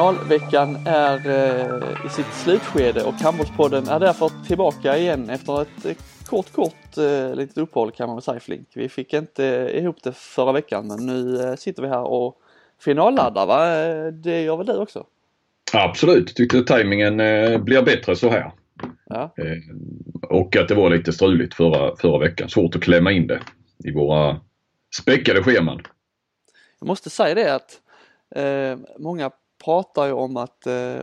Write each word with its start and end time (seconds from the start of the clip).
Finalveckan 0.00 0.78
är 0.86 1.28
eh, 1.28 2.06
i 2.06 2.08
sitt 2.08 2.34
slutskede 2.34 3.04
och 3.04 3.14
Handbollspodden 3.14 3.88
är 3.88 4.00
därför 4.00 4.46
tillbaka 4.46 4.98
igen 4.98 5.30
efter 5.30 5.62
ett 5.62 5.84
eh, 5.84 5.96
kort, 6.26 6.52
kort 6.52 6.98
eh, 6.98 7.34
litet 7.34 7.58
uppehåll 7.58 7.90
kan 7.90 8.06
man 8.06 8.16
väl 8.16 8.22
säga 8.22 8.40
Flink. 8.40 8.68
Vi 8.74 8.88
fick 8.88 9.12
inte 9.14 9.70
ihop 9.74 10.02
det 10.02 10.12
förra 10.12 10.52
veckan 10.52 10.86
men 10.86 11.06
nu 11.06 11.56
sitter 11.58 11.82
vi 11.82 11.88
här 11.88 12.02
och 12.02 12.36
finalladdar 12.78 13.46
va? 13.46 13.64
Det 14.10 14.42
gör 14.42 14.56
väl 14.56 14.66
du 14.66 14.76
också? 14.76 15.06
Absolut, 15.72 16.36
tyckte 16.36 16.62
tajmingen 16.62 17.16
blir 17.64 17.82
bättre 17.82 18.16
så 18.16 18.30
här. 18.30 18.52
Ja. 19.06 19.34
Och 20.22 20.56
att 20.56 20.68
det 20.68 20.74
var 20.74 20.90
lite 20.90 21.12
struligt 21.12 21.54
förra, 21.54 21.96
förra 21.96 22.18
veckan. 22.18 22.48
Svårt 22.48 22.76
att 22.76 22.82
klämma 22.82 23.12
in 23.12 23.26
det 23.26 23.40
i 23.84 23.92
våra 23.92 24.40
späckade 25.00 25.42
scheman. 25.42 25.82
Jag 26.78 26.86
måste 26.86 27.10
säga 27.10 27.34
det 27.34 27.54
att 27.54 27.80
eh, 28.36 28.78
många 28.98 29.30
pratar 29.64 30.06
ju 30.06 30.12
om 30.12 30.36
att 30.36 30.66
eh, 30.66 31.02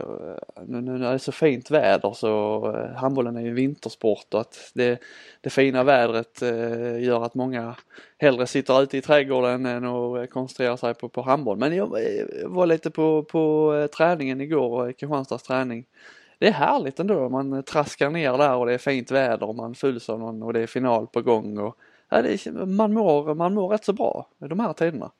nu, 0.66 0.80
när 0.80 0.98
det 0.98 1.06
är 1.06 1.18
så 1.18 1.32
fint 1.32 1.70
väder 1.70 2.12
så 2.12 2.64
eh, 2.76 2.96
handbollen 2.96 3.36
är 3.36 3.40
ju 3.40 3.54
vintersport 3.54 4.34
och 4.34 4.40
att 4.40 4.70
det, 4.74 5.00
det 5.40 5.50
fina 5.50 5.84
vädret 5.84 6.42
eh, 6.42 7.02
gör 7.02 7.24
att 7.24 7.34
många 7.34 7.74
hellre 8.18 8.46
sitter 8.46 8.82
ute 8.82 8.96
i 8.96 9.02
trädgården 9.02 9.66
än 9.66 9.84
att 9.84 10.18
eh, 10.18 10.24
koncentrera 10.24 10.76
sig 10.76 10.94
på, 10.94 11.08
på 11.08 11.22
handboll. 11.22 11.58
Men 11.58 11.76
jag 11.76 11.86
eh, 11.86 12.26
var 12.46 12.66
lite 12.66 12.90
på, 12.90 13.22
på 13.22 13.74
eh, 13.74 13.86
träningen 13.86 14.40
igår, 14.40 14.86
eh, 14.86 14.92
Kristianstads 14.92 15.42
träning. 15.42 15.86
Det 16.38 16.48
är 16.48 16.52
härligt 16.52 17.00
ändå, 17.00 17.28
man 17.28 17.62
traskar 17.62 18.10
ner 18.10 18.38
där 18.38 18.54
och 18.54 18.66
det 18.66 18.74
är 18.74 18.78
fint 18.78 19.10
väder 19.10 19.48
och 19.48 19.56
man 19.56 19.74
fylls 19.74 20.08
av 20.08 20.18
någon 20.18 20.42
och 20.42 20.52
det 20.52 20.60
är 20.60 20.66
final 20.66 21.06
på 21.06 21.22
gång. 21.22 21.58
Och, 21.58 21.76
ja, 22.08 22.22
det 22.22 22.46
är, 22.46 22.66
man, 22.66 22.92
mår, 22.92 23.34
man 23.34 23.54
mår 23.54 23.68
rätt 23.68 23.84
så 23.84 23.92
bra 23.92 24.26
de 24.38 24.60
här 24.60 24.72
tiderna. 24.72 25.10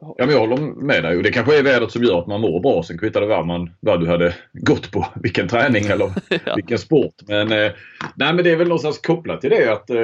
Ja, 0.00 0.14
men 0.18 0.30
jag 0.30 0.40
håller 0.40 0.84
med 0.84 1.02
dig. 1.02 1.16
Och 1.16 1.22
det 1.22 1.32
kanske 1.32 1.58
är 1.58 1.62
vädret 1.62 1.90
som 1.90 2.02
gör 2.02 2.18
att 2.18 2.26
man 2.26 2.40
mår 2.40 2.60
bra. 2.60 2.82
Sen 2.82 2.98
kvittar 2.98 3.20
det 3.20 3.26
vad, 3.26 3.46
man, 3.46 3.70
vad 3.80 4.00
du 4.00 4.06
hade 4.06 4.34
gått 4.52 4.90
på. 4.90 5.06
Vilken 5.22 5.48
träning 5.48 5.84
eller 5.86 6.10
Ja. 6.44 6.54
vilken 6.56 6.78
sport. 6.78 7.14
Men, 7.28 7.52
eh, 7.52 7.72
nej, 8.16 8.34
men 8.34 8.44
det 8.44 8.50
är 8.50 8.56
väl 8.56 8.68
någonstans 8.68 8.98
kopplat 8.98 9.40
till 9.40 9.50
det 9.50 9.72
att 9.72 9.90
eh, 9.90 9.96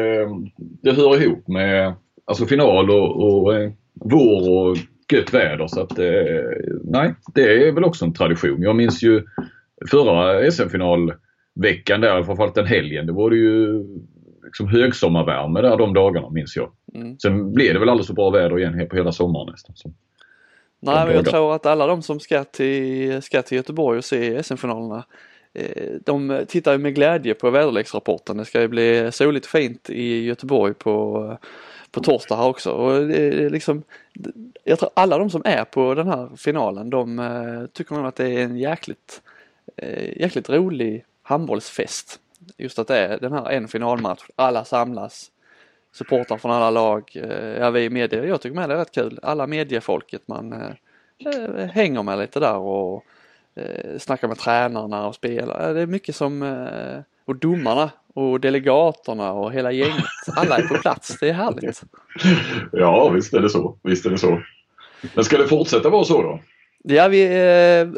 det 0.83 0.93
hör 0.93 1.23
ihop 1.23 1.49
med 1.49 1.95
alltså 2.25 2.47
final 2.47 2.91
och, 2.91 3.23
och 3.23 3.55
eh, 3.55 3.71
vår 3.95 4.51
och 4.51 4.77
gött 5.12 5.34
väder. 5.34 5.67
Så 5.67 5.81
att, 5.81 5.99
eh, 5.99 6.05
nej, 6.84 7.15
det 7.34 7.69
är 7.69 7.73
väl 7.73 7.84
också 7.84 8.05
en 8.05 8.15
tradition. 8.15 8.62
Jag 8.62 8.77
minns 8.77 9.03
ju 9.03 9.23
förra 9.91 10.51
SM-finalveckan 10.51 12.01
där, 12.01 12.23
framförallt 12.23 12.55
den 12.55 12.67
helgen. 12.67 13.06
Det 13.06 13.12
var 13.12 13.31
det 13.31 13.37
ju 13.37 13.84
liksom 14.53 14.69
högsommarvärme 14.69 15.61
där 15.61 15.77
de 15.77 15.95
dagarna 15.95 16.31
minns 16.31 16.56
jag. 16.56 16.70
Mm. 16.95 17.19
Sen 17.19 17.53
blev 17.53 17.75
det 17.75 17.81
väl 17.81 17.89
aldrig 17.89 18.06
så 18.06 18.12
bra 18.12 18.31
väder 18.31 18.59
igen 18.59 18.89
på 18.89 18.97
hela 18.97 19.12
sommaren 19.12 19.48
nästan. 19.50 19.77
Så. 19.77 19.92
Nej, 20.81 21.06
men 21.06 21.14
jag 21.14 21.25
tror 21.25 21.55
att 21.55 21.67
alla 21.67 21.86
de 21.86 22.03
som 22.03 22.20
ska 22.20 22.44
till, 22.44 23.22
ska 23.22 23.42
till 23.42 23.56
Göteborg 23.56 23.98
och 23.98 24.05
se 24.05 24.42
SM-finalerna 24.42 25.05
eh, 25.55 25.92
de 26.05 26.44
tittar 26.48 26.78
med 26.78 26.94
glädje 26.94 27.34
på 27.34 27.50
väderleksrapporten. 27.50 28.36
Det 28.36 28.44
ska 28.44 28.61
ju 28.61 28.69
bli 28.69 29.12
soligt 29.12 29.47
fint 29.47 29.91
i 29.91 30.25
Göteborg 30.25 30.75
på, 30.75 31.39
på 31.91 32.00
torsdag 32.00 32.37
här 32.37 32.47
också. 32.47 32.70
Och 32.70 33.09
det 33.09 33.16
är 33.16 33.50
liksom, 33.50 33.83
jag 34.64 34.78
tror 34.78 34.91
alla 34.94 35.19
de 35.19 35.31
som 35.31 35.42
är 35.44 35.64
på 35.64 35.94
den 35.94 36.09
här 36.09 36.28
finalen 36.37 36.91
de 36.91 37.19
eh, 37.19 37.66
tycker 37.72 37.94
nog 37.94 38.06
att 38.06 38.16
det 38.16 38.28
är 38.28 38.44
en 38.44 38.59
jäkligt, 38.59 39.22
eh, 39.77 40.21
jäkligt 40.21 40.50
rolig 40.50 41.04
handbollsfest. 41.22 42.19
Just 42.58 42.78
att 42.78 42.88
det 42.88 42.97
är 42.98 43.19
den 43.20 43.32
här 43.32 43.50
en 43.50 43.69
finalmatch, 43.69 44.22
alla 44.36 44.64
samlas 44.64 45.30
supportrar 45.94 46.36
från 46.38 46.50
alla 46.53 46.70
lag. 46.70 47.10
Eh, 47.14 47.58
Ja, 47.60 47.70
vi 47.70 47.91
media, 47.91 48.25
jag 48.26 48.41
tycker 48.41 48.56
med 48.56 48.69
det 48.69 48.75
är 48.75 48.78
rätt 48.78 48.94
kul. 48.94 49.19
Alla 49.22 49.47
mediefolket 49.47 50.28
man 50.28 50.53
eh, 50.53 50.70
eh, 51.26 51.66
hänger 51.66 52.03
med 52.03 52.19
lite 52.19 52.41
där 52.41 52.56
och 52.56 53.04
eh, 53.54 53.98
snackar 53.98 54.28
med 54.28 54.38
tränarna 54.38 55.06
och 55.06 55.14
spelar. 55.14 55.75
Det 55.75 55.80
är 55.80 55.86
mycket 55.86 56.16
som, 56.16 56.42
eh, 56.42 57.00
och 57.25 57.36
domarna 57.36 57.91
och 58.14 58.41
delegaterna 58.41 59.32
och 59.32 59.53
hela 59.53 59.72
gänget. 59.72 60.04
Alla 60.36 60.56
är 60.59 60.62
på 60.62 60.74
plats, 60.74 61.16
det 61.20 61.28
är 61.28 61.32
härligt. 61.32 61.82
Ja, 62.72 63.09
visst 63.09 63.34
är 63.34 63.41
det 63.41 63.48
så. 63.50 63.78
Visst 63.82 64.06
är 64.06 64.10
det 64.10 64.19
så. 64.19 64.42
Men 65.14 65.24
ska 65.24 65.38
det 65.38 65.48
fortsätta 65.48 65.88
vara 65.91 66.04
så 66.04 66.22
då? 66.22 66.41
Ja, 66.84 67.09
vi, 67.09 67.22
eh, 67.24 67.88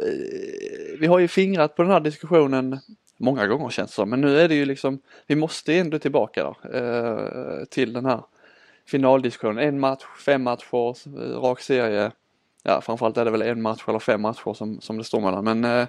vi 1.00 1.06
har 1.06 1.19
ju 1.19 1.28
fingrat 1.28 1.76
på 1.76 1.82
den 1.82 1.93
här 1.93 2.00
diskussionen 2.00 2.78
många 3.17 3.47
gånger 3.47 3.71
känns 3.71 3.91
det 3.91 3.95
som. 3.95 4.11
Men 4.11 4.21
nu 4.21 4.41
är 4.41 4.49
det 4.49 4.55
ju 4.55 4.65
liksom, 4.65 4.99
vi 5.27 5.37
måste 5.37 5.75
ändå 5.75 5.99
tillbaka 5.99 6.45
då, 6.45 6.79
eh, 6.79 7.65
till 7.65 7.93
den 7.93 8.07
här 8.07 8.21
finaldiskussionen. 8.87 9.69
En 9.69 9.81
match, 9.81 10.05
fem 10.25 10.43
matcher, 10.43 10.95
rak 11.41 11.61
serie. 11.61 12.11
Ja, 12.63 12.81
framförallt 12.81 13.17
är 13.17 13.25
det 13.25 13.31
väl 13.31 13.43
en 13.43 13.63
match 13.63 13.85
eller 13.89 13.99
fem 13.99 14.23
matcher 14.23 14.55
som, 14.55 14.81
som 14.81 14.99
det 14.99 15.05
står 15.05 15.21
mellan. 15.21 15.45
Men 15.45 15.65
eh, 15.65 15.89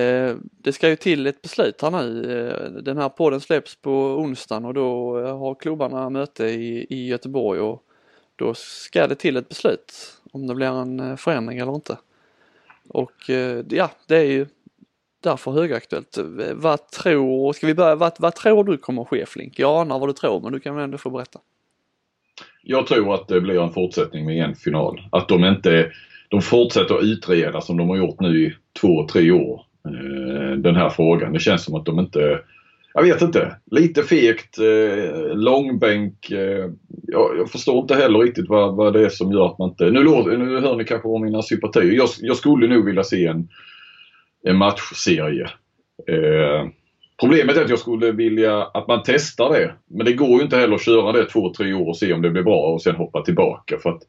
eh, 0.00 0.36
det 0.58 0.72
ska 0.72 0.88
ju 0.88 0.96
till 0.96 1.26
ett 1.26 1.42
beslut 1.42 1.82
här 1.82 1.90
nu. 1.90 2.38
Eh, 2.38 2.82
den 2.82 2.96
här 2.96 3.08
podden 3.08 3.40
släpps 3.40 3.76
på 3.76 3.92
onsdagen 3.92 4.64
och 4.64 4.74
då 4.74 5.18
eh, 5.18 5.38
har 5.38 5.54
klubbarna 5.54 6.10
möte 6.10 6.44
i, 6.46 6.86
i 6.90 7.06
Göteborg 7.06 7.60
och 7.60 7.82
då 8.36 8.54
ska 8.54 9.06
det 9.06 9.14
till 9.14 9.36
ett 9.36 9.48
beslut 9.48 9.92
om 10.32 10.46
det 10.46 10.54
blir 10.54 10.80
en 10.82 11.00
eh, 11.00 11.16
förändring 11.16 11.58
eller 11.58 11.74
inte. 11.74 11.98
Och 12.88 13.30
eh, 13.30 13.64
ja, 13.68 13.90
det 14.06 14.16
är 14.16 14.24
ju 14.24 14.46
därför 15.22 15.50
högaktuellt. 15.50 16.18
Vad 16.54 16.90
tror, 16.90 17.52
ska 17.52 17.66
vi 17.66 17.74
börja, 17.74 17.94
vad, 17.94 18.12
vad 18.18 18.34
tror 18.34 18.64
du 18.64 18.76
kommer 18.76 19.04
ske 19.04 19.26
Flink? 19.26 19.58
Jag 19.58 19.80
anar 19.80 19.98
vad 19.98 20.08
du 20.08 20.12
tror 20.12 20.40
men 20.40 20.52
du 20.52 20.60
kan 20.60 20.74
väl 20.74 20.84
ändå 20.84 20.98
få 20.98 21.10
berätta. 21.10 21.38
Jag 22.62 22.86
tror 22.86 23.14
att 23.14 23.28
det 23.28 23.40
blir 23.40 23.62
en 23.62 23.72
fortsättning 23.72 24.26
med 24.26 24.44
en 24.44 24.54
final. 24.54 25.00
Att 25.12 25.28
de 25.28 25.44
inte 25.44 25.92
de 26.28 26.42
fortsätter 26.42 26.94
att 26.94 27.04
utreda 27.04 27.60
som 27.60 27.76
de 27.76 27.88
har 27.88 27.96
gjort 27.96 28.20
nu 28.20 28.46
i 28.46 28.54
två, 28.80 29.06
tre 29.06 29.30
år. 29.30 29.64
Eh, 29.84 30.56
den 30.56 30.76
här 30.76 30.88
frågan. 30.88 31.32
Det 31.32 31.38
känns 31.38 31.64
som 31.64 31.74
att 31.74 31.84
de 31.84 31.98
inte 31.98 32.40
jag 32.94 33.02
vet 33.02 33.22
inte. 33.22 33.56
Lite 33.70 34.02
fegt, 34.02 34.58
eh, 34.58 35.36
långbänk. 35.36 36.30
Eh, 36.30 36.70
jag, 37.06 37.38
jag 37.38 37.50
förstår 37.50 37.78
inte 37.78 37.94
heller 37.94 38.18
riktigt 38.18 38.48
vad, 38.48 38.76
vad 38.76 38.92
det 38.92 39.04
är 39.04 39.08
som 39.08 39.32
gör 39.32 39.46
att 39.46 39.58
man 39.58 39.70
inte... 39.70 39.90
Nu, 39.90 40.02
låter, 40.02 40.38
nu 40.38 40.60
hör 40.60 40.76
ni 40.76 40.84
kanske 40.84 41.08
om 41.08 41.24
mina 41.24 41.42
sympatier. 41.42 41.92
Jag, 41.92 42.08
jag 42.20 42.36
skulle 42.36 42.66
nog 42.66 42.84
vilja 42.84 43.04
se 43.04 43.26
en, 43.26 43.48
en 44.42 44.56
matchserie. 44.56 45.44
Eh, 46.08 46.68
problemet 47.20 47.56
är 47.56 47.64
att 47.64 47.70
jag 47.70 47.78
skulle 47.78 48.12
vilja 48.12 48.62
att 48.62 48.88
man 48.88 49.02
testar 49.04 49.52
det. 49.52 49.74
Men 49.86 50.06
det 50.06 50.12
går 50.12 50.28
ju 50.28 50.42
inte 50.42 50.56
heller 50.56 50.74
att 50.74 50.84
köra 50.84 51.12
det 51.12 51.24
två, 51.24 51.52
tre 51.54 51.74
år 51.74 51.88
och 51.88 51.96
se 51.96 52.12
om 52.12 52.22
det 52.22 52.30
blir 52.30 52.42
bra 52.42 52.60
och 52.72 52.82
sen 52.82 52.96
hoppa 52.96 53.22
tillbaka. 53.22 53.78
För 53.78 53.90
att 53.90 54.02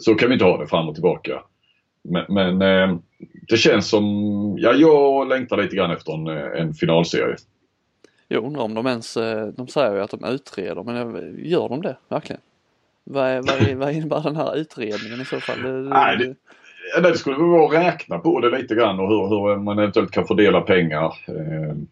så 0.00 0.14
kan 0.14 0.28
vi 0.28 0.32
inte 0.34 0.44
ha 0.44 0.58
det 0.58 0.66
fram 0.66 0.88
och 0.88 0.94
tillbaka. 0.94 1.42
Men, 2.02 2.24
men 2.28 2.62
eh, 2.62 2.96
det 3.48 3.56
känns 3.56 3.88
som... 3.88 4.04
Ja, 4.58 4.72
jag 4.72 5.28
längtar 5.28 5.56
lite 5.56 5.76
grann 5.76 5.90
efter 5.90 6.12
en, 6.12 6.26
eh, 6.26 6.60
en 6.60 6.74
finalserie. 6.74 7.36
Jag 8.28 8.44
undrar 8.44 8.62
om 8.62 8.74
de 8.74 8.86
ens, 8.86 9.14
de 9.56 9.68
säger 9.68 9.94
ju 9.94 10.00
att 10.00 10.10
de 10.10 10.24
utreder 10.24 10.82
men 10.82 11.34
gör 11.44 11.68
de 11.68 11.82
det 11.82 11.96
verkligen? 12.08 12.40
Vad, 13.04 13.26
är, 13.26 13.42
vad, 13.42 13.74
vad 13.78 13.92
innebär 13.92 14.22
den 14.22 14.36
här 14.36 14.56
utredningen 14.56 15.20
i 15.20 15.24
så 15.24 15.40
fall? 15.40 15.84
Nej, 15.88 16.16
det- 16.18 16.34
Ja, 16.92 17.00
det 17.00 17.18
skulle 17.18 17.36
väl 17.36 17.46
vara 17.46 17.66
att 17.66 17.86
räkna 17.86 18.18
på 18.18 18.40
det 18.40 18.58
lite 18.58 18.74
grann 18.74 19.00
och 19.00 19.08
hur, 19.08 19.28
hur 19.28 19.56
man 19.56 19.78
eventuellt 19.78 20.10
kan 20.10 20.26
fördela 20.26 20.60
pengar. 20.60 21.14
Ehm, 21.28 21.86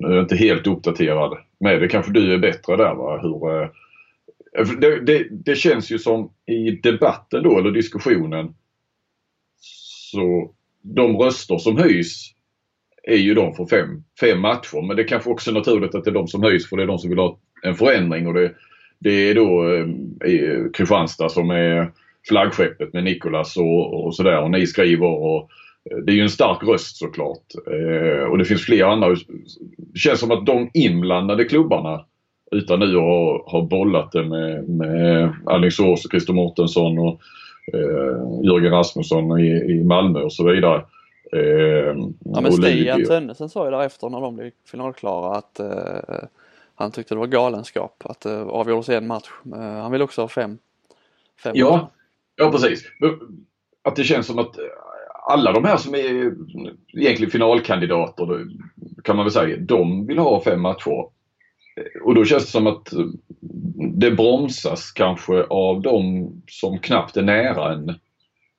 nu 0.00 0.06
är 0.08 0.14
jag 0.14 0.24
inte 0.24 0.36
helt 0.36 0.66
uppdaterad 0.66 1.38
med 1.60 1.80
det. 1.80 1.88
Kanske 1.88 2.12
du 2.12 2.34
är 2.34 2.38
bättre 2.38 2.76
där 2.76 2.94
va? 2.94 3.20
Hur, 3.22 3.62
eh, 3.62 3.68
det, 4.80 5.00
det, 5.00 5.28
det 5.30 5.54
känns 5.54 5.90
ju 5.90 5.98
som 5.98 6.30
i 6.46 6.70
debatten 6.70 7.42
då, 7.42 7.58
eller 7.58 7.70
diskussionen, 7.70 8.54
så 10.12 10.50
de 10.82 11.16
röster 11.16 11.58
som 11.58 11.76
höjs 11.76 12.34
är 13.02 13.16
ju 13.16 13.34
de 13.34 13.54
för 13.54 13.66
fem, 13.66 14.04
fem 14.20 14.40
matcher. 14.40 14.86
Men 14.86 14.96
det 14.96 15.02
är 15.02 15.08
kanske 15.08 15.30
också 15.30 15.50
är 15.50 15.54
naturligt 15.54 15.94
att 15.94 16.04
det 16.04 16.10
är 16.10 16.14
de 16.14 16.28
som 16.28 16.42
höjs 16.42 16.68
för 16.68 16.76
det 16.76 16.82
är 16.82 16.86
de 16.86 16.98
som 16.98 17.10
vill 17.10 17.18
ha 17.18 17.38
en 17.62 17.74
förändring. 17.74 18.26
Och 18.26 18.34
det, 18.34 18.54
det 18.98 19.10
är 19.10 19.34
då 19.34 19.74
eh, 19.74 20.70
Kristianstad 20.72 21.28
som 21.28 21.50
är 21.50 21.92
flaggskeppet 22.28 22.92
med 22.92 23.04
Nikolas 23.04 23.56
och, 23.56 24.04
och 24.04 24.14
sådär. 24.14 24.40
Och 24.40 24.50
ni 24.50 24.66
skriver 24.66 25.06
och 25.06 25.50
eh, 25.90 25.96
det 25.96 26.12
är 26.12 26.16
ju 26.16 26.22
en 26.22 26.28
stark 26.28 26.62
röst 26.62 26.96
såklart. 26.96 27.44
Eh, 27.66 28.24
och 28.24 28.38
det 28.38 28.44
finns 28.44 28.64
flera 28.64 28.92
andra. 28.92 29.08
Det 29.76 29.98
känns 29.98 30.20
som 30.20 30.30
att 30.30 30.46
de 30.46 30.70
inblandade 30.74 31.44
klubbarna 31.44 32.04
utan 32.50 32.80
nu 32.80 32.96
att 32.96 33.52
ha 33.52 33.66
bollat 33.70 34.12
det 34.12 34.24
med, 34.24 34.68
med 34.68 35.32
Alingsås 35.46 36.04
och 36.04 36.10
Christer 36.10 36.32
Mårtensson 36.32 36.98
och 36.98 37.20
eh, 37.72 38.44
Jörgen 38.44 38.72
Rasmusson 38.72 39.40
i, 39.40 39.46
i 39.46 39.84
Malmö 39.84 40.20
och 40.20 40.32
så 40.32 40.50
vidare. 40.50 40.84
Eh, 41.32 41.96
Ja 42.24 42.40
men 42.40 42.52
Stian. 42.52 43.04
Tönnesen 43.04 43.48
sa 43.48 43.64
ju 43.64 43.70
därefter 43.70 44.08
när 44.08 44.20
de 44.20 44.36
blev 44.36 44.50
finalklara 44.70 45.36
att 45.36 45.60
eh, 45.60 46.28
han 46.74 46.90
tyckte 46.90 47.14
det 47.14 47.18
var 47.18 47.26
galenskap 47.26 48.02
att 48.04 48.20
det 48.20 48.34
eh, 48.34 48.46
avgjordes 48.46 48.88
en 48.88 49.06
match. 49.06 49.30
Eh, 49.54 49.60
han 49.60 49.92
vill 49.92 50.02
också 50.02 50.20
ha 50.20 50.28
fem. 50.28 50.58
fem. 51.42 51.52
Ja, 51.56 51.90
ja 52.36 52.50
precis. 52.50 52.84
Att 53.84 53.96
det 53.96 54.04
känns 54.04 54.26
som 54.26 54.38
att 54.38 54.58
eh, 54.58 54.64
alla 55.26 55.52
de 55.52 55.64
här 55.64 55.76
som 55.76 55.94
är 55.94 56.34
egentligen 56.92 57.30
finalkandidater 57.30 58.26
då, 58.26 58.38
kan 59.04 59.16
man 59.16 59.24
väl 59.24 59.32
säga, 59.32 59.56
de 59.56 60.06
vill 60.06 60.18
ha 60.18 60.44
fem 60.44 60.60
matcher. 60.60 61.08
Eh, 61.76 62.02
och 62.02 62.14
då 62.14 62.24
känns 62.24 62.44
det 62.44 62.50
som 62.50 62.66
att 62.66 62.92
eh, 62.92 63.06
det 63.94 64.10
bromsas 64.10 64.92
kanske 64.92 65.42
av 65.42 65.82
de 65.82 66.28
som 66.48 66.78
knappt 66.78 67.16
är 67.16 67.22
nära 67.22 67.72
en, 67.72 67.94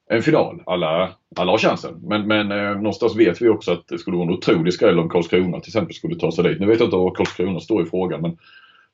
en 0.10 0.22
final. 0.22 0.64
Alla 0.66 1.16
alla 1.36 1.52
har 1.52 1.58
chansen. 1.58 2.00
Men, 2.04 2.28
men 2.28 2.52
eh, 2.52 2.76
någonstans 2.76 3.16
vet 3.16 3.42
vi 3.42 3.50
också 3.50 3.72
att 3.72 3.88
det 3.88 3.98
skulle 3.98 4.18
vara 4.18 4.28
en 4.28 4.34
otrolig 4.34 4.74
skräll 4.74 5.00
om 5.00 5.10
Karlskrona 5.10 5.60
till 5.60 5.70
exempel 5.70 5.96
skulle 5.96 6.16
ta 6.16 6.32
sig 6.32 6.44
dit. 6.44 6.60
Nu 6.60 6.66
vet 6.66 6.80
jag 6.80 6.88
inte 6.88 6.96
var 6.96 7.16
Karlskrona 7.16 7.60
står 7.60 7.84
i 7.84 7.90
frågan 7.90 8.22
men 8.22 8.38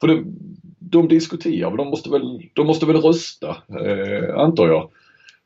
för 0.01 0.07
det, 0.07 0.23
de 0.79 1.07
diskuterar, 1.07 1.77
de 1.77 1.87
måste 1.87 2.09
väl, 2.09 2.49
de 2.53 2.67
måste 2.67 2.85
väl 2.85 3.01
rösta 3.01 3.49
eh, 3.49 4.35
antar 4.35 4.67
jag. 4.67 4.91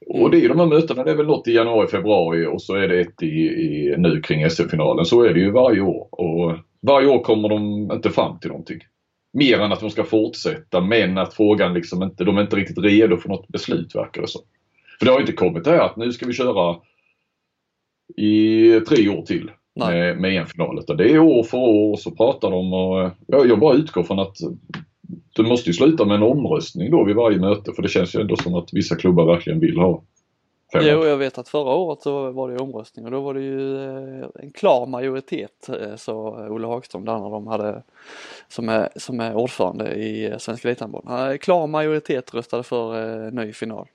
Och 0.08 0.32
det 0.32 0.46
är 0.46 0.50
de 0.50 0.60
här 0.60 0.66
mötena, 0.66 1.04
det 1.04 1.12
är 1.12 1.16
väl 1.16 1.26
något 1.26 1.48
i 1.48 1.54
januari, 1.54 1.88
februari 1.88 2.46
och 2.46 2.62
så 2.62 2.76
är 2.76 2.88
det 2.88 3.02
ett 3.02 3.24
i, 3.24 3.26
i 3.28 3.96
nu 3.98 4.22
kring 4.22 4.50
SM-finalen. 4.50 5.06
Så 5.06 5.24
är 5.24 5.34
det 5.34 5.40
ju 5.40 5.52
varje 5.52 5.82
år. 5.82 6.08
Och 6.12 6.58
varje 6.82 7.08
år 7.08 7.24
kommer 7.24 7.50
de 7.50 7.92
inte 7.92 8.10
fram 8.10 8.40
till 8.40 8.50
någonting. 8.50 8.80
Mer 9.34 9.60
än 9.60 9.72
att 9.72 9.80
de 9.80 9.90
ska 9.90 10.04
fortsätta 10.04 10.82
men 10.82 11.18
att 11.18 11.34
frågan 11.34 11.74
liksom 11.74 12.04
inte, 12.04 12.24
de 12.24 12.38
är 12.38 12.42
inte 12.42 12.56
riktigt 12.56 12.78
redo 12.78 13.18
för 13.18 13.30
något 13.30 13.48
beslut 13.48 13.96
verkar 13.96 14.22
det 14.22 14.28
som. 14.28 14.42
För 15.00 15.06
det 15.06 15.12
har 15.12 15.20
inte 15.20 15.32
kommit 15.32 15.64
det 15.64 15.72
här 15.72 15.80
att 15.80 15.98
nu 15.98 16.12
ska 16.12 16.26
vi 16.26 16.34
köra 16.34 16.76
i 18.18 18.72
tre 18.80 19.10
år 19.10 19.22
till 19.22 19.52
med, 19.76 20.18
med 20.18 20.34
en 20.34 20.48
final. 20.48 20.84
Det 20.98 21.12
är 21.12 21.20
år 21.20 21.44
för 21.44 21.58
år 21.58 21.96
så 21.96 22.12
pratar 22.12 22.52
de 22.52 22.74
och 22.74 23.12
jag, 23.28 23.50
jag 23.50 23.60
bara 23.60 23.76
utgår 23.76 24.04
från 24.04 24.20
att 24.20 24.38
det 25.36 25.44
måste 25.44 25.70
ju 25.70 25.74
sluta 25.74 26.06
med 26.06 26.16
en 26.16 26.24
omröstning 26.24 26.92
då 26.92 27.04
vid 27.04 27.16
varje 27.16 27.40
möte 27.40 27.74
för 27.74 27.82
det 27.82 27.90
känns 27.90 28.16
ju 28.16 28.22
ändå 28.22 28.36
som 28.36 28.56
att 28.56 28.74
vissa 28.74 28.96
klubbar 28.96 29.26
verkligen 29.26 29.60
vill 29.60 29.78
ha 29.78 30.02
fem 30.74 30.84
Jo, 30.86 31.06
jag 31.06 31.18
vet 31.18 31.38
att 31.38 31.50
förra 31.50 31.74
året 31.74 32.02
så 32.02 32.32
var 32.32 32.50
det 32.50 32.58
omröstning 32.58 33.06
och 33.06 33.12
då 33.12 33.22
var 33.22 33.34
det 33.34 33.42
ju 33.42 33.84
eh, 33.84 34.28
en 34.36 34.52
klar 34.52 34.86
majoritet 34.86 35.70
eh, 35.70 35.96
sa 35.96 36.48
Olle 36.50 36.68
Hagström 36.68 37.06
där 37.06 37.20
när 37.20 37.30
de 37.30 37.48
hade 37.48 37.84
som 38.48 38.70
är, 38.70 38.90
som 38.96 39.20
är 39.20 39.36
ordförande 39.36 39.94
i 39.94 40.26
eh, 40.26 40.38
Svenska 40.38 40.68
Elithandbollen. 40.68 41.38
Klar 41.38 41.68
majoritet 41.68 42.34
röstade 42.34 42.64
för 42.64 43.32
ny 43.32 43.54
final. 43.54 43.88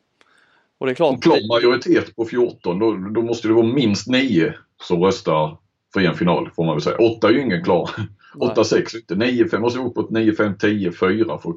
Och 0.79 0.87
det 0.87 0.93
är 0.93 0.95
klart. 0.95 1.15
En 1.15 1.21
klar 1.21 1.49
majoritet 1.49 2.17
på 2.17 2.25
14 2.25 2.79
då, 2.79 2.93
då 2.93 3.23
måste 3.23 3.49
det 3.49 3.55
vara 3.55 3.67
minst 3.67 4.09
9 4.09 4.55
som 4.83 5.03
röstar 5.03 5.57
för 5.93 6.01
en 6.01 6.15
final 6.15 6.51
får 6.51 6.65
man 6.65 6.75
väl 6.75 6.83
säga. 6.83 6.97
8 7.17 7.29
är 7.29 7.33
ju 7.33 7.41
ingen 7.41 7.65
klar. 7.65 7.91
8-6 8.35 8.97
inte. 8.97 9.15
9-5 9.15 9.59
måste 9.59 9.79
vara 9.79 9.89
uppåt 9.89 10.11
9-5, 10.11 10.57
10-4 10.57 11.39
för 11.39 11.51
att 11.51 11.57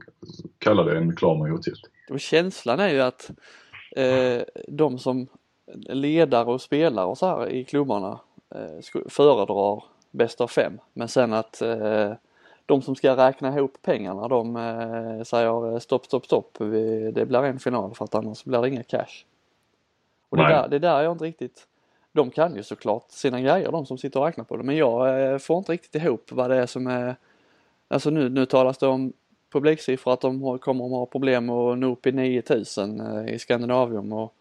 kalla 0.60 0.84
det 0.84 0.98
en 0.98 1.16
klar 1.16 1.38
majoritet. 1.38 1.80
Och 2.10 2.20
känslan 2.20 2.80
är 2.80 2.90
ju 2.90 3.02
att 3.02 3.32
eh, 3.96 4.42
de 4.68 5.00
som 5.00 5.28
ledare 5.76 6.46
och 6.46 6.62
spelare 6.62 7.06
och 7.06 7.18
så 7.18 7.26
här 7.26 7.50
i 7.50 7.64
klubbarna 7.64 8.20
eh, 8.56 9.02
föredrar 9.10 9.84
bäst 10.12 10.42
av 10.42 10.48
fem. 10.48 10.80
Men 10.94 11.08
sen 11.08 11.34
att 11.34 11.62
eh, 11.62 12.14
de 12.66 12.82
som 12.82 12.96
ska 12.96 13.18
räkna 13.18 13.58
ihop 13.58 13.78
pengarna 13.82 14.28
de 14.28 14.56
eh, 14.56 15.24
säger 15.24 15.80
stopp, 15.80 16.06
stopp, 16.06 16.26
stopp. 16.26 16.58
Vi, 16.60 17.12
det 17.12 17.26
blir 17.26 17.44
en 17.44 17.60
final 17.60 17.96
för 17.96 18.06
att 18.06 18.16
annars 18.16 18.44
blir 18.44 18.62
det 18.62 18.70
inga 18.70 18.84
cash. 18.84 19.26
Och 20.30 20.38
det, 20.38 20.44
där, 20.44 20.68
det 20.68 20.80
där 20.80 21.00
är 21.00 21.04
jag 21.04 21.12
inte 21.12 21.26
riktigt 21.26 21.68
de 22.14 22.32
kan 22.32 22.56
ju 22.56 22.64
såklart 22.64 23.12
sina 23.12 23.42
grejer 23.42 23.72
de 23.72 23.86
som 23.86 23.98
sitter 23.98 24.20
och 24.20 24.26
räknar 24.26 24.44
på 24.44 24.58
det. 24.58 24.64
Men 24.64 24.78
jag 24.78 25.32
eh, 25.32 25.38
får 25.38 25.58
inte 25.58 25.72
riktigt 25.72 25.96
ihop 25.96 26.32
vad 26.32 26.50
det 26.50 26.56
är 26.56 26.66
som 26.66 26.88
är 26.88 27.16
Alltså 27.88 28.10
nu, 28.10 28.30
nu 28.30 28.46
talas 28.46 28.78
det 28.78 28.88
om 28.88 29.14
publiksiffror 29.52 30.14
att 30.14 30.22
de 30.22 30.60
kommer 30.60 30.86
att 30.86 30.92
ha 30.92 31.06
problem 31.06 31.50
att 31.50 31.78
nå 31.78 31.92
upp 31.92 32.08
i 32.08 32.12
9000 32.12 33.02
eh, 33.02 33.34
i 33.34 33.40
Skandinavium. 33.40 34.14
Och 34.14 34.34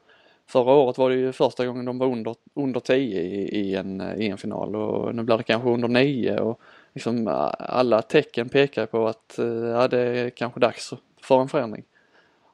Förra 0.46 0.72
året 0.72 0.98
var 0.98 1.10
det 1.10 1.16
ju 1.16 1.32
första 1.32 1.66
gången 1.66 1.84
de 1.84 1.98
var 1.98 2.06
under, 2.06 2.34
under 2.54 2.80
10 2.80 3.20
i, 3.20 3.60
i, 3.60 3.74
en, 3.76 4.00
eh, 4.00 4.14
i 4.14 4.28
en 4.28 4.38
final. 4.38 4.76
Och 4.76 5.14
nu 5.14 5.22
blir 5.22 5.36
det 5.36 5.42
kanske 5.42 5.68
under 5.68 5.88
9 5.88 6.38
och 6.38 6.60
liksom 6.92 7.28
alla 7.58 8.02
tecken 8.02 8.48
pekar 8.48 8.86
på 8.86 9.08
att 9.08 9.34
ja, 9.74 9.88
det 9.88 10.00
är 10.00 10.30
kanske 10.30 10.60
dags 10.60 10.92
för 11.22 11.40
en 11.40 11.48
förändring. 11.48 11.84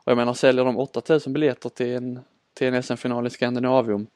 Och 0.04 0.10
jag 0.10 0.16
menar 0.16 0.34
säljer 0.34 0.64
de 0.64 0.78
8000 0.78 1.32
biljetter 1.32 1.68
till 1.68 1.94
en, 1.94 2.20
till 2.54 2.74
en 2.74 2.82
SM-final 2.82 3.26
i 3.26 3.30
Skandinavium 3.30 4.06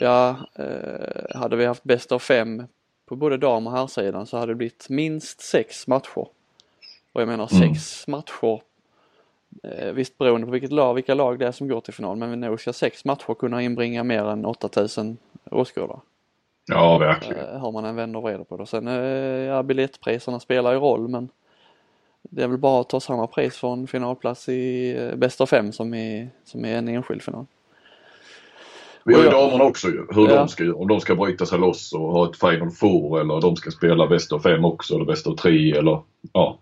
Ja, 0.00 0.36
eh, 0.54 1.38
hade 1.38 1.56
vi 1.56 1.64
haft 1.64 1.84
bäst 1.84 2.12
av 2.12 2.18
fem 2.18 2.62
på 3.06 3.16
både 3.16 3.36
dam 3.36 3.66
och 3.66 3.72
herrsidan 3.72 4.26
så 4.26 4.36
hade 4.36 4.52
det 4.52 4.56
blivit 4.56 4.88
minst 4.88 5.40
sex 5.40 5.86
matcher. 5.86 6.28
Och 7.12 7.20
jag 7.22 7.28
menar 7.28 7.48
mm. 7.52 7.74
sex 7.74 8.06
matcher, 8.06 8.60
eh, 9.62 9.92
visst 9.92 10.18
beroende 10.18 10.46
på 10.46 10.50
vilket 10.50 10.72
lag, 10.72 10.94
vilka 10.94 11.14
lag 11.14 11.38
det 11.38 11.46
är 11.46 11.52
som 11.52 11.68
går 11.68 11.80
till 11.80 11.94
final, 11.94 12.16
men 12.16 12.40
nog 12.40 12.60
ska 12.60 12.72
sex 12.72 13.04
matcher 13.04 13.34
kunna 13.34 13.62
inbringa 13.62 14.04
mer 14.04 14.24
än 14.24 14.44
8000 14.44 15.18
åskådare. 15.50 16.00
Ja, 16.66 16.98
verkligen. 16.98 17.46
Eh, 17.46 17.60
hur 17.62 17.72
man 17.72 17.84
än 17.84 17.96
vänder 17.96 18.18
och 18.18 18.24
vrider 18.24 18.44
på 18.44 18.56
det. 18.56 18.66
Sen, 18.66 18.88
eh, 18.88 18.94
ja, 18.94 19.62
biljettpriserna 19.62 20.40
spelar 20.40 20.72
ju 20.72 20.78
roll 20.78 21.08
men 21.08 21.28
det 22.22 22.42
är 22.42 22.48
väl 22.48 22.58
bara 22.58 22.80
att 22.80 22.88
ta 22.88 23.00
samma 23.00 23.26
pris 23.26 23.56
för 23.56 23.72
en 23.72 23.86
finalplats 23.86 24.48
i 24.48 24.96
eh, 24.96 25.16
bäst 25.16 25.40
av 25.40 25.46
fem 25.46 25.72
som 25.72 25.94
i, 25.94 26.28
som 26.44 26.64
i 26.64 26.72
en 26.72 26.88
enskild 26.88 27.22
final. 27.22 27.46
Vi 29.06 29.14
har 29.14 29.22
ju 29.22 29.30
damerna 29.30 29.64
också. 29.64 29.88
Hur 29.88 30.28
ja. 30.28 30.36
de 30.36 30.48
ska 30.48 30.74
Om 30.74 30.88
de 30.88 31.00
ska 31.00 31.14
bryta 31.14 31.46
sig 31.46 31.58
loss 31.58 31.92
och 31.92 32.00
ha 32.12 32.30
ett 32.30 32.36
Final 32.36 32.70
Four 32.70 33.20
eller 33.20 33.40
de 33.40 33.56
ska 33.56 33.70
spela 33.70 34.06
bäst 34.06 34.32
av 34.32 34.40
fem 34.40 34.64
också 34.64 34.94
eller 34.94 35.04
bäst 35.04 35.26
av 35.26 35.36
tre 35.36 35.72
eller 35.72 36.02
ja. 36.32 36.58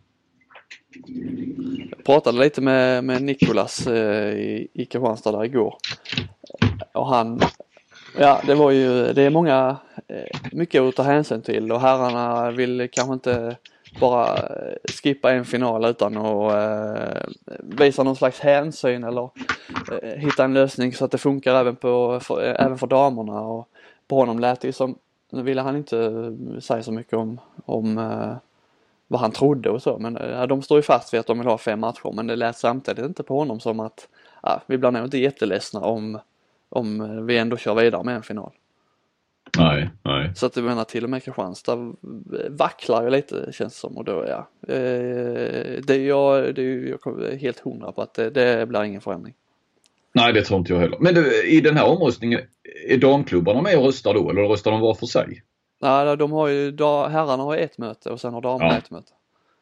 Jag 1.90 2.04
pratade 2.04 2.38
lite 2.38 2.60
med, 2.60 3.04
med 3.04 3.22
Nikolas 3.22 3.86
eh, 3.86 4.34
i, 4.34 4.68
i 4.72 4.84
Kristianstad 4.84 5.32
där 5.32 5.44
igår. 5.44 5.76
Och 6.92 7.06
han, 7.06 7.40
ja 8.18 8.40
det 8.46 8.54
var 8.54 8.70
ju, 8.70 9.12
det 9.12 9.22
är 9.22 9.30
många, 9.30 9.76
eh, 10.08 10.38
mycket 10.52 10.82
att 10.82 10.96
ta 10.96 11.02
hänsyn 11.02 11.42
till 11.42 11.72
och 11.72 11.80
herrarna 11.80 12.50
vill 12.50 12.88
kanske 12.92 13.14
inte 13.14 13.56
bara 14.00 14.36
eh, 14.36 14.74
skippa 15.02 15.32
en 15.32 15.44
final 15.44 15.84
utan 15.84 16.16
att 16.16 16.52
eh, 16.52 17.22
visa 17.62 18.02
någon 18.02 18.16
slags 18.16 18.40
hänsyn 18.40 19.04
eller 19.04 19.30
eh, 20.02 20.18
hitta 20.18 20.44
en 20.44 20.54
lösning 20.54 20.92
så 20.92 21.04
att 21.04 21.10
det 21.10 21.18
funkar 21.18 21.54
även, 21.54 21.76
på, 21.76 22.20
för, 22.20 22.44
eh, 22.44 22.64
även 22.64 22.78
för 22.78 22.86
damerna. 22.86 23.40
Och 23.40 23.68
på 24.08 24.16
honom 24.16 24.38
lät 24.38 24.60
det 24.60 24.68
ju 24.68 24.72
som, 24.72 24.98
nu 25.30 25.42
ville 25.42 25.60
han 25.60 25.76
inte 25.76 25.98
eh, 25.98 26.60
säga 26.60 26.82
så 26.82 26.92
mycket 26.92 27.14
om, 27.14 27.40
om 27.64 27.98
eh, 27.98 28.36
vad 29.06 29.20
han 29.20 29.32
trodde 29.32 29.70
och 29.70 29.82
så 29.82 29.98
men 29.98 30.16
eh, 30.16 30.46
de 30.46 30.62
står 30.62 30.78
ju 30.78 30.82
fast 30.82 31.14
vid 31.14 31.20
att 31.20 31.26
de 31.26 31.38
vill 31.38 31.48
ha 31.48 31.58
fem 31.58 31.80
matcher 31.80 32.12
men 32.12 32.26
det 32.26 32.36
lät 32.36 32.56
samtidigt 32.56 33.04
inte 33.04 33.22
på 33.22 33.38
honom 33.38 33.60
som 33.60 33.80
att 33.80 34.08
ja, 34.42 34.60
vi 34.66 34.78
blir 34.78 34.90
nog 34.90 35.04
inte 35.04 35.18
jätteledsna 35.18 35.80
om, 35.80 36.18
om 36.68 37.26
vi 37.26 37.38
ändå 37.38 37.56
kör 37.56 37.74
vidare 37.74 38.04
med 38.04 38.16
en 38.16 38.22
final. 38.22 38.52
Nej, 39.58 39.90
nej. 40.02 40.32
Så 40.34 40.46
att 40.46 40.52
du 40.52 40.62
menar 40.62 40.84
till 40.84 41.04
och 41.04 41.10
med 41.10 41.24
Kristianstad 41.24 41.92
vacklar 42.50 43.10
lite 43.10 43.52
känns 43.52 43.74
det 43.74 43.80
som 43.80 43.96
och 43.96 44.04
då 44.04 44.24
ja. 44.28 44.48
Eh, 44.74 45.82
det, 45.82 45.96
jag, 45.96 46.54
det, 46.54 46.62
jag 46.62 47.22
är 47.22 47.36
helt 47.36 47.60
hundra 47.60 47.92
på 47.92 48.02
att 48.02 48.14
det, 48.14 48.30
det 48.30 48.66
blir 48.66 48.84
ingen 48.84 49.00
förändring. 49.00 49.34
Nej 50.12 50.32
det 50.32 50.42
tror 50.42 50.58
inte 50.58 50.72
jag 50.72 50.80
heller. 50.80 50.98
Men 51.00 51.14
du, 51.14 51.48
i 51.50 51.60
den 51.60 51.76
här 51.76 51.86
omröstningen, 51.86 52.40
är 52.88 52.98
damklubbarna 52.98 53.62
med 53.62 53.78
och 53.78 53.84
röstar 53.84 54.14
då 54.14 54.30
eller 54.30 54.42
röstar 54.42 54.70
de 54.70 54.80
var 54.80 54.94
för 54.94 55.06
sig? 55.06 55.42
Nej, 55.80 56.16
de 56.16 56.32
har 56.32 56.48
ju, 56.48 56.76
herrarna 56.80 57.42
har 57.42 57.56
ett 57.56 57.78
möte 57.78 58.10
och 58.10 58.20
sen 58.20 58.34
har 58.34 58.40
damerna 58.40 58.72
ja. 58.72 58.78
ett 58.78 58.90
möte. 58.90 59.12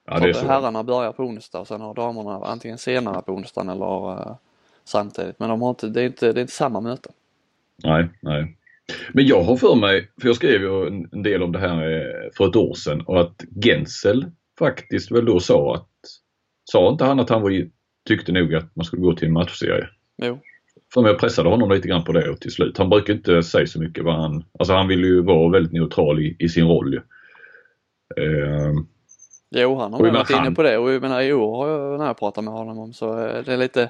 Ja, 0.06 0.18
det 0.18 0.28
är 0.28 0.32
så. 0.32 0.46
Herrarna 0.46 0.82
börjar 0.82 1.12
på 1.12 1.22
onsdag 1.22 1.60
och 1.60 1.68
sen 1.68 1.80
har 1.80 1.94
damerna 1.94 2.44
antingen 2.44 2.78
senare 2.78 3.22
på 3.22 3.32
onsdagen 3.32 3.68
eller 3.68 4.10
uh, 4.10 4.36
samtidigt. 4.84 5.38
Men 5.38 5.48
de 5.48 5.62
har 5.62 5.70
inte, 5.70 5.86
det, 5.86 6.02
är 6.02 6.06
inte, 6.06 6.32
det 6.32 6.40
är 6.40 6.42
inte 6.42 6.52
samma 6.52 6.80
möte. 6.80 7.10
Nej, 7.84 8.08
nej. 8.20 8.56
Men 9.12 9.26
jag 9.26 9.42
har 9.42 9.56
för 9.56 9.74
mig, 9.74 10.08
för 10.20 10.28
jag 10.28 10.36
skrev 10.36 10.62
ju 10.62 10.86
en 11.12 11.22
del 11.22 11.42
om 11.42 11.52
det 11.52 11.58
här 11.58 11.76
för 12.36 12.48
ett 12.48 12.56
år 12.56 12.74
sedan 12.74 13.00
och 13.00 13.20
att 13.20 13.44
Gensel 13.64 14.26
faktiskt 14.58 15.10
väl 15.10 15.24
då 15.24 15.40
sa 15.40 15.74
att, 15.74 15.88
sa 16.64 16.88
inte 16.88 17.04
han 17.04 17.20
att 17.20 17.30
han 17.30 17.42
var, 17.42 17.68
tyckte 18.08 18.32
nog 18.32 18.54
att 18.54 18.76
man 18.76 18.84
skulle 18.84 19.02
gå 19.02 19.14
till 19.14 19.28
en 19.28 19.32
matchserie? 19.32 19.88
Jo. 20.22 20.40
För 20.94 21.02
mig 21.02 21.10
jag 21.10 21.20
pressade 21.20 21.48
honom 21.48 21.70
lite 21.70 21.88
grann 21.88 22.04
på 22.04 22.12
det 22.12 22.30
och 22.30 22.40
till 22.40 22.52
slut. 22.52 22.78
Han 22.78 22.90
brukar 22.90 23.14
inte 23.14 23.42
säga 23.42 23.66
så 23.66 23.80
mycket 23.80 24.04
vad 24.04 24.14
han, 24.14 24.44
alltså 24.58 24.74
han 24.74 24.88
vill 24.88 25.04
ju 25.04 25.22
vara 25.22 25.50
väldigt 25.50 25.72
neutral 25.72 26.20
i, 26.20 26.36
i 26.38 26.48
sin 26.48 26.66
roll 26.66 26.92
ju. 26.92 27.00
Uh, 28.24 28.72
jo, 29.50 29.78
han 29.78 29.92
har 29.92 30.10
varit 30.10 30.30
inne 30.30 30.50
på 30.50 30.62
det 30.62 30.78
och 30.78 30.92
jag 30.92 31.02
menar 31.02 31.20
i 31.20 31.32
år 31.32 31.98
när 31.98 32.06
jag 32.06 32.18
pratat 32.18 32.44
med 32.44 32.54
honom 32.54 32.78
om 32.78 32.92
så 32.92 33.12
är 33.12 33.42
det 33.42 33.56
lite 33.56 33.82
Eh, 33.82 33.88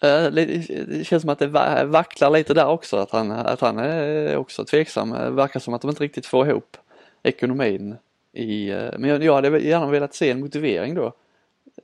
det 0.00 1.06
känns 1.06 1.20
som 1.20 1.30
att 1.30 1.38
det 1.38 1.46
vacklar 1.84 2.30
lite 2.30 2.54
där 2.54 2.66
också 2.66 2.96
att 2.96 3.10
han, 3.10 3.30
att 3.30 3.60
han 3.60 3.78
är 3.78 4.36
också 4.36 4.64
tveksam. 4.64 5.10
Det 5.10 5.30
verkar 5.30 5.60
som 5.60 5.74
att 5.74 5.82
de 5.82 5.90
inte 5.90 6.04
riktigt 6.04 6.26
får 6.26 6.48
ihop 6.48 6.76
ekonomin 7.22 7.96
i, 8.32 8.70
eh, 8.70 8.90
men 8.98 9.22
jag 9.22 9.34
hade 9.34 9.58
gärna 9.58 9.86
velat 9.86 10.14
se 10.14 10.30
en 10.30 10.40
motivering 10.40 10.94
då. 10.94 11.12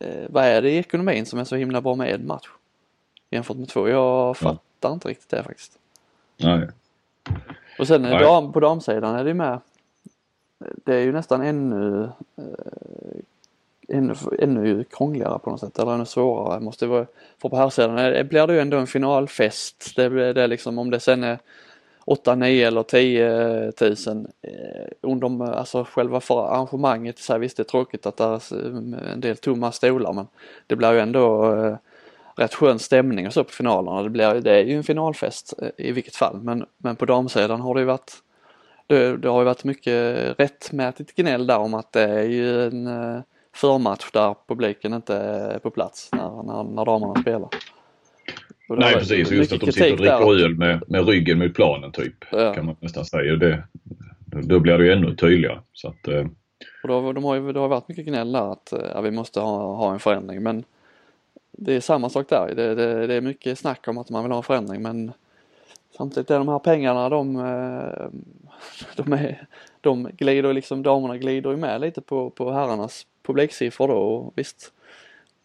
Eh, 0.00 0.24
vad 0.28 0.44
är 0.44 0.62
det 0.62 0.70
i 0.70 0.76
ekonomin 0.76 1.26
som 1.26 1.38
är 1.38 1.44
så 1.44 1.56
himla 1.56 1.80
bra 1.80 1.94
med 1.94 2.14
en 2.14 2.26
match? 2.26 2.48
Jämfört 3.30 3.56
med 3.56 3.68
två. 3.68 3.88
Jag 3.88 4.36
fattar 4.36 4.58
ja. 4.80 4.92
inte 4.92 5.08
riktigt 5.08 5.28
det 5.28 5.42
faktiskt. 5.42 5.78
Nej. 6.36 6.68
Och 7.78 7.86
sen 7.86 8.02
Nej. 8.02 8.52
på 8.52 8.60
damsidan 8.60 9.14
är 9.14 9.24
det 9.24 9.34
med 9.34 9.60
det 10.84 10.94
är 10.94 11.00
ju 11.00 11.12
nästan 11.12 11.42
ännu 11.42 12.08
ännu, 13.88 14.14
ännu 14.38 14.84
krångligare 14.84 15.38
på 15.38 15.50
något 15.50 15.60
sätt 15.60 15.78
eller 15.78 15.94
ännu 15.94 16.04
svårare 16.04 16.60
måste 16.60 16.86
vara. 16.86 17.06
För 17.42 17.48
på 17.48 17.56
här 17.56 17.70
sidan 17.70 18.28
blir 18.28 18.46
det 18.46 18.54
ju 18.54 18.60
ändå 18.60 18.76
en 18.76 18.86
finalfest. 18.86 19.92
Det 19.96 20.10
blir 20.10 20.34
det 20.34 20.46
liksom 20.46 20.78
om 20.78 20.90
det 20.90 21.00
sen 21.00 21.24
är 21.24 21.38
8, 22.06 22.34
9 22.34 22.66
eller 22.66 22.82
10 22.82 23.72
tusen 23.72 24.26
eh, 24.42 24.88
under 25.00 25.52
alltså 25.52 25.84
själva 25.84 26.20
för 26.20 26.46
arrangemanget. 26.46 27.18
Så 27.18 27.32
här, 27.32 27.40
visst 27.40 27.56
det 27.56 27.62
är 27.62 27.64
tråkigt 27.64 28.06
att 28.06 28.16
det 28.16 28.24
är 28.24 28.66
en 29.12 29.20
del 29.20 29.36
tomma 29.36 29.72
stolar 29.72 30.12
men 30.12 30.26
det 30.66 30.76
blir 30.76 30.92
ju 30.92 31.00
ändå 31.00 31.54
eh, 31.54 31.76
rätt 32.36 32.54
skön 32.54 32.78
stämning 32.78 33.26
och 33.26 33.32
så 33.32 33.44
på 33.44 33.52
finalerna. 33.52 34.02
Det, 34.02 34.10
blir, 34.10 34.34
det 34.34 34.52
är 34.52 34.64
ju 34.64 34.76
en 34.76 34.84
finalfest 34.84 35.54
eh, 35.62 35.86
i 35.86 35.92
vilket 35.92 36.16
fall 36.16 36.40
men, 36.42 36.66
men 36.78 36.96
på 36.96 37.04
damsidan 37.04 37.60
har 37.60 37.74
det 37.74 37.80
ju 37.80 37.86
varit 37.86 38.12
det, 38.86 39.16
det 39.16 39.28
har 39.28 39.40
ju 39.40 39.44
varit 39.44 39.64
mycket 39.64 40.34
rättmätigt 40.40 41.14
gnäll 41.14 41.46
där 41.46 41.58
om 41.58 41.74
att 41.74 41.92
det 41.92 42.02
är 42.02 42.22
ju 42.22 42.66
en 42.66 42.86
eh, 42.86 43.20
förmatch 43.54 44.10
där 44.12 44.34
publiken 44.48 44.94
inte 44.94 45.16
är 45.16 45.58
på 45.58 45.70
plats 45.70 46.08
när, 46.12 46.42
när, 46.42 46.64
när 46.64 46.84
damerna 46.84 47.22
spelar. 47.22 47.48
Nej 48.68 48.94
precis, 48.94 49.30
just 49.30 49.52
att 49.52 49.60
de 49.60 49.72
sitter 49.72 49.92
och 49.92 49.98
dricker 49.98 50.44
öl 50.44 50.56
med, 50.56 50.82
med 50.88 51.08
ryggen 51.08 51.38
mot 51.38 51.54
planen 51.54 51.92
typ. 51.92 52.24
Ja. 52.32 52.54
Kan 52.54 52.66
man 52.66 52.76
nästan 52.80 53.04
säga. 53.04 53.36
Det, 53.36 53.62
då 54.24 54.60
blir 54.60 54.78
det 54.78 54.84
ju 54.84 54.92
ännu 54.92 55.16
tydligare. 55.16 55.60
Så 55.72 55.88
att, 55.88 56.08
eh. 56.08 56.26
och 56.82 56.88
då, 56.88 57.12
de 57.12 57.24
har 57.24 57.34
ju, 57.34 57.52
det 57.52 57.60
har 57.60 57.68
varit 57.68 57.88
mycket 57.88 58.06
gnäll 58.06 58.32
där 58.32 58.52
att 58.52 58.72
ja, 58.94 59.00
vi 59.00 59.10
måste 59.10 59.40
ha, 59.40 59.76
ha 59.76 59.92
en 59.92 60.00
förändring 60.00 60.42
men 60.42 60.64
det 61.52 61.74
är 61.74 61.80
samma 61.80 62.08
sak 62.08 62.28
där. 62.28 62.52
Det, 62.56 62.74
det, 62.74 63.06
det, 63.06 63.14
är 63.14 63.20
mycket 63.20 63.58
snack 63.58 63.88
om 63.88 63.98
att 63.98 64.10
man 64.10 64.22
vill 64.24 64.32
ha 64.32 64.38
en 64.38 64.42
förändring 64.42 64.82
men 64.82 65.12
samtidigt 65.96 66.30
är 66.30 66.38
de 66.38 66.48
här 66.48 66.58
pengarna 66.58 67.08
de, 67.08 67.36
eh, 67.36 68.06
de, 69.04 69.12
är, 69.12 69.46
de 69.80 70.10
glider 70.16 70.52
liksom, 70.52 70.82
damerna 70.82 71.18
glider 71.18 71.50
ju 71.50 71.56
med 71.56 71.80
lite 71.80 72.00
på, 72.00 72.30
på 72.30 72.52
herrarnas 72.52 73.06
publiksiffror 73.26 73.88
då 73.88 73.94
och 73.94 74.32
visst 74.36 74.72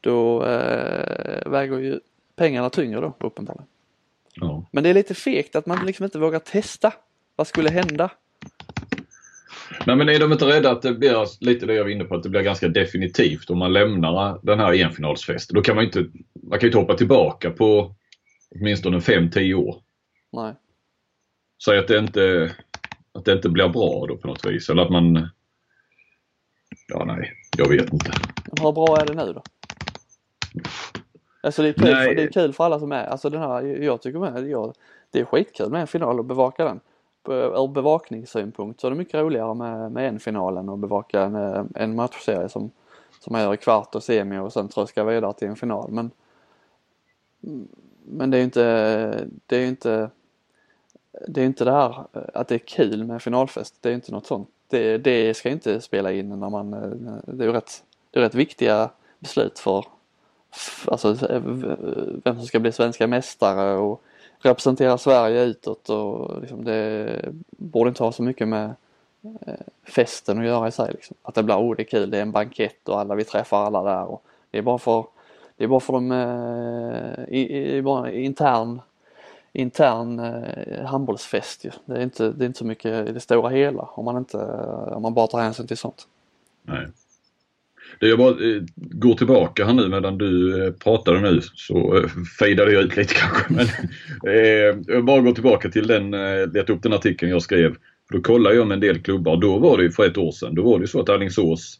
då 0.01 0.43
äh, 0.43 1.51
väger 1.51 1.77
ju 1.77 1.99
pengarna 2.35 2.69
tyngre 2.69 3.01
då 3.01 3.15
uppenbarligen. 3.19 3.67
Ja. 4.35 4.65
Men 4.71 4.83
det 4.83 4.89
är 4.89 4.93
lite 4.93 5.15
fegt 5.15 5.55
att 5.55 5.65
man 5.65 5.85
liksom 5.85 6.03
inte 6.03 6.19
vågar 6.19 6.39
testa. 6.39 6.93
Vad 7.35 7.47
skulle 7.47 7.69
hända? 7.69 8.11
Nej 9.85 9.95
men 9.95 10.09
är 10.09 10.19
de 10.19 10.31
inte 10.31 10.45
rädda 10.45 10.71
att 10.71 10.81
det 10.81 10.93
blir 10.93 11.45
lite 11.45 11.65
det 11.65 11.73
jag 11.73 11.83
var 11.83 11.91
inne 11.91 12.03
på 12.03 12.15
att 12.15 12.23
det 12.23 12.29
blir 12.29 12.41
ganska 12.41 12.67
definitivt 12.67 13.49
om 13.49 13.57
man 13.57 13.73
lämnar 13.73 14.39
den 14.43 14.59
här 14.59 14.73
enfinalsfesten. 14.73 15.55
Då 15.55 15.61
kan 15.61 15.75
man 15.75 15.85
inte, 15.85 15.99
man 16.33 16.59
kan 16.59 16.61
ju 16.61 16.67
inte 16.67 16.77
hoppa 16.77 16.93
tillbaka 16.93 17.51
på 17.51 17.95
åtminstone 18.55 18.97
5-10 18.99 19.53
år. 19.53 19.81
Nej. 20.31 20.53
Säg 21.65 21.77
att 21.77 21.87
det 21.87 21.97
inte, 21.97 22.55
att 23.11 23.25
det 23.25 23.33
inte 23.33 23.49
blir 23.49 23.67
bra 23.67 24.05
då 24.07 24.17
på 24.17 24.27
något 24.27 24.45
vis 24.45 24.69
eller 24.69 24.81
att 24.81 24.91
man 24.91 25.29
Ja 26.87 27.05
nej, 27.05 27.33
jag 27.59 27.69
vet 27.69 27.93
inte. 27.93 28.11
Hur 28.61 28.71
bra 28.71 28.97
är 29.01 29.05
det 29.05 29.13
nu 29.13 29.33
då? 29.33 29.41
Alltså 31.41 31.61
det 31.61 31.69
är, 31.69 31.73
kul 31.73 31.95
för, 31.95 32.15
det 32.15 32.23
är 32.23 32.31
kul 32.31 32.53
för 32.53 32.63
alla 32.63 32.79
som 32.79 32.91
är, 32.91 33.05
alltså 33.05 33.29
den 33.29 33.41
här, 33.41 33.61
jag 33.61 34.01
tycker 34.01 34.19
med, 34.19 34.49
jag, 34.49 34.73
det 35.11 35.19
är 35.19 35.25
skitkul 35.25 35.69
med 35.69 35.81
en 35.81 35.87
final 35.87 36.19
och 36.19 36.25
bevaka 36.25 36.63
den. 36.63 36.79
Ur 37.27 37.67
bevakningssynpunkt 37.67 38.81
så 38.81 38.87
är 38.87 38.91
det 38.91 38.97
mycket 38.97 39.13
roligare 39.13 39.55
med, 39.55 39.91
med 39.91 40.07
en 40.07 40.19
final 40.19 40.57
än 40.57 40.69
att 40.69 40.79
bevaka 40.79 41.21
en, 41.21 41.35
eh, 41.35 41.63
en 41.75 41.95
matchserie 41.95 42.49
som, 42.49 42.71
som 43.19 43.35
är 43.35 43.53
i 43.53 43.57
kvart 43.57 43.95
och 43.95 44.03
semi 44.03 44.37
och 44.37 44.53
sen 44.53 44.67
tröska 44.67 45.03
vidare 45.03 45.33
till 45.33 45.47
en 45.47 45.55
final. 45.55 45.91
Men, 45.91 46.11
men 48.05 48.31
det 48.31 48.37
är 48.37 48.43
inte, 48.43 49.27
det 49.45 49.57
är 49.57 49.67
inte, 49.67 50.09
det 51.27 51.41
är 51.41 51.45
inte 51.45 51.65
det 51.65 51.71
här 51.71 52.05
att 52.33 52.47
det 52.47 52.55
är 52.55 52.59
kul 52.59 53.03
med 53.03 53.21
finalfest. 53.21 53.75
Det 53.81 53.89
är 53.89 53.93
inte 53.93 54.11
något 54.11 54.27
sånt. 54.27 54.49
Det, 54.69 54.97
det 54.97 55.33
ska 55.33 55.49
inte 55.49 55.81
spela 55.81 56.11
in 56.11 56.29
när 56.29 56.49
man, 56.49 56.73
eh, 56.73 57.33
det 57.33 57.43
är 57.43 57.47
ju 57.47 57.53
rätt, 57.53 57.83
det 58.11 58.19
är 58.19 58.23
rätt 58.23 58.35
viktiga 58.35 58.89
beslut 59.19 59.59
för 59.59 59.85
alltså, 60.85 61.31
eh, 61.31 61.41
vem 62.23 62.35
som 62.35 62.45
ska 62.45 62.59
bli 62.59 62.71
svenska 62.71 63.07
mästare 63.07 63.77
och 63.77 64.01
representera 64.39 64.97
Sverige 64.97 65.43
utåt 65.43 65.89
och 65.89 66.41
liksom 66.41 66.63
det 66.63 67.25
borde 67.49 67.89
inte 67.89 68.03
ha 68.03 68.11
så 68.11 68.23
mycket 68.23 68.47
med 68.47 68.73
eh, 69.23 69.53
festen 69.83 70.39
att 70.39 70.45
göra 70.45 70.67
i 70.67 70.71
sig. 70.71 70.91
Liksom. 70.91 71.15
Att 71.21 71.35
det 71.35 71.43
blir, 71.43 71.55
oh 71.55 71.75
det 71.75 71.81
är 71.81 71.85
kul, 71.85 72.09
det 72.09 72.17
är 72.17 72.21
en 72.21 72.31
bankett 72.31 72.89
och 72.89 72.99
alla, 72.99 73.15
vi 73.15 73.23
träffar 73.23 73.65
alla 73.65 73.83
där. 73.83 74.05
Och 74.05 74.23
det 74.51 74.57
är 74.57 74.61
bara 74.61 74.77
för, 74.77 75.05
det 75.57 75.63
är 75.63 75.67
bara 75.67 75.79
för 75.79 75.93
de 75.93 76.11
eh, 76.11 77.35
i, 77.35 77.75
i, 77.77 77.81
bara 77.81 78.11
intern 78.11 78.81
intern 79.53 80.19
eh, 80.19 80.85
handbollsfest 80.85 81.65
ju. 81.65 81.71
Det 81.85 81.93
är, 81.93 82.01
inte, 82.01 82.31
det 82.31 82.43
är 82.43 82.47
inte 82.47 82.59
så 82.59 82.65
mycket 82.65 83.09
i 83.09 83.11
det 83.11 83.19
stora 83.19 83.49
hela 83.49 83.81
om 83.81 84.05
man 84.05 84.17
inte, 84.17 84.37
om 84.91 85.01
man 85.01 85.13
bara 85.13 85.27
tar 85.27 85.41
hänsyn 85.41 85.67
till 85.67 85.77
sånt. 85.77 86.07
Nej. 86.63 86.87
Det 87.99 88.07
jag 88.07 88.19
bara 88.19 88.29
eh, 88.29 88.61
går 88.75 89.15
tillbaka 89.15 89.65
här 89.65 89.73
nu 89.73 89.89
medan 89.89 90.17
du 90.17 90.63
eh, 90.65 90.73
pratade 90.73 91.21
nu 91.21 91.41
så 91.41 91.97
eh, 91.97 92.09
fejdade 92.39 92.73
jag 92.73 92.83
ut 92.83 92.97
lite 92.97 93.13
kanske. 93.13 93.53
Men, 93.53 93.65
eh, 94.35 94.77
jag 94.87 95.05
bara 95.05 95.21
går 95.21 95.31
tillbaka 95.31 95.69
till 95.69 95.87
den, 95.87 96.13
eh, 96.13 96.47
leta 96.53 96.73
upp 96.73 96.83
den 96.83 96.93
artikeln 96.93 97.31
jag 97.31 97.41
skrev. 97.41 97.75
Då 98.11 98.21
kollade 98.21 98.55
jag 98.55 98.67
med 98.67 98.75
en 98.75 98.81
del 98.81 99.01
klubbar. 99.03 99.37
Då 99.37 99.57
var 99.57 99.77
det 99.77 99.83
ju 99.83 99.91
för 99.91 100.05
ett 100.05 100.17
år 100.17 100.31
sedan. 100.31 100.55
Då 100.55 100.63
var 100.63 100.77
det 100.77 100.83
ju 100.83 100.87
så 100.87 101.01
att 101.01 101.09
Alingsås 101.09 101.79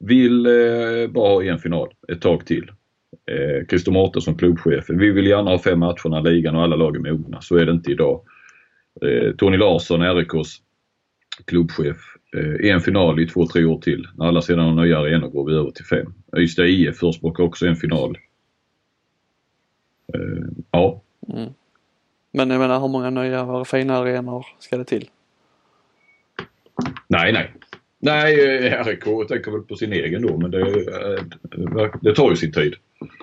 vill 0.00 0.46
eh, 0.46 1.10
bara 1.10 1.28
ha 1.28 1.44
en 1.44 1.58
final 1.58 1.88
ett 2.08 2.20
tag 2.20 2.46
till. 2.46 2.70
Eh, 3.28 3.66
Christer 3.66 3.92
Mårtensson, 3.92 4.38
klubbchef. 4.38 4.84
Vi 4.88 5.10
vill 5.10 5.26
gärna 5.26 5.50
ha 5.50 5.58
fem 5.58 5.78
matcher 5.78 6.08
när 6.08 6.22
ligan 6.22 6.56
och 6.56 6.62
alla 6.62 6.76
lag 6.76 6.96
är 6.96 7.12
mogna. 7.12 7.40
Så 7.40 7.56
är 7.56 7.66
det 7.66 7.72
inte 7.72 7.90
idag. 7.90 8.20
Eh, 9.02 9.32
Tony 9.36 9.56
Larsson, 9.56 10.02
RIKs 10.02 10.56
klubbchef. 11.44 11.96
Eh, 12.36 12.70
en 12.70 12.80
final 12.80 13.20
i 13.20 13.26
två, 13.26 13.46
tre 13.46 13.64
år 13.64 13.80
till. 13.80 14.08
När 14.14 14.26
alla 14.26 14.42
sedan 14.42 14.58
har 14.58 14.84
nya 14.84 14.98
arenor 14.98 15.28
går 15.28 15.44
vi 15.44 15.54
över 15.54 15.70
till 15.70 15.84
fem. 15.84 16.14
Ystad 16.36 16.66
IF 16.66 16.96
förespråkar 16.96 17.44
också 17.44 17.66
en 17.66 17.76
final. 17.76 18.18
Eh, 20.14 20.46
ja. 20.70 21.02
Mm. 21.34 21.52
Men 22.30 22.50
jag 22.50 22.58
menar 22.58 22.80
hur 22.80 22.88
många 22.88 23.10
nya 23.10 23.42
och 23.42 23.68
fina 23.68 23.96
arenor 23.96 24.46
ska 24.58 24.76
det 24.76 24.84
till? 24.84 25.08
Nej, 27.08 27.32
nej. 27.32 27.52
Nej, 27.98 28.36
RIK 28.84 29.28
tänker 29.28 29.50
väl 29.50 29.62
på 29.62 29.76
sin 29.76 29.92
egen 29.92 30.22
då 30.26 30.36
men 30.36 30.50
det, 30.50 30.60
eh, 30.60 31.90
det 32.00 32.14
tar 32.14 32.30
ju 32.30 32.36
sin 32.36 32.52
tid. 32.52 32.74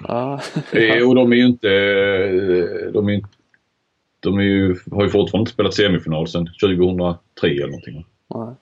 Ah. 0.03 0.39
och 1.07 1.15
de 1.15 1.31
är 1.31 1.35
ju 1.35 1.45
inte... 1.45 1.67
De 2.91 3.09
är, 3.09 3.25
de 4.19 4.37
är 4.37 4.43
ju, 4.43 4.75
har 4.91 5.03
ju 5.03 5.09
fortfarande 5.09 5.41
inte 5.41 5.51
spelat 5.51 5.73
semifinal 5.73 6.27
sedan 6.27 6.49
2003 6.61 7.49
eller 7.49 7.67
någonting. 7.67 8.05
Nej. 8.27 8.55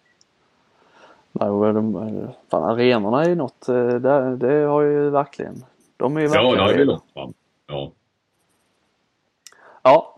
Nej, 1.36 1.74
de, 1.74 2.28
fan, 2.52 2.64
arenorna 2.64 3.24
är 3.24 3.36
något, 3.36 3.70
eh, 3.70 3.88
det, 3.88 4.38
det 4.38 4.54
har 4.54 4.82
ju 4.82 5.10
verkligen. 5.10 5.64
De 5.98 6.18
är 6.18 6.22
ju 6.22 6.28
verkligen 6.28 6.56
Ja, 6.56 6.68
det 6.68 6.82
är 6.82 6.86
långt 6.86 7.04
fram. 7.14 7.34
Ja. 7.68 7.92
Ja, 9.84 10.13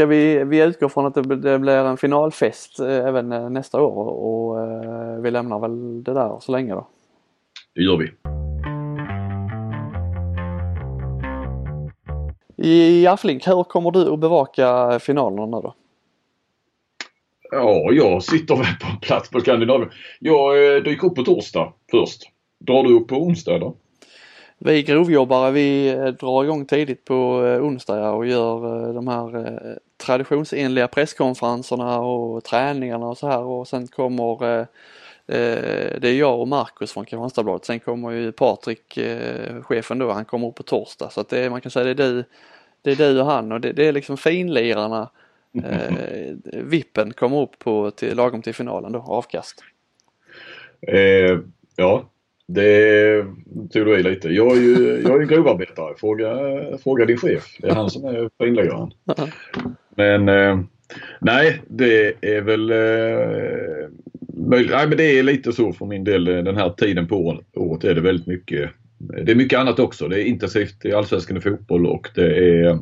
ska 0.00 0.06
vi, 0.06 0.44
vi 0.44 0.62
utgår 0.62 0.88
från 0.88 1.06
att 1.06 1.14
det, 1.14 1.58
blir 1.58 1.68
en 1.68 1.96
finalfest 1.96 2.80
eh, 2.80 3.06
även 3.06 3.32
eh, 3.32 3.50
nästa 3.50 3.82
år 3.82 4.06
och 4.06 4.56
vi 5.24 5.30
lämnar 5.30 5.58
väl 5.58 6.04
det 6.04 6.14
där 6.14 6.40
så 6.40 6.52
länge 6.52 6.74
då? 6.74 6.88
Det 7.74 7.82
gör 7.82 7.96
vi. 7.96 8.10
I 12.56 13.06
Afflink, 13.06 13.48
hur 13.48 13.62
kommer 13.62 13.90
du 13.90 14.12
att 14.12 14.18
bevaka 14.18 14.98
finalerna 14.98 15.60
då? 15.60 15.74
Ja, 17.50 17.92
jag 17.92 18.22
sitter 18.22 18.56
väl 18.56 18.66
på 18.80 19.06
plats 19.06 19.30
på 19.30 19.40
Skandinavien. 19.40 19.90
Jag 20.20 20.76
eh, 20.76 20.82
dyker 20.82 21.06
upp 21.06 21.14
på 21.14 21.22
torsdag 21.22 21.72
först. 21.90 22.22
Drar 22.58 22.82
du 22.82 22.94
upp 22.94 23.08
på 23.08 23.16
onsdag 23.16 23.58
då? 23.58 23.74
Vi 24.58 24.82
grovjobbare 24.82 25.50
vi 25.50 25.88
eh, 25.88 26.04
drar 26.04 26.44
igång 26.44 26.66
tidigt 26.66 27.04
på 27.04 27.46
eh, 27.46 27.64
onsdagar 27.64 28.12
och 28.12 28.26
gör 28.26 28.92
de 28.92 29.08
här 29.08 29.78
traditionsenliga 30.00 30.88
presskonferenserna 30.88 32.00
och 32.00 32.44
träningarna 32.44 33.06
och 33.06 33.18
så 33.18 33.28
här 33.28 33.40
och 33.40 33.68
sen 33.68 33.86
kommer 33.86 34.66
det 36.00 36.08
är 36.08 36.18
jag 36.18 36.40
och 36.40 36.48
Marcus 36.48 36.92
från 36.92 37.04
Kristianstadsbladet. 37.04 37.64
Sen 37.64 37.80
kommer 37.80 38.10
ju 38.10 38.32
Patrik, 38.32 38.98
chefen 39.62 39.98
då, 39.98 40.10
han 40.10 40.24
kommer 40.24 40.48
upp 40.48 40.54
på 40.54 40.62
torsdag. 40.62 41.10
Så 41.10 41.20
att 41.20 41.28
det 41.28 41.38
är, 41.38 41.50
man 41.50 41.60
kan 41.60 41.70
säga 41.70 41.84
det 41.84 41.90
är 41.90 41.94
du, 42.08 42.24
det 42.82 42.90
är 42.90 42.96
du 42.96 43.20
och 43.20 43.26
han 43.26 43.52
och 43.52 43.60
det, 43.60 43.72
det 43.72 43.86
är 43.86 43.92
liksom 43.92 44.16
finlirarna 44.16 45.10
eh, 45.64 45.94
vippen 46.62 47.12
kommer 47.12 47.42
upp 47.42 47.58
på 47.58 47.90
till, 47.90 48.16
lagom 48.16 48.42
till 48.42 48.54
finalen 48.54 48.92
då, 48.92 48.98
avkast? 48.98 49.64
Eh, 50.86 51.38
ja, 51.76 52.10
det 52.46 53.22
tog 53.72 53.86
du 53.86 53.98
i 53.98 54.02
lite. 54.02 54.28
Jag 54.28 54.56
är 54.56 54.60
ju, 54.60 55.02
jag 55.04 55.22
är 55.22 55.26
grovarbetare. 55.34 55.94
Fråga, 55.96 56.38
fråga 56.78 57.06
din 57.06 57.16
chef. 57.16 57.56
Det 57.58 57.68
är 57.68 57.74
han 57.74 57.90
som 57.90 58.04
är 58.04 58.46
inläggaren. 58.46 58.92
Men 60.00 60.28
eh, 60.28 60.60
nej, 61.20 61.62
det 61.68 62.14
är 62.20 62.40
väl 62.40 62.70
eh. 62.70 63.88
Nej, 64.34 64.88
men 64.88 64.96
det 64.96 65.18
är 65.18 65.22
lite 65.22 65.52
så 65.52 65.72
för 65.72 65.86
min 65.86 66.04
del. 66.04 66.24
Den 66.24 66.56
här 66.56 66.70
tiden 66.70 67.06
på 67.06 67.40
året 67.54 67.84
är 67.84 67.94
det 67.94 68.00
väldigt 68.00 68.26
mycket. 68.26 68.70
Det 68.98 69.32
är 69.32 69.36
mycket 69.36 69.58
annat 69.58 69.78
också. 69.78 70.08
Det 70.08 70.22
är 70.22 70.24
intensivt 70.24 70.84
i 70.84 70.92
Allsvenskan 70.92 71.36
i 71.36 71.40
fotboll 71.40 71.86
och 71.86 72.08
det 72.14 72.36
är 72.36 72.78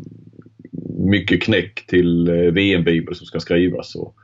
mycket 0.99 1.43
knäck 1.43 1.87
till 1.87 2.29
eh, 2.29 2.35
VM-bibel 2.35 3.15
som 3.15 3.27
ska 3.27 3.41
skrivas 3.41 3.95
och, 3.95 4.15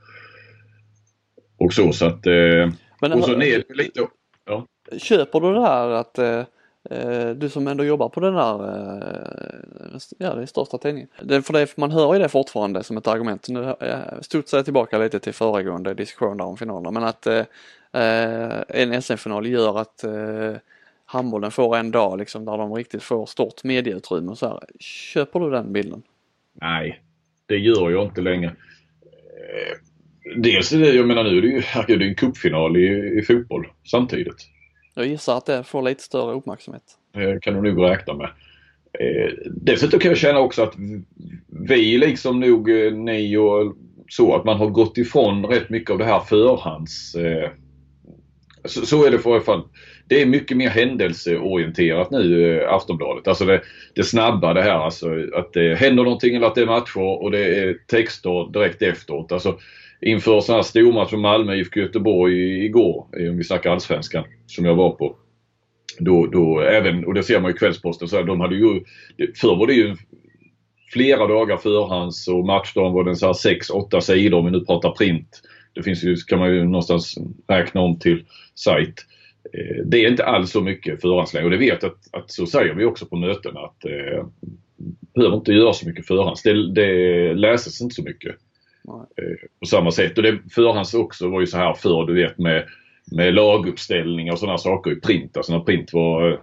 och 1.56 1.72
så. 1.72 1.92
så 1.92 2.06
att, 2.06 2.26
eh, 2.26 2.72
Men, 3.00 3.12
och 3.12 3.24
så 3.24 3.36
ner 3.36 3.62
lite. 3.68 4.00
Ja. 4.46 4.66
Köper 4.98 5.40
du 5.40 5.54
det 5.54 5.66
här 5.66 5.90
att 5.90 6.18
eh, 6.18 6.26
eh, 6.26 6.44
Eh, 6.90 7.30
du 7.30 7.48
som 7.48 7.68
ändå 7.68 7.84
jobbar 7.84 8.08
på 8.08 8.20
den 8.20 8.34
där, 8.34 8.54
eh, 8.54 9.88
ja 9.92 9.98
ja 10.18 10.34
den 10.34 10.46
största 10.46 10.78
tidningen. 10.78 11.08
Det, 11.22 11.42
för 11.42 11.52
det, 11.52 11.76
man 11.76 11.90
hör 11.90 12.14
ju 12.14 12.20
det 12.20 12.28
fortfarande 12.28 12.82
som 12.82 12.96
ett 12.96 13.06
argument. 13.06 13.48
Nu 13.48 13.74
eh, 13.80 13.98
studsar 14.20 14.58
jag 14.58 14.64
tillbaka 14.64 14.98
lite 14.98 15.20
till 15.20 15.32
föregående 15.32 15.94
diskussion 15.94 16.36
där 16.36 16.44
om 16.44 16.56
finalerna 16.56 16.90
men 16.90 17.04
att 17.04 17.26
eh, 17.26 17.44
en 18.68 19.02
SM-final 19.02 19.46
gör 19.46 19.78
att 19.78 20.04
handbollen 21.04 21.50
får 21.50 21.76
en 21.76 21.90
dag 21.90 22.18
liksom 22.18 22.44
där 22.44 22.58
de 22.58 22.74
riktigt 22.74 23.02
får 23.02 23.26
stort 23.26 23.64
medieutrymme 23.64 24.30
och 24.30 24.38
så 24.38 24.48
här. 24.48 24.60
Köper 24.80 25.40
du 25.40 25.50
den 25.50 25.72
bilden? 25.72 26.02
Nej, 26.52 27.02
det 27.46 27.56
gör 27.56 27.90
jag 27.90 28.04
inte 28.04 28.20
längre. 28.20 28.56
Dels 30.36 30.72
är 30.72 30.78
det, 30.78 30.92
jag 30.92 31.06
menar 31.06 31.24
nu 31.24 31.38
är 31.38 31.42
det 31.42 31.48
ju 31.48 31.60
herregud, 31.60 31.98
det 31.98 32.04
är 32.04 32.08
en 32.08 32.14
cupfinal 32.14 32.76
i, 32.76 33.18
i 33.18 33.22
fotboll 33.22 33.66
samtidigt. 33.84 34.53
Jag 34.94 35.06
gissar 35.06 35.36
att 35.36 35.46
det 35.46 35.64
får 35.64 35.82
lite 35.82 36.02
större 36.02 36.34
uppmärksamhet. 36.34 36.82
Det 37.12 37.42
kan 37.42 37.54
du 37.54 37.72
nog 37.72 37.90
räkna 37.90 38.14
med. 38.14 38.30
Eh, 39.00 39.32
dessutom 39.50 40.00
kan 40.00 40.10
jag 40.10 40.18
känna 40.18 40.38
också 40.38 40.62
att 40.62 40.74
vi 41.68 41.98
liksom 41.98 42.40
nog 42.40 42.70
eh, 42.70 42.92
ni 42.92 43.36
och 43.36 43.76
så 44.08 44.34
att 44.34 44.44
man 44.44 44.56
har 44.56 44.66
gått 44.66 44.98
ifrån 44.98 45.46
rätt 45.46 45.70
mycket 45.70 45.90
av 45.90 45.98
det 45.98 46.04
här 46.04 46.20
förhands... 46.20 47.16
Så, 48.66 48.86
så, 48.86 49.04
är 49.04 49.10
det 49.10 49.18
för 49.18 49.30
i 49.30 49.32
alla 49.32 49.42
fall. 49.42 49.62
Det 50.08 50.22
är 50.22 50.26
mycket 50.26 50.56
mer 50.56 50.68
händelseorienterat 50.68 52.10
nu, 52.10 52.60
Aftonbladet. 52.64 53.28
Alltså 53.28 53.44
det, 53.44 53.62
det 53.94 54.04
snabba 54.04 54.54
det 54.54 54.62
här 54.62 54.78
alltså 54.78 55.08
att 55.34 55.52
det 55.52 55.74
händer 55.74 56.04
någonting 56.04 56.34
eller 56.34 56.46
att 56.46 56.54
det 56.54 56.62
är 56.62 56.66
matcher 56.66 57.22
och 57.22 57.30
det 57.30 57.58
är 57.58 57.76
texter 57.86 58.52
direkt 58.52 58.82
efteråt. 58.82 59.32
Alltså 59.32 59.58
inför 60.00 60.40
sådana 60.40 60.58
här 60.58 60.68
stormatch 60.68 61.10
som 61.10 61.20
Malmö 61.20 61.54
IFK 61.54 61.80
Göteborg 61.80 62.64
igår, 62.64 63.06
eh, 63.20 63.30
om 63.30 63.36
vi 63.36 63.44
snackar 63.44 63.70
allsvenskan, 63.70 64.24
som 64.46 64.64
jag 64.64 64.74
var 64.74 64.90
på. 64.90 65.16
Då, 65.98 66.26
då 66.26 66.60
även, 66.60 67.04
och 67.04 67.14
det 67.14 67.22
ser 67.22 67.40
man 67.40 67.50
ju 67.50 67.54
i 67.54 67.58
Kvällsposten, 67.58 68.08
så 68.08 68.16
här, 68.16 68.24
de 68.24 68.40
hade 68.40 68.56
ju, 68.56 68.84
förr 69.40 69.56
var 69.56 69.66
det 69.66 69.74
ju 69.74 69.96
flera 70.92 71.26
dagar 71.26 71.56
förhands 71.56 72.28
och 72.28 72.46
matchdagen 72.46 72.92
var 72.92 73.04
den 73.04 73.16
så 73.16 73.26
här 73.26 73.32
6-8 73.32 74.00
sidor 74.00 74.38
om 74.38 74.44
vi 74.44 74.50
nu 74.50 74.60
pratar 74.60 74.90
print. 74.90 75.42
Det 75.74 75.82
finns 75.82 76.04
ju, 76.04 76.16
kan 76.16 76.38
man 76.38 76.54
ju 76.54 76.64
någonstans 76.64 77.18
räkna 77.48 77.80
om 77.80 77.98
till 77.98 78.24
sajt. 78.54 79.06
Eh, 79.54 79.84
det 79.84 80.04
är 80.04 80.10
inte 80.10 80.24
alls 80.24 80.50
så 80.50 80.60
mycket 80.60 81.00
förhandsläge 81.00 81.44
och 81.44 81.50
det 81.50 81.56
vet 81.56 81.82
jag 81.82 81.92
att, 81.92 82.22
att 82.22 82.30
så 82.30 82.46
säger 82.46 82.74
vi 82.74 82.84
också 82.84 83.06
på 83.06 83.16
mötena 83.16 83.60
att 83.60 83.84
eh, 83.84 84.26
behöver 85.14 85.36
inte 85.36 85.52
göra 85.52 85.72
så 85.72 85.88
mycket 85.88 86.06
förhands. 86.06 86.42
Det, 86.42 86.72
det 86.72 87.34
läses 87.34 87.80
inte 87.80 87.94
så 87.94 88.02
mycket. 88.02 88.36
Eh, 88.88 89.48
på 89.60 89.66
samma 89.66 89.90
sätt. 89.90 90.16
Och 90.16 90.22
det 90.22 90.38
förhands 90.50 90.94
också 90.94 91.28
var 91.28 91.40
ju 91.40 91.46
så 91.46 91.56
här 91.56 91.74
förr 91.74 92.06
du 92.06 92.14
vet 92.14 92.38
med, 92.38 92.64
med 93.12 93.34
laguppställningar 93.34 94.32
och 94.32 94.38
sådana 94.38 94.58
saker 94.58 94.90
i 94.90 95.00
print. 95.00 95.36
Alltså 95.36 95.52
när 95.52 95.64
print 95.64 95.92
var, 95.92 96.40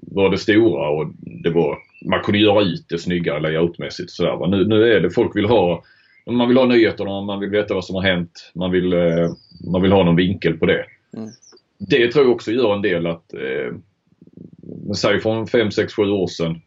var 0.00 0.30
det 0.30 0.38
stora 0.38 0.88
och 0.88 1.12
det 1.42 1.50
var, 1.50 1.78
man 2.10 2.20
kunde 2.20 2.38
göra 2.38 2.62
ut 2.62 2.86
det 2.88 2.98
snyggare 2.98 3.40
layoutmässigt. 3.40 4.10
Sådär, 4.10 4.46
Nu, 4.46 4.64
nu 4.64 4.92
är 4.92 5.00
det 5.00 5.10
folk 5.10 5.36
vill 5.36 5.46
ha 5.46 5.82
man 6.30 6.48
vill 6.48 6.56
ha 6.56 6.66
nyheterna, 6.66 7.20
man 7.20 7.40
vill 7.40 7.50
veta 7.50 7.74
vad 7.74 7.84
som 7.84 7.94
har 7.94 8.02
hänt. 8.02 8.52
Man 8.54 8.70
vill, 8.70 8.92
eh, 8.92 9.30
man 9.72 9.82
vill 9.82 9.92
ha 9.92 10.04
någon 10.04 10.16
vinkel 10.16 10.58
på 10.58 10.66
det. 10.66 10.86
Mm. 11.16 11.30
Det 11.78 12.12
tror 12.12 12.24
jag 12.24 12.34
också 12.34 12.52
gör 12.52 12.74
en 12.74 12.82
del 12.82 13.06
att, 13.06 13.34
eh, 13.34 13.74
säg 14.94 15.20
från 15.20 15.46
5, 15.46 15.70
6, 15.70 15.94
7 15.94 16.02
år 16.02 16.26
sedan 16.26 16.60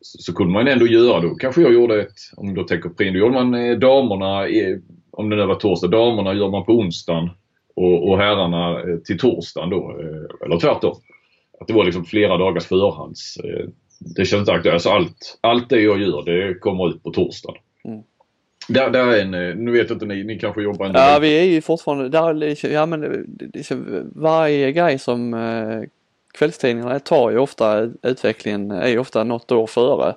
så 0.00 0.34
kunde 0.34 0.52
man 0.52 0.68
ändå 0.68 0.86
göra 0.86 1.20
då. 1.20 1.34
Kanske 1.34 1.62
jag 1.62 1.72
gjorde 1.72 2.02
ett, 2.02 2.18
om 2.36 2.54
du 2.54 2.64
tänker 2.64 2.88
på 2.88 3.02
in, 3.02 3.12
då 3.12 3.18
gjorde 3.18 3.34
man 3.34 3.54
eh, 3.54 3.78
damerna, 3.78 4.46
om 5.10 5.30
det 5.30 5.36
nu 5.36 5.46
var 5.46 5.54
torsdag, 5.54 5.88
damerna 5.88 6.34
gör 6.34 6.50
man 6.50 6.64
på 6.64 6.72
onsdagen 6.72 7.30
och, 7.74 8.08
och 8.08 8.18
herrarna 8.18 8.80
eh, 8.80 8.98
till 8.98 9.18
torsdagen 9.18 9.70
då. 9.70 9.96
Eh, 10.00 10.46
eller 10.46 10.60
tvärtom. 10.60 10.94
Att 11.60 11.66
det 11.66 11.72
var 11.72 11.84
liksom 11.84 12.04
flera 12.04 12.36
dagars 12.36 12.64
förhands. 12.64 13.38
Det 14.16 14.24
känns 14.24 14.40
inte 14.40 14.52
aktuellt. 14.52 14.74
Alltså 14.74 14.90
allt, 14.90 15.38
allt 15.40 15.70
det 15.70 15.80
jag 15.80 16.00
gör 16.00 16.22
det 16.22 16.54
kommer 16.54 16.88
ut 16.88 17.02
på 17.02 17.10
torsdagen. 17.10 17.62
Mm. 17.84 18.02
Där, 18.68 18.90
där 18.90 19.06
är 19.06 19.22
en, 19.22 19.64
nu 19.64 19.72
vet 19.72 19.88
jag 19.88 19.96
inte 19.96 20.06
ni, 20.06 20.24
ni 20.24 20.38
kanske 20.38 20.62
jobbar 20.62 20.86
ändå. 20.86 20.98
Ja 20.98 21.18
vi 21.22 21.38
är 21.38 21.44
ju 21.44 21.60
fortfarande, 21.60 22.08
där, 22.08 22.66
ja 22.72 22.86
men 22.86 23.26
varje 24.14 24.72
grej 24.72 24.98
som 24.98 25.34
kvällstidningarna 26.32 27.00
tar 27.00 27.30
ju 27.30 27.38
ofta 27.38 27.90
utvecklingen, 28.02 28.70
är 28.70 28.88
ju 28.88 28.98
ofta 28.98 29.24
något 29.24 29.52
år 29.52 29.66
före. 29.66 30.14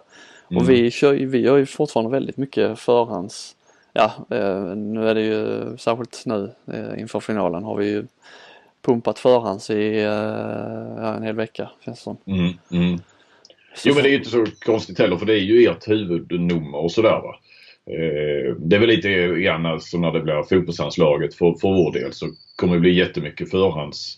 Mm. 0.52 0.64
Och 0.64 0.70
vi, 0.70 0.92
kör, 0.92 1.14
vi 1.14 1.40
gör 1.40 1.58
ju 1.58 1.66
fortfarande 1.66 2.12
väldigt 2.12 2.38
mycket 2.38 2.80
förhands, 2.80 3.56
ja 3.94 4.12
eh, 4.30 4.76
nu 4.76 5.10
är 5.10 5.16
det 5.16 5.22
ju 5.22 5.78
särskilt 5.78 6.24
nu 6.26 6.52
eh, 6.74 7.02
inför 7.02 7.20
finalen 7.20 7.64
har 7.64 7.78
vi 7.78 7.90
ju 7.90 8.06
pumpat 8.82 9.20
förhands 9.20 9.70
i 9.70 10.02
eh, 10.04 11.16
en 11.16 11.24
hel 11.24 11.36
vecka 11.36 11.70
känns 11.86 11.98
det 11.98 12.04
som. 12.04 12.18
Mm, 12.26 12.54
mm. 12.72 13.00
Jo 13.86 13.94
men 13.94 14.04
det 14.04 14.10
är 14.10 14.12
ju 14.12 14.18
inte 14.18 14.30
så 14.30 14.46
konstigt 14.66 15.00
heller 15.00 15.18
för 15.18 15.26
det 15.26 15.34
är 15.34 15.44
ju 15.44 15.68
ert 15.68 15.88
huvudnummer 15.88 16.78
och 16.78 16.92
sådär 16.92 17.22
va. 17.22 17.36
Det 18.60 18.76
är 18.76 18.80
väl 18.80 18.90
lite 18.90 19.28
grann 19.28 19.82
som 19.82 20.02
när 20.02 20.12
det 20.12 20.22
blir 20.22 20.44
fotbollslandslaget 20.44 21.36
för, 21.36 21.54
för 21.62 21.68
vår 21.68 21.94
del 21.94 22.14
så 22.14 22.26
kommer 22.56 22.74
det 22.74 22.80
bli 22.80 22.94
jättemycket 22.94 23.52
förhands. 23.52 24.18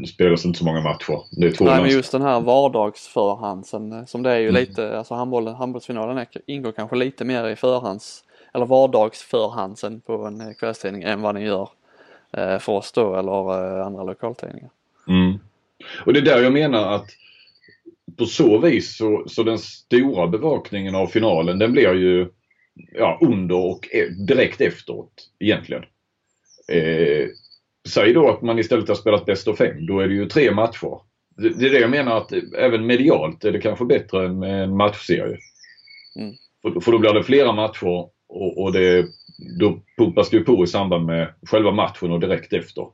Det 0.00 0.06
spelas 0.06 0.44
inte 0.44 0.58
så 0.58 0.64
många 0.64 0.80
matcher. 0.80 1.22
Det 1.30 1.46
är 1.46 1.52
två 1.52 1.64
Nej 1.64 1.82
men 1.82 1.90
just 1.90 2.12
den 2.12 2.22
här 2.22 2.40
vardagsförhandsen 2.40 4.06
som 4.06 4.22
det 4.22 4.30
är 4.30 4.38
ju 4.38 4.48
mm. 4.48 4.60
lite, 4.60 4.98
alltså 4.98 5.14
handbollen, 5.14 5.54
handbollsfinalen 5.54 6.18
är, 6.18 6.26
ingår 6.46 6.72
kanske 6.72 6.96
lite 6.96 7.24
mer 7.24 7.48
i 7.48 7.56
förhands 7.56 8.24
eller 8.54 8.66
vardagsförhandsen 8.66 10.00
på 10.00 10.12
en 10.12 10.40
eh, 10.40 10.52
kvällstidning 10.52 11.02
än 11.02 11.22
vad 11.22 11.34
den 11.34 11.44
gör 11.44 11.68
eh, 12.32 12.58
för 12.58 12.72
oss 12.72 12.92
då 12.92 13.14
eller 13.14 13.78
eh, 13.78 13.86
andra 13.86 14.02
lokaltidningar. 14.02 14.70
Mm. 15.08 15.38
Och 16.06 16.12
det 16.12 16.20
är 16.20 16.24
där 16.24 16.42
jag 16.42 16.52
menar 16.52 16.92
att 16.92 17.06
på 18.16 18.26
så 18.26 18.58
vis 18.58 18.96
så, 18.96 19.24
så 19.26 19.42
den 19.42 19.58
stora 19.58 20.26
bevakningen 20.26 20.94
av 20.94 21.06
finalen 21.06 21.58
den 21.58 21.72
blir 21.72 21.94
ju 21.94 22.28
ja, 22.92 23.18
under 23.20 23.56
och 23.56 23.88
e 23.92 24.08
direkt 24.08 24.60
efteråt 24.60 25.28
egentligen. 25.38 25.82
Eh, 26.72 27.28
Säg 27.88 28.12
då 28.12 28.30
att 28.30 28.42
man 28.42 28.58
istället 28.58 28.88
har 28.88 28.94
spelat 28.94 29.26
bäst 29.26 29.48
av 29.48 29.54
fem. 29.54 29.86
Då 29.86 30.00
är 30.00 30.08
det 30.08 30.14
ju 30.14 30.26
tre 30.26 30.50
matcher. 30.50 31.00
Det, 31.36 31.66
är 31.66 31.70
det 31.70 31.80
jag 31.80 31.90
menar 31.90 32.16
att 32.16 32.32
även 32.58 32.86
medialt 32.86 33.44
är 33.44 33.52
det 33.52 33.60
kanske 33.60 33.84
bättre 33.84 34.26
än 34.26 34.38
med 34.38 34.64
en 34.64 34.76
matchserie. 34.76 35.38
Mm. 36.16 36.34
För, 36.62 36.80
för 36.80 36.92
då 36.92 36.98
blir 36.98 37.14
det 37.14 37.22
flera 37.22 37.52
matcher 37.52 38.08
och, 38.28 38.62
och 38.62 38.72
det, 38.72 39.06
då 39.60 39.82
pumpas 39.98 40.30
det 40.30 40.40
på 40.40 40.64
i 40.64 40.66
samband 40.66 41.06
med 41.06 41.34
själva 41.46 41.70
matchen 41.70 42.10
och 42.10 42.20
direkt 42.20 42.52
efter. 42.52 42.86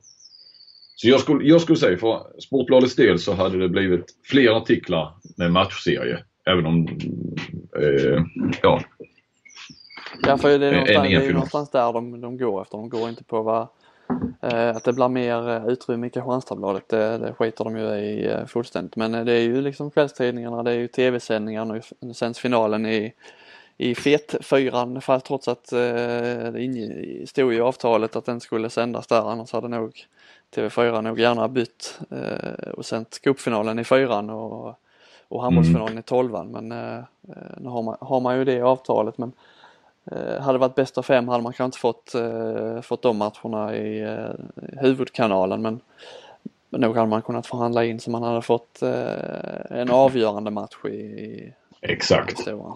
Så 0.95 1.07
jag 1.07 1.19
skulle, 1.19 1.49
jag 1.49 1.61
skulle 1.61 1.77
säga 1.77 1.97
för 1.97 2.41
Sportbladets 2.41 2.95
del 2.95 3.19
så 3.19 3.33
hade 3.33 3.57
det 3.57 3.69
blivit 3.69 4.05
fler 4.23 4.57
artiklar 4.57 5.13
med 5.37 5.51
matchserie. 5.51 6.23
Även 6.45 6.65
om, 6.65 6.87
eh, 7.81 8.23
ja. 8.61 8.81
Ja 10.21 10.37
för 10.37 10.59
det 10.59 10.67
är 10.67 10.71
någonstans, 10.71 11.09
det 11.09 11.15
är 11.15 11.33
någonstans 11.33 11.71
där 11.71 11.93
de, 11.93 12.21
de 12.21 12.37
går 12.37 12.61
efter. 12.61 12.77
De 12.77 12.89
går 12.89 13.09
inte 13.09 13.23
på 13.23 13.41
vad 13.41 13.61
Eh, 13.61 13.67
att 14.75 14.83
det 14.83 14.93
blir 14.93 15.07
mer 15.07 15.49
eh, 15.49 15.67
utrymme 15.67 16.07
i 16.07 16.09
Kristianstadsbladet 16.09 16.89
det, 16.89 17.17
det 17.17 17.33
skiter 17.33 17.63
de 17.63 17.77
ju 17.77 17.85
i 17.85 18.31
eh, 18.31 18.45
fullständigt. 18.45 18.95
Men 18.95 19.11
det 19.11 19.33
är 19.33 19.41
ju 19.41 19.61
liksom 19.61 19.91
kvällstidningarna, 19.91 20.63
det 20.63 20.71
är 20.71 20.75
ju 20.75 20.87
tv-sändningarna 20.87 21.73
och 21.73 21.83
nu 21.99 22.13
sänds 22.13 22.39
finalen 22.39 22.85
i, 22.85 23.13
i 23.77 23.95
FET-fyran 23.95 25.01
fast 25.01 25.25
trots 25.25 25.47
att 25.47 25.69
det 25.69 27.25
stod 27.27 27.53
i 27.53 27.59
avtalet 27.59 28.15
att 28.15 28.25
den 28.25 28.39
skulle 28.39 28.69
sändas 28.69 29.07
där 29.07 29.31
annars 29.31 29.51
hade 29.51 29.67
nog 29.67 30.05
TV4 30.55 31.01
nog 31.01 31.19
gärna 31.19 31.47
bytt 31.47 31.99
och 32.73 32.85
sänt 32.85 33.19
cupfinalen 33.21 33.79
i 33.79 33.83
fyran 33.83 34.29
och, 34.29 34.75
och 35.27 35.43
handbollsfinalen 35.43 35.87
mm. 35.87 35.99
i 35.99 36.03
tolvan 36.03 36.47
men 36.47 36.69
nu 37.57 37.69
har 37.69 37.81
man, 37.83 37.97
har 38.01 38.19
man 38.19 38.37
ju 38.37 38.45
det 38.45 38.53
i 38.53 38.61
avtalet 38.61 39.17
men 39.17 39.31
Eh, 39.31 39.56
hade 40.15 40.53
det 40.53 40.57
varit 40.57 40.75
bäst 40.75 40.97
av 40.97 41.03
fem 41.03 41.27
hade 41.27 41.43
man 41.43 41.53
kanske 41.53 41.65
inte 41.65 41.77
fått, 41.79 42.15
eh, 42.15 42.81
fått 42.81 43.01
de 43.01 43.17
matcherna 43.17 43.77
i 43.77 44.01
eh, 44.01 44.81
huvudkanalen 44.81 45.61
men, 45.61 45.79
nog 46.69 46.95
hade 46.95 47.09
man 47.09 47.21
kunnat 47.21 47.47
förhandla 47.47 47.85
in 47.85 47.99
så 47.99 48.11
man 48.11 48.23
hade 48.23 48.41
fått 48.41 48.81
eh, 48.81 49.79
en 49.79 49.89
avgörande 49.89 50.51
match 50.51 50.85
i, 50.85 51.53
Exakt. 51.81 52.39
Stora, 52.39 52.73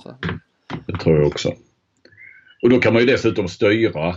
det 0.85 0.97
tror 0.97 1.17
jag 1.17 1.27
också. 1.27 1.53
Och 2.61 2.69
då 2.69 2.79
kan 2.79 2.93
man 2.93 3.01
ju 3.01 3.07
dessutom 3.07 3.47
styra 3.47 4.15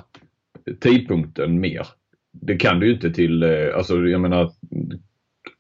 tidpunkten 0.80 1.60
mer. 1.60 1.86
Det 2.32 2.56
kan 2.56 2.80
du 2.80 2.86
ju 2.86 2.94
inte 2.94 3.10
till, 3.10 3.42
eh, 3.42 3.76
alltså 3.76 3.96
jag 3.96 4.20
menar 4.20 4.50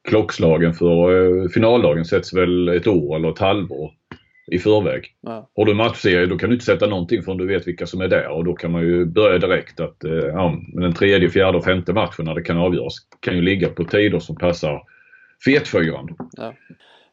klockslagen 0.08 0.74
för 0.74 1.48
finaldagen 1.48 2.04
sätts 2.04 2.34
väl 2.34 2.68
ett 2.68 2.86
år 2.86 3.16
eller 3.16 3.30
ett 3.30 3.38
halvår 3.38 3.92
i 4.46 4.58
förväg. 4.58 5.14
Ja. 5.20 5.50
Har 5.56 5.64
du 5.64 5.74
matchserie 5.74 6.26
då 6.26 6.38
kan 6.38 6.48
du 6.48 6.54
inte 6.54 6.66
sätta 6.66 6.86
någonting 6.86 7.22
förrän 7.22 7.38
du 7.38 7.46
vet 7.46 7.68
vilka 7.68 7.86
som 7.86 8.00
är 8.00 8.08
där 8.08 8.28
och 8.28 8.44
då 8.44 8.54
kan 8.54 8.72
man 8.72 8.82
ju 8.82 9.04
börja 9.04 9.38
direkt 9.38 9.80
att 9.80 10.04
eh, 10.04 10.12
ja, 10.12 10.60
den 10.72 10.94
tredje, 10.94 11.30
fjärde 11.30 11.58
och 11.58 11.64
femte 11.64 11.92
matchen 11.92 12.24
när 12.24 12.34
det 12.34 12.42
kan 12.42 12.58
avgöras 12.58 12.94
kan 13.20 13.36
ju 13.36 13.42
ligga 13.42 13.68
på 13.68 13.84
tider 13.84 14.18
som 14.18 14.36
passar 14.36 14.82
fetfyran. 15.44 16.16
Ja. 16.32 16.54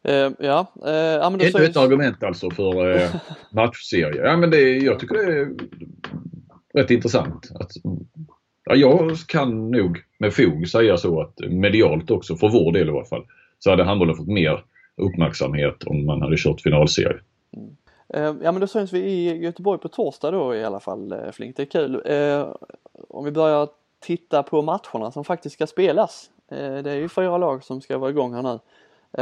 Uh, 0.10 0.32
ja, 0.40 0.74
uh, 0.88 0.94
ja 0.94 1.30
men 1.30 1.42
Ännu 1.42 1.66
ett 1.66 1.78
argument 1.78 2.24
alltså 2.24 2.52
för 2.52 2.88
uh, 2.88 3.16
matchserie. 3.52 4.26
Ja 4.26 4.38
men 4.38 4.50
det, 4.50 4.78
jag 4.78 5.00
tycker 5.00 5.16
det 5.16 5.40
är 5.40 5.50
rätt 6.74 6.92
intressant. 6.92 7.52
Att, 7.56 7.72
ja, 8.66 8.76
jag 8.76 9.18
kan 9.28 9.72
nog 9.72 9.98
med 10.20 10.34
fog 10.34 10.68
säga 10.68 10.98
så 10.98 11.22
att 11.22 11.40
medialt 11.50 12.12
också, 12.12 12.36
för 12.36 12.50
vår 12.50 12.72
del 12.72 12.88
i 12.88 12.92
alla 12.92 13.06
fall, 13.06 13.26
så 13.60 13.70
hade 13.70 13.84
handbollen 13.84 14.16
fått 14.16 14.28
mer 14.28 14.64
uppmärksamhet 15.02 15.84
om 15.84 16.06
man 16.06 16.22
hade 16.22 16.38
kört 16.38 16.62
finalserie. 16.62 17.20
Mm. 17.58 17.76
Ja 18.44 18.52
men 18.52 18.60
då 18.60 18.68
syns 18.68 18.94
vi 18.94 19.00
i 19.00 19.38
Göteborg 19.38 19.80
på 19.80 19.88
torsdag 19.88 20.32
då 20.32 20.56
i 20.56 20.64
alla 20.64 20.80
fall 20.80 21.12
eh, 21.12 21.32
Flink, 21.32 21.56
det 21.56 21.64
är 21.64 21.66
kul. 21.66 22.02
Eh, 22.06 22.48
om 23.10 23.26
vi 23.26 23.32
börjar 23.32 23.68
titta 24.00 24.44
på 24.44 24.62
matcherna 24.62 25.12
som 25.12 25.24
faktiskt 25.24 25.54
ska 25.54 25.68
spelas. 25.68 26.30
Eh, 26.52 26.58
det 26.58 26.92
är 26.92 26.96
ju 26.96 27.10
fyra 27.10 27.38
lag 27.38 27.64
som 27.64 27.82
ska 27.82 27.98
vara 27.98 28.10
igång 28.10 28.34
här 28.34 28.42
nu. 28.42 28.60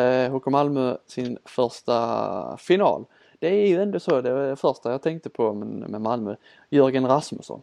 Eh, 0.01 0.31
HK 0.31 0.45
Malmö 0.45 0.97
sin 1.07 1.37
första 1.45 2.57
final. 2.57 3.05
Det 3.39 3.47
är 3.47 3.67
ju 3.67 3.81
ändå 3.81 3.99
så, 3.99 4.21
det 4.21 4.33
var 4.33 4.47
det 4.47 4.55
första 4.55 4.91
jag 4.91 5.01
tänkte 5.01 5.29
på 5.29 5.53
med 5.53 6.01
Malmö. 6.01 6.35
Jörgen 6.69 7.07
Rasmusson. 7.07 7.61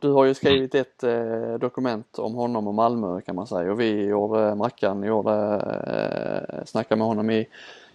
Du 0.00 0.12
har 0.12 0.24
ju 0.24 0.34
skrivit 0.34 0.74
ett 0.74 1.02
eh, 1.02 1.54
dokument 1.60 2.18
om 2.18 2.34
honom 2.34 2.68
och 2.68 2.74
Malmö 2.74 3.20
kan 3.20 3.36
man 3.36 3.46
säga 3.46 3.72
och 3.72 3.80
vi 3.80 4.04
gjorde, 4.04 4.48
eh, 4.48 4.54
Mackan 4.54 5.02
gjorde, 5.02 5.32
eh, 5.86 6.64
snackade 6.64 6.98
med 6.98 7.06
honom 7.06 7.30
i, 7.30 7.46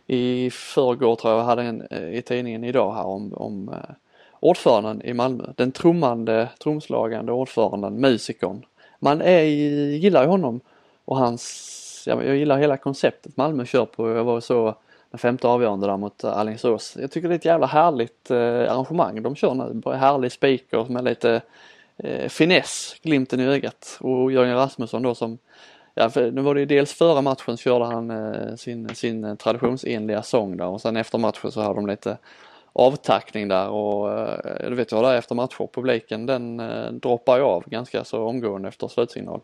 i 0.08 0.50
förrgår 0.50 1.16
tror 1.16 1.34
jag, 1.34 1.44
hade 1.44 1.64
en 1.64 1.88
eh, 1.92 2.18
i 2.18 2.22
tidningen 2.22 2.64
idag 2.64 2.94
här 2.94 3.06
om, 3.06 3.34
om 3.34 3.70
eh, 3.70 3.96
ordföranden 4.40 5.02
i 5.02 5.14
Malmö. 5.14 5.44
Den 5.56 5.72
trummande, 5.72 6.50
trumslagande 6.64 7.32
ordföranden, 7.32 8.02
musikern. 8.02 8.66
Man 9.00 9.22
är, 9.22 9.42
gillar 9.42 10.24
ju 10.24 10.30
honom 10.30 10.60
och 11.06 11.18
hans, 11.18 12.04
jag, 12.08 12.26
jag 12.26 12.36
gillar 12.36 12.58
hela 12.58 12.78
konceptet 12.78 13.38
Malmö 13.38 13.66
kör 13.66 13.86
på. 13.86 14.10
Jag 14.10 14.24
var 14.24 14.40
så 14.40 14.76
den 15.12 15.20
femte 15.20 15.48
avgörande 15.48 15.88
där 15.88 15.98
mot 15.98 16.24
eh, 16.24 16.38
Alingsås. 16.38 16.98
Jag 17.00 17.12
tycker 17.12 17.28
det 17.28 17.34
är 17.34 17.40
ett 17.40 17.46
jävla 17.46 17.68
härligt 17.68 18.32
eh, 18.32 18.38
arrangemang 18.38 19.24
de 19.24 19.36
kör 19.36 19.54
nu. 19.54 19.96
Härlig 19.96 20.32
speaker 20.32 20.86
med 20.90 21.04
lite 21.04 21.42
eh, 21.98 22.30
finess, 22.30 22.96
glimten 23.02 23.40
i 23.40 23.46
ögat. 23.46 23.98
Och 24.02 24.32
Jörgen 24.32 24.56
Rasmusson 24.56 25.02
då 25.02 25.16
som 25.16 25.38
Ja, 25.96 26.10
för 26.10 26.32
nu 26.32 26.42
var 26.42 26.54
det 26.54 26.60
ju 26.60 26.66
dels 26.66 26.94
före 26.94 27.22
matchen 27.22 27.58
så 27.58 27.62
körde 27.62 27.86
han 27.86 28.12
eh, 28.12 28.56
sin, 28.56 28.96
sin 28.96 29.24
eh, 29.24 29.36
traditionsenliga 29.36 30.22
sång 30.22 30.58
där 30.58 30.68
och 30.68 30.82
sen 30.82 30.98
efter 30.98 31.18
matchen 31.18 31.52
så 31.52 31.62
hade 31.62 31.76
de 31.76 31.88
lite 31.88 32.18
avtackning 32.74 33.48
där 33.48 33.70
och 33.70 34.20
eh, 34.20 34.70
du 34.70 34.76
vet 34.76 34.92
vad 34.92 35.04
det 35.04 35.10
är 35.10 35.18
efter 35.18 35.36
matcher. 35.36 35.70
Publiken 35.74 36.26
den 36.26 36.60
eh, 36.60 36.92
droppar 36.92 37.38
ju 37.38 37.44
av 37.44 37.64
ganska 37.66 38.04
så 38.04 38.24
omgående 38.24 38.68
efter 38.68 38.88
slutsignal. 38.88 39.42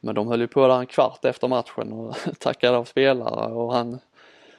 Men 0.00 0.14
de 0.14 0.28
höll 0.28 0.40
ju 0.40 0.48
på 0.48 0.68
där 0.68 0.78
en 0.78 0.86
kvart 0.86 1.24
efter 1.24 1.48
matchen 1.48 1.92
och 1.92 2.16
tackade 2.38 2.76
av 2.76 2.84
spelare 2.84 3.52
och 3.52 3.72
han 3.74 3.98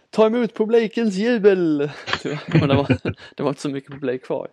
Ta 0.09 0.25
emot 0.25 0.53
publikens 0.53 1.15
jubel! 1.15 1.91
Men 2.47 2.69
det 2.69 2.75
var, 2.75 2.97
det 3.35 3.43
var 3.43 3.49
inte 3.49 3.61
så 3.61 3.69
mycket 3.69 3.91
publik 3.91 4.25
kvar. 4.25 4.47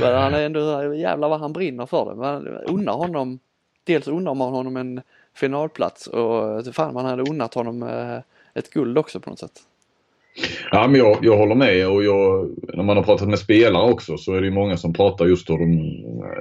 Men 0.00 0.14
han 0.14 0.34
är 0.34 0.46
ändå, 0.46 0.94
jävlar 0.94 1.28
vad 1.28 1.40
han 1.40 1.52
brinner 1.52 1.86
för 1.86 2.04
det. 2.04 2.14
Man 2.14 2.46
unnar 2.46 2.92
honom, 2.92 3.38
dels 3.84 4.08
unnar 4.08 4.34
man 4.34 4.52
honom 4.52 4.76
en 4.76 5.00
finalplats 5.34 6.06
och 6.06 6.74
fan 6.74 6.94
man 6.94 7.04
hade 7.04 7.30
unnat 7.30 7.54
honom 7.54 7.82
eh, 7.82 8.18
ett 8.54 8.70
guld 8.70 8.98
också 8.98 9.20
på 9.20 9.30
något 9.30 9.38
sätt. 9.38 9.62
Ja, 10.70 10.88
men 10.88 11.00
jag, 11.00 11.18
jag 11.22 11.36
håller 11.36 11.54
med 11.54 11.88
och 11.88 12.04
jag, 12.04 12.50
när 12.74 12.82
man 12.82 12.96
har 12.96 13.04
pratat 13.04 13.28
med 13.28 13.38
spelare 13.38 13.92
också 13.92 14.16
så 14.16 14.34
är 14.34 14.40
det 14.40 14.50
många 14.50 14.76
som 14.76 14.92
pratar 14.92 15.26
just 15.26 15.50
hur 15.50 15.54
eh, 15.54 15.66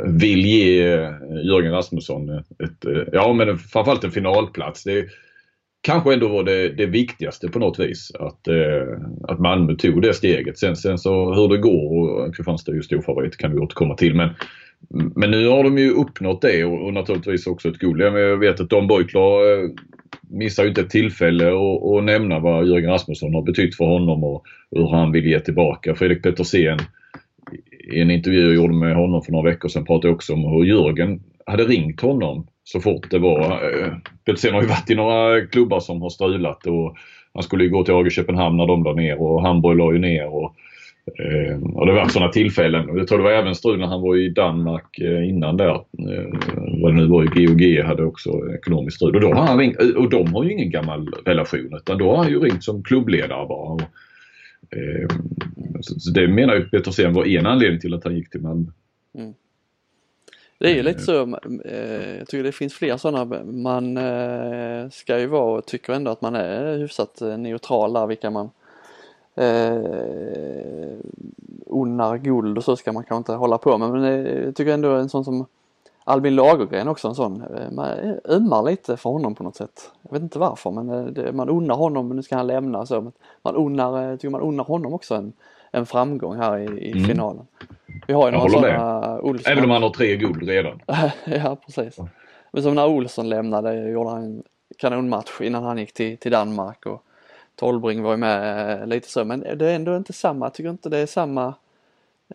de 0.06 0.18
vill 0.18 0.46
ge 0.46 0.94
eh, 0.94 1.12
Jörgen 1.44 1.74
Rasmusson 1.74 2.30
ett, 2.30 2.86
ja 3.12 3.34
men 3.34 3.58
framförallt 3.58 4.04
en 4.04 4.12
finalplats. 4.12 4.84
Det 4.84 5.06
kanske 5.82 6.14
ändå 6.14 6.28
var 6.28 6.44
det, 6.44 6.70
det 6.70 6.86
viktigaste 6.86 7.48
på 7.48 7.60
något 7.60 7.80
vis 7.80 8.12
att, 8.20 8.48
eh, 8.48 8.88
att 9.24 9.40
Malmö 9.40 9.76
tog 9.76 10.02
det 10.02 10.14
steget. 10.14 10.58
Sen, 10.58 10.76
sen 10.76 10.98
så 10.98 11.34
hur 11.34 11.48
det 11.48 11.58
går 11.58 12.10
och 12.10 12.36
Kristianstad 12.36 12.72
är 12.72 12.76
ju 12.76 12.84
storfavorit, 12.84 13.38
kan 13.38 13.52
vi 13.52 13.60
återkomma 13.60 13.96
till 13.96 14.16
men 14.16 14.30
men 15.16 15.32
nu 15.32 15.48
har 15.48 15.64
de 15.64 15.78
ju 15.78 15.92
uppnått 15.92 16.42
det 16.42 16.66
och, 16.66 16.86
och 16.86 16.94
naturligtvis 16.94 17.48
också 17.48 17.70
ett 17.70 17.78
guld. 17.78 18.02
Jag 18.02 18.38
vet 18.38 18.60
att 18.60 18.70
Don 18.70 18.88
Beutler 18.88 19.64
eh, 19.64 19.70
missar 20.30 20.64
ju 20.64 20.70
inte 20.70 20.82
ett 20.82 20.90
tillfälle 20.90 21.52
att 21.98 22.04
nämna 22.04 22.40
vad 22.40 22.68
Jörgen 22.68 22.92
Rasmusson 22.92 23.34
har 23.34 23.42
betytt 23.42 23.76
för 23.76 23.86
honom 23.86 24.24
och 24.24 24.46
hur 24.72 24.88
han 24.88 25.12
vill 25.12 25.26
ge 25.26 25.40
tillbaka. 25.40 25.96
Fredrik 25.96 26.24
Petersen 26.24 26.80
i 27.94 28.02
en 28.02 28.12
intervju 28.12 28.42
jag 28.42 28.56
gjorde 28.56 28.74
med 28.74 28.96
honom 28.96 29.22
för 29.22 29.32
några 29.32 29.50
veckor 29.50 29.70
sedan 29.70 29.86
pratade 29.86 30.14
också 30.14 30.34
om 30.34 30.44
hur 30.44 30.64
Jörgen 30.64 31.24
hade 31.46 31.64
ringt 31.64 32.02
honom 32.02 32.48
så 32.72 32.80
fort 32.80 33.12
det 33.12 33.20
var. 33.20 33.42
Eh, 33.52 33.94
Petersen 34.26 34.54
har 34.54 34.62
ju 34.62 34.68
varit 34.68 34.90
i 34.90 34.96
några 34.96 35.46
klubbar 35.46 35.80
som 35.80 36.02
har 36.02 36.10
strulat 36.10 36.68
och 36.68 36.98
han 37.34 37.44
skulle 37.44 37.64
ju 37.64 37.70
gå 37.70 37.84
till 37.84 37.94
AG 37.94 38.12
Köpenhamn 38.12 38.58
när 38.58 38.68
de 38.68 38.84
la 38.84 38.94
ner 38.94 39.22
och 39.22 39.42
Hamburg 39.42 39.78
la 39.78 39.94
ju 39.94 40.00
ner. 40.00 40.28
Och, 40.28 40.56
eh, 41.20 41.62
och 41.64 41.86
det 41.86 41.92
har 41.92 42.00
varit 42.00 42.12
sådana 42.12 42.32
tillfällen. 42.32 42.98
Jag 42.98 43.08
tror 43.08 43.18
det 43.18 43.24
var 43.24 43.32
även 43.32 43.56
strul 43.56 43.80
när 43.80 43.88
han 43.88 44.02
var 44.02 44.18
i 44.18 44.30
Danmark 44.30 45.00
eh, 45.00 45.30
innan 45.30 45.58
där. 45.58 45.82
Vad 46.82 46.94
det 46.94 46.98
nu 46.98 47.08
var, 47.08 47.24
GOG 47.24 47.86
hade 47.86 48.04
också 48.04 48.30
ekonomiskt 48.56 48.96
strul. 48.96 49.16
Och, 49.16 49.22
då 49.22 49.34
har 49.34 49.48
han 49.48 49.60
ringt, 49.60 49.78
och 49.98 50.10
de 50.10 50.34
har 50.34 50.44
ju 50.44 50.52
ingen 50.52 50.72
gammal 50.72 51.10
relation 51.26 51.74
utan 51.76 51.98
då 51.98 52.10
har 52.10 52.18
han 52.18 52.30
ju 52.30 52.40
ringt 52.40 52.64
som 52.64 52.84
klubbledare 52.84 53.48
bara. 53.48 53.74
Och, 53.74 53.82
så, 55.82 56.12
det 56.12 56.28
menar 56.28 56.56
ju 56.56 56.70
Petersen 56.70 57.14
var 57.14 57.26
en 57.26 57.46
anledning 57.46 57.80
till 57.80 57.94
att 57.94 58.04
han 58.04 58.16
gick 58.16 58.30
till 58.30 58.42
Malmö. 58.42 58.72
Mm. 59.18 59.34
Det 60.60 60.68
är 60.68 60.76
ju 60.76 60.84
lite 60.84 61.00
så, 61.00 61.22
eh, 61.66 62.18
jag 62.18 62.28
tycker 62.28 62.44
det 62.44 62.52
finns 62.52 62.74
fler 62.74 62.98
sådana. 62.98 63.44
Man 63.44 63.98
eh, 63.98 64.90
ska 64.90 65.20
ju 65.20 65.28
vara 65.28 65.58
och 65.58 65.66
tycker 65.66 65.94
ändå 65.94 66.12
att 66.12 66.22
man 66.22 66.36
är 66.36 66.78
hyfsat 66.78 67.22
neutral 67.22 67.94
där 67.94 68.08
vilka 68.08 68.30
man 68.30 68.50
eh, 69.36 69.78
unnar 71.66 72.18
guld 72.18 72.58
och 72.58 72.64
så 72.64 72.76
ska 72.76 72.92
man 72.92 73.04
kanske 73.04 73.18
inte 73.18 73.34
hålla 73.34 73.58
på 73.58 73.78
med 73.78 73.90
men 73.90 74.04
eh, 74.04 74.44
jag 74.46 74.56
tycker 74.56 74.74
ändå 74.74 74.90
en 74.90 75.10
sån 75.10 75.26
som 75.26 75.46
Albin 76.04 76.36
Lagergren 76.36 76.88
också 76.88 77.08
en 77.08 77.16
sån, 77.16 77.42
eh, 77.42 77.72
man 77.72 78.20
ömmar 78.26 78.64
lite 78.64 78.98
för 78.98 79.10
honom 79.10 79.36
på 79.36 79.44
något 79.44 79.56
sätt. 79.56 79.92
Jag 80.02 80.12
vet 80.12 80.22
inte 80.22 80.40
varför 80.40 80.72
men 80.72 80.90
eh, 80.90 81.06
det, 81.06 81.32
man 81.32 81.50
unnar 81.50 81.76
honom, 81.76 82.08
men 82.08 82.18
nu 82.18 82.24
ska 82.24 82.36
han 82.36 82.48
lämna 82.48 82.86
så. 82.86 83.12
Man 83.42 83.56
unnar, 83.56 84.18
tycker 84.18 84.30
man 84.30 84.42
unnar 84.42 84.64
honom 84.64 84.94
också 84.94 85.16
en, 85.16 85.34
en 85.72 85.86
framgång 85.86 86.38
här 86.38 86.58
i, 86.58 86.88
i 86.88 86.92
mm. 86.92 87.04
finalen. 87.04 87.46
Vi 88.08 88.14
har 88.14 88.26
ju 88.26 88.38
några 88.38 88.50
sådana 88.50 89.22
Olsson. 89.22 89.52
Även 89.52 89.64
om 89.64 89.70
han 89.70 89.84
har 89.84 89.90
tre 89.90 90.16
guld 90.16 90.44
redan. 90.44 90.82
ja 91.26 91.58
precis. 91.66 91.98
Men 92.52 92.64
som 92.64 92.76
när 92.76 92.88
Olsson 92.88 93.30
lämnade 93.30 93.90
gjorde 93.90 94.10
han 94.10 94.24
en 94.24 94.44
kanonmatch 94.78 95.42
innan 95.42 95.64
han 95.64 95.78
gick 95.78 95.94
till, 95.94 96.18
till 96.18 96.32
Danmark 96.32 96.86
och 96.86 97.04
Tolbring 97.56 98.04
var 98.04 98.12
ju 98.12 98.18
med 98.18 98.72
eh, 98.82 98.88
lite 98.88 99.10
så 99.10 99.26
men 99.26 99.40
det 99.40 99.72
är 99.72 99.76
ändå 99.76 99.96
inte 99.96 100.14
samma, 100.14 100.46
jag 100.46 100.54
tycker 100.54 100.70
inte 100.70 100.90
det 100.90 100.98
är 100.98 101.06
samma 101.06 101.54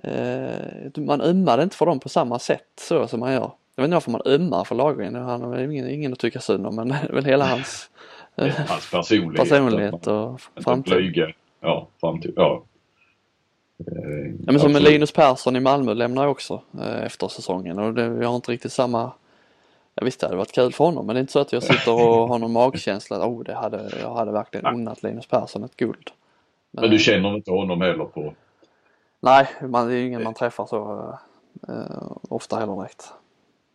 eh, 0.02 1.02
Man 1.02 1.20
ömmar 1.20 1.62
inte 1.62 1.76
för 1.76 1.86
dem 1.86 2.00
på 2.00 2.08
samma 2.08 2.38
sätt 2.38 2.68
så 2.80 3.06
som 3.06 3.20
man 3.20 3.32
gör. 3.32 3.50
Jag 3.76 3.82
vet 3.82 3.84
inte 3.84 3.94
varför 3.94 4.10
man 4.10 4.22
ömmar 4.26 4.64
för 4.64 4.74
Lagergren, 4.74 5.14
han 5.14 5.42
har 5.42 5.58
ingen, 5.58 5.88
ingen 5.88 6.12
att 6.12 6.18
tycka 6.18 6.40
synd 6.40 6.66
om 6.66 6.76
men 6.76 6.88
det 6.88 6.98
är 7.08 7.12
väl 7.12 7.24
hela 7.24 7.44
hans 7.44 7.90
Hans 8.68 8.90
personlighet. 8.90 9.48
personlighet 9.48 10.06
och 10.06 10.40
framtid. 10.40 11.32
Ja, 11.60 11.88
framtid. 12.00 12.32
Ja. 12.36 12.62
Eh, 13.78 14.34
ja, 14.46 14.52
men 14.52 14.60
som 14.60 14.72
med 14.72 14.82
Linus 14.82 15.12
Persson 15.12 15.56
i 15.56 15.60
Malmö 15.60 15.94
lämnar 15.94 16.26
också 16.26 16.62
eh, 16.78 17.04
efter 17.04 17.28
säsongen 17.28 17.78
och 17.78 17.94
det, 17.94 18.08
vi 18.08 18.24
har 18.24 18.36
inte 18.36 18.52
riktigt 18.52 18.72
samma 18.72 19.12
Ja, 19.94 20.04
visst 20.04 20.20
det 20.20 20.26
hade 20.26 20.36
varit 20.36 20.52
kul 20.52 20.72
för 20.72 20.84
honom 20.84 21.06
men 21.06 21.14
det 21.14 21.18
är 21.18 21.20
inte 21.20 21.32
så 21.32 21.38
att 21.38 21.52
jag 21.52 21.62
sitter 21.62 21.92
och 21.92 22.28
har 22.28 22.38
någon 22.38 22.52
magkänsla 22.52 23.16
att 23.16 23.22
oh, 23.22 23.44
det 23.44 23.54
hade, 23.54 23.90
jag 24.00 24.14
hade 24.14 24.32
verkligen 24.32 24.66
unnat 24.66 25.02
Linus 25.02 25.26
Persson 25.26 25.64
ett 25.64 25.76
guld. 25.76 26.10
Men, 26.70 26.82
men 26.82 26.90
du 26.90 26.98
känner 26.98 27.34
inte 27.34 27.50
honom 27.50 27.80
heller 27.80 28.04
på? 28.04 28.34
Nej, 29.20 29.48
man, 29.62 29.88
det 29.88 29.94
är 29.94 29.96
ju 29.96 30.06
ingen 30.06 30.22
man 30.22 30.34
träffar 30.34 30.66
så 30.66 31.08
uh, 31.68 32.12
ofta 32.28 32.56
heller 32.56 32.76
direkt. 32.76 33.12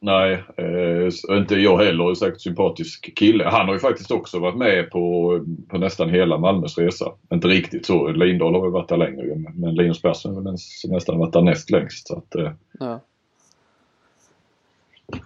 Nej, 0.01 0.43
eh, 0.57 1.37
inte 1.37 1.55
jag 1.55 1.77
heller. 1.77 2.15
Säkert 2.15 2.41
sympatisk 2.41 3.15
kille. 3.15 3.43
Han 3.43 3.67
har 3.67 3.73
ju 3.73 3.79
faktiskt 3.79 4.11
också 4.11 4.39
varit 4.39 4.57
med 4.57 4.89
på, 4.89 5.39
på 5.67 5.77
nästan 5.77 6.09
hela 6.09 6.37
Malmös 6.37 6.77
resa. 6.77 7.11
Inte 7.33 7.47
riktigt 7.47 7.85
så. 7.85 8.07
Lindahl 8.07 8.53
har 8.53 8.61
väl 8.61 8.71
varit 8.71 8.89
där 8.89 8.97
längre 8.97 9.35
men 9.53 9.75
Linus 9.75 10.01
Persson 10.01 10.35
har 10.35 10.91
nästan 10.91 11.19
varit 11.19 11.33
där 11.33 11.41
näst 11.41 11.69
längst. 11.69 12.07
Så 12.07 12.17
att, 12.17 12.35
eh. 12.35 12.51
ja. 12.79 12.99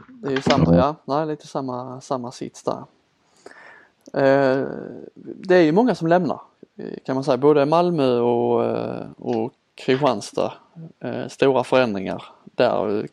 Det 0.08 0.28
är 0.28 0.32
ju 0.32 0.42
samma, 0.42 0.76
ja, 0.76 0.96
nej, 1.06 1.28
lite 1.28 1.48
samma, 1.48 2.02
samma 2.02 2.32
sits 2.32 2.64
där. 2.64 2.84
Eh, 4.14 4.68
det 5.16 5.56
är 5.56 5.62
ju 5.62 5.72
många 5.72 5.96
som 5.96 6.08
lämnar 6.08 6.40
kan 7.06 7.16
man 7.16 7.24
säga, 7.24 7.38
både 7.38 7.66
Malmö 7.66 8.20
och, 8.20 8.66
eh, 8.66 9.06
och 9.18 9.54
Kristianstad. 9.76 10.54
Eh, 11.00 11.28
stora 11.28 11.64
förändringar 11.64 12.24
där. 12.44 13.08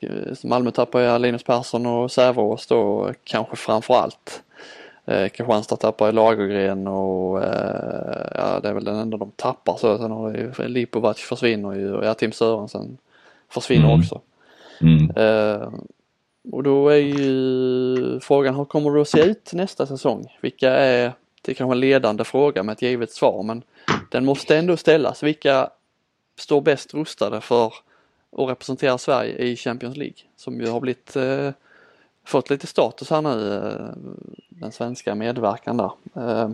Malmö 0.46 0.70
tappar 0.70 1.00
ju 1.00 1.18
Linus 1.18 1.42
Persson 1.42 1.86
och 1.86 2.12
Säveås 2.12 2.66
då 2.66 3.10
kanske 3.24 3.56
framförallt. 3.56 4.42
Eh, 5.06 5.28
Kristianstad 5.28 5.76
tappar 5.76 6.06
ju 6.06 6.12
Lagergren 6.12 6.86
och 6.86 7.42
eh, 7.44 8.26
ja, 8.34 8.60
det 8.62 8.68
är 8.68 8.72
väl 8.72 8.84
den 8.84 8.96
enda 8.96 9.16
de 9.16 9.30
tappar 9.36 9.76
så. 9.76 9.98
Sen 9.98 10.10
har 10.10 10.30
ju 10.30 10.68
Lipovac 10.68 11.18
försvinner 11.18 11.72
ju 11.72 11.94
och 11.94 12.04
ja, 12.04 12.14
Tim 12.14 12.32
Sörensen 12.32 12.98
försvinner 13.48 13.88
mm. 13.88 14.00
också. 14.00 14.20
Mm. 14.80 15.10
Eh, 15.16 15.68
och 16.52 16.62
då 16.62 16.88
är 16.88 16.96
ju 16.96 18.20
frågan, 18.20 18.54
hur 18.54 18.64
kommer 18.64 18.94
det 18.94 19.00
att 19.00 19.08
se 19.08 19.22
ut 19.22 19.50
nästa 19.52 19.86
säsong? 19.86 20.36
Vilka 20.40 20.70
är, 20.70 21.12
det 21.42 21.52
är 21.52 21.54
kanske 21.54 21.74
en 21.74 21.80
ledande 21.80 22.24
fråga 22.24 22.62
med 22.62 22.72
ett 22.72 22.82
givet 22.82 23.12
svar 23.12 23.42
men 23.42 23.62
den 24.10 24.24
måste 24.24 24.56
ändå 24.56 24.76
ställas. 24.76 25.22
Vilka 25.22 25.70
står 26.40 26.60
bäst 26.60 26.94
rustade 26.94 27.40
för 27.40 27.66
att 27.66 28.48
representera 28.48 28.98
Sverige 28.98 29.38
i 29.38 29.56
Champions 29.56 29.96
League? 29.96 30.16
Som 30.36 30.60
ju 30.60 30.68
har 30.68 30.80
blivit, 30.80 31.16
eh, 31.16 31.50
fått 32.24 32.50
lite 32.50 32.66
status 32.66 33.10
här 33.10 33.22
nu, 33.22 33.54
eh, 33.54 33.96
den 34.48 34.72
svenska 34.72 35.14
medverkan 35.14 35.76
där. 35.76 35.90
Eh, 36.14 36.50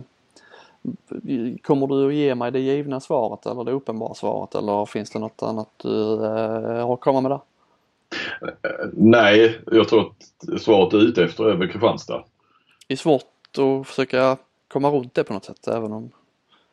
kommer 1.61 1.87
du 1.87 2.07
att 2.07 2.13
ge 2.13 2.35
mig 2.35 2.51
det 2.51 2.59
givna 2.59 2.99
svaret 2.99 3.45
eller 3.45 3.63
det 3.63 3.71
uppenbara 3.71 4.13
svaret 4.13 4.55
eller 4.55 4.85
finns 4.85 5.09
det 5.09 5.19
något 5.19 5.43
annat 5.43 5.69
du 5.77 6.13
eh, 6.13 6.85
har 6.87 6.93
att 6.93 6.99
komma 6.99 7.21
med 7.21 7.31
där? 7.31 7.39
Nej, 8.93 9.59
jag 9.71 9.87
tror 9.87 10.01
att 10.01 10.61
svaret 10.61 10.91
du 10.91 10.97
är 10.97 11.01
ute 11.01 11.23
efter 11.23 11.49
är 11.49 11.55
väl 11.55 11.71
Kristianstad. 11.71 12.23
det 12.87 12.93
är 12.93 12.97
svårt 12.97 13.23
att 13.57 13.87
försöka 13.87 14.37
komma 14.67 14.89
runt 14.89 15.13
det 15.13 15.23
på 15.23 15.33
något 15.33 15.45
sätt 15.45 15.67
även 15.67 15.91
om 15.93 16.11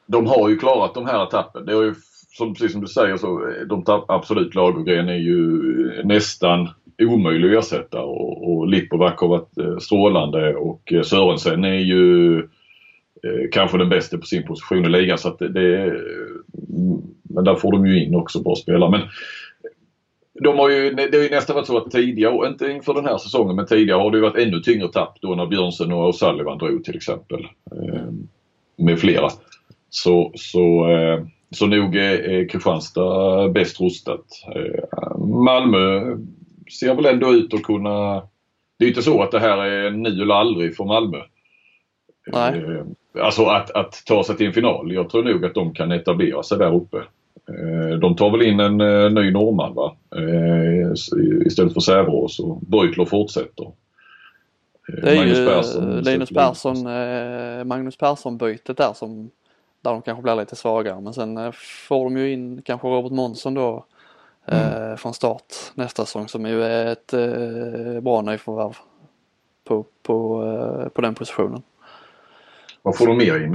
De 0.07 0.27
har 0.27 0.49
ju 0.49 0.59
klarat 0.59 0.95
de 0.95 1.07
här 1.07 1.25
etappen. 1.27 1.67
Det 1.67 1.73
är 1.73 1.83
ju 1.83 1.95
som, 2.37 2.55
precis 2.55 2.73
som 2.73 2.81
du 2.81 2.87
säger 2.87 3.17
så 3.17 3.49
eh, 3.49 3.67
de 3.67 3.85
absolut 4.09 4.55
Lagergren 4.55 5.09
är 5.09 5.19
ju 5.19 5.61
eh, 5.99 6.07
nästan 6.07 6.69
omöjlig 7.03 7.55
att 7.55 7.65
ersätta 7.65 8.03
och, 8.03 8.51
och 8.51 8.69
Lipovac 8.69 9.21
har 9.21 9.29
varit 9.29 9.59
eh, 9.59 9.79
strålande 9.79 10.55
och 10.55 10.93
Sörensen 11.05 11.65
är 11.65 11.79
ju 11.79 12.39
eh, 12.39 13.51
kanske 13.53 13.79
den 13.79 13.89
bästa 13.89 14.19
på 14.19 14.27
sin 14.27 14.47
position 14.47 14.85
i 14.85 14.89
ligan 14.89 15.19
så 15.19 15.29
att 15.29 15.39
det, 15.39 15.49
det 15.49 16.01
Men 17.23 17.45
där 17.45 17.55
får 17.55 17.73
de 17.73 17.87
ju 17.87 18.05
in 18.05 18.15
också 18.15 18.43
bra 18.43 18.55
spelare. 18.55 18.91
Men 18.91 19.01
de 20.45 20.59
har 20.59 20.71
ju, 20.71 20.91
det 20.91 21.17
har 21.17 21.25
ju 21.25 21.31
nästan 21.31 21.57
varit 21.57 21.67
så 21.67 21.79
att 21.79 21.91
tidigare, 21.91 22.49
inte 22.49 22.71
inför 22.71 22.95
den 22.95 23.05
här 23.05 23.19
säsongen, 23.19 23.57
men 23.57 23.67
tidigare 23.67 23.99
har 23.99 24.11
det 24.11 24.21
varit 24.21 24.47
ännu 24.47 24.61
tyngre 24.61 24.89
tapp 24.89 25.19
då 25.21 25.35
när 25.35 25.47
Björnsen 25.47 25.93
och 25.93 26.13
O'Sullivan 26.13 26.59
drog 26.59 26.85
till 26.85 26.97
exempel. 26.97 27.47
Eh, 27.73 28.13
med 28.77 28.99
flera. 29.01 29.29
Så, 29.91 30.33
så, 30.35 30.91
eh, 30.91 31.25
så 31.55 31.67
nog 31.67 31.97
är 31.97 32.49
Kristianstad 32.49 33.49
bäst 33.49 33.81
rustat. 33.81 34.25
Eh, 34.55 35.19
Malmö 35.19 36.17
ser 36.81 36.95
väl 36.95 37.07
ändå 37.07 37.35
ut 37.35 37.55
att 37.55 37.63
kunna... 37.63 38.23
Det 38.79 38.85
är 38.85 38.89
inte 38.89 39.03
så 39.03 39.23
att 39.23 39.31
det 39.31 39.41
här 39.41 39.59
är 39.59 39.91
nu 39.91 40.23
eller 40.23 40.35
aldrig 40.35 40.77
för 40.77 40.85
Malmö. 40.85 41.19
Nej. 42.33 42.83
Alltså 43.21 43.45
att, 43.45 43.71
att 43.71 44.03
ta 44.07 44.25
sig 44.25 44.37
till 44.37 44.47
en 44.47 44.53
final. 44.53 44.93
Jag 44.93 45.11
tror 45.11 45.23
nog 45.23 45.45
att 45.45 45.55
de 45.55 45.75
kan 45.75 45.93
etablera 45.93 46.43
sig 46.43 46.59
där 46.59 46.75
uppe. 46.75 46.97
Eh, 47.49 47.99
de 47.99 48.17
tar 48.17 48.31
väl 48.31 48.43
in 48.43 48.61
en 48.61 48.81
eh, 48.81 49.11
ny 49.11 49.31
norrman 49.31 49.75
va? 49.75 49.97
Eh, 50.17 50.93
istället 51.47 51.75
för 51.75 51.81
Säverås 51.81 52.41
och 52.41 52.61
Beutler 52.61 53.05
fortsätter. 53.05 53.73
Det 54.87 55.11
är 55.11 55.17
Magnus 55.17 55.39
ju 55.39 55.47
Persson, 55.47 56.01
Linus 56.01 56.31
Persson, 56.31 56.77
Magnus 57.69 57.97
Persson 57.97 58.39
bytet 58.39 58.77
där 58.77 58.93
som 58.93 59.31
där 59.85 59.91
de 59.91 60.03
kanske 60.03 60.23
blir 60.23 60.37
lite 60.37 60.57
svagare 60.57 61.01
men 61.01 61.15
sen 61.15 61.53
får 61.89 62.05
de 62.05 62.17
ju 62.17 62.33
in 62.33 62.63
kanske 62.63 62.89
Robert 62.89 63.13
Månsson 63.13 63.55
då 63.55 63.85
mm. 64.47 64.97
från 64.97 65.15
start 65.15 65.55
nästa 65.75 66.07
säsong 66.07 66.29
som 66.29 66.47
ju 66.47 66.63
är 66.63 66.87
ett 66.87 67.15
bra 68.03 68.23
nyförvärv 68.23 68.77
på, 69.65 69.85
på, 70.03 70.91
på 70.95 71.01
den 71.01 71.15
positionen. 71.15 71.63
Vad 72.83 72.97
får 72.97 73.07
de 73.07 73.19
mer 73.19 73.45
in? 73.45 73.55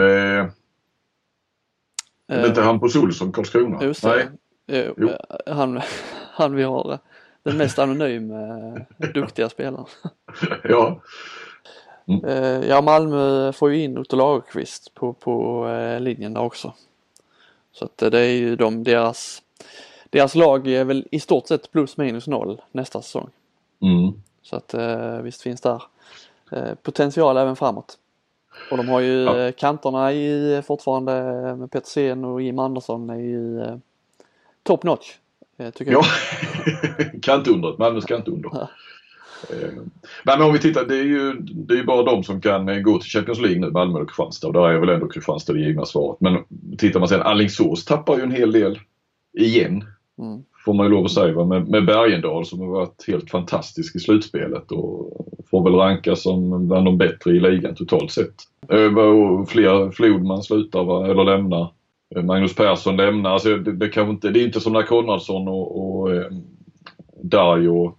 Är 2.27 2.47
inte 2.47 2.61
Hampus 2.61 2.95
Olsson, 2.95 3.31
Karlskrona? 3.31 3.83
Just 3.83 4.03
det. 4.03 4.29
Nej. 4.65 4.93
Jo, 4.97 5.09
Han, 5.47 5.81
han 6.33 6.55
vi 6.55 6.63
har 6.63 6.99
den 7.43 7.57
mest 7.57 7.79
anonyma 7.79 8.77
duktiga 9.13 9.49
spelaren. 9.49 9.85
ja. 10.63 11.01
Mm. 12.09 12.69
Ja, 12.69 12.81
Malmö 12.81 13.51
får 13.51 13.73
ju 13.73 13.83
in 13.83 13.97
Otto 13.97 14.15
Lagerqvist 14.15 14.93
på, 14.93 15.13
på 15.13 15.65
linjen 15.99 16.33
där 16.33 16.41
också. 16.41 16.73
Så 17.71 17.85
att 17.85 17.97
det 17.97 18.19
är 18.19 18.33
ju 18.33 18.55
de, 18.55 18.83
deras, 18.83 19.41
deras 20.09 20.35
lag 20.35 20.67
är 20.67 20.83
väl 20.83 21.07
i 21.11 21.19
stort 21.19 21.47
sett 21.47 21.71
plus 21.71 21.97
minus 21.97 22.27
noll 22.27 22.61
nästa 22.71 23.01
säsong. 23.01 23.29
Mm. 23.81 24.13
Så 24.41 24.55
att 24.55 24.75
visst 25.23 25.41
finns 25.41 25.61
där 25.61 25.81
potential 26.83 27.37
även 27.37 27.55
framåt. 27.55 27.97
Och 28.71 28.77
de 28.77 28.89
har 28.89 28.99
ju 28.99 29.23
ja. 29.23 29.37
Eh, 29.37 29.51
kanterna 29.51 30.13
i 30.13 30.61
fortfarande 30.65 31.11
med 31.55 31.71
Petersen 31.71 32.25
och 32.25 32.41
Jim 32.41 32.59
Andersson 32.59 33.09
är 33.09 33.19
ju 33.19 33.61
eh, 33.61 33.77
top 34.63 34.83
notch. 34.83 35.15
Eh, 35.57 35.69
tycker 35.69 35.91
ja, 35.91 36.03
kantundret, 37.21 37.77
Malmös 37.77 38.05
kantunder. 38.05 38.49
Ja. 38.53 38.69
Men 40.23 40.41
om 40.41 40.53
vi 40.53 40.59
tittar, 40.59 40.85
det 40.85 40.97
är 40.97 41.03
ju 41.03 41.33
det 41.39 41.79
är 41.79 41.83
bara 41.83 42.03
de 42.03 42.23
som 42.23 42.41
kan 42.41 42.83
gå 42.83 42.97
till 42.97 43.11
Champions 43.11 43.39
League 43.39 43.59
nu, 43.59 43.71
Malmö 43.71 43.99
och 43.99 44.09
Kristianstad. 44.09 44.47
Och 44.47 44.53
där 44.53 44.69
är 44.69 44.79
väl 44.79 44.89
ändå 44.89 45.07
Kristianstad 45.07 45.53
det 45.53 45.59
givna 45.59 45.85
svaret. 45.85 46.17
Men 46.21 46.37
tittar 46.77 46.99
man 46.99 47.09
sen, 47.09 47.21
Alingsås 47.21 47.85
tappar 47.85 48.17
ju 48.17 48.23
en 48.23 48.31
hel 48.31 48.51
del 48.51 48.79
igen. 49.37 49.83
Mm. 50.19 50.43
Får 50.65 50.73
man 50.73 50.85
ju 50.85 50.91
lov 50.91 51.05
att 51.05 51.11
säga. 51.11 51.45
Med, 51.45 51.67
med 51.67 51.85
Bergendal 51.85 52.45
som 52.45 52.59
har 52.59 52.67
varit 52.67 53.07
helt 53.07 53.31
fantastisk 53.31 53.95
i 53.95 53.99
slutspelet 53.99 54.71
och 54.71 55.25
får 55.51 55.63
väl 55.63 55.73
rankas 55.73 56.23
som 56.23 56.67
bland 56.67 56.85
de 56.85 56.97
bättre 56.97 57.31
i 57.31 57.39
ligan 57.39 57.75
totalt 57.75 58.11
sett. 58.11 58.35
Eh, 58.69 59.45
fler 59.47 59.91
Flodman 59.91 60.43
slutar 60.43 60.83
va, 60.83 61.07
eller 61.07 61.23
lämnar. 61.23 61.73
Eh, 62.15 62.23
Magnus 62.23 62.55
Persson 62.55 62.97
lämnar. 62.97 63.29
Alltså 63.29 63.57
det, 63.57 63.71
det, 63.71 63.97
inte, 63.97 64.29
det 64.29 64.39
är 64.39 64.45
inte 64.45 64.59
som 64.59 64.73
när 64.73 64.83
Konradsson 64.83 65.47
och, 65.47 65.99
och 65.99 66.15
eh, 66.15 66.31
Dario 67.21 67.85
eh, 67.85 67.91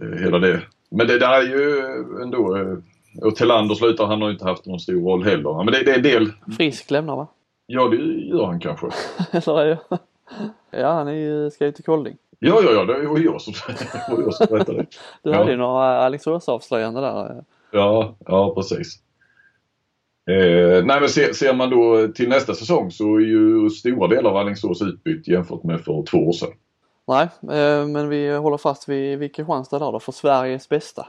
hela 0.00 0.38
det. 0.38 0.62
Men 0.90 1.06
det 1.06 1.18
där 1.18 1.32
är 1.32 1.42
ju 1.42 1.82
ändå 2.22 2.56
eh, 2.56 2.78
och 3.22 3.36
Telander 3.36 3.74
slutar, 3.74 4.06
han 4.06 4.22
har 4.22 4.30
inte 4.30 4.44
haft 4.44 4.66
någon 4.66 4.80
stor 4.80 5.00
roll 5.00 5.24
heller. 5.24 5.64
Men 5.64 5.66
det, 5.66 5.82
det 5.82 5.90
är 5.90 5.96
en 5.96 6.02
del. 6.02 6.32
Frisk 6.56 6.90
lämnar 6.90 7.16
va? 7.16 7.28
Ja 7.66 7.88
det 7.88 7.96
gör 7.96 8.46
han 8.46 8.60
kanske. 8.60 8.86
Eller 9.32 9.60
är 9.60 9.66
det? 9.66 9.78
Ja 10.70 10.92
han 10.92 11.08
är 11.08 11.12
ju, 11.12 11.50
ska 11.50 11.66
ju 11.66 11.72
till 11.72 11.84
Kolding. 11.84 12.16
Ja, 12.38 12.60
ja, 12.64 12.70
ja, 12.72 12.84
det 12.84 13.08
var 13.08 13.18
jag 13.18 13.40
som, 13.40 13.54
jag 14.24 14.34
som 14.34 14.46
berättade 14.50 14.78
det. 14.78 14.86
Du 15.22 15.32
hade 15.32 15.50
ju 15.50 15.56
några 15.56 16.00
Alingsås-avslöjanden 16.00 17.02
där. 17.02 17.44
Ja, 17.70 18.16
ja 18.26 18.54
precis. 18.54 18.98
Eh, 20.30 20.84
nej 20.84 21.00
men 21.00 21.08
ser, 21.08 21.32
ser, 21.32 21.54
man 21.54 21.70
då 21.70 22.08
till 22.08 22.28
nästa 22.28 22.54
säsong 22.54 22.90
så 22.90 23.16
är 23.16 23.20
ju 23.20 23.70
stora 23.70 24.08
delar 24.08 24.30
av 24.30 24.36
Alingsås 24.36 24.82
utbytt 24.82 25.28
jämfört 25.28 25.62
med 25.62 25.80
för 25.80 26.02
två 26.02 26.18
år 26.18 26.32
sedan. 26.32 26.50
Nej, 27.10 27.28
eh, 27.42 27.86
men 27.86 28.08
vi 28.08 28.36
håller 28.36 28.56
fast 28.56 28.88
vid, 28.88 29.18
vid 29.18 29.34
Kristianstad 29.34 29.78
där 29.78 29.92
då, 29.92 30.00
för 30.00 30.12
Sveriges 30.12 30.68
bästa. 30.68 31.06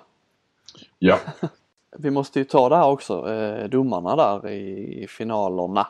Ja. 0.99 1.19
vi 1.97 2.09
måste 2.09 2.39
ju 2.39 2.45
ta 2.45 2.69
där 2.69 2.85
också, 2.85 3.31
eh, 3.31 3.69
domarna 3.69 4.15
där 4.15 4.49
i, 4.49 5.07
finalerna. 5.09 5.87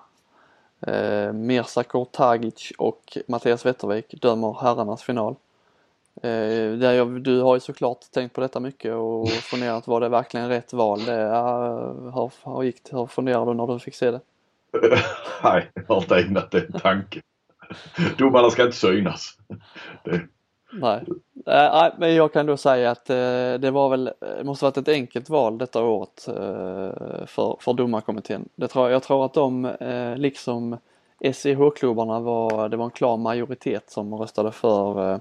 Eh, 0.88 1.34
Mirza 1.34 1.84
Kortagic 1.84 2.71
och 2.78 3.17
Mattias 3.28 3.65
Wettervik 3.65 4.21
dömer 4.21 4.58
herrarnas 4.62 5.04
final. 5.04 5.36
Eh, 6.21 6.71
du 7.21 7.41
har 7.41 7.56
ju 7.56 7.60
såklart 7.60 8.12
tänkt 8.12 8.34
på 8.34 8.41
detta 8.41 8.60
mycket 8.60 8.93
och 8.93 9.30
funderat 9.30 9.88
var 9.88 10.02
det 10.02 10.10
verkligen 10.10 10.50
rätt 10.50 10.74
val 10.74 11.06
det 11.06 11.13
är. 11.13 12.12
Hur, 12.12 12.32
hur, 12.56 12.63
gick 12.63 12.84
det? 12.84 12.97
hur 12.97 13.06
funderade 13.06 13.52
du 13.52 13.56
när 13.56 13.67
du 13.67 13.80
fick 13.80 13.95
se 13.95 14.12
det? 14.12 14.21
Nej, 15.43 15.71
jag 15.74 15.84
har 15.88 16.02
inte 16.02 16.15
ägnat 16.15 16.52
det 16.52 16.65
en 16.65 16.80
tanke. 16.80 17.21
Domarna 18.17 18.49
ska 18.49 18.63
inte 18.63 18.77
synas. 18.77 19.38
Det. 20.03 20.21
Nej. 20.73 21.03
Äh, 21.47 21.93
men 21.97 22.15
jag 22.15 22.34
kan 22.34 22.45
då 22.45 22.57
säga 22.57 22.91
att 22.91 23.10
eh, 23.10 23.15
det 23.60 23.71
var 23.71 23.89
väl, 23.89 24.12
det 24.19 24.43
måste 24.43 24.65
varit 24.65 24.77
ett 24.77 24.88
enkelt 24.88 25.29
val 25.29 25.57
detta 25.57 25.84
året 25.84 26.27
eh, 26.27 27.25
för, 27.25 27.57
för 27.60 27.73
domarkommittén. 27.73 28.49
Det 28.55 28.67
tror, 28.67 28.89
jag 28.89 29.03
tror 29.03 29.25
att 29.25 29.34
de, 29.34 29.65
eh, 29.65 30.17
liksom 30.17 30.77
SEH-klubbarna 31.34 32.19
var, 32.19 32.69
det 32.69 32.77
var 32.77 32.86
en 32.86 32.91
klar 32.91 33.17
majoritet 33.17 33.91
som 33.91 34.15
röstade 34.15 34.51
för 34.51 35.12
eh, 35.13 35.19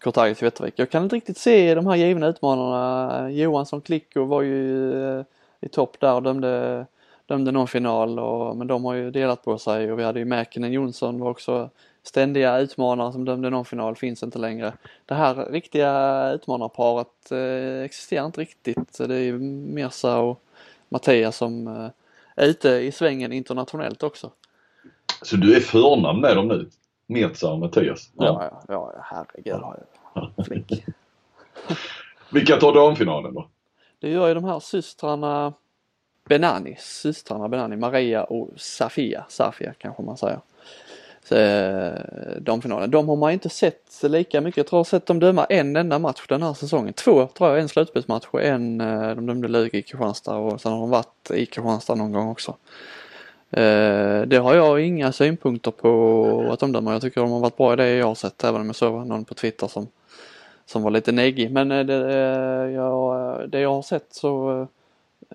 Kortagic 0.00 0.42
Wettervik. 0.42 0.74
Jag 0.76 0.90
kan 0.90 1.02
inte 1.02 1.16
riktigt 1.16 1.38
se 1.38 1.74
de 1.74 1.86
här 1.86 1.96
givna 1.96 2.26
utmanarna. 2.26 3.30
Johansson 3.30 3.80
Klicko 3.80 4.24
var 4.24 4.42
ju 4.42 4.92
eh, 5.18 5.24
i 5.60 5.68
topp 5.68 5.96
där 6.00 6.14
och 6.14 6.22
dömde, 6.22 6.86
dömde 7.26 7.52
någon 7.52 7.68
final 7.68 8.18
och, 8.18 8.56
men 8.56 8.66
de 8.66 8.84
har 8.84 8.94
ju 8.94 9.10
delat 9.10 9.44
på 9.44 9.58
sig 9.58 9.92
och 9.92 9.98
vi 9.98 10.02
hade 10.02 10.18
ju 10.18 10.24
Mäkinen 10.24 10.72
Jonsson 10.72 11.20
var 11.20 11.30
också 11.30 11.70
ständiga 12.02 12.58
utmanare 12.58 13.12
som 13.12 13.24
dömde 13.24 13.50
någon 13.50 13.64
final 13.64 13.96
finns 13.96 14.22
inte 14.22 14.38
längre. 14.38 14.72
Det 15.06 15.14
här 15.14 15.34
riktiga 15.34 16.32
utmanarparet 16.32 17.30
eh, 17.30 17.84
existerar 17.84 18.26
inte 18.26 18.40
riktigt. 18.40 18.98
Det 18.98 19.14
är 19.14 19.20
ju 19.20 19.38
Mirza 19.38 20.18
och 20.18 20.42
Mattias 20.88 21.36
som 21.36 21.66
eh, 21.66 21.90
är 22.34 22.46
ute 22.46 22.68
i 22.68 22.92
svängen 22.92 23.32
internationellt 23.32 24.02
också. 24.02 24.30
Så 25.22 25.36
du 25.36 25.56
är 25.56 25.60
förnamn 25.60 26.20
med 26.20 26.36
dem 26.36 26.48
nu? 26.48 26.70
Mirza 27.06 27.52
och 27.52 27.58
Mattias? 27.58 28.10
Ja, 28.14 28.24
ja, 28.24 28.62
ja, 28.68 28.92
ja 28.96 29.02
herregud. 29.02 29.60
Ja. 30.14 30.30
Flink. 30.46 30.72
Vilka 32.30 32.56
tar 32.56 32.74
damfinalen 32.74 33.34
då? 33.34 33.48
Det 33.98 34.10
gör 34.10 34.28
ju 34.28 34.34
de 34.34 34.44
här 34.44 34.60
systrarna 34.60 35.52
Benani, 36.28 36.76
systrarna 36.78 37.48
Benani, 37.48 37.76
Maria 37.76 38.24
och 38.24 38.48
Safia, 38.56 39.24
Safia 39.28 39.74
kanske 39.78 40.02
man 40.02 40.16
säger. 40.16 40.40
Eh, 41.30 41.92
Damfinalen. 42.40 42.90
De 42.90 43.08
har 43.08 43.16
man 43.16 43.32
inte 43.32 43.48
sett 43.48 44.00
lika 44.02 44.40
mycket. 44.40 44.56
Jag 44.56 44.66
tror 44.66 44.76
jag 44.76 44.80
har 44.80 44.84
sett 44.84 45.06
dem 45.06 45.20
döma 45.20 45.44
en 45.44 45.76
enda 45.76 45.98
match 45.98 46.26
den 46.28 46.42
här 46.42 46.54
säsongen. 46.54 46.92
Två 46.92 47.26
tror 47.26 47.50
jag, 47.50 47.60
en 47.60 47.68
slutspelsmatch 47.68 48.26
och 48.30 48.42
en 48.42 48.80
eh, 48.80 49.14
de 49.14 49.26
dömde 49.26 49.48
Lugi 49.48 49.78
i 49.78 49.82
Kristianstad 49.82 50.36
och 50.36 50.60
sen 50.60 50.72
har 50.72 50.80
de 50.80 50.90
varit 50.90 51.30
i 51.30 51.46
Kristianstad 51.46 51.94
någon 51.94 52.12
gång 52.12 52.28
också. 52.28 52.56
Eh, 53.50 54.22
det 54.22 54.36
har 54.42 54.54
jag 54.54 54.80
inga 54.80 55.12
synpunkter 55.12 55.70
på 55.70 56.48
att 56.52 56.60
de 56.60 56.72
dömer. 56.72 56.92
Jag 56.92 57.02
tycker 57.02 57.20
de 57.20 57.30
har 57.30 57.40
varit 57.40 57.56
bra 57.56 57.72
i 57.72 57.76
det 57.76 57.88
jag 57.88 58.06
har 58.06 58.14
sett 58.14 58.44
även 58.44 58.60
om 58.60 58.66
jag 58.66 58.76
såg 58.76 59.06
någon 59.06 59.24
på 59.24 59.34
Twitter 59.34 59.66
som, 59.66 59.88
som 60.66 60.82
var 60.82 60.90
lite 60.90 61.12
neggig. 61.12 61.50
Men 61.50 61.68
det, 61.68 61.94
jag, 62.72 63.50
det 63.50 63.60
jag 63.60 63.74
har 63.74 63.82
sett 63.82 64.06
så 64.10 64.66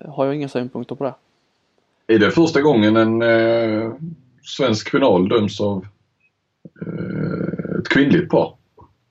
har 0.10 0.25
jag 0.25 0.36
inga 0.36 0.49
synpunkter 0.49 0.95
på 0.95 1.04
det. 1.04 1.13
Är 2.15 2.19
det 2.19 2.32
första 2.32 2.62
gången 2.62 2.95
en 2.95 3.21
svensk 4.43 4.89
final 4.89 5.30
döms 5.30 5.62
av 5.62 5.86
eh, 6.82 7.80
ett 7.80 7.89
kvinnligt 7.89 8.30
par. 8.30 8.56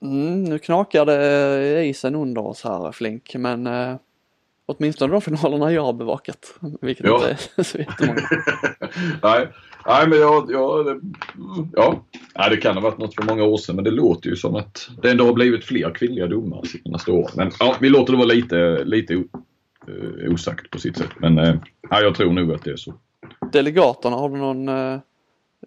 Mm, 0.01 0.43
nu 0.43 0.59
knakar 0.59 1.05
det 1.05 1.85
isen 1.85 2.15
under 2.15 2.41
oss 2.47 2.63
här 2.63 2.91
Flink 2.91 3.35
men 3.35 3.67
eh, 3.67 3.95
Åtminstone 4.65 5.11
de 5.11 5.21
finalerna 5.21 5.71
jag 5.71 5.83
har 5.83 5.93
bevakat. 5.93 6.59
Vilket 6.81 7.05
Ja. 7.05 7.15
inte 7.15 7.37
är 7.55 7.63
så 7.63 7.77
jättemånga. 7.77 8.21
Nej, 9.23 9.47
nej 9.85 10.07
men 10.07 10.19
jag, 10.19 10.51
jag 10.51 10.85
det, 10.85 10.99
ja. 11.73 12.03
Nej, 12.35 12.49
det 12.49 12.57
kan 12.57 12.75
ha 12.75 12.81
varit 12.81 12.97
något 12.97 13.15
för 13.15 13.23
många 13.23 13.43
år 13.43 13.57
sedan 13.57 13.75
men 13.75 13.83
det 13.83 13.91
låter 13.91 14.29
ju 14.29 14.35
som 14.35 14.55
att 14.55 14.89
det 15.01 15.11
ändå 15.11 15.25
har 15.25 15.33
blivit 15.33 15.65
fler 15.65 15.93
kvinnliga 15.93 16.27
domare 16.27 16.65
senaste 16.67 17.11
åren. 17.11 17.31
Men 17.35 17.51
ja, 17.59 17.75
vi 17.81 17.89
låter 17.89 18.13
det 18.13 18.17
vara 18.17 18.27
lite, 18.27 18.83
lite 18.83 19.23
eh, 19.87 20.31
osagt 20.33 20.69
på 20.69 20.79
sitt 20.79 20.97
sätt. 20.97 21.11
Men 21.17 21.37
eh, 21.39 21.55
ja, 21.89 22.01
jag 22.01 22.15
tror 22.15 22.33
nog 22.33 22.51
att 22.51 22.63
det 22.63 22.71
är 22.71 22.75
så. 22.75 22.93
Delegaterna, 23.51 24.15
har 24.15 24.29
du 24.29 24.37
någon 24.37 24.69
eh, 24.69 24.99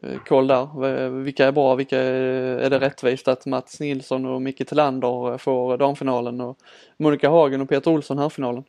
eh, 0.03 0.19
koll 0.27 0.47
där? 0.47 1.11
Vilka 1.11 1.47
är 1.47 1.53
bra? 1.53 1.75
Vilka 1.75 1.99
är, 1.99 2.13
är 2.59 2.71
det 2.71 2.81
rättvist 2.81 3.29
att 3.29 3.47
Mats 3.47 3.81
Nilsson 3.81 4.27
och 4.27 4.43
Micke 4.43 4.69
Tillander 4.69 5.39
får 5.39 5.79
damfinalen 5.79 6.41
och 6.41 6.59
Monica 6.97 7.29
Hagen 7.29 7.61
och 7.61 7.69
Peter 7.69 7.91
Olsson 7.91 8.19
herrfinalen? 8.19 8.65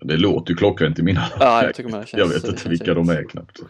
Det 0.00 0.16
låter 0.16 0.50
ju 0.50 0.56
klockrent 0.56 0.98
i 0.98 1.02
mina 1.02 1.24
Ja, 1.40 1.64
jag 1.64 1.74
tycker 1.74 1.90
med 1.90 2.00
det 2.00 2.06
känns, 2.06 2.20
Jag 2.20 2.28
vet 2.28 2.44
inte 2.44 2.48
känns 2.48 2.66
vilka 2.66 2.94
de 2.94 3.08
är 3.08 3.24
knappt. 3.28 3.60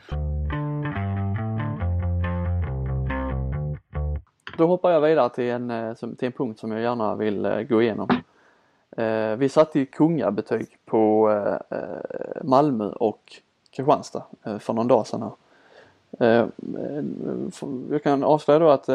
Då 4.58 4.66
hoppar 4.66 4.90
jag 4.90 5.00
vidare 5.00 5.30
till 5.30 5.44
en, 5.44 5.70
eh, 5.70 5.94
till 5.94 6.26
en 6.26 6.32
punkt 6.32 6.60
som 6.60 6.72
jag 6.72 6.80
gärna 6.82 7.16
vill 7.16 7.44
eh, 7.44 7.60
gå 7.60 7.82
igenom. 7.82 8.08
Eh, 8.96 9.36
vi 9.36 9.48
satte 9.48 9.78
ju 9.78 9.86
kungabetyg 9.86 10.66
på 10.84 11.30
eh, 11.70 12.42
Malmö 12.44 12.84
och 12.84 13.32
Kristianstad 13.70 14.22
eh, 14.44 14.58
för 14.58 14.72
någon 14.72 14.88
dag 14.88 15.06
sedan 15.06 15.22
här. 15.22 15.32
Jag 17.90 18.02
kan 18.02 18.24
avslöja 18.24 18.58
då 18.58 18.70
att 18.70 18.86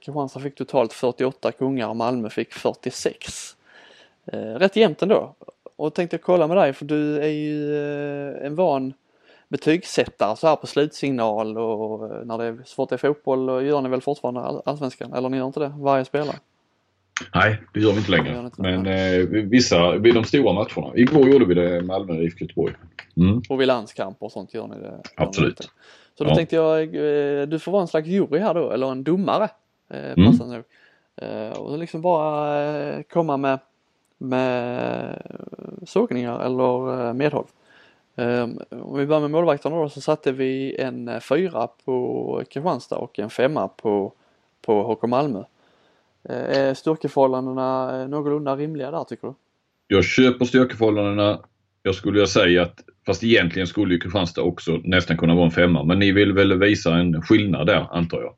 Kristianstad 0.00 0.40
fick 0.40 0.54
totalt 0.54 0.92
48 0.92 1.52
kungar 1.52 1.88
och 1.88 1.96
Malmö 1.96 2.30
fick 2.30 2.52
46. 2.52 3.56
Rätt 4.24 4.76
jämnt 4.76 5.02
ändå. 5.02 5.34
Och 5.76 5.94
tänkte 5.94 6.16
jag 6.16 6.22
kolla 6.22 6.46
med 6.46 6.56
dig 6.56 6.72
för 6.72 6.84
du 6.84 7.22
är 7.22 7.28
ju 7.28 7.76
en 8.36 8.54
van 8.54 8.94
betygssättare 9.48 10.36
så 10.36 10.46
här 10.46 10.56
på 10.56 10.66
slutsignal 10.66 11.58
och 11.58 12.26
när 12.26 12.38
det 12.38 12.44
är 12.44 12.62
svårt 12.64 12.92
i 12.92 12.98
fotboll 12.98 13.50
och 13.50 13.62
gör 13.62 13.80
ni 13.80 13.88
väl 13.88 14.00
fortfarande 14.00 14.40
allsvenskan? 14.40 15.12
Eller 15.12 15.28
ni 15.28 15.36
gör 15.36 15.46
inte 15.46 15.60
det? 15.60 15.72
Varje 15.78 16.04
spelare? 16.04 16.36
Nej, 17.34 17.58
det 17.74 17.80
gör 17.80 17.92
vi 17.92 17.98
inte 17.98 18.10
längre. 18.10 18.40
inte. 18.44 18.62
Men 18.62 18.86
eh, 18.86 19.26
vissa, 19.26 19.90
vid 19.96 20.14
de 20.14 20.24
stora 20.24 20.52
matcherna. 20.52 20.96
Igår 20.96 21.28
gjorde 21.28 21.44
vi 21.44 21.54
det 21.54 21.82
Malmö 21.82 22.14
IFK 22.22 22.38
Göteborg. 22.44 22.74
Mm. 23.16 23.42
Och 23.48 23.60
vid 23.60 23.66
landskamper 23.68 24.26
och 24.26 24.32
sånt 24.32 24.54
gör 24.54 24.66
ni 24.66 24.74
det? 24.80 24.90
ni 24.90 25.02
Absolut. 25.16 25.58
Så 26.18 26.24
då 26.24 26.30
Ja. 26.30 26.34
tänkte 26.34 26.56
jag, 26.56 26.80
eh, 26.82 27.46
du 27.48 27.58
får 27.58 27.72
vara 27.72 27.82
en 27.82 27.88
slags 27.88 28.08
jury 28.08 28.38
här 28.38 28.54
då, 28.54 28.70
eller 28.70 28.90
en 28.92 29.04
domare. 29.04 29.48
eh, 29.90 30.12
Mm. 30.12 30.26
Passande 30.26 30.54
nog. 30.56 30.64
Eh, 31.16 31.58
Och 31.58 31.78
liksom 31.78 32.00
bara 32.02 32.62
eh, 32.64 33.02
komma 33.02 33.36
med, 33.36 33.58
med 34.18 35.22
sågningar 35.86 36.40
eller 36.46 37.06
eh, 37.08 37.14
medhåll. 37.14 37.46
Eh, 38.16 38.42
Om 38.70 38.98
vi 38.98 39.06
börjar 39.06 39.20
med 39.20 39.30
målvakterna 39.30 39.76
då 39.76 39.88
så 39.88 40.00
satte 40.00 40.32
vi 40.32 40.76
en 40.78 41.10
fyra 41.20 41.68
på 41.84 42.42
Kristianstad 42.50 42.96
och 42.96 43.18
en 43.18 43.30
femma 43.30 43.68
på, 43.68 44.12
på 44.62 44.82
HK 44.94 45.02
Malmö. 45.06 45.42
Eh, 46.28 46.58
Är 46.58 46.74
styrkeförhållandena 46.74 48.00
eh, 48.02 48.08
någorlunda 48.08 48.56
rimliga 48.56 48.90
där 48.90 49.04
tycker 49.04 49.28
du? 49.28 49.34
Jag 49.86 50.04
köper 50.04 50.44
styrkeförhållandena. 50.44 51.40
Jag 51.82 51.94
skulle 51.94 52.12
vilja 52.12 52.26
säga 52.26 52.62
att, 52.62 52.84
fast 53.06 53.24
egentligen 53.24 53.66
skulle 53.66 53.94
ju 53.94 54.00
Kristianstad 54.00 54.42
också 54.42 54.80
nästan 54.84 55.16
kunna 55.16 55.34
vara 55.34 55.44
en 55.44 55.50
femma. 55.50 55.84
Men 55.84 55.98
ni 55.98 56.12
vill 56.12 56.32
väl 56.32 56.58
visa 56.58 56.94
en 56.96 57.22
skillnad 57.22 57.66
där 57.66 57.86
antar 57.96 58.20
jag. 58.20 58.34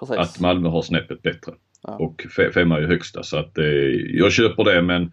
Precis. 0.00 0.16
Att 0.16 0.40
Malmö 0.40 0.68
har 0.68 0.82
snäppet 0.82 1.22
bättre. 1.22 1.52
Ja. 1.82 1.96
Och 1.96 2.26
fe- 2.36 2.50
femma 2.52 2.76
är 2.76 2.80
ju 2.80 2.86
högsta 2.86 3.22
så 3.22 3.36
att 3.38 3.58
eh, 3.58 3.64
jag 4.10 4.32
köper 4.32 4.64
det 4.64 4.82
men 4.82 5.10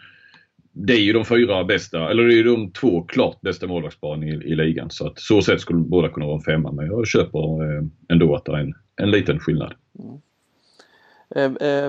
det 0.72 0.94
är 0.94 1.00
ju 1.02 1.14
de 1.14 1.26
fyra 1.26 1.64
bästa, 1.64 2.10
eller 2.10 2.24
det 2.24 2.34
är 2.34 2.38
ju 2.38 2.44
de 2.44 2.72
två 2.72 3.02
klart 3.04 3.42
bästa 3.42 3.68
målvaktsparen 3.68 4.24
i, 4.24 4.28
i 4.30 4.56
ligan. 4.56 4.90
Så 4.90 5.08
att 5.08 5.20
så 5.20 5.42
sett 5.42 5.62
skulle 5.62 5.80
båda 5.80 6.10
kunna 6.10 6.26
vara 6.26 6.36
en 6.36 6.42
femma 6.42 6.72
men 6.72 6.86
jag 6.86 7.08
köper 7.08 7.40
eh, 7.78 7.84
ändå 8.10 8.36
att 8.36 8.46
det 8.46 8.52
är 8.52 8.58
en, 8.58 8.74
en 8.96 9.12
liten 9.12 9.40
skillnad. 9.40 9.74
Eh, 10.00 10.06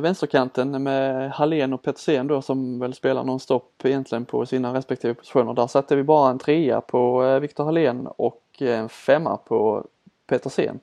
vänsterkanten 0.01 0.83
med 0.83 1.31
Hallén 1.31 1.73
och 1.73 1.83
Petersen 1.83 2.27
då 2.27 2.43
som 2.43 2.79
väl 2.79 2.95
spelar 2.95 3.25
nonstop 3.25 3.81
egentligen 3.85 4.25
på 4.25 4.47
sina 4.47 4.75
respektive 4.75 5.15
positioner. 5.15 5.55
Där 5.55 5.67
satte 5.67 5.97
vi 5.97 6.03
bara 6.03 6.31
en 6.31 6.39
trea 6.39 6.81
på 6.81 7.25
eh, 7.25 7.41
Viktor 7.41 7.65
Hallén 7.65 8.07
och 8.07 8.43
en 8.61 8.89
femma 8.89 9.37
på 9.37 9.87
Petersen. 10.27 10.79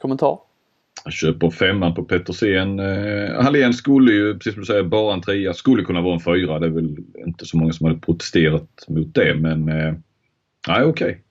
Kommentar? 0.00 0.38
Jag 1.04 1.12
köper 1.12 1.50
femman 1.50 1.94
på 1.94 2.04
Petersen. 2.04 2.78
Eh, 2.78 3.42
Hallén 3.42 3.72
skulle 3.72 4.12
ju, 4.12 4.34
precis 4.34 4.52
som 4.52 4.60
du 4.60 4.66
säger, 4.66 4.82
bara 4.82 5.14
en 5.14 5.22
trea. 5.22 5.54
Skulle 5.54 5.82
kunna 5.82 6.00
vara 6.00 6.14
en 6.14 6.20
fyra. 6.20 6.58
Det 6.58 6.66
är 6.66 6.70
väl 6.70 6.96
inte 7.26 7.46
så 7.46 7.56
många 7.56 7.72
som 7.72 7.86
hade 7.86 8.00
protesterat 8.00 8.84
mot 8.88 9.14
det 9.14 9.34
men 9.34 9.68
eh, 9.68 9.94
nej 10.68 10.84
okej. 10.84 11.24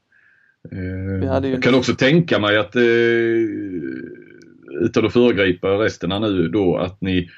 Eh, 0.72 1.42
ju 1.44 1.52
jag 1.52 1.64
kan 1.64 1.76
också 1.76 1.96
tänka 1.96 2.40
mig 2.40 2.58
att 2.58 2.76
eh, 2.76 2.82
utan 4.72 5.06
att 5.06 5.14
föregripa 5.14 5.68
resten 5.68 6.12
här 6.12 6.20
nu 6.20 6.48
då 6.48 6.78
att 6.78 7.02
ni 7.02 7.30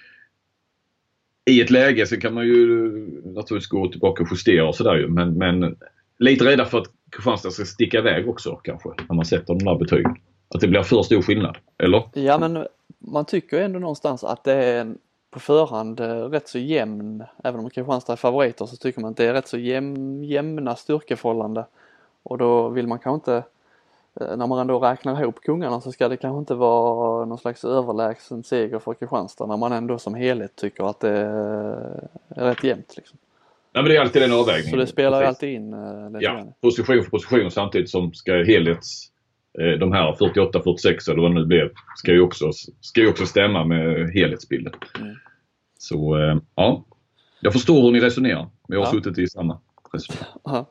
i 1.45 1.61
ett 1.61 1.69
läge 1.69 2.07
så 2.07 2.17
kan 2.17 2.33
man 2.33 2.45
ju 2.45 2.89
naturligtvis 3.25 3.67
gå 3.67 3.87
tillbaka 3.87 4.23
och 4.23 4.29
justera 4.31 4.67
och 4.67 4.75
sådär 4.75 4.95
ju 4.95 5.07
men, 5.07 5.37
men 5.37 5.77
lite 6.19 6.45
rädda 6.45 6.65
för 6.65 6.77
att 6.77 6.87
Kristianstad 7.11 7.51
ska 7.51 7.65
sticka 7.65 7.97
iväg 7.97 8.29
också 8.29 8.55
kanske 8.55 8.89
när 9.09 9.15
man 9.15 9.25
sätter 9.25 9.53
de 9.53 9.65
där 9.65 9.75
betygen. 9.75 10.15
Att 10.55 10.61
det 10.61 10.67
blir 10.67 10.83
för 10.83 11.03
stor 11.03 11.21
skillnad. 11.21 11.57
Eller? 11.77 12.03
Ja 12.13 12.37
men 12.39 12.67
man 12.99 13.25
tycker 13.25 13.61
ändå 13.61 13.79
någonstans 13.79 14.23
att 14.23 14.43
det 14.43 14.53
är 14.53 14.81
en 14.81 14.97
på 15.31 15.39
förhand 15.39 15.99
eh, 15.99 16.05
rätt 16.05 16.47
så 16.47 16.59
jämn, 16.59 17.23
även 17.43 17.59
om 17.59 17.69
Kristianstad 17.69 18.13
är 18.13 18.17
favoriter 18.17 18.65
så 18.65 18.75
tycker 18.75 19.01
man 19.01 19.11
att 19.11 19.17
det 19.17 19.25
är 19.25 19.33
rätt 19.33 19.47
så 19.47 19.57
jäm, 19.57 20.23
jämna 20.23 20.75
styrkeförhållande. 20.75 21.65
Och 22.23 22.37
då 22.37 22.69
vill 22.69 22.87
man 22.87 22.99
kanske 22.99 23.31
inte, 23.31 23.47
när 24.19 24.47
man 24.47 24.59
ändå 24.59 24.79
räknar 24.79 25.21
ihop 25.21 25.35
kungarna 25.41 25.81
så 25.81 25.91
ska 25.91 26.07
det 26.09 26.17
kanske 26.17 26.39
inte 26.39 26.53
vara 26.55 27.25
någon 27.25 27.37
slags 27.37 27.63
överlägsen 27.65 28.43
seger 28.43 28.79
för 28.79 28.93
Kristianstad 28.93 29.45
när 29.45 29.57
man 29.57 29.71
ändå 29.71 29.97
som 29.97 30.15
helhet 30.15 30.55
tycker 30.55 30.83
att 30.89 30.99
det 30.99 31.09
är 31.09 31.99
rätt 32.35 32.63
jämnt. 32.63 32.93
Liksom. 32.97 33.17
Nej, 33.73 33.83
men 33.83 33.89
det 33.91 33.97
är 33.97 34.01
alltid 34.01 34.21
den 34.21 34.33
avvägningen. 34.33 34.69
Så 34.71 34.75
det 34.77 34.87
spelar 34.87 35.19
Precis. 35.19 35.27
alltid 35.27 35.49
in 35.53 35.73
eh, 35.73 36.09
lite 36.11 36.25
Ja, 36.25 36.33
grann. 36.33 36.53
position 36.61 37.03
för 37.03 37.09
position 37.09 37.51
samtidigt 37.51 37.89
som 37.89 38.13
ska 38.13 38.33
helhets... 38.33 39.07
eh, 39.59 39.79
De 39.79 39.91
här 39.91 40.11
48-46 40.13 41.11
eller 41.11 41.21
vad 41.21 41.31
det 41.31 41.35
nu 41.35 41.45
blir 41.45 41.71
ska 41.95 42.11
ju 42.11 42.21
också, 42.21 42.51
ska 42.81 43.01
ju 43.01 43.09
också 43.09 43.25
stämma 43.25 43.63
med 43.65 44.09
helhetsbilden. 44.13 44.73
Mm. 44.99 45.15
Så 45.77 46.17
eh, 46.17 46.37
ja, 46.55 46.83
jag 47.41 47.53
förstår 47.53 47.81
hur 47.81 47.91
ni 47.91 47.99
resonerar. 47.99 48.47
Men 48.67 48.79
jag 48.79 48.85
har 48.85 48.93
Ja. 48.95 49.01
suttit 49.01 49.17
i 49.17 49.27
samma 49.27 49.59
resonemang. 49.93 50.65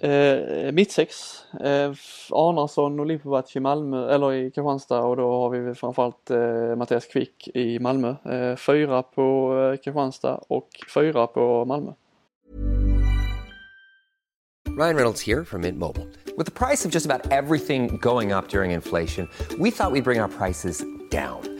Eh, 0.00 0.72
mittsex, 0.72 1.44
eh, 1.60 1.92
Arnarsson 2.30 3.00
och 3.00 3.06
Lipovac 3.06 3.56
i 3.56 3.60
Malmö, 3.60 4.14
eller 4.14 4.32
i 4.32 4.50
Kristianstad 4.50 5.00
och 5.00 5.16
då 5.16 5.32
har 5.32 5.50
vi 5.50 5.74
framförallt 5.74 6.30
eh, 6.30 6.76
Mattias 6.76 7.06
Kvick 7.06 7.48
i 7.54 7.78
Malmö. 7.78 8.14
Eh, 8.24 8.56
fyra 8.56 9.02
på 9.02 9.58
eh, 9.58 9.80
Kristianstad 9.80 10.40
och 10.48 10.68
fyra 10.94 11.26
på 11.26 11.64
Malmö. 11.64 11.92
Ryan 14.78 14.96
Reynolds 14.96 15.26
här 15.26 15.44
från 15.44 15.60
Mint 15.60 15.78
Mobile. 15.78 16.06
priset 16.36 16.54
på 16.54 16.66
nästan 16.68 16.88
allt 16.88 16.94
just 16.94 17.10
about 17.10 17.32
everything 17.32 17.98
going 18.02 18.32
up 18.32 18.48
during 18.48 18.72
inflation, 18.72 19.28
we 19.58 19.70
thought 19.70 19.92
we'd 19.92 20.04
bring 20.04 20.22
our 20.22 20.28
prices 20.28 20.82
down. 21.10 21.59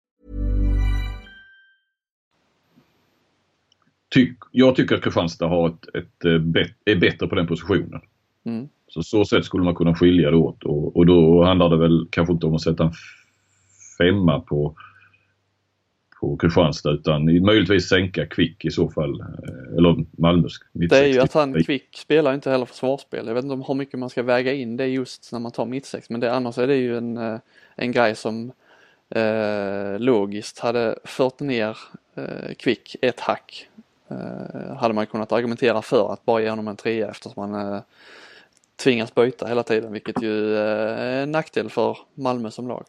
Tyck, 4.11 4.37
jag 4.51 4.75
tycker 4.75 4.95
att 4.95 5.03
Kristianstad 5.03 5.47
har 5.47 5.67
ett, 5.67 5.95
ett, 5.95 6.25
eh, 6.25 6.37
bet, 6.37 6.71
är 6.85 6.95
bättre 6.95 7.27
på 7.27 7.35
den 7.35 7.47
positionen. 7.47 8.01
Mm. 8.45 8.69
Så 8.87 9.03
så 9.03 9.25
sätt 9.25 9.45
skulle 9.45 9.63
man 9.63 9.75
kunna 9.75 9.95
skilja 9.95 10.31
det 10.31 10.37
åt 10.37 10.63
och, 10.63 10.97
och 10.97 11.05
då 11.05 11.43
handlar 11.43 11.69
det 11.69 11.77
väl 11.77 12.07
kanske 12.09 12.33
inte 12.33 12.45
om 12.45 12.55
att 12.55 12.61
sätta 12.61 12.83
en 12.83 12.93
femma 13.97 14.39
på, 14.39 14.75
på 16.19 16.37
Kristianstad 16.37 16.91
utan 16.91 17.25
möjligtvis 17.45 17.89
sänka 17.89 18.25
Kvick 18.25 18.65
i 18.65 18.71
så 18.71 18.89
fall. 18.89 19.21
eh, 19.21 19.77
Eller 19.77 20.05
Malmös 20.21 20.53
Det 20.73 20.97
är 20.97 21.07
ju 21.07 21.19
att 21.19 21.33
han 21.33 21.63
Kvick 21.63 21.97
spelar 21.97 22.33
inte 22.33 22.51
heller 22.51 22.65
försvarsspel. 22.65 23.27
Jag 23.27 23.33
vet 23.33 23.43
inte 23.43 23.53
om 23.53 23.63
hur 23.67 23.75
mycket 23.75 23.99
man 23.99 24.09
ska 24.09 24.23
väga 24.23 24.53
in 24.53 24.77
det 24.77 24.87
just 24.87 25.31
när 25.31 25.39
man 25.39 25.51
tar 25.51 25.65
mittsex 25.65 26.09
men 26.09 26.19
det, 26.19 26.33
annars 26.33 26.57
är 26.57 26.67
det 26.67 26.75
ju 26.75 26.97
en, 26.97 27.17
eh, 27.17 27.39
en 27.75 27.91
grej 27.91 28.15
som 28.15 28.51
eh, 29.09 29.99
logiskt 29.99 30.59
hade 30.59 30.95
fört 31.03 31.39
ner 31.39 31.77
eh, 32.15 32.53
Kvick 32.57 32.95
ett 33.01 33.19
hack. 33.19 33.67
Eh, 34.11 34.75
hade 34.75 34.93
man 34.93 35.05
kunnat 35.07 35.31
argumentera 35.31 35.81
för 35.81 36.13
att 36.13 36.25
bara 36.25 36.41
ge 36.41 36.49
honom 36.49 36.67
en 36.67 36.75
trea 36.75 37.09
eftersom 37.09 37.51
han 37.51 37.73
eh, 37.73 37.81
tvingas 38.83 39.15
byta 39.15 39.47
hela 39.47 39.63
tiden 39.63 39.91
vilket 39.91 40.23
ju 40.23 40.55
eh, 40.55 40.61
är 40.99 41.23
en 41.23 41.31
nackdel 41.31 41.69
för 41.69 41.97
Malmö 42.15 42.51
som 42.51 42.67
lag. 42.67 42.85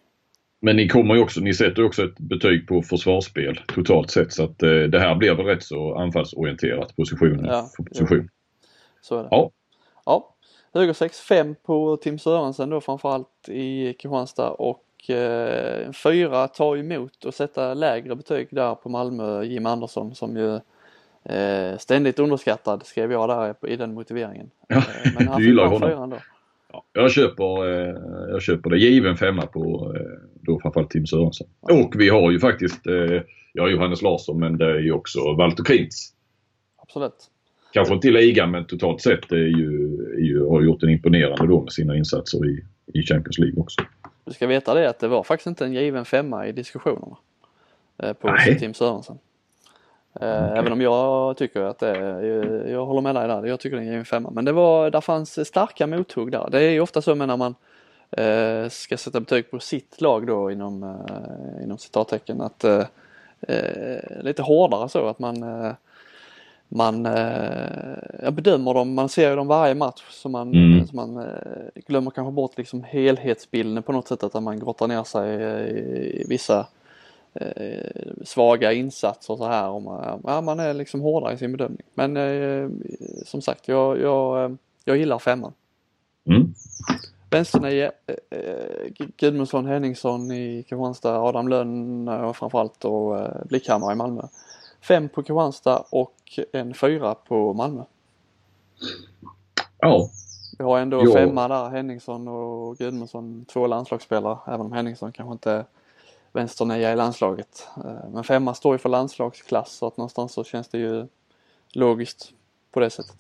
Men 0.61 0.77
ni 0.77 0.89
kommer 0.89 1.15
ju 1.15 1.21
också, 1.21 1.41
ni 1.41 1.55
sätter 1.55 1.85
också 1.85 2.05
ett 2.05 2.19
betyg 2.19 2.69
på 2.69 2.83
försvarsspel 2.83 3.61
totalt 3.75 4.11
sett 4.11 4.33
så 4.33 4.45
att 4.45 4.59
det 4.59 4.99
här 4.99 5.15
blir 5.15 5.35
väl 5.35 5.47
rätt 5.47 5.63
så 5.63 5.95
anfallsorienterat 5.95 6.97
position 6.97 7.45
Ja, 7.45 7.71
för 7.77 7.83
position. 7.83 8.29
Så 9.01 9.19
är 9.19 9.23
det. 9.23 9.29
Ja. 9.31 9.51
Ja. 10.05 10.35
Höger 10.75 10.93
6, 10.93 11.21
5 11.21 11.55
på 11.63 11.97
Tim 11.97 12.19
Sörensen 12.19 12.71
då 12.71 12.81
framförallt 12.81 13.49
i 13.49 13.93
Kristianstad 13.93 14.51
och 14.51 15.11
eh, 15.11 15.93
fyra 15.93 16.49
tar 16.49 16.77
emot 16.77 17.25
och 17.25 17.35
sätta 17.35 17.75
lägre 17.75 18.17
betyg 18.17 18.49
där 18.51 18.75
på 18.75 18.89
Malmö, 18.89 19.45
Jim 19.45 19.67
Andersson 19.67 20.15
som 20.15 20.37
ju 20.37 20.61
ständigt 21.79 22.19
underskattad 22.19 22.87
skrev 22.87 23.13
jag 23.13 23.29
där 23.29 23.69
i 23.71 23.77
den 23.77 23.95
motiveringen. 23.95 24.51
Ja, 24.69 24.83
Eh, 25.05 25.13
men 25.19 25.29
han 25.29 25.41
du 25.41 25.47
gillar 25.47 25.67
honom. 25.67 26.19
Ja, 26.73 26.85
jag, 26.93 27.11
köper, 27.11 27.73
eh, 27.73 27.97
jag 28.31 28.43
köper 28.43 28.71
det. 28.71 28.79
Given 28.79 29.17
femma 29.17 29.47
på 29.47 29.93
eh, 29.97 30.03
då 30.41 30.61
framförallt 30.61 30.91
Tim 30.91 31.07
Sörensen. 31.07 31.47
Och 31.61 31.95
vi 31.97 32.09
har 32.09 32.31
ju 32.31 32.41
faktiskt, 32.41 32.87
eh, 32.87 33.23
ja 33.53 33.69
Johannes 33.69 34.03
Larsson 34.03 34.41
men 34.41 34.59
det 34.59 34.65
är 34.65 34.79
ju 34.79 34.93
också 34.93 35.35
Walter 35.35 35.65
Krintz. 35.65 36.13
Absolut. 36.83 37.29
Kanske 37.73 37.95
inte 37.95 38.09
i 38.09 38.11
ligan 38.11 38.51
men 38.51 38.67
totalt 38.67 39.01
sett 39.01 39.33
är 39.33 39.37
ju, 39.37 39.95
är 40.17 40.23
ju, 40.23 40.47
har 40.47 40.63
gjort 40.63 40.83
en 40.83 40.91
imponerande 40.91 41.47
då 41.47 41.63
med 41.63 41.73
sina 41.73 41.97
insatser 41.97 42.47
i, 42.47 42.65
i 42.95 43.03
Champions 43.03 43.39
League 43.39 43.61
också. 43.61 43.83
Du 44.25 44.33
ska 44.33 44.47
veta 44.47 44.75
det 44.75 44.89
att 44.89 44.99
det 44.99 45.09
var 45.09 45.23
faktiskt 45.23 45.47
inte 45.47 45.65
en 45.65 45.73
given 45.73 46.05
femma 46.05 46.47
i 46.47 46.53
diskussionerna. 46.53 47.17
Eh, 47.99 48.13
på 48.13 48.31
Nej. 48.31 48.59
Tim 48.59 48.75
Sörensen. 48.75 49.19
Eh, 50.21 50.53
Även 50.59 50.73
om 50.73 50.81
jag 50.81 51.37
tycker 51.37 51.61
att 51.61 51.79
det 51.79 51.89
är, 51.89 52.21
jag, 52.23 52.71
jag 52.71 52.87
håller 52.87 53.01
med 53.01 53.15
dig 53.15 53.29
där, 53.29 53.45
jag 53.47 53.61
tycker 53.61 53.77
det 53.77 53.83
är 53.85 53.93
en 53.93 54.05
femma. 54.05 54.31
Men 54.31 54.45
det 54.45 54.53
var, 54.53 54.91
där 54.91 55.01
fanns 55.01 55.47
starka 55.49 55.87
mothugg 55.87 56.33
där. 56.33 56.49
Det 56.51 56.59
är 56.63 56.71
ju 56.71 56.81
ofta 56.81 57.03
så 57.03 57.15
med 57.15 57.29
när 57.29 57.37
man 57.37 57.55
eh, 58.11 58.69
ska 58.69 58.97
sätta 58.97 59.21
betyg 59.21 59.51
på 59.51 59.59
sitt 59.61 60.01
lag 60.01 60.27
då 60.27 60.51
inom, 60.51 60.83
eh, 60.83 61.65
inom 61.65 61.79
citattecken 61.79 62.41
att 62.41 62.65
eh, 62.65 62.85
eh, 63.49 64.23
lite 64.23 64.43
hårdare 64.43 64.89
så 64.89 65.07
att 65.09 65.19
man 65.19 65.43
eh, 65.43 65.73
man 66.75 67.07
eh, 67.07 68.31
bedömer 68.31 68.75
dem, 68.75 68.95
man 68.95 69.09
ser 69.09 69.31
ju 69.31 69.37
dem 69.37 69.47
varje 69.47 69.75
match 69.75 70.03
så 70.11 70.29
man, 70.29 70.49
Mm. 70.55 70.87
så 70.87 70.97
man 70.97 71.27
glömmer 71.87 72.11
kanske 72.11 72.33
bort 72.33 72.59
liksom 72.59 72.83
helhetsbilden 72.83 73.83
på 73.83 73.93
något 73.93 74.09
sätt 74.09 74.23
att 74.23 74.43
man 74.43 74.59
grottar 74.61 74.89
ner 74.89 75.03
sig 75.05 75.35
eh, 75.43 75.67
i 76.21 76.25
vissa 76.29 76.67
eh, 77.35 78.13
svaga 78.25 78.73
insatser 78.73 79.37
så 79.37 79.47
här. 79.47 79.69
Och 79.69 79.83
man, 79.83 80.21
ja, 80.25 80.41
man 80.41 80.61
är 80.61 80.75
liksom 80.75 81.01
hårdare 81.01 81.35
i 81.35 81.39
sin 81.39 81.53
bedömning. 81.53 81.87
Men 81.95 82.17
eh, 82.17 82.69
som 83.25 83.43
sagt, 83.43 83.69
jag, 83.69 84.01
jag, 84.01 84.45
eh, 84.45 84.51
jag 84.85 84.97
gillar 84.97 85.19
femman. 85.19 85.53
Mm. 86.27 86.55
Vänsternio, 87.31 87.91
eh, 88.07 88.39
eh, 88.39 88.89
Gudmundsson, 89.17 89.67
Henningsson 89.67 90.33
i 90.33 90.63
Kristianstad, 90.63 91.21
Adam 91.23 91.49
Lönn 91.49 92.09
och 92.09 92.37
framförallt 92.37 92.85
och 92.85 93.19
eh, 93.19 93.45
Blickhammar 93.45 93.93
i 93.93 93.95
Malmö. 93.95 94.23
Fem 94.81 95.09
på 95.09 95.23
Kristianstad 95.23 95.85
och 95.91 96.15
en 96.53 96.75
fyra 96.75 97.15
på 97.15 97.53
Malmö. 97.53 97.83
Ja, 99.79 100.11
Vi 100.59 100.65
har 100.65 100.79
ändå 100.79 101.05
Ja. 101.05 101.13
femma 101.13 101.49
där, 101.49 101.71
Henningsson 101.71 102.29
och 102.29 102.79
Gudmundsson, 102.79 103.45
två 103.45 103.67
landslagsspelare, 103.67 104.39
även 104.47 104.61
om 104.61 104.73
Henningsson 104.73 105.13
kanske 105.13 105.33
inte 105.33 105.53
är 105.53 105.65
vänsternia 106.33 106.93
i 106.93 106.97
landslaget. 106.97 107.69
Eh, 107.77 108.11
Men 108.13 108.25
femma 108.25 108.55
står 108.55 108.75
ju 108.75 108.79
för 108.79 108.89
landslagsklass 108.89 109.73
så 109.73 109.87
att 109.87 109.97
någonstans 109.97 110.33
så 110.33 110.45
känns 110.45 110.69
det 110.69 110.79
ju 110.79 111.07
logiskt 111.75 112.33
på 112.73 112.81
det 112.81 112.91
sättet. 112.91 113.17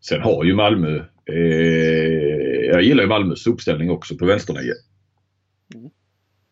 sen 0.00 0.20
har 0.20 0.44
ju 0.44 0.54
Malmö, 0.54 1.04
eh, 1.24 2.66
jag 2.70 2.82
gillar 2.82 3.02
ju 3.02 3.08
Malmös 3.08 3.46
uppställning 3.46 3.90
också 3.90 4.16
på 4.16 4.26
vänsternio. 4.26 4.72
Mm. 5.74 5.90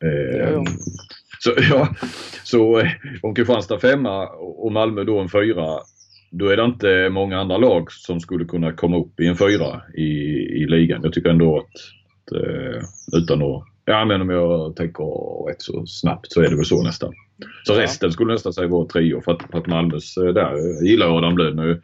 Eh, 0.05 0.63
så 1.39 1.55
ja, 1.71 1.95
så 2.45 2.79
eh, 2.79 2.91
om 3.23 3.35
Kristianstad 3.35 3.79
femma 3.79 4.29
och 4.29 4.73
Malmö 4.73 5.05
då 5.05 5.19
en 5.19 5.29
fyra 5.29 5.79
då 6.31 6.49
är 6.49 6.57
det 6.57 6.65
inte 6.65 7.09
många 7.11 7.39
andra 7.39 7.57
lag 7.57 7.93
som 7.93 8.21
skulle 8.21 8.45
kunna 8.45 8.73
komma 8.73 8.99
upp 8.99 9.21
i 9.21 9.27
en 9.27 9.37
fyra 9.37 9.83
i, 9.95 10.03
i 10.63 10.67
ligan. 10.67 11.01
Jag 11.03 11.13
tycker 11.13 11.31
ändå 11.31 11.59
att, 11.59 11.65
att 11.65 12.33
eh, 12.33 12.83
utan 13.13 13.43
att 13.43 13.65
Ja 13.85 14.05
men 14.05 14.21
om 14.21 14.31
jag 14.31 14.77
tänker 14.77 15.05
rätt 15.49 15.63
så 15.63 15.87
snabbt 15.87 16.33
så 16.33 16.41
är 16.41 16.51
det 16.51 16.57
väl 16.57 16.65
så 16.65 16.83
nästan. 16.83 17.13
Så 17.65 17.73
Ja. 17.73 17.83
resten 17.83 18.13
skulle 18.13 18.33
nästan 18.33 18.53
säga 18.53 18.69
vara 18.69 18.87
trio 18.87 19.21
för 19.21 19.33
att, 19.33 19.43
för 19.51 19.59
att 19.59 19.67
Malmös 19.67 20.17
eh, 20.17 20.25
där 20.25 20.83
gillar 20.85 21.07
jag 21.07 21.17
Adam 21.17 21.39
Lönn. 21.39 21.57
nu. 21.57 21.83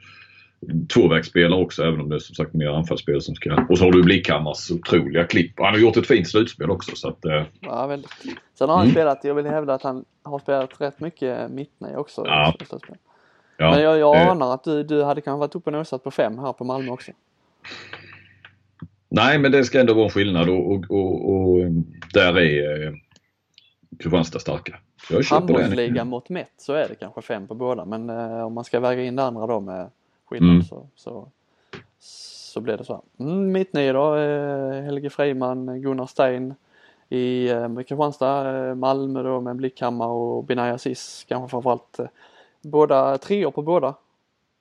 Tvåvägsspelare 0.94 1.60
också 1.62 1.82
även 1.82 2.00
om 2.00 2.08
det 2.08 2.14
är 2.14 2.18
som 2.18 2.34
sagt 2.34 2.54
mer 2.54 2.68
anfallsspel 2.68 3.22
som 3.22 3.34
ska... 3.34 3.66
Och 3.68 3.78
så 3.78 3.84
har 3.84 3.92
du 3.92 4.02
Blickhammars 4.02 4.70
otroliga 4.70 5.24
klipp. 5.24 5.52
Han 5.56 5.66
har 5.72 5.78
gjort 5.78 5.96
ett 5.96 6.06
fint 6.06 6.28
slutspel 6.28 6.70
också 6.70 6.96
så 6.96 7.08
att... 7.08 7.24
Eh, 7.24 7.42
Ja, 7.60 7.86
väldigt. 7.86 8.10
Sen 8.58 8.68
har 8.68 8.76
han 8.76 8.84
Mm. 8.86 8.94
spelat, 8.94 9.24
jag 9.24 9.34
vill 9.34 9.46
hävda 9.46 9.74
att 9.74 9.82
han 9.82 10.04
har 10.22 10.38
spelat 10.38 10.80
rätt 10.80 11.00
mycket 11.00 11.50
mittnej 11.50 11.96
också. 11.96 12.22
Ja. 12.26 12.54
ja, 13.56 13.70
Men 13.70 13.82
jag, 13.82 13.98
jag 13.98 14.16
eh, 14.16 14.30
anar 14.30 14.54
att 14.54 14.64
du, 14.64 14.82
du 14.82 15.02
hade 15.02 15.20
kanske 15.20 15.38
varit 15.38 15.54
uppe 15.54 15.70
och 15.70 15.72
nosat 15.76 16.04
på 16.04 16.10
fem 16.10 16.38
här 16.38 16.52
på 16.52 16.64
Malmö 16.64 16.90
också. 16.92 17.12
Nej 19.10 19.38
men 19.38 19.52
det 19.52 19.64
ska 19.64 19.80
ändå 19.80 19.94
vara 19.94 20.04
en 20.04 20.10
skillnad 20.10 20.48
och, 20.48 20.72
och, 20.72 20.90
och, 20.90 21.30
och 21.30 21.70
där 22.14 22.38
är 22.38 22.86
eh, 22.86 22.92
Kristianstad 23.98 24.38
starka. 24.38 24.78
Handbollsligan 25.30 26.08
mått 26.08 26.28
mätt 26.28 26.52
så 26.56 26.72
är 26.72 26.88
det 26.88 26.94
kanske 26.94 27.22
fem 27.22 27.46
på 27.46 27.54
båda 27.54 27.84
men 27.84 28.10
eh, 28.10 28.46
om 28.46 28.52
man 28.54 28.64
ska 28.64 28.80
väga 28.80 29.02
in 29.02 29.16
det 29.16 29.22
andra 29.22 29.46
då 29.46 29.60
med 29.60 29.90
skillnad 30.24 30.50
Mm. 30.50 30.62
så, 30.62 30.86
så, 30.94 31.28
så 31.98 32.60
blir 32.60 32.76
det 32.76 32.84
så. 32.84 33.02
Mm, 33.18 33.52
Mittnio 33.52 33.92
då, 33.92 34.16
eh, 34.16 34.82
Helge 34.82 35.10
Freiman, 35.10 35.82
Gunnar 35.82 36.06
Stein 36.06 36.54
i 37.08 37.48
eh, 37.48 37.74
Kristianstad, 37.76 38.68
eh, 38.68 38.74
Malmö 38.74 39.22
då 39.22 39.40
med 39.40 39.56
Blickhammar 39.56 40.06
och 40.06 40.44
Binay 40.44 40.70
Aziz 40.70 41.24
kanske 41.28 41.50
framförallt. 41.50 41.98
Eh, 41.98 42.06
båda 42.62 43.18
treor 43.18 43.50
på 43.50 43.62
båda. 43.62 43.94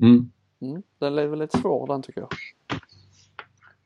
Mm. 0.02 0.32
Mm, 0.62 0.84
den 1.00 1.18
är 1.18 1.28
väl 1.28 1.40
lite 1.40 1.58
svår 1.58 1.88
den 1.88 2.02
tycker 2.02 2.22
jag. 2.22 2.30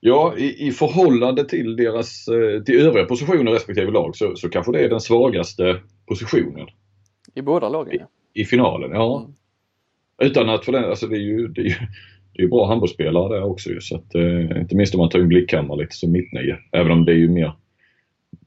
Ja, 0.06 0.34
i, 0.38 0.68
i 0.68 0.72
förhållande 0.72 1.46
till 1.46 1.76
deras 1.76 2.28
eh, 2.28 2.64
till 2.64 2.80
övriga 2.80 3.06
positioner 3.06 3.52
respektive 3.52 3.92
lag 3.92 4.16
så, 4.16 4.36
så 4.36 4.50
kanske 4.50 4.72
det 4.72 4.80
är 4.80 4.90
den 4.90 5.00
svagaste 5.00 5.80
positionen 6.06 6.68
I 7.34 7.42
båda 7.42 7.70
lagen 7.70 7.98
ja. 8.00 8.08
i 8.34 8.46
finalen. 8.46 8.92
Ja. 8.92 9.20
Mm. 9.20 10.32
Utan 10.32 10.50
att 10.50 10.66
för 10.66 10.72
den, 10.72 10.84
alltså 10.84 11.08
det 11.08 11.16
är 11.16 11.22
ju, 11.22 11.48
det 11.48 11.62
är 11.62 11.66
ju, 11.66 11.76
det 12.34 12.44
är 12.44 12.48
bra 12.48 12.68
handbollsspelare 12.68 13.36
där 13.36 13.44
också 13.44 13.70
ju, 13.70 13.82
så 13.82 13.96
att, 13.96 14.16
eh, 14.16 14.62
Inte 14.62 14.76
minst 14.76 14.96
om 14.96 15.00
man 15.00 15.10
tar 15.10 15.20
in 15.20 15.28
Blickhammar 15.28 15.76
lite 15.76 15.96
som 15.96 16.12
mittnio. 16.12 16.58
Även 16.72 16.92
om 16.92 17.06
det 17.06 17.12
är 17.12 17.18
ju 17.18 17.30
mer 17.30 17.54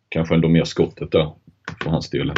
kanske 0.09 0.35
ändå 0.35 0.49
mer 0.49 0.65
skottet 0.65 1.13
där 1.13 1.33
för 1.83 1.91
hans 1.91 2.11
del 2.11 2.31
än, 2.31 2.37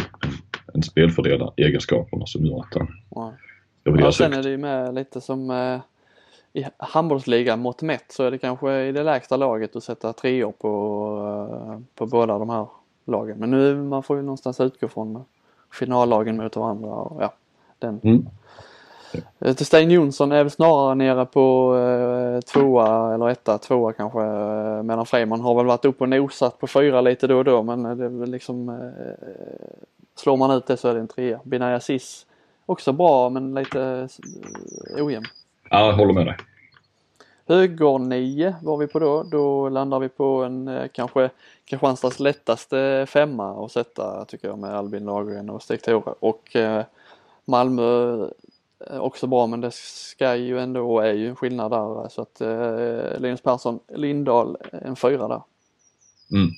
än 0.75 0.83
spelfördelare 0.83 1.51
egenskaperna 1.57 2.27
som 2.27 2.47
gör 2.47 2.61
att 2.61 2.75
han 2.75 2.89
Ja. 3.11 3.35
ska 3.81 4.01
Ja, 4.01 4.13
sen 4.13 4.33
är 4.33 4.43
det 4.43 4.51
ju 4.51 4.59
med 4.59 4.95
lite 4.95 5.21
som 5.21 5.51
eh, 5.51 5.81
i 6.53 6.67
handbollsligan 6.77 7.61
mått 7.61 7.83
mätt 7.83 8.13
så 8.13 8.25
är 8.25 8.31
det 8.31 8.39
kanske 8.39 8.83
i 8.83 8.93
det 8.93 9.03
lägsta 9.03 9.37
laget 9.37 9.77
att 9.77 9.85
sätta 9.85 10.13
treor 10.13 10.53
på, 10.53 10.73
eh, 11.67 11.81
på 11.95 12.07
båda 12.07 12.39
de 12.39 12.51
här 12.51 12.67
lagen. 13.05 13.39
Men 13.39 13.51
nu 13.51 13.83
man 13.83 14.03
får 14.03 14.17
ju 14.17 14.23
någonstans 14.23 14.61
utgå 14.61 14.89
från 14.89 15.25
finallagen 15.73 16.37
mot 16.37 16.57
varandra 16.57 16.91
och 16.91 17.23
ja, 17.23 17.33
den. 17.79 18.01
Mm. 18.03 18.27
Eh, 19.39 19.55
Stein 19.55 19.91
Jonsson 19.91 20.33
är 20.33 20.45
väl 20.45 20.51
snarare 20.51 20.95
nere 20.95 21.27
på 21.27 21.77
eh, 21.77 22.41
tvåa 22.41 23.15
eller 23.15 23.29
etta, 23.29 23.59
tvåa 23.59 23.93
kanske. 23.93 24.21
Eh, 24.21 24.83
medan 24.83 25.07
Freiman 25.07 25.41
har 25.41 25.55
väl 25.55 25.67
varit 25.67 25.85
upp 25.85 26.01
och 26.01 26.09
nosat 26.09 26.59
på 26.59 26.67
fyra 26.67 27.01
lite 27.01 27.27
då 27.27 27.39
och 27.39 27.45
då 27.45 27.63
men 27.63 27.83
det 27.83 28.05
är 28.05 28.09
väl 28.09 28.31
liksom 28.31 28.69
eh, 28.69 29.29
Slår 30.19 30.37
man 30.37 30.51
ut 30.51 30.67
det 30.67 30.77
så 30.77 30.89
är 30.89 30.95
det 30.95 31.01
en 31.01 31.09
trea. 31.09 31.41
Binay 31.45 31.75
Aziz 31.75 32.27
också 32.67 32.93
bra 32.93 33.31
men 33.31 33.55
lite 33.55 34.09
eh, 34.97 35.05
ojämn. 35.05 35.25
Ja, 35.71 35.87
jag 35.87 35.93
håller 35.93 36.13
med 36.13 36.27
dig. 36.27 36.37
Höger 37.49 37.99
9 37.99 38.55
var 38.63 38.77
vi 38.77 38.87
på 38.87 38.99
då. 38.99 39.23
Då 39.23 39.69
landar 39.69 39.99
vi 39.99 40.09
på 40.09 40.45
en 40.45 40.69
eh, 40.69 40.89
kanske 40.93 41.31
Kristianstads 41.65 42.21
lättaste 42.21 43.07
femma 43.09 43.65
att 43.65 43.73
sätta 43.73 44.25
tycker 44.25 44.49
jag 44.49 44.59
med 44.59 44.75
Albin 44.75 45.05
Lagergren 45.05 45.51
och 45.51 45.63
Stig 45.63 45.83
Thore. 45.83 46.15
Och 46.21 46.57
eh, 46.57 46.85
Malmö 47.45 48.13
eh, 48.91 48.99
också 48.99 49.27
bra 49.27 49.47
men 49.47 49.61
det 49.61 49.75
ska 49.75 50.37
ju 50.37 50.61
ändå 50.61 50.95
och 50.95 51.07
är 51.07 51.13
ju 51.13 51.29
en 51.29 51.37
skillnad 51.37 51.71
där 51.71 52.09
så 52.09 52.23
att 52.23 52.41
eh, 52.41 53.21
Linus 53.21 53.41
Persson, 53.41 53.79
Lindahl 53.89 54.57
en 54.73 54.97
fyra 54.97 55.29
där. 55.29 55.43
Mm. 56.33 56.51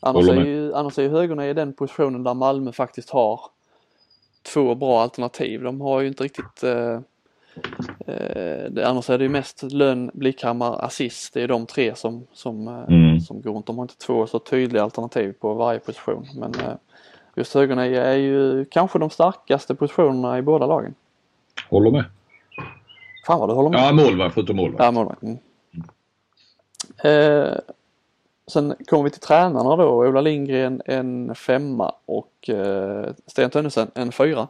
Annars 0.00 0.28
är, 0.28 0.44
ju, 0.44 0.74
annars 0.74 0.98
är 0.98 1.02
ju 1.02 1.08
högerna 1.08 1.48
i 1.48 1.54
den 1.54 1.72
positionen 1.72 2.24
där 2.24 2.34
Malmö 2.34 2.72
faktiskt 2.72 3.10
har 3.10 3.40
två 4.42 4.74
bra 4.74 5.02
alternativ. 5.02 5.62
De 5.62 5.80
har 5.80 6.00
ju 6.00 6.08
inte 6.08 6.24
riktigt 6.24 6.62
eh, 6.62 7.00
eh, 8.08 8.70
det, 8.70 8.84
Annars 8.88 9.10
är 9.10 9.18
det 9.18 9.24
ju 9.24 9.30
mest 9.30 9.62
Lönn, 9.62 10.10
Blickhammar, 10.14 10.84
Assist. 10.84 11.34
Det 11.34 11.42
är 11.42 11.48
de 11.48 11.66
tre 11.66 11.94
som, 11.94 12.26
som, 12.32 12.68
eh, 12.68 12.84
Mm. 12.88 13.20
som 13.20 13.42
går 13.42 13.52
runt. 13.54 13.66
De 13.66 13.78
har 13.78 13.84
inte 13.84 13.96
två 13.98 14.26
så 14.26 14.38
tydliga 14.38 14.82
alternativ 14.82 15.32
på 15.32 15.54
varje 15.54 15.78
position. 15.78 16.26
Men 16.36 16.54
eh, 16.54 16.74
just 17.36 17.54
högerna 17.54 17.86
är, 17.86 17.92
är 17.92 18.16
ju 18.16 18.64
kanske 18.64 18.98
de 18.98 19.10
starkaste 19.10 19.74
positionerna 19.74 20.38
i 20.38 20.42
båda 20.42 20.66
lagen. 20.66 20.94
Håller 21.70 21.90
med. 21.90 22.04
Fan 23.26 23.40
vad 23.40 23.48
du 23.48 23.54
håller 23.54 23.70
med. 23.70 23.80
Ja, 23.80 23.92
målvakt 23.92 24.34
förutom 24.34 24.56
målvakt. 24.56 24.84
Ja, 24.84 24.90
målvakt. 24.90 25.22
Mm. 25.22 25.38
Eh, 27.04 27.54
sen 28.46 28.74
kommer 28.86 29.04
vi 29.04 29.10
till 29.10 29.20
tränarna 29.20 29.76
då. 29.76 29.88
Ola 29.88 30.20
Lindgren 30.20 30.82
en 30.84 31.34
femma 31.34 31.92
och 32.06 32.50
eh, 32.50 33.10
Sten 33.26 33.50
Tönnesen 33.50 33.90
en 33.94 34.12
fyra. 34.12 34.48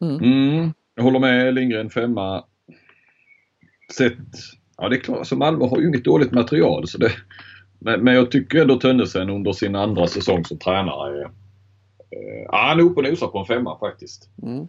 Mm. 0.00 0.16
Mm, 0.16 0.72
jag 0.96 1.02
håller 1.02 1.18
med 1.18 1.54
Lindgren 1.54 1.90
femma. 1.90 2.44
Sett, 3.92 4.12
ja 4.78 4.88
det 4.88 4.96
är 4.96 5.00
klart, 5.00 5.18
alltså 5.18 5.36
Malmö 5.36 5.66
har 5.66 5.78
ju 5.78 5.88
inget 5.88 6.04
dåligt 6.04 6.32
material 6.32 6.88
så 6.88 6.98
det, 6.98 7.12
men, 7.78 8.04
men 8.04 8.14
jag 8.14 8.30
tycker 8.30 8.62
ändå 8.62 8.76
Tönnesen 8.76 9.30
under 9.30 9.52
sin 9.52 9.76
andra 9.76 10.06
säsong 10.06 10.44
som 10.44 10.58
tränare 10.58 11.18
är, 11.18 11.24
eh, 11.24 11.28
han 12.52 12.80
är 12.80 12.84
uppe 12.84 13.00
och 13.00 13.10
nosar 13.10 13.26
på 13.26 13.38
en 13.38 13.44
femma 13.44 13.78
faktiskt. 13.78 14.30
Mm. 14.42 14.68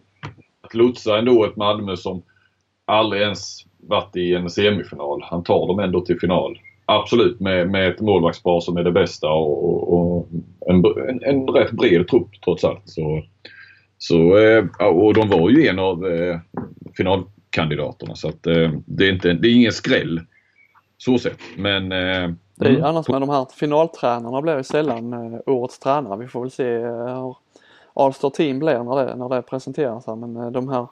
Att 0.60 0.74
lotsa 0.74 1.18
ändå 1.18 1.44
ett 1.44 1.56
Malmö 1.56 1.96
som 1.96 2.22
aldrig 2.84 3.22
ens 3.22 3.64
varit 3.76 4.16
i 4.16 4.34
en 4.34 4.50
semifinal. 4.50 5.22
Han 5.22 5.42
tar 5.42 5.66
dem 5.66 5.78
ändå 5.78 6.00
till 6.00 6.20
final. 6.20 6.58
Absolut 6.86 7.40
med, 7.40 7.70
med 7.70 7.88
ett 7.88 8.00
målvaktspar 8.00 8.60
som 8.60 8.76
är 8.76 8.84
det 8.84 8.92
bästa 8.92 9.28
och, 9.28 9.92
och 9.92 10.28
en, 10.66 10.84
en, 11.08 11.22
en 11.22 11.46
rätt 11.48 11.70
bred 11.70 12.08
trupp 12.08 12.28
trots 12.44 12.64
allt. 12.64 12.82
Så, 12.84 13.22
så, 13.98 14.38
eh, 14.38 14.64
och 14.86 15.14
de 15.14 15.28
var 15.28 15.50
ju 15.50 15.66
en 15.66 15.78
av 15.78 16.06
eh, 16.06 16.38
finalkandidaterna 16.96 18.14
så 18.14 18.28
att 18.28 18.46
eh, 18.46 18.70
det, 18.86 19.08
är 19.08 19.12
inte, 19.12 19.32
det 19.32 19.48
är 19.48 19.52
ingen 19.52 19.72
skräll 19.72 20.20
så 20.98 21.18
sett. 21.18 21.38
Men 21.56 21.88
det 21.88 21.96
är, 21.96 22.70
mm. 22.70 22.84
Annars 22.84 23.08
med 23.08 23.20
de 23.20 23.28
här 23.28 23.46
finaltränarna 23.54 24.42
blir 24.42 24.56
ju 24.56 24.62
sällan 24.62 25.40
årets 25.46 25.78
tränare. 25.78 26.18
Vi 26.18 26.28
får 26.28 26.40
väl 26.40 26.50
se 26.50 26.78
hur 26.78 27.36
Alstar 27.94 28.30
Team 28.30 28.58
blir 28.58 28.84
när 28.84 29.04
det, 29.04 29.16
när 29.16 29.28
det 29.28 29.42
presenteras 29.42 30.06
här. 30.06 30.16
Men 30.16 30.52
de 30.52 30.68
här 30.68 30.86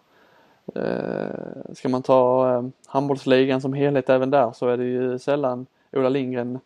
Ska 1.74 1.88
man 1.88 2.02
ta 2.02 2.64
handbollsligan 2.86 3.60
som 3.60 3.72
helhet 3.72 4.10
även 4.10 4.30
där 4.30 4.52
så 4.52 4.68
är 4.68 4.76
det 4.76 4.84
ju 4.84 5.18
sällan 5.18 5.66
Ola 5.92 6.08
Lindgren 6.08 6.58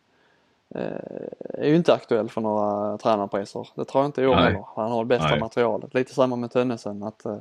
är 1.53 1.67
ju 1.67 1.75
inte 1.75 1.93
aktuell 1.93 2.29
för 2.29 2.41
några 2.41 2.97
tränarpriser. 2.97 3.67
Det 3.75 3.85
tror 3.85 4.03
jag 4.03 4.07
inte 4.07 4.21
i 4.21 4.27
år 4.27 4.35
heller. 4.35 4.65
Han 4.75 4.91
har 4.91 5.03
det 5.03 5.07
bästa 5.07 5.29
Nej. 5.29 5.39
materialet. 5.39 5.93
Lite 5.93 6.13
samma 6.13 6.35
med 6.35 6.51
Tönnesen 6.51 7.03
att 7.03 7.25
eh, 7.25 7.37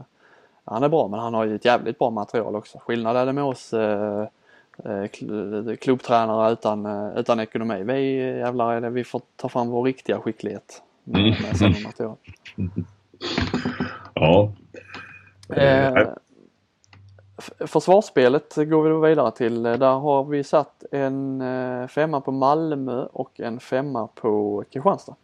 han 0.65 0.83
är 0.83 0.89
bra 0.89 1.09
men 1.09 1.21
han 1.21 1.35
har 1.35 1.45
ju 1.45 1.55
ett 1.55 1.65
jävligt 1.65 1.99
bra 1.99 2.11
material 2.11 2.57
också. 2.57 2.79
Skillnad 2.79 3.17
är 3.17 3.27
det 3.27 3.33
med 3.33 3.45
oss 3.45 3.73
eh, 3.73 4.27
eh 4.85 5.77
klubbtränare 5.81 6.53
utan, 6.53 6.87
eh, 6.87 7.19
utan 7.19 7.41
ekonomi. 7.41 7.83
Vi 7.83 8.17
jävlar 8.39 8.73
är 8.73 8.81
det, 8.81 8.91
vi 8.91 9.05
får 9.05 9.23
ta 9.37 9.49
fram 9.49 9.69
vår 9.69 9.83
riktiga 9.83 10.21
skicklighet 10.21 10.83
med, 11.05 11.21
mm. 11.21 11.55
samma 11.55 11.79
material. 11.85 12.17
Ja. 14.15 14.53
Eh, 15.57 16.09
försvarsspelet 17.67 18.55
går 18.57 18.83
vi 18.83 18.91
då 18.91 19.01
vidare 19.01 19.31
till. 19.31 19.63
Där 19.63 19.99
har 19.99 20.25
vi 20.25 20.45
satt 20.45 20.85
en 20.91 21.41
eh, 21.41 21.87
femma 21.87 22.21
på 22.21 22.33
Malmö 22.33 23.05
och 23.05 23.41
en 23.41 23.61
femma 23.61 24.07
på 24.07 24.65
Kristianstad. 24.71 25.17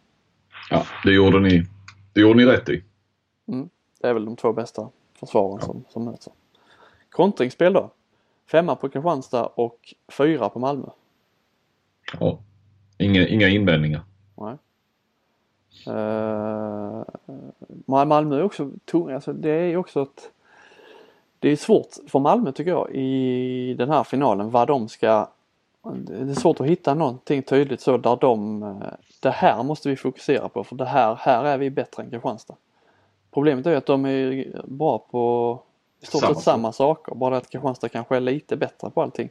Ja, 0.70 0.86
det 1.04 1.12
gjorde 1.12 1.40
ni, 1.40 1.62
det 2.12 2.20
gjorde 2.20 2.36
ni 2.36 2.44
rätt 2.44 2.68
i. 2.68 2.84
Mm, 3.48 3.68
det 4.00 4.08
är 4.08 4.14
väl 4.14 4.24
de 4.24 4.36
två 4.36 4.52
bästa 4.52 4.88
försvaren 5.20 5.58
ja. 5.60 5.66
som, 5.66 5.84
som 5.88 6.04
möts. 6.04 6.28
Kontringsspel 7.10 7.72
då? 7.72 7.90
Femma 8.50 8.76
på 8.76 8.88
Kristianstad 8.88 9.46
och 9.46 9.94
fyra 10.08 10.48
på 10.48 10.58
Malmö. 10.58 10.88
Ja, 12.20 12.38
inga, 12.98 13.28
inga 13.28 13.48
invändningar. 13.48 14.00
Nej. 14.34 14.56
Uh, 15.88 17.04
Malmö 17.86 18.36
är 18.36 18.42
också 18.42 18.70
tung, 18.84 19.12
alltså 19.12 19.32
det 19.32 19.50
är 19.50 19.76
också 19.76 20.02
ett 20.02 20.30
det 21.38 21.48
är 21.48 21.56
svårt 21.56 21.88
för 22.08 22.18
Malmö 22.18 22.52
tycker 22.52 22.70
jag 22.70 22.90
i 22.90 23.74
den 23.78 23.90
här 23.90 24.04
finalen 24.04 24.50
vad 24.50 24.68
de 24.68 24.88
ska 24.88 25.28
Det 25.82 26.30
är 26.30 26.34
svårt 26.34 26.60
att 26.60 26.66
hitta 26.66 26.94
någonting 26.94 27.42
tydligt 27.42 27.80
så 27.80 27.96
där 27.96 28.16
de 28.16 28.82
Det 29.20 29.30
här 29.30 29.62
måste 29.62 29.88
vi 29.88 29.96
fokusera 29.96 30.48
på 30.48 30.64
för 30.64 30.76
det 30.76 30.84
här, 30.84 31.14
här 31.14 31.44
är 31.44 31.58
vi 31.58 31.70
bättre 31.70 32.02
än 32.02 32.10
Kristianstad. 32.10 32.54
Problemet 33.30 33.66
är 33.66 33.76
att 33.76 33.86
de 33.86 34.06
är 34.06 34.62
bra 34.64 34.98
på 34.98 35.62
i 36.02 36.06
stort 36.06 36.24
sett 36.24 36.38
samma 36.38 36.72
saker 36.72 37.14
bara 37.14 37.36
att 37.36 37.50
Kristianstad 37.50 37.88
kanske 37.88 38.16
är 38.16 38.20
lite 38.20 38.56
bättre 38.56 38.90
på 38.90 39.02
allting. 39.02 39.28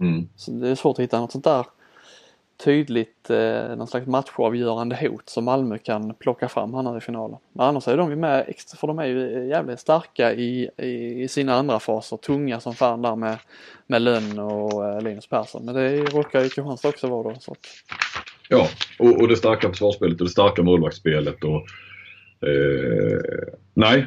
Mm. 0.00 0.28
Så 0.36 0.50
det 0.50 0.68
är 0.68 0.74
svårt 0.74 0.98
att 0.98 1.02
hitta 1.02 1.20
något 1.20 1.32
sånt 1.32 1.44
där 1.44 1.66
tydligt 2.64 3.30
eh, 3.30 3.76
någon 3.76 3.86
slags 3.86 4.06
matchavgörande 4.06 4.96
hot 5.00 5.28
som 5.28 5.44
Malmö 5.44 5.78
kan 5.78 6.14
plocka 6.14 6.48
fram 6.48 6.74
här 6.74 6.82
nu 6.82 6.98
i 6.98 7.00
finalen. 7.00 7.38
Men 7.52 7.66
annars 7.66 7.88
är 7.88 7.96
de 7.96 8.10
ju 8.10 8.16
med, 8.16 8.54
för 8.76 8.86
de 8.86 8.98
är 8.98 9.06
ju 9.06 9.46
jävligt 9.48 9.80
starka 9.80 10.32
i, 10.34 10.70
i, 10.76 11.28
sina 11.28 11.54
andra 11.54 11.80
faser, 11.80 12.16
tunga 12.16 12.60
som 12.60 12.74
fan 12.74 13.02
där 13.02 13.16
med, 13.16 13.38
med 13.86 14.02
Lönn 14.02 14.38
och 14.38 14.88
eh, 14.88 15.02
Linus 15.02 15.26
Persson. 15.26 15.64
Men 15.64 15.74
det 15.74 15.96
råkar 15.96 16.40
ju 16.40 16.48
Kristianstad 16.48 16.88
också 16.88 17.06
vara 17.06 17.22
då. 17.22 17.40
Så. 17.40 17.56
Ja, 18.48 18.68
och, 18.98 19.20
och 19.20 19.28
det 19.28 19.36
starka 19.36 19.68
försvarsspelet 19.68 20.20
och 20.20 20.26
det 20.26 20.32
starka 20.32 20.62
målvaktsspelet 20.62 21.44
och 21.44 21.66
eh, 22.48 23.20
nej. 23.74 24.06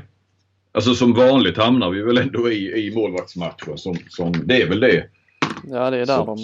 Alltså 0.71 0.95
som 0.95 1.13
vanligt 1.13 1.57
hamnar 1.57 1.89
vi 1.89 2.01
väl 2.01 2.17
ändå 2.17 2.51
i, 2.51 2.87
i 2.87 2.95
målvaktsmatchen 2.95 3.77
som, 3.77 3.97
som 4.09 4.33
det 4.45 4.61
är 4.61 4.69
väl 4.69 4.79
det. 4.79 5.05
Ja 5.67 5.89
det 5.89 5.97
är 5.97 6.05
där 6.05 6.15
som, 6.15 6.25
de 6.25 6.37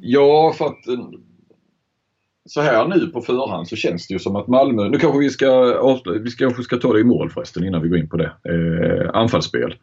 Ja, 0.00 0.54
för 0.58 0.66
att 0.66 0.88
eh, 0.88 1.08
så 2.48 2.60
här 2.60 2.88
nu 2.88 3.06
på 3.06 3.20
förhand 3.20 3.68
så 3.68 3.76
känns 3.76 4.08
det 4.08 4.14
ju 4.14 4.18
som 4.18 4.36
att 4.36 4.48
Malmö, 4.48 4.88
nu 4.88 4.98
kanske 4.98 5.18
vi 5.18 5.30
ska 5.30 5.78
avsluta, 5.78 6.22
vi 6.22 6.30
kanske 6.30 6.62
ska 6.62 6.76
ta 6.76 6.92
det 6.92 7.00
i 7.00 7.04
mål 7.04 7.30
förresten 7.30 7.64
innan 7.64 7.82
vi 7.82 7.88
går 7.88 7.98
in 7.98 8.08
på 8.08 8.16
det. 8.16 8.32
Eh, 8.44 9.10
anfallsspel. 9.14 9.76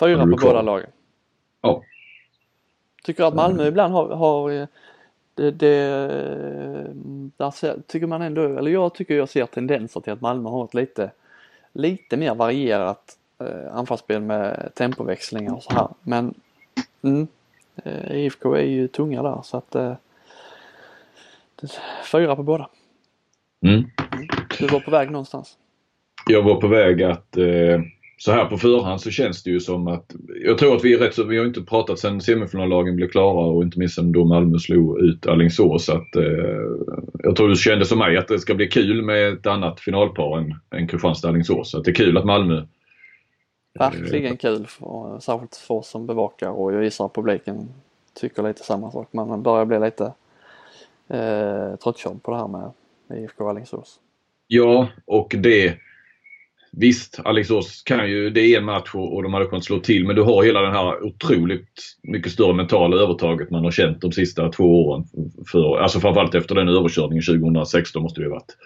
Fyra 0.00 0.26
på 0.26 0.36
båda 0.42 0.62
lagen. 0.62 0.90
Ja. 1.60 1.82
Tycker 3.04 3.24
att 3.24 3.34
Malmö 3.34 3.66
ibland 3.66 3.92
har, 3.92 4.08
har 4.08 4.50
eh, 4.50 4.66
det, 5.34 5.50
det 5.50 5.86
där 7.36 7.50
ser, 7.50 7.76
tycker 7.86 8.06
man 8.06 8.22
ändå, 8.22 8.58
eller 8.58 8.70
jag 8.70 8.94
tycker 8.94 9.14
jag 9.14 9.28
ser 9.28 9.46
tendenser 9.46 10.00
till 10.00 10.12
att 10.12 10.20
Malmö 10.20 10.48
har 10.48 10.64
ett 10.64 10.74
lite, 10.74 11.10
lite 11.72 12.16
mer 12.16 12.34
varierat 12.34 13.16
eh, 13.38 13.76
anfallsspel 13.76 14.22
med 14.22 14.70
tempoväxlingar 14.74 15.54
och 15.54 15.62
så 15.62 15.72
här. 15.72 15.88
Men 16.02 16.34
mm, 17.02 17.26
IFK 18.10 18.54
är 18.54 18.62
ju 18.62 18.88
tunga 18.88 19.22
där 19.22 19.40
så 19.44 19.56
att 19.56 19.74
eh, 19.74 19.94
fyra 22.12 22.36
på 22.36 22.42
båda. 22.42 22.68
Mm. 23.64 23.84
Du 24.58 24.66
var 24.66 24.80
på 24.80 24.90
väg 24.90 25.10
någonstans? 25.10 25.56
Jag 26.28 26.42
var 26.42 26.60
på 26.60 26.68
väg 26.68 27.02
att 27.02 27.36
eh, 27.36 27.80
så 28.16 28.32
här 28.32 28.44
på 28.44 28.58
förhand 28.58 29.00
så 29.00 29.10
känns 29.10 29.42
det 29.42 29.50
ju 29.50 29.60
som 29.60 29.88
att 29.88 30.14
jag 30.44 30.58
tror 30.58 30.76
att 30.76 30.84
vi 30.84 30.94
är 30.94 30.98
rätt 30.98 31.14
så, 31.14 31.24
vi 31.24 31.38
har 31.38 31.46
inte 31.46 31.62
pratat 31.62 31.98
sen 31.98 32.20
semifinallagen 32.20 32.96
blev 32.96 33.08
klara 33.08 33.46
och 33.46 33.62
inte 33.62 33.78
minst 33.78 33.94
sen 33.94 34.12
då 34.12 34.24
Malmö 34.24 34.58
slog 34.58 35.00
ut 35.00 35.26
Alingsås 35.26 35.88
att 35.88 36.16
eh, 36.16 36.22
jag 37.22 37.36
tror 37.36 37.48
du 37.48 37.56
kände 37.56 37.84
som 37.84 37.98
mig 37.98 38.16
att 38.16 38.28
det 38.28 38.38
ska 38.38 38.54
bli 38.54 38.68
kul 38.68 39.02
med 39.02 39.32
ett 39.32 39.46
annat 39.46 39.80
finalpar 39.80 40.38
än, 40.38 40.54
än 40.74 40.88
Kristianstad-Alingsås. 40.88 41.74
Att 41.74 41.84
det 41.84 41.90
är 41.90 41.94
kul 41.94 42.18
att 42.18 42.24
Malmö 42.24 42.62
Verkligen 43.74 44.36
kul, 44.36 44.66
för, 44.66 45.18
särskilt 45.20 45.56
för 45.56 45.74
oss 45.74 45.88
som 45.88 46.06
bevakar 46.06 46.48
och 46.48 46.72
jag 46.72 46.84
gissar 46.84 47.06
att 47.06 47.14
publiken 47.14 47.68
tycker 48.14 48.42
lite 48.42 48.62
samma 48.62 48.90
sak. 48.90 49.08
Man 49.12 49.42
börjar 49.42 49.64
bli 49.64 49.78
lite 49.78 50.04
eh, 51.08 51.76
tröttkörd 51.76 52.22
på 52.22 52.30
det 52.30 52.36
här 52.36 52.48
med, 52.48 52.70
IFK 53.18 53.48
Alingsås. 53.48 54.00
Ja, 54.46 54.88
och 55.04 55.34
det 55.38 55.78
Visst, 56.76 57.20
Alingsås 57.24 57.82
kan 57.82 58.10
ju, 58.10 58.30
det 58.30 58.40
är 58.40 58.58
en 58.58 58.64
match 58.64 58.90
och 58.94 59.22
de 59.22 59.34
hade 59.34 59.46
kunnat 59.46 59.64
slå 59.64 59.78
till 59.78 60.06
men 60.06 60.16
du 60.16 60.22
har 60.22 60.44
hela 60.44 60.60
den 60.60 60.72
här 60.72 61.04
otroligt 61.04 61.96
mycket 62.02 62.32
större 62.32 62.54
mentala 62.54 62.96
övertaget 62.96 63.50
man 63.50 63.64
har 63.64 63.70
känt 63.70 64.00
de 64.00 64.12
sista 64.12 64.48
två 64.48 64.86
åren. 64.86 65.04
För, 65.52 65.78
alltså 65.78 66.00
framförallt 66.00 66.34
efter 66.34 66.54
den 66.54 66.68
överkörningen 66.68 67.22
2016 67.22 68.02
måste 68.02 68.20
det 68.20 68.24
ju 68.24 68.30
varit. 68.30 68.56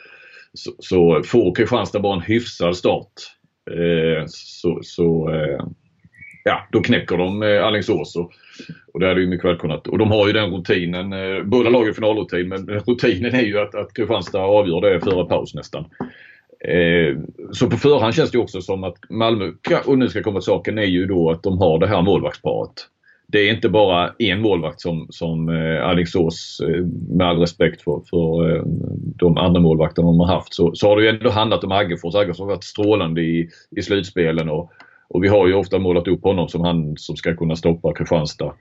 Så, 0.52 0.72
så 0.78 1.22
får 1.22 1.54
Kristianstad 1.54 2.00
bara 2.00 2.14
en 2.14 2.20
hyfsad 2.20 2.76
start 2.76 3.12
Eh, 3.12 3.35
Eh, 3.70 4.24
så, 4.26 4.78
så 4.82 5.30
eh, 5.34 5.66
ja, 6.44 6.68
då 6.72 6.80
knäcker 6.80 7.16
de 7.16 7.42
eh, 7.42 7.66
Alingsås 7.66 8.16
och, 8.16 8.32
och 8.92 9.00
det 9.00 9.08
hade 9.08 9.20
ju 9.20 9.26
mycket 9.26 9.44
väl 9.44 9.56
kunnat. 9.56 9.88
Och 9.88 9.98
de 9.98 10.10
har 10.10 10.26
ju 10.26 10.32
den 10.32 10.50
rutinen, 10.50 11.12
eh, 11.12 11.42
båda 11.42 11.70
lagen 11.70 11.94
finalrutin, 11.94 12.48
men 12.48 12.68
rutinen 12.86 13.34
är 13.34 13.42
ju 13.42 13.58
att, 13.58 13.74
att 13.74 13.94
Kristianstad 13.94 14.42
avgör 14.42 14.80
det 14.80 15.00
före 15.00 15.24
paus 15.24 15.54
nästan. 15.54 15.84
så 17.52 17.70
på 17.70 17.76
förhand 17.76 18.14
känns 18.14 18.30
det 18.30 18.38
också 18.38 18.60
som 18.60 18.84
att 18.84 18.96
Malmö, 19.10 19.52
och 19.84 19.98
nu 19.98 20.08
ska 20.08 20.22
komma 20.22 20.40
till 20.40 20.44
saken, 20.44 20.78
är 20.78 20.82
ju 20.82 21.06
då 21.06 21.30
att 21.30 21.42
de 21.42 21.58
har 21.58 21.78
det 21.78 21.86
här 21.86 22.02
målvaktsparet 22.02 22.88
det 23.26 23.38
är 23.38 23.54
inte 23.54 23.68
bara 23.68 24.12
en 24.18 24.40
målvakt 24.40 24.80
som, 24.80 25.06
som 25.10 25.48
eh, 25.48 25.88
Alingsås, 25.88 26.60
eh, 26.60 26.84
med 27.08 27.26
all 27.26 27.38
respekt 27.38 27.82
för, 27.82 28.02
för 28.10 28.56
eh, 28.56 28.62
de 29.16 29.38
andra 29.38 29.60
målvakterna 29.60 30.08
de 30.08 30.20
har 30.20 30.26
haft, 30.26 30.54
så, 30.54 30.74
så 30.74 30.88
har 30.88 30.96
det 30.96 31.02
ju 31.02 31.08
ändå 31.08 31.30
handlat 31.30 31.64
om 31.64 31.72
Aggefors. 31.72 32.14
Aggefors 32.14 32.38
har 32.38 32.46
varit 32.46 32.64
strålande 32.64 33.20
i, 33.20 33.48
i 33.76 33.82
slutspelen 33.82 34.48
och, 34.48 34.70
och 35.08 35.24
vi 35.24 35.28
har 35.28 35.46
ju 35.46 35.54
ofta 35.54 35.78
målat 35.78 36.08
upp 36.08 36.24
honom 36.24 36.48
som 36.48 36.60
han 36.60 36.96
som 36.96 37.16
ska 37.16 37.36
kunna 37.36 37.56
stoppa 37.56 37.94
Kristianstad. 37.94 38.52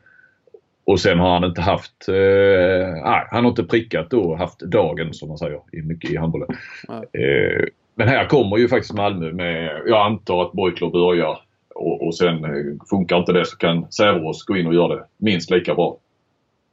Och 0.85 0.99
sen 0.99 1.19
har 1.19 1.33
han 1.33 1.43
inte 1.43 1.61
haft, 1.61 2.09
eh, 2.09 3.03
han 3.31 3.43
har 3.43 3.49
inte 3.49 3.63
prickat 3.63 4.09
då, 4.09 4.35
haft 4.35 4.59
dagen 4.59 5.13
som 5.13 5.29
man 5.29 5.37
säger 5.37 5.59
i 5.71 5.81
mycket 5.81 6.11
i 6.11 6.17
handbollen. 6.17 6.47
Eh, 6.89 7.65
men 7.95 8.07
här 8.07 8.25
kommer 8.25 8.57
ju 8.57 8.67
faktiskt 8.67 8.93
Malmö 8.93 9.31
med, 9.31 9.81
jag 9.87 10.05
antar 10.05 10.41
att 10.41 10.51
Borgklor 10.51 10.91
börjar 10.91 11.39
och, 11.75 12.07
och 12.07 12.15
sen 12.15 12.45
eh, 12.45 12.87
funkar 12.89 13.17
inte 13.17 13.33
det 13.33 13.45
så 13.45 13.57
kan 13.57 13.91
Säverås 13.91 14.43
gå 14.43 14.57
in 14.57 14.67
och 14.67 14.73
göra 14.73 14.95
det 14.95 15.05
minst 15.17 15.51
lika 15.51 15.75
bra. 15.75 15.97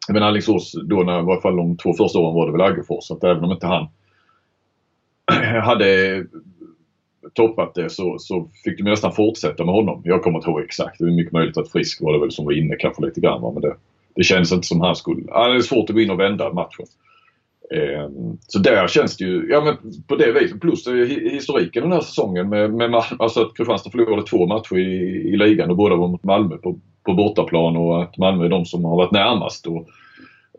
Men 0.09 0.23
Alingsås 0.23 0.73
då 0.85 1.03
när, 1.03 1.21
i 1.21 1.25
varje 1.25 1.41
fall 1.41 1.57
de 1.57 1.77
två 1.77 1.93
första 1.93 2.19
åren 2.19 2.35
var 2.35 2.47
det 2.47 2.53
väl 2.53 2.61
Aggefors. 2.61 3.05
Så 3.05 3.15
att 3.15 3.25
även 3.25 3.45
om 3.45 3.53
inte 3.53 3.67
han 3.67 3.89
hade 5.63 6.25
toppat 7.33 7.75
det 7.75 7.91
så, 7.91 8.19
så 8.19 8.49
fick 8.65 8.79
de 8.79 8.85
nästan 8.85 9.13
fortsätta 9.13 9.65
med 9.65 9.75
honom. 9.75 10.03
Jag 10.05 10.23
kommer 10.23 10.39
inte 10.39 10.51
ihåg 10.51 10.61
exakt. 10.61 10.99
Det 10.99 11.05
är 11.05 11.11
mycket 11.11 11.33
möjligt 11.33 11.57
att 11.57 11.73
Frisk 11.73 12.03
var 12.03 12.13
det 12.13 12.21
väl 12.21 12.31
som 12.33 12.45
var 12.45 12.53
inne 12.53 12.77
kanske 12.77 13.07
lite 13.07 13.21
grann. 13.21 13.55
Men 13.55 13.63
det, 13.63 13.77
det 14.15 14.23
känns 14.23 14.53
inte 14.53 14.67
som 14.67 14.81
han 14.81 14.97
skulle... 14.97 15.23
Ja, 15.27 15.49
det 15.49 15.57
är 15.57 15.61
svårt 15.61 15.91
att 15.91 15.95
gå 15.95 16.01
in 16.01 16.11
och 16.11 16.21
vända 16.21 16.53
matchen. 16.53 16.87
Eh, 17.75 18.09
så 18.41 18.59
där 18.59 18.89
känns 18.89 19.17
det 19.17 19.25
ju, 19.25 19.47
ja 19.51 19.61
men 19.61 19.93
på 20.07 20.17
det 20.17 20.33
viset. 20.33 20.61
Plus 20.61 20.89
historiken 21.33 21.83
den 21.83 21.93
här 21.93 22.01
säsongen 22.01 22.49
med, 22.49 22.75
med 22.75 22.95
alltså 23.19 23.41
att 23.41 23.57
Kristianstad 23.57 23.91
förlorade 23.91 24.27
två 24.27 24.47
matcher 24.47 24.79
i, 24.79 24.83
i 25.33 25.37
ligan 25.37 25.71
och 25.71 25.77
båda 25.77 25.97
var 25.97 26.09
mot 26.09 26.25
Malmö 26.25 26.57
på, 26.57 26.79
på 27.07 27.15
bortaplan 27.15 27.77
och 27.77 28.03
att 28.03 28.19
Malmö 28.19 28.45
är 28.45 28.49
de 28.49 28.65
som 28.65 28.85
har 28.85 28.97
varit 28.97 29.13
närmast 29.13 29.67
och, 29.67 29.89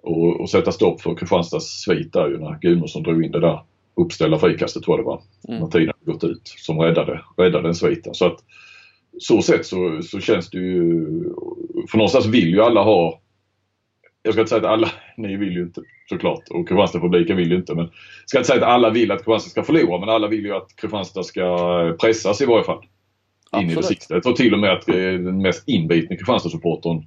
och, 0.03 0.41
och 0.41 0.49
sätta 0.49 0.71
stopp 0.71 1.01
för 1.01 1.15
Kristianstads 1.15 1.81
svit 1.81 2.13
där 2.13 2.27
ju 2.27 2.37
när 2.37 2.59
Gudmundsson 2.61 3.03
drog 3.03 3.25
in 3.25 3.31
det 3.31 3.39
där 3.39 3.59
uppställda 3.95 4.37
frikastet 4.37 4.83
tror 4.83 4.97
jag 4.97 5.05
det 5.05 5.09
var. 5.09 5.21
Mm. 5.47 5.59
När 5.59 5.67
tiden 5.67 5.93
gått 6.05 6.23
ut. 6.23 6.41
Som 6.43 6.79
räddade, 6.79 7.21
räddade 7.37 7.63
den 7.63 7.75
sviten. 7.75 8.13
Så 8.13 8.25
att 8.25 8.39
så 9.19 9.41
sett 9.41 9.65
så, 9.65 10.01
så 10.03 10.19
känns 10.19 10.49
det 10.49 10.57
ju... 10.57 11.05
För 11.91 11.97
någonstans 11.97 12.25
vill 12.25 12.49
ju 12.49 12.61
alla 12.61 12.83
ha... 12.83 13.19
Jag 14.23 14.33
ska 14.33 14.41
inte 14.41 14.49
säga 14.49 14.61
att 14.61 14.73
alla, 14.73 14.91
ni 15.17 15.37
vill 15.37 15.53
ju 15.53 15.61
inte 15.61 15.81
såklart 16.09 16.43
och 16.49 16.67
Kristianstad-publiken 16.67 17.37
vill 17.37 17.51
ju 17.51 17.57
inte 17.57 17.75
men... 17.75 17.85
Jag 17.85 18.29
ska 18.29 18.37
inte 18.37 18.47
säga 18.47 18.65
att 18.65 18.73
alla 18.73 18.89
vill 18.89 19.11
att 19.11 19.17
Kristianstad 19.17 19.49
ska 19.49 19.63
förlora 19.63 19.99
men 19.99 20.09
alla 20.09 20.27
vill 20.27 20.45
ju 20.45 20.53
att 20.53 20.75
Kristianstad 20.75 21.23
ska 21.23 21.97
pressas 22.01 22.41
i 22.41 22.45
varje 22.45 22.63
fall. 22.63 22.83
In 22.83 23.59
Absolut. 23.59 23.71
i 23.71 23.75
det 23.75 23.83
sista. 23.83 24.13
Jag 24.13 24.23
tror 24.23 24.33
till 24.33 24.53
och 24.53 24.59
med 24.59 24.71
att 24.71 24.89
eh, 24.89 24.95
den 24.95 25.41
mest 25.41 25.67
inbitne 25.67 26.15
Kristianstad-supportern 26.15 27.05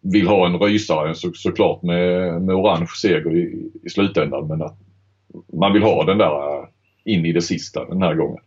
vill 0.00 0.28
ha 0.28 0.46
en 0.46 0.58
rysare 0.58 1.14
så, 1.14 1.32
såklart 1.34 1.82
med, 1.82 2.42
med 2.42 2.54
orange 2.54 2.88
seger 3.02 3.36
i, 3.36 3.70
i 3.84 3.90
slutändan 3.90 4.48
men 4.48 4.62
att 4.62 4.78
man 5.52 5.72
vill 5.72 5.82
ha 5.82 6.04
den 6.04 6.18
där 6.18 6.58
eh, 6.58 6.68
in 7.04 7.26
i 7.26 7.32
det 7.32 7.42
sista 7.42 7.84
den 7.84 8.02
här 8.02 8.14
gången. 8.14 8.42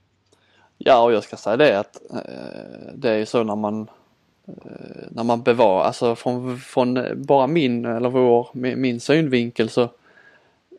Ja 0.78 1.04
och 1.04 1.14
jag 1.14 1.24
ska 1.24 1.36
säga 1.36 1.58
det 1.58 1.80
att 1.80 1.96
eh, 2.12 2.94
det 2.96 3.10
är 3.10 3.18
ju 3.18 3.26
så 3.26 3.44
när 3.44 3.56
man 3.56 3.82
eh, 3.82 3.88
när 5.10 5.24
man 5.24 5.42
bevarar, 5.42 5.84
alltså 5.84 6.16
från, 6.16 6.58
från 6.58 7.00
bara 7.16 7.48
min 7.48 7.86
eller 7.86 8.10
vår, 8.10 8.50
min, 8.54 9.00
synvinkel 9.00 9.70
så 9.70 9.90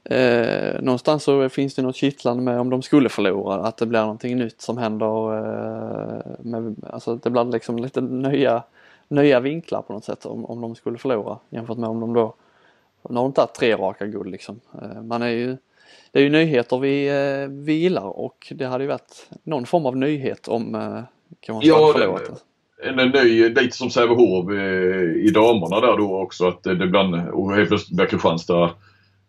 eh, 0.05 0.81
någonstans 0.81 1.25
så 1.25 1.49
finns 1.49 1.75
det 1.75 1.83
något 1.83 1.97
kittlande 1.97 2.43
med 2.43 2.61
om 2.61 2.71
de 2.71 2.83
skulle 2.83 3.09
förlora, 3.09 3.55
att 3.55 3.77
det 3.77 3.87
blir 3.87 4.01
någonting 4.01 4.37
nytt 4.37 4.61
som 4.61 4.79
händer. 4.79 5.37
Eh, 5.37 6.23
med, 6.39 6.77
alltså 6.91 7.17
det 7.17 7.31
blir 7.31 7.45
liksom 7.45 7.79
lite 7.79 8.01
nya, 8.01 8.63
nya 9.09 9.41
vinklar 9.41 9.83
på 9.83 9.93
något 9.93 10.05
sätt 10.05 10.27
om, 10.27 10.45
om 10.45 10.61
de 10.61 10.75
skulle 10.75 10.99
förlora 10.99 11.39
jämfört 11.51 11.79
med 11.79 11.89
om 11.89 12.01
de 12.01 12.13
då, 12.13 12.35
nu 13.09 13.17
har 13.17 13.23
de 13.23 13.33
tagit 13.33 13.55
tre 13.55 13.77
raka 13.77 14.07
guld 14.07 14.31
liksom. 14.31 14.61
Eh, 14.83 15.03
man 15.03 15.23
är 15.23 15.29
ju 15.29 15.57
det 16.13 16.19
är 16.19 16.23
ju 16.23 16.31
nyheter 16.31 16.79
vi, 16.79 17.09
eh, 17.09 17.49
vi 17.49 17.73
gillar 17.73 18.05
och 18.05 18.53
det 18.55 18.65
hade 18.65 18.85
ju 18.85 18.89
varit 18.89 19.29
någon 19.43 19.67
form 19.67 19.87
av 19.87 19.97
nyhet 19.97 20.49
om 20.49 20.75
eh, 20.75 21.03
kan 21.41 21.55
man 21.55 21.65
ja, 21.65 21.91
förlåt. 21.95 22.29
En, 22.29 22.37
en 22.83 22.97
ny, 22.97 23.49
lite 23.49 23.77
som 23.77 23.91
Sävehof 23.91 24.51
eh, 24.51 25.27
i 25.27 25.31
damerna 25.35 25.81
där 25.81 25.97
då 25.97 26.23
också 26.23 26.49
att 26.49 26.63
det 26.63 26.77
blir, 26.77 27.31
och 27.31 27.55
helt 27.55 27.69
plötsligt 27.69 27.97
blir 27.97 28.07
Kristianstad 28.07 28.71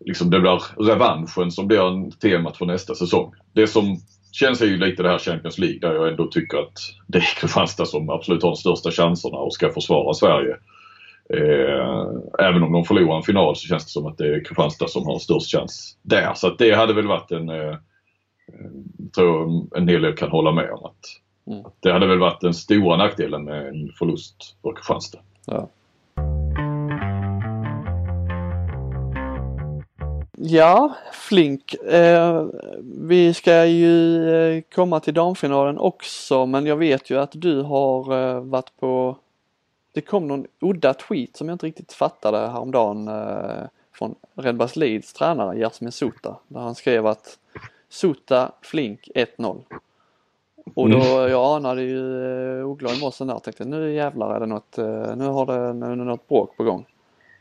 liksom 0.06 0.30
det 0.30 0.40
blir 0.40 0.86
revanschen 0.86 1.52
som 1.52 1.68
blir 1.68 2.12
temat 2.20 2.58
för 2.58 2.66
nästa 2.66 2.96
säsong. 2.96 3.34
Det 3.54 3.68
som 3.68 3.98
känns 4.32 4.62
är 4.62 4.66
ju 4.66 4.78
lite 4.78 5.04
det 5.04 5.10
här 5.10 5.18
Champions 5.18 5.58
League 5.58 5.80
där 5.80 5.94
jag 5.94 6.08
ändå 6.08 6.28
tycker 6.28 6.58
att 6.58 6.80
det 7.08 7.18
är 7.18 7.36
Kristianstad 7.40 7.86
som 7.86 8.10
absolut 8.10 8.44
har 8.44 8.50
de 8.50 8.56
största 8.56 8.92
chanserna 8.92 9.38
och 9.38 9.54
ska 9.54 9.74
försvara 9.74 10.14
Sverige. 10.14 10.56
Eh, 11.34 12.48
även 12.48 12.64
om 12.64 12.72
de 12.72 12.86
förlorar 12.86 13.18
en 13.18 13.24
final 13.24 13.56
så 13.56 13.68
känns 13.68 13.86
det 13.86 13.92
som 13.92 14.06
att 14.06 14.18
det 14.18 14.36
är 14.36 14.46
Kristianstad 14.46 14.88
som 14.88 15.06
har 15.06 15.20
störst 15.20 15.52
chans 15.52 15.98
där. 16.02 16.34
Så 16.36 16.48
att 16.48 16.58
det 16.58 16.76
hade 16.76 16.94
väl 16.94 17.08
varit 17.08 17.32
en, 17.32 17.50
eh, 17.50 17.76
tror 19.16 19.68
en 19.78 19.88
hel 19.88 20.02
del 20.02 20.14
kan 20.14 20.30
hålla 20.30 20.52
med 20.52 20.72
om. 20.72 20.86
Att, 20.86 21.00
mm. 21.52 21.64
Det 21.80 21.92
hade 21.92 22.08
väl 22.08 22.20
varit 22.20 22.42
den 22.42 22.54
stora 22.54 22.98
nackdelen 22.98 23.44
med 23.44 23.68
en 23.68 23.92
förlust 24.00 24.56
för 24.62 24.74
Kristianstad. 24.76 25.20
Ja. 25.46 25.68
Ja, 30.44 30.96
Flink. 31.14 31.74
Eh, 31.74 32.46
vi 32.84 33.34
ska 33.34 33.66
ju 33.66 34.30
eh, 34.30 34.64
komma 34.76 35.00
till 35.00 35.14
damfinalen 35.14 35.78
också 35.78 36.46
men 36.46 36.66
jag 36.66 36.76
vet 36.76 37.10
ju 37.10 37.20
att 37.20 37.32
du 37.34 37.62
har 37.62 38.18
eh, 38.20 38.42
varit 38.42 38.72
på 38.80 39.18
det 39.94 40.02
kom 40.02 40.28
någon 40.28 40.48
udda 40.60 40.94
tweet 40.94 41.38
som 41.38 41.48
jag 41.50 41.56
inte 41.56 41.66
riktigt 41.66 41.94
fattade 41.94 42.38
häromdagen 42.38 43.08
eh, 43.08 43.68
från 43.94 44.16
Redbas 44.36 44.76
Leeds 44.76 45.14
tränare 45.14 45.58
Jasmin 45.60 45.92
Sota 45.92 46.36
där 46.48 46.60
han 46.60 46.76
skrev 46.76 47.08
att 47.08 47.38
Sota 47.90 48.52
Flink 48.62 49.10
1-0. 49.16 49.62
Och 50.76 50.90
då, 50.90 50.98
mm. 50.98 51.32
jag 51.32 51.56
anade 51.56 51.82
ju 51.82 52.60
eh, 52.60 52.66
oglad 52.66 52.98
i 52.98 53.02
morse 53.02 53.26
där 53.26 53.40
tänkte 53.40 53.66
nu 53.66 53.94
jävlar 53.94 54.36
är 54.36 54.40
det 54.40 54.46
något, 54.46 54.78
eh, 54.78 55.16
nu 55.16 55.28
har 55.28 55.46
det, 55.46 55.74
nu 55.74 55.86
är 55.86 55.96
det 55.96 56.04
något 56.04 56.28
bråk 56.28 56.58
på 56.58 56.64
gång. 56.64 56.86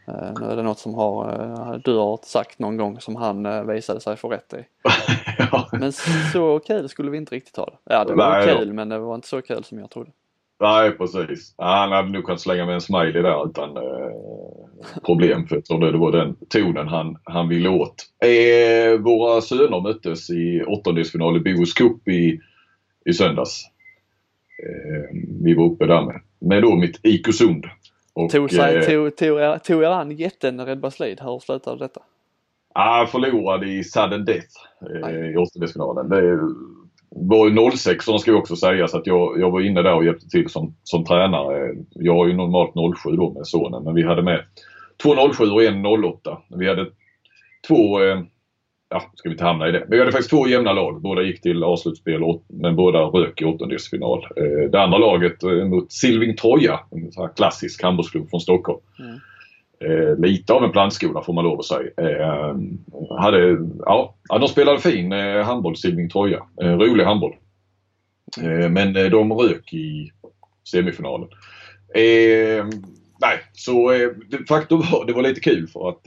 Eh, 0.08 0.40
nu 0.40 0.46
är 0.46 0.56
det 0.56 0.62
något 0.62 0.78
som 0.78 0.94
har, 0.94 1.32
eh, 1.32 1.80
du 1.84 1.96
har 1.96 2.18
sagt 2.22 2.58
någon 2.58 2.76
gång 2.76 3.00
som 3.00 3.16
han 3.16 3.46
eh, 3.46 3.62
visade 3.62 4.00
sig 4.00 4.16
få 4.16 4.28
rätt 4.28 4.54
i. 4.54 4.64
ja. 5.38 5.68
Men 5.72 5.92
så 6.32 6.60
kul 6.66 6.88
skulle 6.88 7.10
vi 7.10 7.16
inte 7.16 7.34
riktigt 7.34 7.56
ha 7.56 7.64
det. 7.64 7.94
Ja 7.94 8.04
det 8.04 8.14
var 8.14 8.30
Nej, 8.30 8.56
kul 8.56 8.68
ja. 8.68 8.74
men 8.74 8.88
det 8.88 8.98
var 8.98 9.14
inte 9.14 9.28
så 9.28 9.42
kul 9.42 9.64
som 9.64 9.78
jag 9.78 9.90
trodde. 9.90 10.10
Nej 10.60 10.90
precis. 10.90 11.54
Han 11.58 11.92
hade 11.92 12.08
nog 12.08 12.24
kunnat 12.24 12.40
slänga 12.40 12.66
med 12.66 12.74
en 12.74 12.80
smiley 12.80 13.22
där 13.22 13.48
utan 13.48 13.76
eh, 13.76 13.82
problem 15.06 15.46
för 15.46 15.56
jag 15.56 15.64
tror 15.64 15.92
det 15.92 15.98
var 15.98 16.12
den 16.12 16.36
tonen 16.48 16.88
han, 16.88 17.16
han 17.24 17.48
ville 17.48 17.68
åt. 17.68 17.94
Våra 19.00 19.40
söner 19.40 19.80
möttes 19.80 20.30
i 20.30 20.62
åttondelsfinal 20.66 21.36
i 21.36 21.40
Bohus 21.40 21.72
Cup 21.72 22.08
i, 22.08 22.40
i 23.04 23.12
söndags. 23.12 23.64
Eh, 24.62 25.16
vi 25.42 25.54
var 25.54 25.64
uppe 25.64 25.86
där 25.86 26.02
med, 26.02 26.20
med 26.38 26.62
då 26.62 26.76
mitt 26.76 27.00
IK 27.02 27.34
Sund. 27.34 27.66
Och, 28.12 28.30
tog, 28.30 28.50
sig, 28.50 28.76
eh, 28.76 28.82
tog, 28.82 29.16
tog, 29.16 29.62
tog 29.62 29.82
er 29.82 29.90
an 29.90 30.10
jätten 30.10 30.66
Red 30.66 30.80
Baslid? 30.80 31.20
Hur 31.20 31.38
slutade 31.38 31.78
detta? 31.78 32.00
Ja, 32.74 33.08
förlorade 33.12 33.66
i 33.66 33.84
sudden 33.84 34.24
death 34.24 34.54
eh, 35.04 35.30
i 35.30 35.36
åttondelsfinalen. 35.36 36.08
Det 36.08 36.38
var 37.10 37.48
ju 37.48 37.70
06 37.70 38.04
ska 38.04 38.32
vi 38.32 38.38
också 38.38 38.56
säga 38.56 38.88
så 38.88 38.98
att 38.98 39.06
jag, 39.06 39.40
jag 39.40 39.50
var 39.50 39.60
inne 39.60 39.82
där 39.82 39.94
och 39.94 40.04
hjälpte 40.04 40.28
till 40.28 40.48
som, 40.48 40.76
som 40.82 41.04
tränare. 41.04 41.74
Jag 41.90 42.14
har 42.14 42.26
ju 42.26 42.32
normalt 42.32 42.96
07 43.02 43.10
då 43.16 43.32
med 43.32 43.46
sonen 43.46 43.84
men 43.84 43.94
vi 43.94 44.02
hade 44.02 44.22
med 44.22 44.44
två 45.02 45.32
07 45.32 45.44
och 45.44 45.62
en 45.62 45.86
08. 45.86 46.38
Vi 46.48 46.68
hade 46.68 46.86
två, 47.68 48.02
eh, 48.02 48.20
ja 48.90 49.10
ska 49.14 49.28
vi 49.28 49.32
inte 49.32 49.44
hamna 49.44 49.68
i 49.68 49.72
det, 49.72 49.80
men 49.80 49.90
vi 49.90 49.98
hade 49.98 50.12
faktiskt 50.12 50.30
två 50.30 50.48
jämna 50.48 50.72
lag. 50.72 51.00
Båda 51.00 51.22
gick 51.22 51.42
till 51.42 51.64
avslutspel 51.64 52.20
men 52.48 52.76
båda 52.76 52.98
rök 52.98 53.42
i 53.42 53.44
åttondelsfinal. 53.44 54.26
Eh, 54.36 54.70
det 54.70 54.82
andra 54.82 54.98
laget 54.98 55.42
eh, 55.42 55.64
mot 55.64 55.92
Silving 55.92 56.36
Troja, 56.36 56.80
en 56.90 57.12
sån 57.12 57.28
klassisk 57.36 57.82
handbollsklubb 57.82 58.30
från 58.30 58.40
Stockholm. 58.40 58.80
Mm 58.98 59.20
eh, 59.84 60.16
lite 60.18 60.52
av 60.52 60.64
en 60.64 60.72
plantskola 60.72 61.22
får 61.22 61.32
man 61.32 61.44
lov 61.44 61.58
att 61.58 61.64
säga. 61.64 61.90
Eh, 61.96 62.56
hade, 63.18 63.58
ja, 63.78 64.14
de 64.28 64.48
spelade 64.48 64.78
fin 64.78 65.12
eh, 65.12 65.44
handboll, 65.44 65.76
Silving 65.76 66.08
Troja. 66.08 66.42
Eh, 66.62 66.78
rolig 66.78 67.04
handboll. 67.04 67.34
Eh, 68.42 68.70
men 68.70 68.96
eh, 68.96 69.04
de 69.04 69.32
rök 69.32 69.72
i 69.72 70.10
semifinalen. 70.70 71.28
Nej, 73.22 73.38
så 73.52 73.92
eh, 73.92 74.08
faktum 74.48 74.78
var 74.78 75.06
det 75.06 75.12
var 75.12 75.22
lite 75.22 75.40
kul 75.40 75.68
för 75.68 75.88
att 75.88 76.06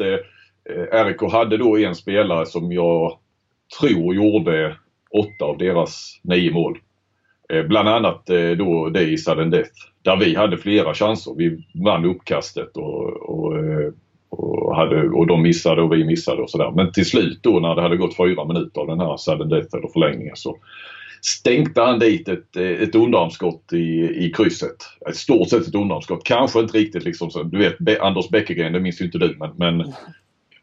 Eh, 0.69 1.05
RIK 1.05 1.31
hade 1.31 1.57
då 1.57 1.77
en 1.77 1.95
spelare 1.95 2.45
som 2.45 2.71
jag 2.71 3.17
tror 3.79 4.15
gjorde 4.15 4.77
åtta 5.11 5.45
av 5.45 5.57
deras 5.57 6.19
nio 6.21 6.51
mål. 6.51 6.77
Eh, 7.49 7.63
bland 7.63 7.89
annat 7.89 8.29
eh, 8.29 8.49
då 8.49 8.89
det 8.89 9.03
i 9.03 9.17
sudden 9.17 9.49
death. 9.49 9.71
Där 10.01 10.17
vi 10.17 10.35
hade 10.35 10.57
flera 10.57 10.93
chanser. 10.93 11.33
Vi 11.37 11.65
vann 11.73 12.05
uppkastet 12.05 12.77
och, 12.77 13.29
och, 13.29 13.53
och, 14.29 14.75
hade, 14.75 15.09
och 15.09 15.27
de 15.27 15.41
missade 15.41 15.81
och 15.81 15.93
vi 15.93 16.05
missade 16.05 16.41
och 16.41 16.49
sådär. 16.49 16.71
Men 16.75 16.91
till 16.91 17.05
slut 17.05 17.39
då 17.43 17.59
när 17.59 17.75
det 17.75 17.81
hade 17.81 17.97
gått 17.97 18.17
fyra 18.17 18.45
minuter 18.45 18.81
av 18.81 18.87
den 18.87 18.99
här 18.99 19.17
sudden 19.17 19.49
death 19.49 19.75
eller 19.75 19.87
förlängningen 19.87 20.35
så 20.35 20.57
stänkte 21.21 21.81
han 21.81 21.99
dit 21.99 22.29
ett, 22.29 22.57
ett 22.57 22.95
underarmsskott 22.95 23.73
i, 23.73 24.25
i 24.25 24.31
krysset. 24.35 24.75
Ett 25.09 25.15
stort 25.15 25.49
sett 25.49 25.67
ett 25.67 25.75
underarmsskott. 25.75 26.23
Kanske 26.23 26.59
inte 26.59 26.77
riktigt 26.77 27.03
liksom 27.03 27.31
så, 27.31 27.43
du 27.43 27.57
vet 27.57 27.99
Anders 28.01 28.29
Bäckegren, 28.29 28.73
det 28.73 28.79
minns 28.79 29.01
ju 29.01 29.05
inte 29.05 29.17
du 29.17 29.35
men, 29.39 29.51
men 29.57 29.93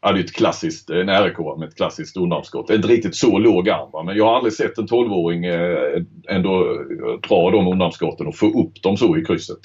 hade 0.01 0.19
ju 0.19 0.25
ett 0.25 0.35
klassiskt, 0.35 0.89
eh, 0.89 0.97
en 0.97 1.09
RK 1.09 1.57
med 1.57 1.67
ett 1.67 1.75
klassiskt 1.75 2.17
underarmsskott. 2.17 2.69
Inte 2.69 2.87
riktigt 2.87 3.15
så 3.15 3.39
låg 3.39 3.69
arm 3.69 3.91
va, 3.91 4.03
men 4.03 4.17
jag 4.17 4.25
har 4.25 4.35
aldrig 4.35 4.53
sett 4.53 4.77
en 4.77 4.87
12-åring 4.87 5.45
eh, 5.45 6.03
ändå 6.29 6.61
eh, 6.61 7.19
dra 7.29 7.51
de 7.51 7.67
underarmsskotten 7.67 8.27
och 8.27 8.35
få 8.35 8.45
upp 8.45 8.83
dem 8.83 8.97
så 8.97 9.17
i 9.17 9.25
krysset. 9.25 9.59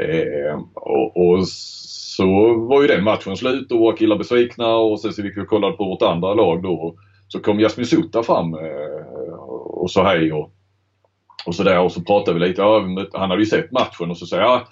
Eh, 0.00 0.60
och, 0.74 1.16
och, 1.16 1.48
så 2.16 2.54
var 2.54 2.82
ju 2.82 2.88
den 2.88 3.04
matchen 3.04 3.36
slut 3.36 3.72
och 3.72 3.78
våra 3.78 3.96
killar 3.96 4.16
besvikna 4.16 4.76
och 4.76 5.00
sen 5.00 5.12
så 5.12 5.22
gick 5.22 5.36
vi 5.36 5.40
och 5.40 5.48
kollade 5.48 5.76
på 5.76 5.84
vårt 5.84 6.02
andra 6.02 6.34
lag 6.34 6.62
då. 6.62 6.94
Så 7.28 7.40
kom 7.40 7.60
Jasmin 7.60 7.86
Sota 7.86 8.22
fram 8.22 8.54
eh, 8.54 9.34
och 9.64 9.90
sa 9.90 10.04
hej 10.04 10.32
och, 10.32 10.52
och 11.46 11.54
sådär 11.54 11.80
och 11.80 11.92
så 11.92 12.00
pratade 12.00 12.38
vi 12.38 12.48
lite. 12.48 12.62
Ja, 12.62 12.84
han 13.12 13.30
hade 13.30 13.42
ju 13.42 13.46
sett 13.46 13.72
matchen 13.72 14.10
och 14.10 14.18
så 14.18 14.26
sa 14.26 14.36
jag 14.36 14.62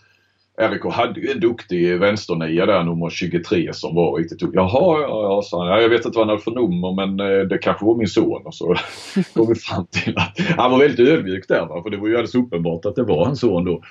RIK 0.69 0.85
hade 0.85 1.21
ju 1.21 1.31
en 1.31 1.41
duktig 1.41 1.99
vänsternia 1.99 2.67
där, 2.67 2.85
nummer 2.85 3.11
23 3.11 3.73
som 3.73 3.95
var 3.95 4.17
riktigt 4.17 4.39
duktig. 4.39 4.59
Jaha, 4.59 5.01
ja, 5.01 5.23
ja, 5.23 5.43
sa 5.45 5.59
han. 5.59 5.69
Ja, 5.69 5.81
jag 5.81 5.89
vet 5.89 6.05
inte 6.05 6.19
vad 6.19 6.27
han 6.27 6.29
hade 6.29 6.43
för 6.43 6.51
nummer 6.51 7.07
men 7.07 7.21
eh, 7.21 7.47
det 7.47 7.59
kanske 7.59 7.85
var 7.85 7.97
min 7.97 8.09
son. 8.09 8.43
Och 8.45 8.55
så 8.55 8.75
kom 9.35 9.49
vi 9.49 9.55
fram 9.55 9.87
till 9.87 10.19
att 10.19 10.39
han 10.57 10.71
var 10.71 10.79
väldigt 10.79 11.09
ödmjuk 11.09 11.49
där 11.49 11.67
va? 11.67 11.83
för 11.83 11.91
det 11.91 11.97
var 11.97 12.09
ju 12.09 12.15
alldeles 12.15 12.35
uppenbart 12.35 12.85
att 12.85 12.97
det 12.97 13.03
var 13.03 13.25
hans 13.25 13.41
son 13.41 13.65
då. 13.65 13.83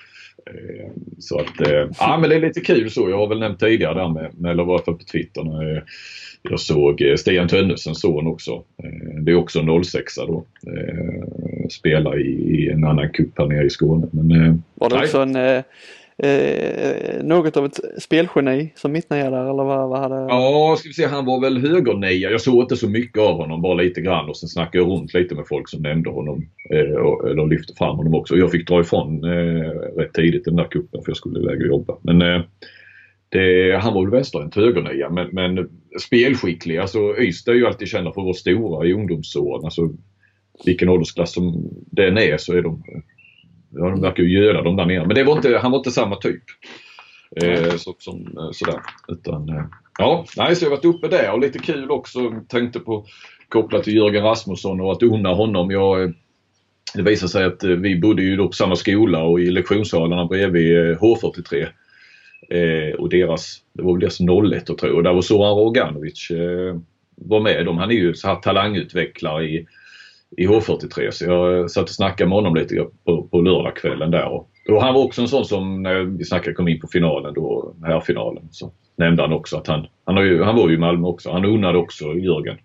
Eh, 0.45 0.91
så 1.19 1.39
att, 1.39 1.67
eh, 1.67 1.89
ja 1.99 2.17
men 2.21 2.29
det 2.29 2.35
är 2.35 2.41
lite 2.41 2.59
kul 2.59 2.91
så. 2.91 3.09
Jag 3.09 3.17
har 3.17 3.27
väl 3.27 3.39
nämnt 3.39 3.59
tidigare 3.59 3.93
där 3.93 4.09
med, 4.09 4.31
med 4.37 4.51
eller 4.51 4.63
var 4.63 4.79
på 4.79 4.97
Twitter 5.11 5.43
när 5.43 5.83
jag 6.41 6.59
såg 6.59 7.03
Stian 7.17 7.47
Tönnesens 7.47 8.01
son 8.01 8.27
också. 8.27 8.63
Det 9.21 9.31
är 9.31 9.35
också 9.35 9.59
en 9.59 9.83
06 9.83 10.15
då. 10.15 10.45
Spelar 11.69 12.19
i, 12.19 12.69
en 12.69 12.83
annan 12.83 13.09
cup 13.09 13.29
här 13.37 13.45
nere 13.45 13.65
i 13.65 13.69
Skåne. 13.69 14.07
Men, 14.11 14.63
var 14.75 14.89
det 14.89 14.95
nej. 14.95 15.03
också 15.03 15.19
en 15.21 15.63
eh, 16.19 17.23
något 17.23 17.57
av 17.57 17.65
ett 17.65 17.79
spelgeni 17.97 18.73
som 18.75 18.91
mittnia 18.91 19.29
där 19.29 19.49
eller 19.49 19.63
vad, 19.63 19.89
vad 19.89 19.99
hade? 19.99 20.15
Ja, 20.15 20.75
ska 20.79 20.89
vi 20.89 20.93
se, 20.93 21.05
han 21.05 21.25
var 21.25 21.41
väl 21.41 21.57
högernia. 21.57 22.31
Jag 22.31 22.41
såg 22.41 22.63
inte 22.63 22.75
så 22.75 22.89
mycket 22.89 23.21
av 23.21 23.35
honom, 23.35 23.61
bara 23.61 23.73
lite 23.73 24.01
grann 24.01 24.29
och 24.29 24.37
sen 24.37 24.49
snackade 24.49 24.77
jag 24.77 24.91
runt 24.91 25.13
lite 25.13 25.35
med 25.35 25.47
folk 25.47 25.69
som 25.69 25.81
nämnde 25.81 26.09
honom 26.09 26.45
eh, 26.69 26.95
och, 26.95 27.29
eller 27.29 27.47
lyfte 27.47 27.73
fram 27.77 27.97
honom 27.97 28.15
också. 28.15 28.35
Jag 28.35 28.51
fick 28.51 28.67
dra 28.67 28.81
ifrån 28.81 29.23
eh, 29.23 29.69
rätt 29.97 30.13
tidigt 30.13 30.47
i 30.47 30.49
den 30.49 30.55
där 30.55 30.71
kuppen 30.71 31.01
för 31.03 31.09
jag 31.09 31.17
skulle 31.17 31.39
iväg 31.39 31.61
och 31.61 31.67
jobba. 31.67 31.97
Men 32.01 32.21
eh, 32.21 32.41
det, 33.29 33.77
han 33.81 33.93
var 33.93 34.01
väl 34.01 34.11
västerländsk 34.11 34.57
högernia 34.57 35.09
men, 35.09 35.27
men 35.31 35.69
spelskicklig. 36.01 36.77
Alltså 36.77 37.17
Ystad 37.17 37.51
är 37.51 37.55
ju 37.55 37.67
alltid 37.67 37.87
kända 37.87 38.11
för 38.11 38.21
att 38.21 38.25
vara 38.25 38.33
stora 38.33 38.87
i 38.87 38.93
ungdomsåren. 38.93 39.65
Alltså, 39.65 39.89
vilken 40.65 40.89
åldersklass 40.89 41.33
som 41.33 41.69
den 41.91 42.17
är 42.17 42.37
så 42.37 42.53
är 42.53 42.61
de 42.61 42.83
Ja, 43.71 43.89
de 43.89 44.01
verkar 44.01 44.23
ju 44.23 44.43
göra 44.43 44.61
dem 44.61 44.75
där 44.75 44.85
nere. 44.85 45.05
Men 45.05 45.15
det 45.15 45.23
var 45.23 45.35
inte, 45.35 45.57
han 45.57 45.71
var 45.71 45.77
inte 45.77 45.91
samma 45.91 46.15
typ. 46.15 46.43
Eh, 47.35 47.75
så, 47.75 47.95
som, 47.99 48.37
eh, 48.37 48.51
sådär. 48.51 48.79
Utan, 49.07 49.49
eh, 49.49 49.65
ja, 49.97 50.25
nej, 50.37 50.55
så 50.55 50.65
jag 50.65 50.69
har 50.69 50.77
varit 50.77 50.95
uppe 50.95 51.07
där 51.07 51.31
och 51.31 51.39
lite 51.39 51.59
kul 51.59 51.91
också. 51.91 52.19
Tänkte 52.47 52.79
på 52.79 53.05
kopplat 53.49 53.83
till 53.83 53.95
Jörgen 53.95 54.23
Rasmusson 54.23 54.81
och 54.81 54.91
att 54.91 55.03
unna 55.03 55.33
honom. 55.33 55.71
Jag, 55.71 56.03
eh, 56.03 56.09
det 56.95 57.01
visade 57.01 57.29
sig 57.29 57.45
att 57.45 57.63
vi 57.63 57.99
bodde 57.99 58.21
ju 58.21 58.35
då 58.35 58.47
på 58.47 58.53
samma 58.53 58.75
skola 58.75 59.23
och 59.23 59.41
i 59.41 59.51
lektionssalarna 59.51 60.25
bredvid 60.25 60.97
H43. 60.97 61.67
Eh, 62.49 62.93
och 62.93 63.09
deras, 63.09 63.57
det 63.73 63.83
var 63.83 63.93
väl 63.93 63.99
deras 63.99 64.19
01 64.19 64.65
tror 64.65 64.77
jag. 64.83 64.95
Och 64.95 65.03
där 65.03 65.13
var 65.13 65.21
Zoran 65.21 65.55
Roganovic 65.55 66.31
eh, 66.31 66.79
var 67.15 67.39
med. 67.39 67.65
De, 67.65 67.77
han 67.77 67.91
är 67.91 67.95
ju 67.95 68.13
så 68.13 68.27
här 68.27 68.35
talangutvecklare 68.35 69.45
i 69.45 69.67
i 70.37 70.47
H43 70.47 71.11
så 71.11 71.25
jag 71.25 71.71
satt 71.71 71.83
och 71.83 71.89
snackade 71.89 72.29
med 72.29 72.35
honom 72.35 72.55
lite 72.55 72.87
på, 73.05 73.23
på 73.23 73.41
lördagskvällen 73.41 74.11
där. 74.11 74.25
Och, 74.25 74.49
och, 74.69 74.81
han 74.81 74.93
var 74.93 75.03
också 75.03 75.21
en 75.21 75.27
sån 75.27 75.45
som 75.45 75.83
när 75.83 75.99
vi 75.99 76.25
snackade 76.25 76.55
kom 76.55 76.67
in 76.67 76.79
på 76.79 76.87
finalen 76.87 77.33
då, 77.33 77.75
här 77.83 77.99
finalen 77.99 78.47
så 78.51 78.71
nämnde 78.95 79.21
han 79.21 79.33
också 79.33 79.57
att 79.57 79.67
han, 79.67 79.87
han, 80.05 80.17
har 80.17 80.23
ju, 80.23 80.43
han 80.43 80.55
var 80.55 80.69
ju 80.69 80.75
i 80.75 80.79
Malmö 80.79 81.07
också. 81.07 81.31
Han 81.31 81.45
unnade 81.45 81.77
också 81.77 82.05
Jörgen. 82.05 82.57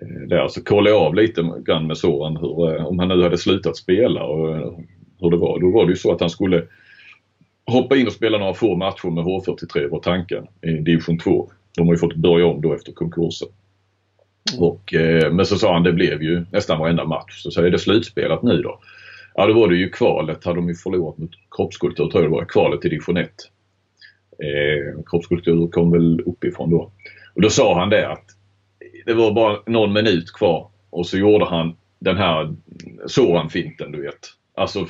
Eh, 0.00 0.28
där 0.28 0.48
så 0.48 0.64
kollade 0.64 0.96
jag 0.96 1.02
av 1.02 1.14
lite 1.14 1.42
grann 1.66 1.86
med 1.86 1.98
Soran 1.98 2.36
hur, 2.36 2.76
eh, 2.76 2.86
om 2.86 2.98
han 2.98 3.08
nu 3.08 3.22
hade 3.22 3.38
slutat 3.38 3.76
spela 3.76 4.24
och 4.24 4.56
eh, 4.56 4.72
hur 5.20 5.30
det 5.30 5.36
var. 5.36 5.60
Då 5.60 5.70
var 5.70 5.84
det 5.84 5.90
ju 5.90 5.96
så 5.96 6.12
att 6.12 6.20
han 6.20 6.30
skulle 6.30 6.66
hoppa 7.66 7.96
in 7.96 8.06
och 8.06 8.12
spela 8.12 8.38
några 8.38 8.54
få 8.54 8.76
matcher 8.76 9.10
med 9.10 9.24
H43 9.24 9.90
var 9.90 10.00
tanken 10.00 10.46
i 10.62 10.70
division 10.70 11.18
2. 11.18 11.50
De 11.76 11.86
har 11.86 11.94
ju 11.94 11.98
fått 11.98 12.14
börja 12.14 12.46
om 12.46 12.60
då 12.60 12.74
efter 12.74 12.92
konkursen. 12.92 13.48
Och, 14.58 14.94
eh, 14.94 15.32
men 15.32 15.46
så 15.46 15.56
sa 15.56 15.72
han 15.72 15.82
det 15.82 15.92
blev 15.92 16.22
ju 16.22 16.44
nästan 16.50 16.78
varenda 16.78 17.04
match. 17.04 17.42
Så, 17.42 17.50
så 17.50 17.62
är 17.62 17.70
det 17.70 17.78
slutspelat 17.78 18.42
nu 18.42 18.62
då? 18.62 18.80
Ja 19.34 19.46
då 19.46 19.54
var 19.54 19.68
det 19.68 19.76
ju 19.76 19.90
kvalet, 19.90 20.44
hade 20.44 20.56
de 20.56 20.68
ju 20.68 20.74
förlorat 20.74 21.18
mot 21.18 21.30
kroppskultur 21.50 22.08
tror 22.08 22.22
jag 22.22 22.32
det 22.32 22.36
var, 22.36 22.44
kvalet 22.44 22.80
till 22.80 22.90
division 22.90 23.16
1. 23.16 23.30
Eh, 24.38 25.02
kroppskultur 25.06 25.68
kom 25.68 25.90
väl 25.90 26.20
uppifrån 26.20 26.70
då. 26.70 26.92
Och 27.34 27.42
då 27.42 27.50
sa 27.50 27.78
han 27.78 27.90
det 27.90 28.08
att 28.08 28.24
det 29.06 29.14
var 29.14 29.32
bara 29.32 29.58
någon 29.66 29.92
minut 29.92 30.32
kvar 30.32 30.70
och 30.90 31.06
så 31.06 31.18
gjorde 31.18 31.44
han 31.44 31.76
den 31.98 32.16
här 32.16 32.54
Soran-finten 33.06 33.92
du 33.92 34.02
vet. 34.02 34.30
Alltså 34.54 34.86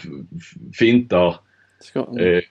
fintar 0.78 1.36
eh, 1.96 2.42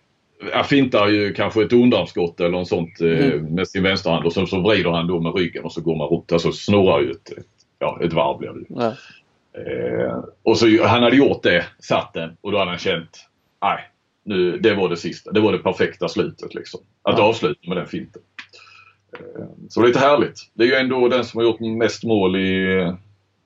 han 0.54 0.66
fintar 0.66 1.08
ju 1.08 1.34
kanske 1.34 1.64
ett 1.64 1.74
underarmsskott 1.74 2.40
eller 2.40 2.50
något 2.50 2.68
sånt 2.68 3.02
eh, 3.02 3.26
mm. 3.26 3.56
med 3.56 3.68
sin 3.68 3.84
vänsterhand 3.84 4.26
och 4.26 4.34
sen 4.34 4.48
så 4.48 4.62
vrider 4.62 4.90
han 4.92 5.08
då 5.08 5.20
med 5.20 5.36
ryggen 5.36 5.64
och 5.64 5.72
så 5.72 5.82
går 5.82 5.96
man 5.96 6.08
runt. 6.08 6.32
Alltså 6.32 6.52
snurrar 6.52 7.02
ju 7.02 7.12
ett, 7.12 7.32
ja, 7.80 8.00
ett 8.02 8.14
varv 8.14 8.38
blir 8.38 8.50
det 8.50 8.66
ja. 8.70 8.94
eh, 9.62 10.24
Och 10.44 10.58
så 10.58 10.86
han 10.86 11.04
hade 11.04 11.16
gjort 11.16 11.44
det, 11.44 11.66
satt 11.80 12.14
den 12.14 12.38
och 12.42 12.52
då 12.52 12.58
hade 12.58 12.70
han 12.70 12.80
känt, 12.80 13.28
nej, 13.62 13.80
nu, 14.26 14.58
det 14.58 14.76
var 14.76 14.90
det 14.90 14.98
sista. 14.98 15.32
Det 15.32 15.40
var 15.40 15.52
det 15.52 15.58
perfekta 15.58 16.08
slutet 16.08 16.56
liksom. 16.56 16.80
Att 17.02 17.18
ja. 17.18 17.24
avsluta 17.24 17.70
med 17.70 17.78
den 17.78 17.88
finten. 17.88 18.22
Eh, 19.20 19.46
så 19.70 19.86
lite 19.86 20.00
härligt. 20.00 20.40
Det 20.54 20.64
är 20.64 20.68
ju 20.68 20.76
ändå 20.76 21.08
den 21.08 21.26
som 21.26 21.38
har 21.38 21.46
gjort 21.46 21.60
mest 21.60 22.04
mål 22.04 22.36
i 22.36 22.94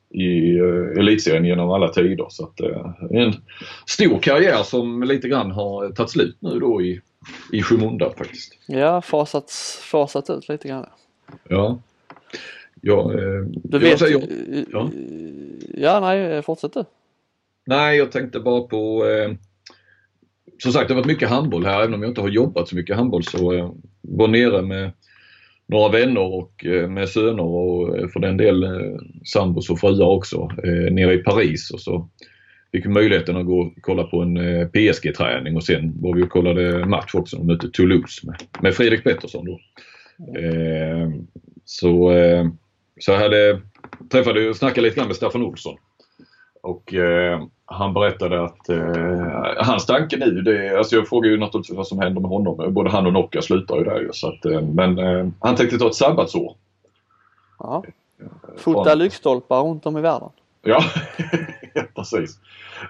i 0.09 0.59
uh, 0.59 0.99
elitserien 0.99 1.45
genom 1.45 1.69
alla 1.69 1.87
tider. 1.87 2.25
Så 2.29 2.43
att, 2.43 2.61
uh, 2.61 2.93
en 3.11 3.33
stor 3.85 4.19
karriär 4.19 4.63
som 4.63 5.03
lite 5.03 5.27
grann 5.27 5.51
har 5.51 5.89
tagit 5.89 6.09
slut 6.09 6.37
nu 6.39 6.59
då 6.59 6.81
i, 6.81 7.01
i 7.53 7.61
skymundan 7.61 8.11
faktiskt. 8.17 8.53
Ja, 8.67 9.01
fasat, 9.01 9.51
fasat 9.81 10.29
ut 10.29 10.49
lite 10.49 10.67
grann. 10.67 10.85
Ja. 11.49 11.79
Ja, 12.81 13.13
eh, 13.13 13.45
du 13.63 13.79
vet, 13.79 13.99
säger, 13.99 14.27
ja. 14.71 14.89
ja, 15.73 15.99
nej, 15.99 16.41
fortsätt 16.41 16.73
du. 16.73 16.83
Nej, 17.65 17.97
jag 17.97 18.11
tänkte 18.11 18.39
bara 18.39 18.61
på 18.61 19.05
eh, 19.05 19.31
som 20.57 20.71
sagt 20.71 20.87
det 20.87 20.93
har 20.93 21.01
varit 21.01 21.07
mycket 21.07 21.29
handboll 21.29 21.65
här 21.65 21.81
även 21.81 21.93
om 21.93 22.01
jag 22.01 22.11
inte 22.11 22.21
har 22.21 22.29
jobbat 22.29 22.67
så 22.67 22.75
mycket 22.75 22.95
handboll 22.95 23.23
så 23.23 23.53
eh, 23.53 23.71
var 24.01 24.27
nere 24.27 24.61
med 24.61 24.91
några 25.67 25.89
vänner 25.89 26.21
och 26.21 26.65
eh, 26.65 26.89
med 26.89 27.09
söner 27.09 27.43
och 27.43 27.97
eh, 27.97 28.07
för 28.07 28.19
den 28.19 28.37
del 28.37 28.63
eh, 28.63 28.99
sambos 29.25 29.69
och 29.69 29.79
fruar 29.79 30.07
också 30.07 30.49
nere 30.91 31.13
i 31.13 31.17
Paris 31.17 31.71
och 31.71 31.79
så 31.79 32.09
fick 32.71 32.85
vi 32.85 32.89
möjligheten 32.89 33.37
att 33.37 33.45
gå 33.45 33.59
och 33.59 33.73
kolla 33.81 34.03
på 34.03 34.21
en 34.21 34.35
PSG-träning 34.69 35.55
och 35.55 35.63
sen 35.63 36.01
var 36.01 36.15
vi 36.15 36.23
och 36.23 36.29
kollade 36.29 36.85
match 36.85 37.15
också. 37.15 37.37
De 37.37 37.47
mötte 37.47 37.69
Toulouse 37.69 38.27
med, 38.27 38.35
med 38.61 38.73
Fredrik 38.73 39.03
Pettersson 39.03 39.45
då. 39.45 39.59
så, 41.65 42.11
så 42.99 43.11
jag 43.11 43.19
hade 43.19 43.61
träffade 44.11 44.49
och 44.49 44.55
snackade 44.55 44.81
lite 44.81 44.95
grann 44.95 45.07
med 45.07 45.15
Staffan 45.15 45.43
Olsson. 45.43 45.77
Och 46.61 46.93
han 47.69 47.93
berättade 47.93 48.43
att 48.43 48.69
eh, 48.69 49.65
hans 49.65 49.85
tanke 49.85 50.17
nu, 50.17 50.41
det, 50.41 50.77
alltså 50.77 50.95
jag 50.95 51.07
frågar 51.07 51.29
ju 51.29 51.37
naturligtvis 51.37 51.77
vad 51.77 51.87
som 51.87 51.99
händer 51.99 52.21
med 52.21 52.29
honom. 52.29 52.73
Både 52.73 52.89
han 52.89 53.05
och 53.05 53.13
Nocca 53.13 53.41
slutar 53.41 53.77
ju 53.77 53.83
där 53.83 53.99
ju. 53.99 54.09
Så 54.13 54.27
att, 54.27 54.45
eh, 54.45 54.61
men 54.61 54.99
eh, 54.99 55.27
han 55.39 55.55
tänkte 55.55 55.77
ta 55.77 55.87
ett 55.87 55.95
sabbatsår. 55.95 56.55
Ja. 57.59 57.83
Fota 58.57 58.83
Från... 58.83 58.99
lyktstolpar 58.99 59.61
runt 59.63 59.85
om 59.85 59.97
i 59.97 60.01
världen. 60.01 60.29
Ja, 60.61 60.83
precis. 61.95 62.39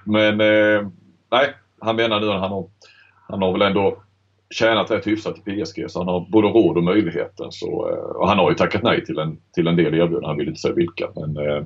Men 0.03 0.41
eh, 0.41 0.87
nej, 1.31 1.53
han 1.79 1.95
menar 1.95 2.19
nu 2.19 2.31
att 2.31 2.41
han 2.41 2.51
har, 2.51 2.65
han 3.27 3.41
har 3.41 3.51
väl 3.51 3.61
ändå 3.61 3.97
tjänat 4.49 4.91
rätt 4.91 5.07
hyfsat 5.07 5.35
i 5.37 5.63
PSG 5.63 5.91
så 5.91 5.99
han 5.99 6.07
har 6.07 6.25
både 6.29 6.47
råd 6.47 6.77
och 6.77 6.83
möjligheten. 6.83 7.51
Så, 7.51 7.89
eh, 7.89 8.15
och 8.15 8.29
han 8.29 8.37
har 8.37 8.49
ju 8.49 8.55
tackat 8.55 8.83
nej 8.83 9.05
till 9.05 9.19
en, 9.19 9.37
till 9.55 9.67
en 9.67 9.75
del 9.75 9.93
erbjudanden, 9.93 10.25
han 10.25 10.37
vill 10.37 10.47
inte 10.47 10.61
säga 10.61 10.73
vilka. 10.73 11.07
Men, 11.15 11.37
eh, 11.37 11.63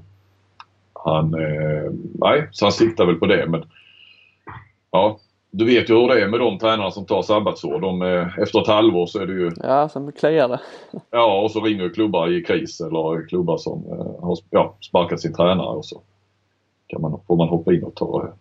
han, 1.04 1.34
eh, 1.34 1.91
nej, 2.14 2.47
så 2.52 2.66
han 2.66 2.72
siktar 2.72 3.06
väl 3.06 3.16
på 3.16 3.26
det. 3.26 3.45
Men 3.47 3.64
ja, 4.91 5.20
du 5.52 5.66
vet 5.66 5.89
ju 5.89 5.93
hur 5.93 6.08
det 6.08 6.22
är 6.22 6.28
med 6.28 6.39
de 6.39 6.60
tränarna 6.60 6.91
som 6.91 7.06
tar 7.06 7.22
sabbatsår. 7.22 7.80
De, 7.80 8.02
eh, 8.02 8.39
efter 8.39 8.62
ett 8.62 8.68
halvår 8.68 9.06
så 9.06 9.20
är 9.20 9.28
det 9.28 9.34
ju... 9.34 9.52
Ja, 9.64 9.89
sen 9.89 10.12
kliar 10.12 10.47
det. 10.47 10.60
Ja, 11.12 11.41
och 11.41 11.52
så 11.52 11.62
ringer 11.62 11.89
klubbar 11.89 12.32
i 12.32 12.43
kris 12.43 12.82
eller 12.82 13.28
klubbar 13.28 13.58
som 13.58 13.86
eh, 13.91 14.24
har 14.26 14.38
ja, 14.49 14.76
sparkat 14.82 15.22
sin 15.22 15.34
tränare 15.34 15.68
och 15.68 15.86
så 15.86 16.02
kan 16.88 17.02
man, 17.02 17.20
får 17.28 17.36
man 17.36 17.47
hoppa 17.47 17.74
in 17.74 17.84
och 17.84 17.95
ta, 17.95 18.34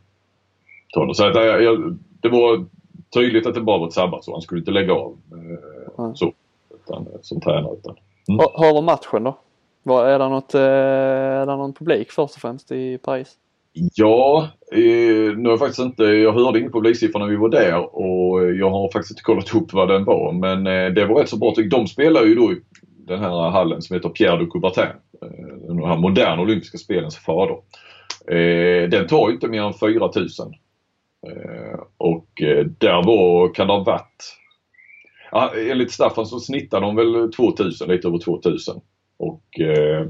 ta 0.95 1.07
det. 1.07 1.15
Så 1.15 1.27
att, 1.27 1.35
jag, 1.35 1.99
det 2.23 2.29
var 2.29 2.67
tydligt 3.15 3.47
att 3.47 3.55
det 3.55 3.61
bara 3.61 3.79
var 3.79 3.87
ett 3.87 3.93
sabbatsår. 3.93 4.33
Han 4.33 4.43
skulle 4.43 4.59
inte 4.59 4.71
lägga 4.71 4.93
av 4.93 5.17
eh, 5.33 6.05
mm. 6.05 6.17
så, 6.17 6.33
utan, 6.75 7.07
som 7.23 7.41
tränare. 7.41 7.75
Utan, 7.75 7.97
mm. 8.29 8.47
Hur 8.55 8.75
var 8.75 8.83
matchen 8.83 9.25
då? 9.25 9.37
Var, 9.91 10.07
är, 10.07 10.18
det 10.18 10.28
något, 10.28 10.55
eh, 10.55 10.61
är 10.61 11.47
det 11.47 11.57
någon 11.57 11.72
publik 11.72 12.11
först 12.11 12.34
och 12.34 12.41
främst 12.41 12.72
i 12.72 12.99
Paris? 12.99 13.34
Ja, 13.72 14.49
eh, 14.72 15.36
nu 15.36 15.43
har 15.45 15.51
jag 15.51 15.59
faktiskt 15.59 15.78
inte, 15.78 16.05
jag 16.05 16.32
hörde 16.32 16.59
ingen 16.59 16.72
publiksiffra 16.72 17.18
när 17.18 17.26
vi 17.26 17.36
var 17.36 17.49
där 17.49 17.97
och 17.97 18.55
jag 18.55 18.70
har 18.70 18.93
faktiskt 18.93 19.11
inte 19.11 19.22
kollat 19.22 19.55
upp 19.55 19.72
vad 19.72 19.88
den 19.88 20.05
var 20.05 20.32
men 20.32 20.66
eh, 20.66 20.93
det 20.93 21.07
var 21.07 21.20
rätt 21.20 21.28
så 21.28 21.38
bra. 21.38 21.55
De 21.70 21.86
spelar 21.86 22.24
ju 22.24 22.34
då 22.34 22.53
i 22.53 22.61
den 23.07 23.20
här 23.20 23.51
hallen 23.51 23.82
som 23.82 23.95
heter 23.95 24.09
Pierre 24.09 24.36
de 24.36 24.51
Coubertin. 24.51 24.84
Eh, 25.22 25.57
den 25.66 25.84
här 25.84 25.97
moderna 25.97 26.43
olympiska 26.43 26.78
spelens 26.78 27.16
fader. 27.16 27.57
Eh, 28.26 28.88
den 28.88 29.07
tar 29.07 29.28
ju 29.28 29.34
inte 29.34 29.49
mer 29.49 29.62
än 29.62 29.74
4000. 29.74 30.55
Och 31.97 32.28
där 32.78 33.07
var, 33.07 33.55
kan 33.55 33.66
det 33.66 33.72
ha 33.72 33.84
varit, 33.84 34.36
enligt 35.70 35.93
Staffan 35.93 36.26
så 36.26 36.41
snittar 36.41 36.80
de 36.80 36.97
väl 36.97 37.32
2000, 37.32 37.88
lite 37.88 38.09
över 38.09 38.18
2000. 38.18 38.80
Eh, 39.59 40.07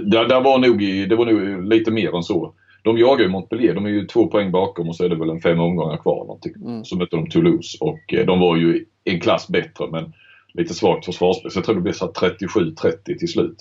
det, 0.00 0.28
där 0.28 0.40
var 0.40 0.58
nog, 0.58 0.78
det 1.08 1.16
var 1.16 1.26
nog 1.26 1.64
lite 1.64 1.90
mer 1.90 2.16
än 2.16 2.22
så. 2.22 2.54
de 2.82 2.98
jagar 2.98 3.24
ju 3.24 3.28
Montpellier. 3.28 3.74
De 3.74 3.86
är 3.86 3.90
ju 3.90 4.06
två 4.06 4.26
poäng 4.26 4.50
bakom 4.50 4.88
och 4.88 4.96
så 4.96 5.04
är 5.04 5.08
det 5.08 5.16
väl 5.16 5.30
en 5.30 5.40
fem 5.40 5.60
omgångar 5.60 5.96
kvar 5.96 6.18
någonting. 6.18 6.52
Mm. 6.64 6.84
Så 6.84 6.96
mötte 6.96 7.16
de 7.16 7.30
Toulouse 7.30 7.78
och 7.80 8.14
eh, 8.14 8.26
de 8.26 8.40
var 8.40 8.56
ju 8.56 8.84
en 9.04 9.20
klass 9.20 9.48
bättre 9.48 9.90
men 9.90 10.12
lite 10.54 10.74
svagt 10.74 11.04
försvarsspel. 11.04 11.50
Så 11.50 11.58
jag 11.58 11.64
tror 11.64 11.74
det 11.74 11.80
blev 11.80 11.92
så 11.92 12.04
här 12.06 12.30
37-30 12.30 13.18
till 13.18 13.28
slut. 13.28 13.56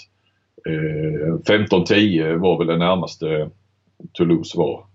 Eh, 0.68 1.56
15-10 1.56 2.38
var 2.38 2.58
väl 2.58 2.68
det 2.68 2.78
närmaste 2.78 3.50
Toulouse 4.14 4.58
var. 4.58 4.86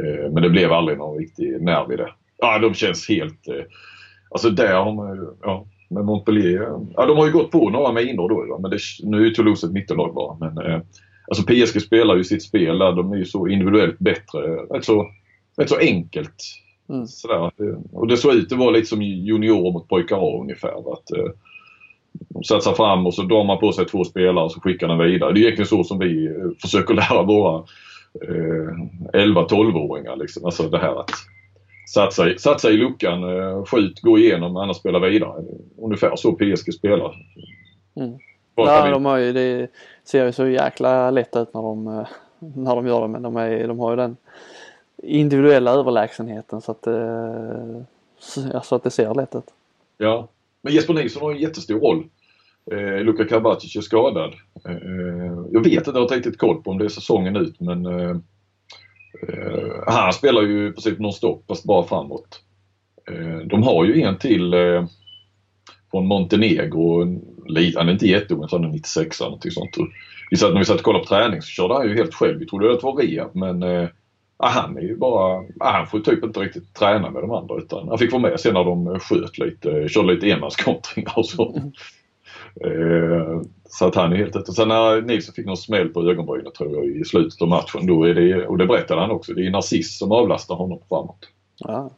Eh, 0.00 0.32
men 0.32 0.42
det 0.42 0.50
blev 0.50 0.72
aldrig 0.72 0.98
någon 0.98 1.18
riktig 1.18 1.62
nerv 1.62 1.92
i 1.92 1.96
det. 1.96 2.10
Ja, 2.38 2.58
de 2.58 2.74
känns 2.74 3.08
helt... 3.08 3.48
Eh, 3.48 3.64
alltså 4.30 4.50
där 4.50 4.74
har 4.74 4.92
man 4.92 5.16
ju... 5.16 5.26
Ja, 5.42 5.66
men 5.88 6.04
Montpellier... 6.04 6.86
Ja, 6.96 7.06
de 7.06 7.16
har 7.16 7.26
ju 7.26 7.32
gått 7.32 7.50
på 7.50 7.70
några 7.70 7.92
minor 7.92 8.28
då. 8.28 8.58
Men 8.58 8.70
det, 8.70 8.78
nu 9.02 9.16
är 9.16 9.24
ju 9.24 9.30
Toulouse 9.30 9.66
ett 9.66 9.72
mittenlag 9.72 10.14
bara. 10.14 10.36
Men, 10.38 10.66
eh, 10.66 10.80
alltså 11.28 11.44
PSG 11.46 11.82
spelar 11.82 12.16
ju 12.16 12.24
sitt 12.24 12.42
spel 12.42 12.78
där. 12.78 12.92
De 12.92 13.12
är 13.12 13.16
ju 13.16 13.24
så 13.24 13.48
individuellt 13.48 13.98
bättre. 13.98 14.40
Rätt 14.70 14.84
så, 14.84 15.06
rätt 15.56 15.68
så 15.68 15.78
enkelt. 15.78 16.34
Mm. 16.88 17.06
Sådär. 17.06 17.50
Och 17.92 18.06
det 18.06 18.16
såg 18.16 18.34
ut 18.34 18.52
att 18.52 18.58
vara 18.58 18.70
lite 18.70 18.86
som 18.86 19.02
juniorer 19.02 19.72
mot 19.72 19.88
pojkar 19.88 20.16
A 20.16 20.40
ungefär. 20.40 20.92
Att, 20.92 21.10
eh, 21.10 21.32
de 22.28 22.44
satsar 22.44 22.72
fram 22.72 23.06
och 23.06 23.14
så 23.14 23.22
drar 23.22 23.44
man 23.44 23.58
på 23.58 23.72
sig 23.72 23.86
två 23.86 24.04
spelare 24.04 24.44
och 24.44 24.52
så 24.52 24.60
skickar 24.60 24.88
den 24.88 24.98
vidare. 24.98 25.32
Det 25.32 25.40
är 25.40 25.42
egentligen 25.42 25.68
så 25.68 25.84
som 25.84 25.98
vi 25.98 26.26
eh, 26.26 26.32
försöker 26.62 26.94
lära 27.10 27.22
våra 27.22 27.64
eh, 28.28 28.74
11-12-åringar. 29.12 30.16
Liksom. 30.16 30.44
Alltså 30.44 30.68
det 30.68 30.78
här 30.78 31.00
att 31.00 31.10
satsa 31.86 32.38
satsa 32.38 32.70
i 32.70 32.76
luckan, 32.76 33.22
eh, 33.38 33.64
skjut, 33.64 34.00
gå 34.00 34.18
igenom, 34.18 34.56
annars 34.56 34.76
spela 34.76 34.98
vidare. 34.98 35.44
Ungefär 35.78 36.16
så 36.16 36.32
PSG 36.32 36.72
spelar. 36.74 37.14
Mm. 37.96 38.18
Ja, 38.56 38.90
de 38.90 39.04
har 39.04 39.16
ju, 39.18 39.32
det 39.32 39.68
ser 40.04 40.26
ju 40.26 40.32
så 40.32 40.46
jäkla 40.46 41.10
lätt 41.10 41.36
ut 41.36 41.54
när 41.54 41.62
de, 41.62 41.86
eh, 41.88 42.06
när 42.38 42.76
de 42.76 42.86
gör 42.86 43.02
det 43.02 43.08
men 43.08 43.22
de, 43.22 43.36
är, 43.36 43.68
de 43.68 43.78
har 43.78 43.90
ju 43.90 43.96
den 43.96 44.16
individuella 45.02 45.70
överlägsenheten 45.70 46.60
så 46.60 46.72
att, 46.72 46.86
eh, 46.86 47.80
så- 48.62 48.74
att 48.76 48.82
det 48.82 48.90
ser 48.90 49.14
lätt 49.14 49.34
ut. 49.34 49.46
Ja. 49.98 50.28
Men 50.62 50.72
Jesper 50.72 50.94
Nilsson 50.94 51.22
har 51.22 51.32
en 51.32 51.38
jättestor 51.38 51.80
roll. 51.80 52.04
Eh, 52.72 53.04
Luka 53.04 53.24
Karabatic 53.24 53.76
är 53.76 53.80
skadad. 53.80 54.34
Eh, 54.64 54.72
jag 55.52 55.64
vet 55.64 55.72
inte, 55.72 55.90
jag 55.90 55.94
har 55.94 56.02
inte 56.02 56.14
riktigt 56.14 56.38
koll 56.38 56.62
på 56.62 56.70
om 56.70 56.78
det 56.78 56.84
är 56.84 56.88
säsongen 56.88 57.36
ut 57.36 57.60
men 57.60 57.86
Eh, 59.28 59.94
han 59.94 60.12
spelar 60.12 60.42
ju 60.42 60.68
i 60.68 60.72
princip 60.72 60.98
nonstop 60.98 61.44
fast 61.48 61.64
bara 61.64 61.86
framåt. 61.86 62.40
Eh, 63.10 63.38
de 63.46 63.62
har 63.62 63.84
ju 63.84 64.02
en 64.02 64.18
till 64.18 64.54
eh, 64.54 64.86
från 65.90 66.06
Montenegro. 66.06 67.00
Han 67.76 67.88
är 67.88 67.92
inte 67.92 68.06
jätteung, 68.06 68.46
han 68.50 68.64
är 68.64 68.68
96 68.68 69.20
eller 69.20 69.30
någonting 69.30 69.50
sånt. 69.50 69.76
Vi 70.30 70.36
satt, 70.36 70.52
när 70.52 70.58
vi 70.58 70.64
satt 70.64 70.76
och 70.76 70.82
kollade 70.82 71.04
på 71.04 71.08
träning 71.08 71.42
så 71.42 71.48
körde 71.48 71.74
han 71.74 71.88
ju 71.88 71.94
helt 71.94 72.14
själv. 72.14 72.38
Vi 72.38 72.46
trodde 72.46 72.72
att 72.72 72.80
det 72.80 72.86
var 72.86 73.02
rehab 73.02 73.34
men 73.34 73.62
eh, 73.62 73.88
han 74.38 74.76
är 74.76 74.82
ju 74.82 74.96
bara, 74.96 75.44
ja, 75.58 75.70
han 75.70 75.86
får 75.86 76.00
typ 76.00 76.24
inte 76.24 76.40
riktigt 76.40 76.74
träna 76.74 77.10
med 77.10 77.22
de 77.22 77.30
andra 77.30 77.56
utan 77.58 77.88
han 77.88 77.98
fick 77.98 78.12
vara 78.12 78.22
med 78.22 78.40
sen 78.40 78.54
när 78.54 78.64
de 78.64 79.00
sköt 79.00 79.38
lite, 79.38 79.88
körde 79.88 80.14
lite 80.14 80.30
enmanskontringar 80.30 81.18
och 81.18 81.26
så. 81.26 81.62
Eh, 82.60 83.40
så 83.68 83.86
att 83.86 83.94
han 83.94 84.12
är 84.12 84.16
helt 84.16 84.36
ute. 84.36 84.52
Sen 84.52 84.68
när 84.68 85.02
Nilsson 85.02 85.34
fick 85.34 85.46
någon 85.46 85.56
smäll 85.56 85.88
på 85.88 86.10
ögonbrynet 86.10 86.54
tror 86.54 86.76
jag 86.76 86.86
i 86.86 87.04
slutet 87.04 87.42
av 87.42 87.48
matchen 87.48 87.86
då 87.86 88.04
är 88.04 88.14
det, 88.14 88.46
och 88.46 88.58
det 88.58 88.66
berättade 88.66 89.00
han 89.00 89.10
också, 89.10 89.32
det 89.32 89.46
är 89.46 89.50
Narciss 89.50 89.98
som 89.98 90.12
avlastar 90.12 90.54
honom 90.54 90.78
framåt. 90.88 91.28
Ja. 91.58 91.90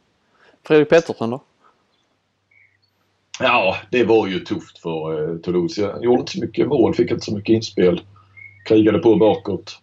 Fredrik 0.63 0.89
Pettersson 0.89 1.29
då? 1.29 1.41
Ja, 3.39 3.77
det 3.91 4.03
var 4.03 4.27
ju 4.27 4.39
tufft 4.39 4.77
för 4.77 5.31
eh, 5.31 5.37
Toulouse. 5.37 5.81
Jag 5.81 6.03
gjorde 6.03 6.19
inte 6.19 6.31
så 6.31 6.39
mycket 6.39 6.67
mål, 6.67 6.93
fick 6.93 7.11
inte 7.11 7.25
så 7.25 7.35
mycket 7.35 7.53
inspel. 7.53 8.01
Krigade 8.67 8.99
på 8.99 9.15
bakåt. 9.15 9.79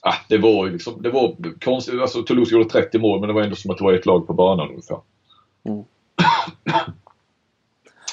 Ah, 0.00 0.14
det 0.28 0.38
var 0.38 0.66
ju 0.66 0.72
liksom, 0.72 1.02
det 1.02 1.10
var 1.10 1.36
konstigt. 1.64 2.00
Alltså 2.00 2.22
Toulouse 2.22 2.54
gjorde 2.54 2.70
30 2.70 2.98
mål 2.98 3.20
men 3.20 3.28
det 3.28 3.34
var 3.34 3.42
ändå 3.42 3.56
som 3.56 3.70
att 3.70 3.78
det 3.78 3.84
var 3.84 3.92
ett 3.92 4.06
lag 4.06 4.26
på 4.26 4.32
banan 4.32 4.68
ungefär. 4.68 4.98
Mm. 5.64 5.84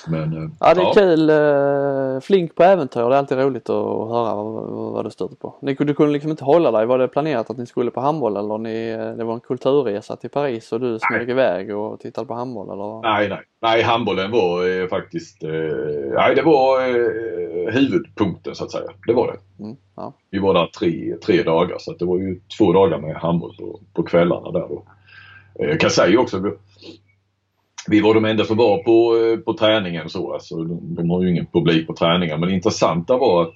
men 0.07 0.43
eh, 0.43 0.49
Ja 0.59 0.73
det 0.73 0.81
är 0.81 0.93
kul. 0.93 1.29
eh, 1.29 2.21
Flink 2.21 2.55
på 2.55 2.63
äventyr. 2.63 2.99
Det 3.01 3.15
är 3.15 3.19
alltid 3.19 3.37
roligt 3.37 3.69
att 3.69 4.09
höra 4.09 4.35
vad, 4.35 4.69
vad 4.93 5.05
du 5.05 5.11
stöter 5.11 5.35
på. 5.35 5.55
Ni, 5.61 5.73
du 5.73 5.93
kunde 5.93 6.13
liksom 6.13 6.31
inte 6.31 6.43
hålla 6.43 6.71
dig. 6.71 6.85
Var 6.85 6.97
det 6.97 7.07
planerat 7.07 7.49
att 7.49 7.57
ni 7.57 7.65
skulle 7.65 7.91
på 7.91 7.99
handboll 8.01 8.37
eller 8.37 8.57
ni, 8.57 8.89
eh, 8.89 9.17
det 9.17 9.23
var 9.23 9.33
en 9.33 9.39
kulturresa 9.39 10.15
till 10.15 10.29
Paris 10.29 10.71
och 10.71 10.79
du 10.79 10.99
smög 11.01 11.29
iväg 11.29 11.75
och 11.77 11.99
tittade 11.99 12.27
på 12.27 12.33
handboll 12.33 12.69
eller? 12.69 13.01
Nej, 13.01 13.29
nej. 13.29 13.41
Nej, 13.61 13.81
handbollen 13.81 14.31
var 14.31 14.81
eh, 14.81 14.87
faktiskt... 14.87 15.43
Eh, 15.43 15.49
nej, 16.15 16.35
det 16.35 16.41
var 16.41 16.81
eh, 16.81 17.73
huvudpunkten 17.73 18.55
så 18.55 18.63
att 18.63 18.71
säga. 18.71 18.89
Det 19.07 19.13
var 19.13 19.27
det. 19.27 19.63
Mm, 19.63 19.75
ja. 19.95 20.13
Vi 20.29 20.39
var 20.39 20.53
där 20.53 20.65
tre, 20.79 21.15
tre 21.25 21.43
dagar 21.43 21.75
så 21.79 21.91
att 21.91 21.99
det 21.99 22.05
var 22.05 22.17
ju 22.17 22.39
två 22.57 22.73
dagar 22.73 22.97
med 22.97 23.15
handboll 23.15 23.55
på, 23.59 23.79
på 23.93 24.03
kvällarna 24.03 24.51
där 24.51 24.67
då. 24.69 24.83
Jag 25.53 25.79
kan 25.79 25.89
säga 25.89 26.19
också 26.19 26.39
vi- 27.87 28.01
var 28.01 28.13
de 28.13 28.25
enda 28.25 28.43
som 28.43 28.57
var 28.57 28.77
på, 28.83 29.17
eh, 29.17 29.37
på 29.39 29.53
träningen 29.53 30.09
så. 30.09 30.33
Alltså, 30.33 30.55
de, 30.63 30.95
de 30.95 31.09
har 31.09 31.23
ju 31.23 31.29
ingen 31.29 31.45
publik 31.45 31.87
på 31.87 31.93
träningen. 31.93 32.39
Men 32.39 32.49
det 32.49 32.55
intressanta 32.55 33.17
var 33.17 33.41
att 33.41 33.53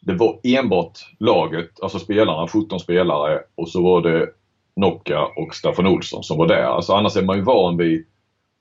det 0.00 0.14
var 0.14 0.38
enbart 0.42 0.98
laget, 1.18 1.70
alltså 1.82 1.98
spelarna, 1.98 2.48
17 2.48 2.80
spelare 2.80 3.38
och 3.54 3.68
så 3.68 3.82
var 3.82 4.02
det 4.02 4.26
Nokka 4.76 5.20
och 5.36 5.54
Staffan 5.54 5.86
Olsson 5.86 6.22
som 6.22 6.38
var 6.38 6.46
där. 6.46 6.62
Alltså 6.62 6.92
annars 6.92 7.16
är 7.16 7.22
man 7.22 7.36
ju 7.36 7.42
van 7.42 7.76
vid 7.76 8.04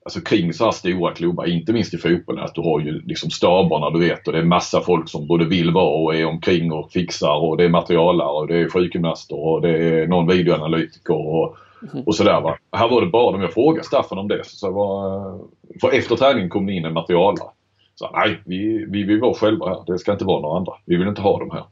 alltså 0.06 0.22
kring 0.22 0.54
så 0.54 0.64
här 0.66 0.72
stora 0.72 1.14
klubbar, 1.14 1.46
inte 1.46 1.74
minst 1.74 1.94
i 1.94 1.98
fotbollen, 1.98 2.44
att 2.44 2.56
du 2.56 2.62
har 2.62 2.80
ju 2.80 3.02
liksom 3.02 3.30
staberna 3.30 3.90
du 3.90 4.00
vet 4.00 4.28
och 4.28 4.34
det 4.34 4.40
är 4.40 4.44
massa 4.44 4.82
folk 4.82 5.10
som 5.10 5.28
både 5.28 5.46
vill 5.46 5.72
vara 5.72 6.04
och 6.04 6.16
är 6.16 6.26
omkring 6.26 6.72
och 6.72 6.92
fixar 6.92 7.36
och 7.36 7.58
det 7.58 7.64
är 7.64 7.70
materialare 7.70 8.30
och 8.30 8.48
det 8.48 8.58
är 8.58 8.70
sjukgymnaster 8.70 9.40
och 9.46 9.62
det 9.62 9.70
är 9.70 10.08
någon 10.08 10.28
videoanalytiker 10.28 11.16
och, 11.28 11.58
och 12.06 12.16
sådär 12.16 12.42
va. 12.42 12.58
Här 12.72 12.90
var 12.90 13.02
det 13.02 13.08
bara 13.08 13.32
de 13.32 13.42
jag 13.42 13.54
frågade 13.54 13.84
Staffan 13.88 14.18
om 14.18 14.28
det. 14.28 14.46
Så 14.46 14.72
var, 14.72 15.40
för 15.82 15.98
efter 15.98 16.16
träningen 16.16 16.50
kom 16.50 16.66
det 16.66 16.74
in 16.74 16.86
en 16.86 16.94
materialare. 16.94 17.50
Så 17.96 18.10
nej, 18.14 18.42
vi, 18.46 18.86
vi 18.90 19.04
vill 19.04 19.20
vara 19.20 19.34
själva 19.34 19.70
här. 19.70 19.84
Det 19.88 20.00
ska 20.00 20.12
inte 20.12 20.26
vara 20.26 20.42
några 20.42 20.58
andra. 20.58 20.74
Vi 20.86 20.96
vill 20.96 21.08
inte 21.08 21.22
ha 21.22 21.40
dem 21.40 21.52
här. 21.52 21.64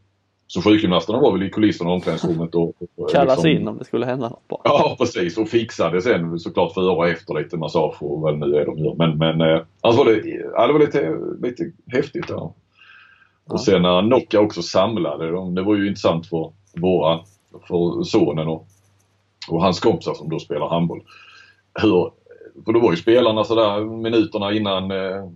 Så 0.47 0.61
sjukgymnasterna 0.61 1.19
var 1.19 1.31
väl 1.31 1.43
i 1.43 1.49
kulisserna 1.49 1.89
i 1.89 1.93
omklädningsrummet 1.93 2.55
och, 2.55 2.73
och 2.95 3.09
Kallas 3.11 3.43
liksom- 3.43 3.61
in 3.61 3.67
om 3.67 3.77
det 3.77 3.85
skulle 3.85 4.05
hända 4.05 4.29
något 4.29 4.47
bra. 4.47 4.61
Ja 4.63 4.95
precis 4.99 5.37
och 5.37 5.49
fixade 5.49 6.01
sen 6.01 6.39
såklart 6.39 6.73
före 6.73 6.91
och 6.91 7.07
efter 7.07 7.33
lite 7.33 7.57
massage 7.57 8.03
och 8.03 8.21
vad 8.21 8.37
nu 8.37 8.55
är 8.55 8.65
de 8.65 8.77
gör. 8.77 8.95
Men, 8.97 9.17
men 9.17 9.41
eh, 9.41 9.61
alltså 9.81 10.03
var 10.03 10.11
det, 10.11 10.21
ja, 10.53 10.67
det 10.67 10.73
var 10.73 10.79
lite, 10.79 11.17
lite 11.41 11.63
häftigt. 11.87 12.25
Ja. 12.29 12.53
Och 13.49 13.61
sen 13.61 13.81
när 13.81 14.01
Nocca 14.01 14.39
också 14.39 14.61
samlade 14.61 15.31
dem. 15.31 15.55
Det 15.55 15.61
var 15.61 15.75
ju 15.75 15.87
intressant 15.87 16.27
för 16.27 16.51
våra, 16.77 17.19
för 17.67 18.03
sonen 18.03 18.47
och, 18.47 18.67
och 19.49 19.61
hans 19.63 19.79
kompisar 19.79 20.13
som 20.13 20.29
då 20.29 20.39
spelar 20.39 20.69
handboll. 20.69 21.01
Hur, 21.81 22.11
för 22.65 22.73
då 22.73 22.79
var 22.79 22.91
ju 22.91 22.97
spelarna 22.97 23.43
sådär 23.43 23.79
minuterna 23.85 24.53
innan 24.53 24.91
eh, 24.91 25.29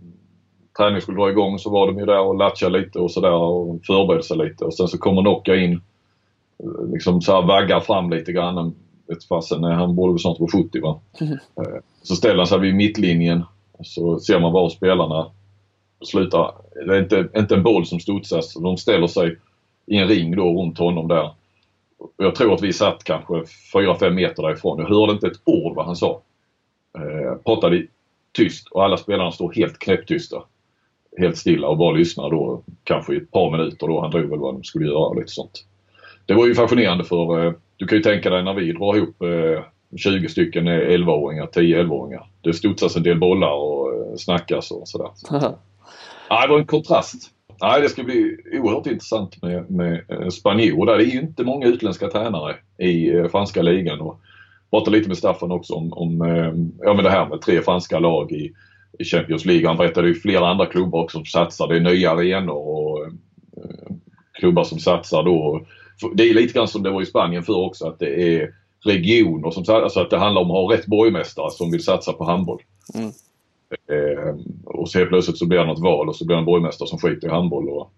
träningen 0.78 1.02
skulle 1.02 1.18
dra 1.18 1.30
igång 1.30 1.60
så 1.60 1.70
var 1.70 1.88
de 1.88 2.00
ju 2.00 2.06
där 2.06 2.20
och 2.20 2.36
latchade 2.36 2.80
lite 2.80 3.00
och 3.00 3.12
sådär 3.12 3.32
och 3.34 3.80
förberedde 3.86 4.24
sig 4.24 4.38
lite. 4.38 4.66
Och 4.66 4.74
sen 4.74 4.88
så 4.88 4.98
kommer 4.98 5.22
Nocca 5.22 5.56
in 5.56 5.74
eh, 6.64 6.92
liksom 6.94 7.22
så 7.22 7.32
här 7.36 7.42
vaggar 7.42 7.80
fram 7.80 8.10
lite 8.10 8.32
grann. 8.32 8.76
Vet 9.08 9.24
fasen, 9.24 9.64
eh, 9.64 9.70
han 9.72 9.96
borde 9.96 10.14
väl 10.14 10.20
snart 10.20 10.40
vara 10.40 10.52
70 10.64 10.82
va. 10.82 11.00
Eh, 11.22 11.80
Så 12.04 12.16
ställer 12.16 12.38
han 12.38 12.48
sig 12.48 12.60
vid 12.60 12.76
mittlinjen 12.76 13.44
så 13.84 14.20
ser 14.20 14.40
man 14.40 14.52
var 14.52 14.70
spelarna 14.70 15.28
slutar. 16.06 16.52
Det 16.88 16.96
är 16.96 17.00
inte, 17.02 17.30
inte 17.38 17.56
en 17.56 17.64
boll 17.64 17.86
som 17.86 18.00
studsas. 18.00 18.54
De 18.54 18.78
ställer 18.78 19.08
sig 19.08 19.38
i 19.86 19.98
en 19.98 20.08
ring 20.08 20.36
då 20.36 20.44
runt 20.62 20.78
honom 20.78 21.08
där. 21.08 21.32
Jag 22.18 22.36
tror 22.36 22.54
att 22.54 22.62
vi 22.62 22.74
satt 22.74 23.04
kanske 23.04 23.34
4-5 23.74 24.10
meter 24.10 24.44
därifrån. 24.44 24.80
Jag 24.80 24.88
hörde 24.88 25.14
inte 25.14 25.28
ett 25.28 25.42
ord 25.44 25.76
vad 25.76 25.86
han 25.86 25.96
sa. 25.96 26.22
Eh, 26.98 27.36
pratade 27.36 27.86
tyst 28.34 28.68
och 28.68 28.84
alla 28.84 28.98
spelarna 28.98 29.32
står 29.32 29.54
helt 29.54 29.80
knäpptysta. 29.80 30.44
Helt 31.18 31.38
stilla 31.38 31.68
och 31.68 31.78
bara 31.78 31.92
lyssnar 31.92 32.30
då 32.30 32.64
kanske 32.84 33.14
i 33.14 33.18
ett 33.18 33.32
par 33.32 33.52
minuter 33.52 33.88
då. 33.88 34.02
Han 34.02 34.12
drog 34.12 34.30
väl 34.30 34.40
vad 34.40 34.54
de 34.54 34.64
skulle 34.64 34.86
göra 34.86 35.06
och 35.06 35.16
lite 35.16 35.32
sånt. 35.32 35.66
Det 36.26 36.34
var 36.34 36.48
ju 36.48 36.56
fascinerande 36.56 37.04
för 37.04 37.46
eh, 37.46 37.54
du 37.78 37.88
kan 37.88 37.98
ju 37.98 38.04
tänka 38.04 38.30
dig 38.30 38.44
när 38.44 38.54
vi 38.54 38.72
drar 38.72 38.98
ihop 38.98 39.22
eh, 39.22 39.64
20 39.98 40.30
stycken 40.30 40.68
eh, 40.68 40.74
11-åringar, 40.74 41.48
10-11-åringar. 41.48 42.28
Det 42.42 42.54
studsas 42.54 42.96
en 42.96 43.04
del 43.04 43.20
bollar 43.20 43.52
och 43.52 43.94
eh, 43.94 44.16
snackas 44.18 44.72
och 44.72 44.88
sådär. 44.88 45.10
Ja, 46.30 46.42
det 46.42 46.48
var 46.48 46.60
en 46.60 46.66
kontrast. 46.66 47.32
Nej, 47.62 47.82
det 47.82 47.90
ska 47.90 48.04
bli 48.04 48.38
oerhört 48.54 48.88
intressant 48.88 49.42
med, 49.42 49.72
med 49.72 50.04
eh, 50.10 50.28
spanjor 50.28 50.86
där. 50.86 50.98
Det 50.98 51.04
är 51.04 51.14
ju 51.14 51.20
inte 51.20 51.44
många 51.44 51.68
utländska 51.68 52.08
tränare 52.08 52.56
i 52.78 53.10
eh, 53.10 53.28
franska 53.28 53.62
ligan. 53.62 54.02
Och 54.02 54.20
pratade 54.70 54.98
lite 54.98 55.08
med 55.08 55.18
Staffan 55.18 55.52
också 55.52 55.74
om, 55.74 55.94
om 55.94 56.22
eh, 56.22 56.54
ja, 56.86 56.94
men 56.94 57.04
det 57.04 57.10
här 57.10 57.30
med 57.30 57.42
tre 57.42 57.62
franska 57.62 58.00
lag 58.00 58.32
i, 58.32 58.54
i 59.00 59.04
Champions 59.04 59.46
League. 59.46 59.68
Han 59.68 59.78
berättade 59.78 60.08
ju 60.08 60.14
flera 60.14 60.48
andra 60.48 60.66
klubbar 60.66 61.04
också 61.04 61.18
som 61.18 61.26
satsar. 61.26 61.68
Det 61.68 61.76
är 61.76 61.80
nya 61.80 62.12
arenor 62.12 62.68
och 62.68 63.08
klubbar 64.34 64.64
som 64.64 64.80
satsar 64.80 65.24
då. 65.24 65.66
Det 66.14 66.30
är 66.30 66.34
lite 66.34 66.54
grann 66.54 66.68
som 66.68 66.84
det 66.84 66.90
var 66.90 67.02
i 67.02 67.06
Spanien 67.06 67.44
förr 67.44 67.66
också 67.66 67.88
att 67.88 68.00
det 68.00 68.38
är 68.38 68.54
regioner 68.84 69.52
som 69.52 69.66
satsar. 69.66 69.82
Alltså 69.82 70.00
att 70.00 70.10
det 70.10 70.18
handlar 70.18 70.42
om 70.42 70.52
att 70.52 70.58
ha 70.58 70.74
rätt 70.74 70.86
borgmästare 70.86 71.52
som 71.52 71.72
vill 71.72 71.84
satsa 71.84 72.14
på 72.14 72.24
handboll. 72.24 72.62
Mm. 72.94 73.12
Eh, 73.72 74.36
och 74.66 74.90
så 74.90 74.98
helt 74.98 75.10
plötsligt 75.10 75.38
så 75.38 75.48
blir 75.48 75.60
det 75.60 75.66
något 75.66 75.80
val 75.80 76.10
och 76.10 76.16
så 76.16 76.26
blir 76.26 76.36
det 76.36 76.42
en 76.42 76.46
borgmästare 76.46 76.90
som 76.90 77.00
skiter 77.00 77.28
i 77.28 77.32
handboll. 77.32 77.70
Och, 77.70 77.92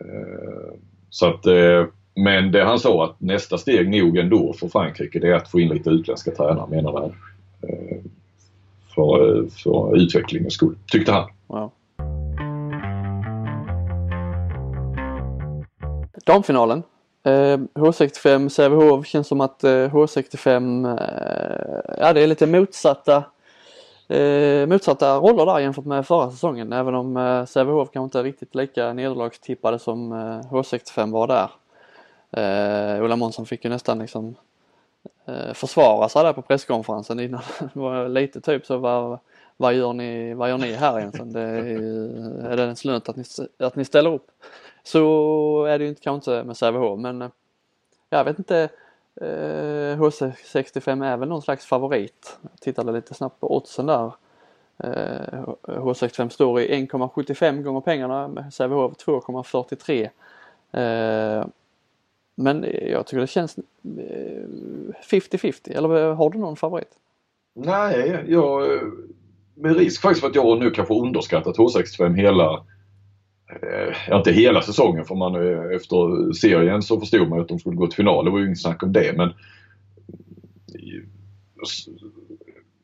eh, 0.00 0.74
så 1.10 1.26
att 1.26 1.46
eh, 1.46 1.86
Men 2.14 2.52
det 2.52 2.64
han 2.64 2.78
sa 2.78 3.04
att 3.04 3.20
nästa 3.20 3.58
steg 3.58 3.90
nog 3.90 4.16
ändå 4.18 4.52
för 4.52 4.68
Frankrike 4.68 5.18
det 5.18 5.28
är 5.28 5.34
att 5.34 5.50
få 5.50 5.60
in 5.60 5.68
lite 5.68 5.90
utländska 5.90 6.30
tränare 6.30 6.70
menar 6.70 6.92
han. 6.92 7.12
Eh, 7.62 7.98
för, 8.94 9.46
för 9.62 9.96
utvecklingens 9.96 10.54
skull, 10.54 10.76
tyckte 10.92 11.12
han. 11.12 11.30
Wow. 11.46 11.70
Damfinalen. 16.26 16.82
Eh, 17.24 17.58
H65 17.74 18.48
Sävehof 18.48 19.06
känns 19.06 19.28
som 19.28 19.40
att 19.40 19.64
eh, 19.64 19.70
H65, 19.70 20.86
eh, 20.86 21.94
ja 21.98 22.12
det 22.12 22.22
är 22.22 22.26
lite 22.26 22.46
motsatta 22.46 23.24
eh, 24.10 24.66
motsatta 24.66 25.16
roller 25.16 25.46
där 25.46 25.58
jämfört 25.58 25.84
med 25.84 26.06
förra 26.06 26.30
säsongen 26.30 26.72
även 26.72 26.94
om 26.94 27.16
eh, 27.16 27.44
Sävehof 27.44 27.90
kanske 27.92 28.04
inte 28.04 28.18
är 28.18 28.22
riktigt 28.22 28.54
lika 28.54 28.92
nederlagstippade 28.92 29.78
som 29.78 30.12
eh, 30.12 30.40
H65 30.50 31.12
var 31.12 31.26
där. 31.26 31.50
Eh, 32.30 33.04
Ola 33.04 33.16
Månsson 33.16 33.46
fick 33.46 33.64
ju 33.64 33.70
nästan 33.70 33.98
liksom 33.98 34.34
eh, 35.26 35.52
försvara 35.52 36.08
sig 36.08 36.22
där 36.22 36.32
på 36.32 36.42
presskonferensen 36.42 37.20
innan. 37.20 37.42
det 37.74 37.80
var 37.80 38.08
lite 38.08 38.40
typ 38.40 38.66
så 38.66 38.78
vad, 38.78 39.18
vad 39.56 39.74
gör 39.74 39.92
ni, 39.92 40.34
vad 40.34 40.48
gör 40.48 40.58
ni 40.58 40.72
här 40.72 40.98
egentligen? 40.98 41.32
Det 41.32 41.40
är, 41.40 42.52
är 42.52 42.56
det 42.56 42.62
en 42.62 42.76
lönt 42.84 43.08
att 43.08 43.16
ni, 43.16 43.24
att 43.58 43.76
ni 43.76 43.84
ställer 43.84 44.14
upp? 44.14 44.26
Så 44.82 45.64
är 45.64 45.78
det 45.78 45.84
ju 45.84 45.90
inte, 45.90 46.02
kanske 46.02 46.30
inte 46.32 46.46
med 46.46 46.56
Sävehof 46.56 47.00
men 47.00 47.22
eh, 47.22 47.28
jag 48.10 48.24
vet 48.24 48.38
inte 48.38 48.68
eh, 49.20 49.98
H65 49.98 51.04
är 51.04 51.16
väl 51.16 51.28
någon 51.28 51.42
slags 51.42 51.66
favorit. 51.66 52.38
Jag 52.42 52.60
tittade 52.60 52.92
lite 52.92 53.14
snabbt 53.14 53.40
på 53.40 53.56
oddsen 53.56 53.86
där. 53.86 54.12
Eh, 54.78 55.44
H65 55.62 56.28
står 56.28 56.60
i 56.60 56.86
1,75 56.86 57.62
gånger 57.62 57.80
pengarna 57.80 58.28
med 58.28 58.54
Sävehof 58.54 58.92
2,43. 58.92 60.10
Eh, 60.72 61.46
men 62.34 62.66
jag 62.86 63.06
tycker 63.06 63.20
det 63.20 63.26
känns 63.26 63.58
eh, 63.58 63.62
50-50 65.10 65.76
eller 65.76 66.08
eh, 66.08 66.16
har 66.16 66.30
du 66.30 66.38
någon 66.38 66.56
favorit? 66.56 66.90
Nej, 67.54 68.24
jag 68.28 68.74
eh, 68.74 68.82
med 69.54 69.76
risk 69.76 70.02
faktiskt 70.02 70.20
för 70.20 70.28
att 70.28 70.34
jag 70.34 70.58
nu 70.58 70.70
kanske 70.70 70.94
underskattat 70.94 71.56
H65 71.56 72.14
hela 72.14 72.64
Eh, 73.62 73.96
ja, 74.08 74.16
inte 74.16 74.32
hela 74.32 74.62
säsongen 74.62 75.04
för 75.04 75.14
man 75.14 75.34
eh, 75.34 75.76
efter 75.76 76.32
serien 76.32 76.82
så 76.82 77.00
förstod 77.00 77.28
man 77.28 77.40
att 77.40 77.48
de 77.48 77.58
skulle 77.58 77.76
gå 77.76 77.86
till 77.86 77.96
final. 77.96 78.24
Det 78.24 78.30
var 78.30 78.38
ju 78.38 78.46
inget 78.46 78.62
snack 78.62 78.82
om 78.82 78.92
det 78.92 79.16
men 79.16 79.28
eh, 79.28 79.34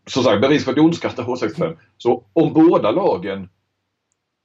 som 0.06 0.22
sagt, 0.22 0.40
med 0.40 0.50
risk 0.50 0.64
för 0.64 0.72
att 0.72 0.76
jag 0.76 0.84
underskattar 0.84 1.22
H65. 1.24 1.76
Så 1.98 2.24
om 2.32 2.52
båda 2.52 2.90
lagen 2.90 3.48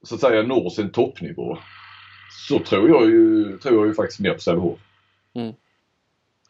så 0.02 0.14
att 0.14 0.20
säga 0.20 0.42
når 0.42 0.70
sin 0.70 0.90
toppnivå 0.90 1.58
så 2.48 2.58
tror 2.58 2.88
jag 2.88 3.10
ju, 3.10 3.58
tror 3.58 3.74
jag 3.74 3.86
ju 3.86 3.94
faktiskt 3.94 4.20
mer 4.20 4.32
på 4.32 4.40
Sävehof. 4.40 4.78
Mm. 5.34 5.52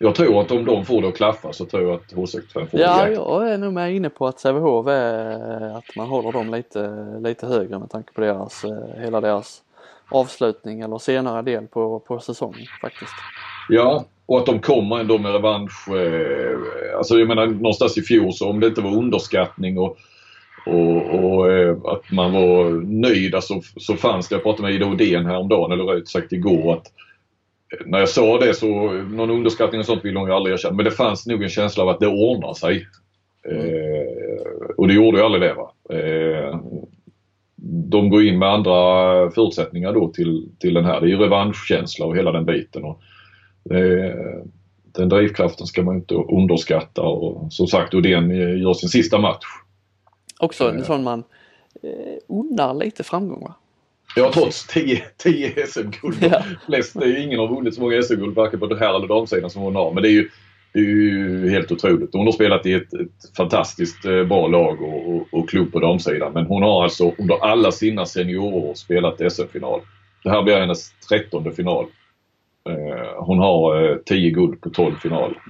Jag 0.02 0.14
tror 0.14 0.40
att 0.40 0.50
om 0.50 0.64
de 0.64 0.84
får 0.84 1.02
det 1.02 1.08
att 1.08 1.16
klaffa 1.16 1.52
så 1.52 1.64
tror 1.64 1.82
jag 1.82 1.94
att 1.94 2.12
H65 2.12 2.66
får 2.66 2.80
ja, 2.80 3.04
det. 3.04 3.12
Ja, 3.12 3.44
jag 3.44 3.52
är 3.52 3.58
nog 3.58 3.72
med 3.72 3.94
inne 3.94 4.10
på 4.10 4.26
att 4.26 4.40
Sävehof 4.40 4.86
är 4.86 5.78
att 5.78 5.96
man 5.96 6.08
håller 6.08 6.32
dem 6.32 6.50
lite, 6.50 7.06
lite 7.20 7.46
högre 7.46 7.78
med 7.78 7.90
tanke 7.90 8.12
på 8.12 8.20
deras, 8.20 8.64
hela 8.96 9.20
deras 9.20 9.62
avslutning 10.08 10.80
eller 10.80 10.98
senare 10.98 11.42
del 11.42 11.66
på, 11.66 11.98
på 11.98 12.18
säsongen 12.18 12.66
faktiskt. 12.80 13.12
Ja, 13.68 14.04
och 14.26 14.38
att 14.38 14.46
de 14.46 14.60
kommer 14.60 15.00
ändå 15.00 15.18
med 15.18 15.32
revansch. 15.32 15.88
Eh, 15.88 16.58
alltså 16.96 17.18
jag 17.18 17.28
menar 17.28 17.46
någonstans 17.46 17.98
i 17.98 18.02
fjol 18.02 18.32
så 18.32 18.50
om 18.50 18.60
det 18.60 18.66
inte 18.66 18.80
var 18.80 18.96
underskattning 18.96 19.78
och, 19.78 19.96
och, 20.66 21.14
och 21.14 21.52
eh, 21.52 21.76
att 21.84 22.10
man 22.12 22.32
var 22.32 22.70
nöjd 23.00 23.34
alltså, 23.34 23.60
så 23.76 23.96
fanns 23.96 24.28
det, 24.28 24.34
jag 24.34 24.42
pratade 24.42 24.62
med 24.62 24.74
Ida 24.74 24.86
Odén 24.86 25.26
häromdagen, 25.26 25.72
eller 25.72 25.84
rätt 25.84 26.08
sagt 26.08 26.32
igår, 26.32 26.72
att 26.72 26.92
när 27.86 27.98
jag 27.98 28.08
sa 28.08 28.38
det 28.38 28.54
så, 28.54 28.92
någon 28.92 29.30
underskattning 29.30 29.78
och 29.78 29.86
sånt 29.86 30.04
vill 30.04 30.16
hon 30.16 30.28
ju 30.28 30.34
aldrig 30.34 30.54
erkänna, 30.54 30.76
men 30.76 30.84
det 30.84 30.90
fanns 30.90 31.26
nog 31.26 31.42
en 31.42 31.48
känsla 31.48 31.82
av 31.82 31.88
att 31.88 32.00
det 32.00 32.06
ordnar 32.06 32.54
sig. 32.54 32.86
Eh, 33.48 34.70
och 34.76 34.88
det 34.88 34.94
gjorde 34.94 35.18
ju 35.18 35.24
aldrig 35.24 35.42
det. 35.42 35.54
Va? 35.54 35.72
Eh, 35.90 36.60
de 37.90 38.10
går 38.10 38.22
in 38.22 38.38
med 38.38 38.48
andra 38.48 38.72
förutsättningar 39.30 39.92
då 39.92 40.08
till, 40.08 40.48
till 40.58 40.74
den 40.74 40.84
här. 40.84 41.00
Det 41.00 41.06
är 41.06 41.10
ju 41.10 41.18
revanschkänsla 41.18 42.06
och 42.06 42.16
hela 42.16 42.32
den 42.32 42.44
biten. 42.44 42.84
Och 42.84 43.00
det, 43.64 44.14
den 44.84 45.08
drivkraften 45.08 45.66
ska 45.66 45.82
man 45.82 45.96
inte 45.96 46.14
underskatta 46.14 47.02
och 47.02 47.52
som 47.52 47.66
sagt 47.66 47.94
Odén 47.94 48.30
gör 48.60 48.72
sin 48.72 48.88
sista 48.88 49.18
match. 49.18 49.44
Också 50.40 50.68
en 50.68 50.84
sån 50.84 51.02
man 51.02 51.24
eh, 51.82 52.18
unnar 52.28 52.74
lite 52.74 53.04
framgång 53.04 53.40
va? 53.40 53.54
Ja 54.16 54.30
trots 54.34 54.66
10 54.66 55.66
SM-guld. 55.66 56.16
Ja. 56.20 56.42
Flest, 56.66 57.00
det 57.00 57.04
är 57.04 57.08
ju 57.08 57.22
ingen 57.22 57.38
har 57.38 57.48
vunnit 57.48 57.74
så 57.74 57.80
många 57.80 58.02
SM-guld 58.02 58.36
varken 58.36 58.60
på 58.60 58.74
här 58.74 58.96
eller 58.96 59.08
damsidan 59.08 59.50
som 59.50 59.62
hon 59.62 59.76
har. 59.76 59.92
Men 59.92 60.02
det 60.02 60.08
är 60.08 60.12
ju, 60.12 60.30
det 60.72 60.78
är 60.78 60.82
ju 60.82 61.50
helt 61.50 61.72
otroligt. 61.72 62.10
Hon 62.12 62.26
har 62.26 62.32
spelat 62.32 62.66
i 62.66 62.72
ett, 62.72 62.94
ett 62.94 63.36
fantastiskt 63.36 64.04
eh, 64.04 64.24
bra 64.24 64.46
lag 64.48 64.82
och, 64.82 65.14
och, 65.14 65.26
och 65.30 65.48
klubb 65.48 65.72
på 65.72 65.80
damsidan. 65.80 66.32
Men 66.32 66.46
hon 66.46 66.62
har 66.62 66.82
alltså 66.82 67.12
under 67.18 67.44
alla 67.44 67.72
sina 67.72 68.06
seniorår 68.06 68.74
spelat 68.74 69.32
SM-final. 69.32 69.80
Det 70.24 70.30
här 70.30 70.42
blir 70.42 70.60
hennes 70.60 70.92
trettonde 71.08 71.52
final. 71.52 71.86
Eh, 72.68 73.24
hon 73.24 73.38
har 73.38 73.98
10 74.04 74.28
eh, 74.28 74.34
guld 74.34 74.60
på 74.60 74.70
12 74.70 74.94
finaler. 74.96 75.42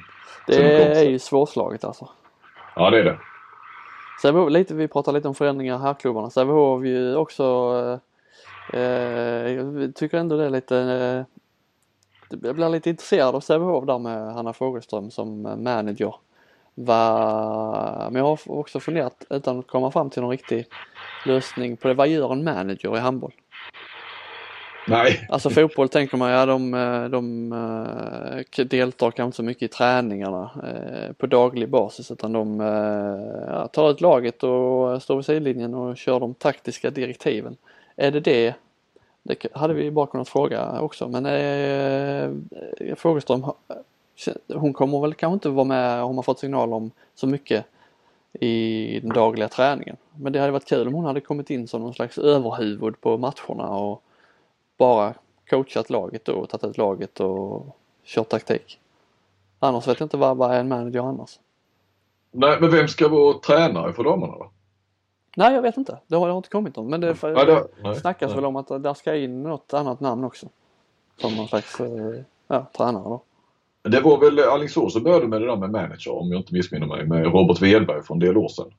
Det 0.46 0.98
är 0.98 1.04
ju 1.04 1.18
svårslaget 1.18 1.84
alltså. 1.84 2.08
Ja 2.76 2.90
det 2.90 2.98
är 2.98 3.04
det. 3.04 3.18
Sävehof, 4.22 4.50
lite, 4.50 4.74
vi 4.74 4.88
pratar 4.88 5.12
lite 5.12 5.28
om 5.28 5.34
förändringar 5.34 5.78
här 5.78 5.94
klubbarna. 5.94 6.30
Sävehof 6.30 6.84
ju 6.84 7.16
också 7.16 7.44
jag 8.72 9.92
tycker 9.94 10.18
ändå 10.18 10.36
det 10.36 10.44
är 10.44 10.50
lite 10.50 10.76
eh, 10.76 11.24
jag 12.42 12.54
blir 12.54 12.68
lite 12.68 12.90
intresserad 12.90 13.34
av 13.34 13.40
Sävehof 13.40 13.86
där 13.86 13.98
med 13.98 14.34
Hanna 14.34 14.52
Fogelström 14.52 15.10
som 15.10 15.42
manager. 15.42 16.14
Va, 16.74 18.08
men 18.10 18.14
jag 18.14 18.24
har 18.24 18.38
också 18.46 18.80
funderat 18.80 19.24
utan 19.30 19.58
att 19.58 19.66
komma 19.66 19.90
fram 19.90 20.10
till 20.10 20.22
någon 20.22 20.30
riktig 20.30 20.66
lösning 21.26 21.76
på 21.76 21.88
det. 21.88 21.94
Vad 21.94 22.08
gör 22.08 22.32
en 22.32 22.44
manager 22.44 22.96
i 22.96 23.00
handboll? 23.00 23.32
Nej. 24.86 25.26
Alltså 25.28 25.50
fotboll 25.50 25.88
tänker 25.88 26.16
man, 26.16 26.30
ja 26.30 26.46
de, 26.46 26.70
de 27.10 27.52
uh, 27.52 28.66
deltar 28.66 29.10
kanske 29.10 29.24
inte 29.24 29.36
så 29.36 29.42
mycket 29.42 29.62
i 29.62 29.68
träningarna 29.68 30.50
på 31.18 31.26
daglig 31.26 31.68
basis 31.68 32.10
utan 32.10 32.32
de 32.32 32.60
ja, 33.48 33.68
tar 33.68 33.90
ut 33.90 34.00
laget 34.00 34.42
och 34.42 35.02
står 35.02 35.16
vid 35.16 35.24
sidlinjen 35.24 35.74
och 35.74 35.96
kör 35.96 36.20
de 36.20 36.34
taktiska 36.34 36.90
direktiven. 36.90 37.56
Är 38.02 38.10
det 38.10 38.20
det? 38.20 38.54
Det 39.22 39.46
hade 39.54 39.74
vi 39.74 39.90
bara 39.90 40.06
kunnat 40.06 40.28
fråga 40.28 40.80
också 40.80 41.08
men 41.08 41.26
eh, 41.26 42.24
eh 42.80 42.94
Frågeström 42.96 43.44
hon 44.48 44.72
kommer 44.72 45.00
väl 45.00 45.14
kanske 45.14 45.34
inte 45.34 45.48
vara 45.48 45.64
med, 45.64 46.02
hon 46.02 46.16
har 46.16 46.22
fått 46.22 46.38
signal 46.38 46.72
om, 46.72 46.90
så 47.14 47.26
mycket 47.26 47.64
i 48.32 49.00
den 49.00 49.12
dagliga 49.12 49.48
träningen. 49.48 49.96
Men 50.16 50.32
det 50.32 50.38
hade 50.38 50.52
varit 50.52 50.68
kul 50.68 50.88
om 50.88 50.94
hon 50.94 51.04
hade 51.04 51.20
kommit 51.20 51.50
in 51.50 51.68
som 51.68 51.82
någon 51.82 51.94
slags 51.94 52.18
överhuvud 52.18 53.00
på 53.00 53.18
matcherna 53.18 53.68
och 53.68 54.02
bara 54.78 55.14
coachat 55.50 55.90
laget 55.90 56.24
då 56.24 56.32
och 56.32 56.48
tagit 56.48 56.64
ut 56.64 56.78
laget 56.78 57.20
och 57.20 57.76
kört 58.04 58.28
taktik. 58.28 58.78
Annars 59.58 59.88
vet 59.88 60.00
jag 60.00 60.06
inte 60.06 60.16
vad, 60.16 60.36
vad 60.36 60.54
är 60.54 60.60
en 60.60 60.68
manager 60.68 61.08
annars? 61.08 61.38
Nej, 62.30 62.56
men 62.60 62.70
vem 62.70 62.88
ska 62.88 63.08
vara 63.08 63.38
tränare 63.38 63.92
för 63.92 64.04
damerna 64.04 64.32
då? 64.32 64.50
Nej, 65.36 65.54
jag 65.54 65.62
vet 65.62 65.76
inte. 65.76 65.98
Det 66.06 66.16
har, 66.16 66.26
det 66.26 66.32
har 66.32 66.36
inte 66.36 66.48
kommit 66.48 66.76
någon. 66.76 66.90
Men 66.90 67.00
det, 67.00 67.14
för, 67.14 67.32
nej, 67.32 67.46
det 67.46 67.66
nej, 67.82 67.96
snackas 67.96 68.28
nej. 68.28 68.36
väl 68.36 68.44
om 68.44 68.56
att 68.56 68.68
där 68.68 68.94
ska 68.94 69.16
in 69.16 69.42
något 69.42 69.74
annat 69.74 70.00
namn 70.00 70.24
också. 70.24 70.46
Som 71.20 71.36
någon 71.36 71.48
slags 71.48 71.80
eh, 71.80 72.22
ja, 72.48 72.66
tränare 72.76 73.04
då. 73.04 73.22
Det 73.82 74.00
var 74.00 74.18
väl 74.18 74.38
Alingsås 74.38 74.92
som 74.92 75.02
började 75.02 75.28
med 75.28 75.40
det 75.40 75.46
där 75.46 75.56
med 75.56 75.70
manager 75.70 76.12
om 76.12 76.32
jag 76.32 76.40
inte 76.40 76.54
missminner 76.54 76.86
mig 76.86 77.06
med 77.06 77.24
Robert 77.24 77.62
Wedberg 77.62 78.02
för 78.02 78.14
en 78.14 78.20
del 78.20 78.36
år 78.36 78.48
sedan. 78.48 78.70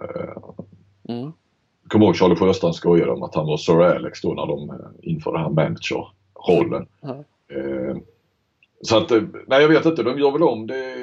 Eh, 0.00 1.14
mm 1.14 1.32
kommer 1.88 2.06
ihåg 2.06 2.16
Charlie 2.16 2.36
Sjöstrand 2.36 2.74
skojade 2.74 3.12
om 3.12 3.22
att 3.22 3.34
han 3.34 3.46
var 3.46 3.56
Sir 3.56 3.82
Alex 3.82 4.20
då 4.20 4.34
när 4.34 4.46
de 4.46 4.70
eh, 4.70 5.10
införde 5.10 5.38
den 5.38 5.44
här 5.44 5.52
manager-rollen. 5.52 6.86
Mm. 7.02 7.18
Eh, 7.48 7.96
så 8.82 8.96
att, 8.96 9.10
nej 9.46 9.62
jag 9.62 9.68
vet 9.68 9.86
inte, 9.86 10.02
de 10.02 10.18
gör 10.18 10.30
väl 10.30 10.42
om 10.42 10.66
det. 10.66 10.94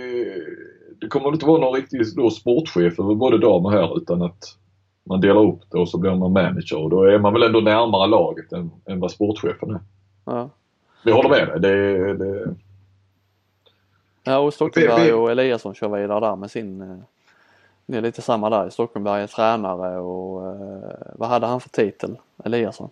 Det 1.01 1.07
kommer 1.07 1.33
inte 1.33 1.45
vara 1.45 1.61
någon 1.61 1.75
riktig 1.75 2.01
då 2.15 2.29
sportchef 2.29 2.99
över 2.99 3.15
både 3.15 3.37
dam 3.37 3.65
och 3.65 3.71
här 3.71 3.97
utan 3.97 4.21
att 4.21 4.57
man 5.03 5.21
delar 5.21 5.41
upp 5.41 5.59
det 5.71 5.77
och 5.77 5.89
så 5.89 5.97
blir 5.97 6.15
man 6.15 6.33
manager 6.33 6.77
och 6.77 6.89
då 6.89 7.03
är 7.03 7.19
man 7.19 7.33
väl 7.33 7.43
ändå 7.43 7.59
närmare 7.59 8.07
laget 8.07 8.51
än, 8.51 8.71
än 8.85 8.99
vad 8.99 9.11
sportchefen 9.11 9.69
är. 9.69 9.79
Ja. 10.25 10.49
Jag 11.03 11.15
håller 11.15 11.29
med 11.29 11.47
dig. 11.47 11.59
Det, 11.59 12.13
det... 12.13 12.55
Ja 14.23 14.37
och 14.37 14.53
Stockenberg 14.53 15.13
och 15.13 15.31
Eliasson 15.31 15.73
kör 15.73 15.99
vidare 15.99 16.19
där 16.19 16.35
med 16.35 16.51
sin 16.51 17.03
det 17.85 17.97
är 17.97 18.01
lite 18.01 18.21
samma 18.21 18.49
där. 18.49 18.69
Stockenberg 18.69 19.23
är 19.23 19.27
tränare 19.27 19.99
och 19.99 20.47
eh, 20.47 20.91
vad 21.15 21.29
hade 21.29 21.47
han 21.47 21.61
för 21.61 21.69
titel? 21.69 22.17
Eliasson? 22.45 22.89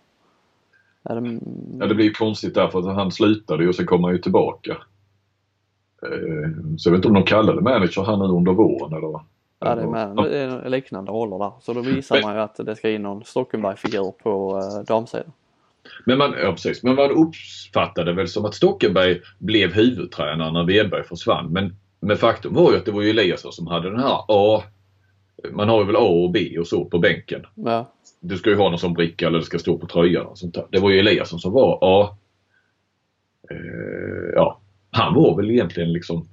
Det... 1.02 1.40
Ja 1.78 1.86
det 1.86 1.94
blir 1.94 2.04
ju 2.04 2.12
konstigt 2.12 2.54
därför 2.54 2.78
att 2.78 2.96
han 2.96 3.12
slutade 3.12 3.68
och 3.68 3.74
sen 3.74 3.86
kom 3.86 4.04
han 4.04 4.12
ju 4.12 4.18
tillbaka. 4.18 4.76
Eh, 6.02 6.50
så 6.78 6.88
jag 6.88 6.92
vet 6.92 6.98
inte 6.98 7.08
om 7.08 7.14
de 7.14 7.24
kallade 7.24 7.60
manager 7.60 8.02
han 8.02 8.18
nu 8.18 8.24
under 8.24 8.52
våren 8.52 8.92
eller? 8.92 9.20
Ja 9.64 9.74
det 9.74 9.82
är, 9.82 9.86
med, 9.86 10.16
det 10.16 10.38
är 10.38 10.68
liknande 10.68 11.12
roller 11.12 11.38
där. 11.38 11.52
Så 11.60 11.72
då 11.72 11.80
visar 11.80 12.22
man 12.22 12.34
ju 12.34 12.40
att 12.40 12.56
det 12.56 12.76
ska 12.76 12.90
in 12.90 13.02
någon 13.02 13.24
Stockenberg-figur 13.24 14.12
på 14.22 14.58
eh, 14.58 14.84
damsidan. 14.86 15.32
Men 16.06 16.18
man, 16.18 16.34
ja, 16.42 16.52
precis. 16.52 16.82
Men 16.82 16.94
man 16.94 17.10
uppfattade 17.10 18.12
väl 18.12 18.28
som 18.28 18.44
att 18.44 18.54
Stockenberg 18.54 19.20
blev 19.38 19.72
huvudtränare 19.72 20.52
när 20.52 20.64
Wedberg 20.64 21.04
försvann. 21.04 21.52
Men, 21.52 21.76
men 22.00 22.16
faktum 22.16 22.54
var 22.54 22.72
ju 22.72 22.78
att 22.78 22.84
det 22.84 22.92
var 22.92 23.02
ju 23.02 23.10
Eliasson 23.10 23.52
som 23.52 23.66
hade 23.66 23.90
den 23.90 24.00
här 24.00 24.18
A 24.28 24.62
man 25.50 25.68
har 25.68 25.80
ju 25.80 25.86
väl 25.86 25.96
A 25.96 26.24
och 26.24 26.30
B 26.30 26.58
och 26.58 26.66
så 26.66 26.84
på 26.84 26.98
bänken. 26.98 27.46
Ja. 27.54 27.92
Du 28.20 28.36
ska 28.36 28.50
ju 28.50 28.56
ha 28.56 28.70
någon 28.70 28.78
som 28.78 28.94
bricka 28.94 29.26
eller 29.26 29.38
det 29.38 29.44
ska 29.44 29.58
stå 29.58 29.78
på 29.78 29.86
tröjan 29.86 30.26
och 30.26 30.38
sånt 30.38 30.54
där. 30.54 30.66
Det 30.70 30.78
var 30.78 30.90
ju 30.90 30.98
Eliasson 30.98 31.38
som 31.38 31.52
var 31.52 31.78
A. 31.82 32.16
Eh, 33.50 34.32
ja, 34.34 34.60
han 34.90 35.14
var 35.14 35.36
väl 35.36 35.50
egentligen 35.50 35.92
liksom 35.92 36.28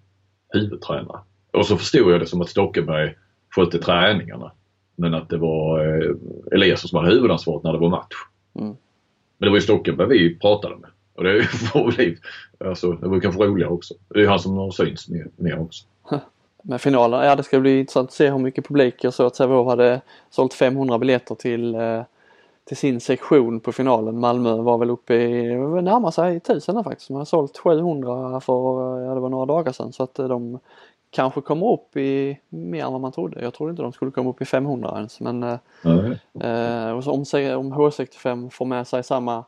huvudtränare. 0.50 1.20
Och 1.52 1.66
så 1.66 1.78
förstod 1.78 2.12
jag 2.14 2.20
det 2.20 2.28
som 2.28 2.42
att 2.42 2.50
Stockenberg 2.50 3.16
skötte 3.56 3.80
träningarna. 3.80 4.52
Men 4.96 5.14
att 5.14 5.30
det 5.30 5.38
var 5.38 5.80
eh, 5.80 6.16
Eliasson 6.52 6.90
som 6.90 7.00
hade 7.00 7.16
huvudansvaret 7.16 7.64
när 7.64 7.74
det 7.74 7.80
var 7.80 7.90
match. 7.90 8.16
Mm. 8.60 8.76
Men 9.38 9.48
det 9.48 9.50
var 9.50 9.58
ju 9.58 9.62
Stockenberg 9.62 10.08
vi 10.08 10.36
pratade 10.36 10.76
med. 10.76 10.90
Och 11.16 11.24
det 11.24 11.48
var 11.74 11.92
väl 11.92 12.18
alltså, 12.70 12.92
det 12.92 13.08
var 13.08 13.20
kanske 13.20 13.44
roligare 13.44 13.72
också. 13.72 13.94
Det 14.08 14.22
är 14.22 14.28
han 14.28 14.40
som 14.40 14.58
har 14.58 14.72
syns 14.72 15.10
mer, 15.10 15.28
mer 15.36 15.60
också. 15.60 15.86
med 16.64 16.82
finalen. 16.82 17.26
Ja 17.26 17.36
det 17.36 17.44
ska 17.44 17.60
bli 17.60 17.80
intressant 17.80 18.10
att 18.10 18.14
se 18.14 18.30
hur 18.30 18.38
mycket 18.38 18.68
publik. 18.68 19.04
Jag 19.04 19.14
såg 19.14 19.28
att 19.28 19.36
Sävehof 19.36 19.68
hade 19.68 20.02
sålt 20.30 20.54
500 20.54 21.00
biljetter 21.00 21.36
till, 21.36 21.76
eh, 21.76 22.02
till 22.66 22.78
sin 22.78 23.00
sektion 23.00 23.60
på 23.60 23.72
finalen. 23.72 24.20
Malmö 24.20 24.56
var 24.56 24.78
väl 24.78 24.90
uppe 24.90 25.14
i, 25.14 25.56
närmar 25.82 26.12
sig 26.12 26.40
tusen 26.40 26.76
där 26.76 26.84
faktiskt. 26.84 27.08
De 27.08 27.18
har 27.18 27.26
sålt 27.26 27.58
700 27.58 28.42
för, 28.42 29.00
ja 29.02 29.14
det 29.14 29.20
var 29.20 29.30
några 29.30 29.46
dagar 29.46 29.72
sedan 29.72 29.94
så 29.94 30.04
att 30.04 30.20
eh, 30.20 30.28
de 30.28 30.60
kanske 31.12 31.42
kommer 31.42 31.74
upp 31.74 31.98
i 31.98 32.40
mer 32.50 32.86
än 32.86 32.92
vad 32.92 33.02
man 33.02 33.12
trodde. 33.12 33.42
Jag 33.42 33.54
trodde 33.54 33.72
inte 33.72 33.82
de 33.82 33.92
skulle 33.92 34.12
komma 34.12 34.30
upp 34.30 34.42
i 34.42 34.46
500 34.46 34.94
ens 34.96 35.20
men 35.20 35.44
mm. 35.44 36.12
eh, 36.40 36.92
och 36.92 37.04
så 37.04 37.12
om, 37.12 37.20
om 37.58 37.74
H65 37.74 38.50
får 38.50 38.66
med 38.66 38.88
sig 38.88 39.04
samma 39.04 39.44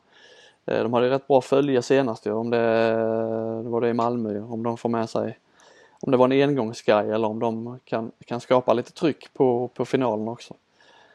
de 0.66 0.93
hade 0.93 1.09
rätt 1.09 1.28
bra 1.28 1.41
följe 1.41 1.82
senast 1.82 2.26
ju, 2.26 2.32
om 2.32 2.49
det, 2.49 2.89
det 3.64 3.70
var 3.70 3.82
det 3.82 3.89
i 3.89 3.93
Malmö 3.93 4.41
om 4.41 4.64
de 4.64 4.78
får 4.78 4.89
med 4.89 5.09
sig 5.09 5.38
om 6.01 6.12
det 6.12 6.18
var 6.18 6.26
en 6.26 6.49
engångsgrej 6.49 7.12
eller 7.12 7.28
om 7.28 7.39
de 7.39 7.80
kan, 7.86 8.12
kan 8.26 8.39
skapa 8.39 8.74
lite 8.74 8.91
tryck 8.91 9.34
på, 9.34 9.68
på 9.68 9.86
finalen 9.86 10.28
också. 10.28 10.53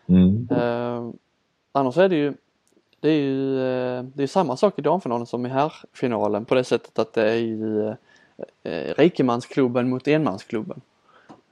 Mm. 0.07 0.49
Eh, 0.51 1.11
annars 1.73 1.97
är 1.97 2.09
det 2.09 2.17
ju 2.17 2.35
det 3.01 3.09
är 3.09 3.21
ju 3.21 3.59
eh, 3.59 4.03
det 4.03 4.23
är 4.23 4.27
samma 4.27 4.57
sak 4.57 4.79
i 4.79 4.83
damfinalen 4.83 5.27
som 5.27 5.47
i 5.47 5.49
herrfinalen 5.49 6.45
på 6.45 6.55
det 6.55 6.65
sättet 6.65 6.99
att 6.99 7.13
det 7.13 7.31
är 7.31 7.37
ju 7.37 7.89
eh, 7.89 7.95
rikemansklubben 8.97 9.89
mot 9.89 10.09
enmansklubben. 10.09 10.81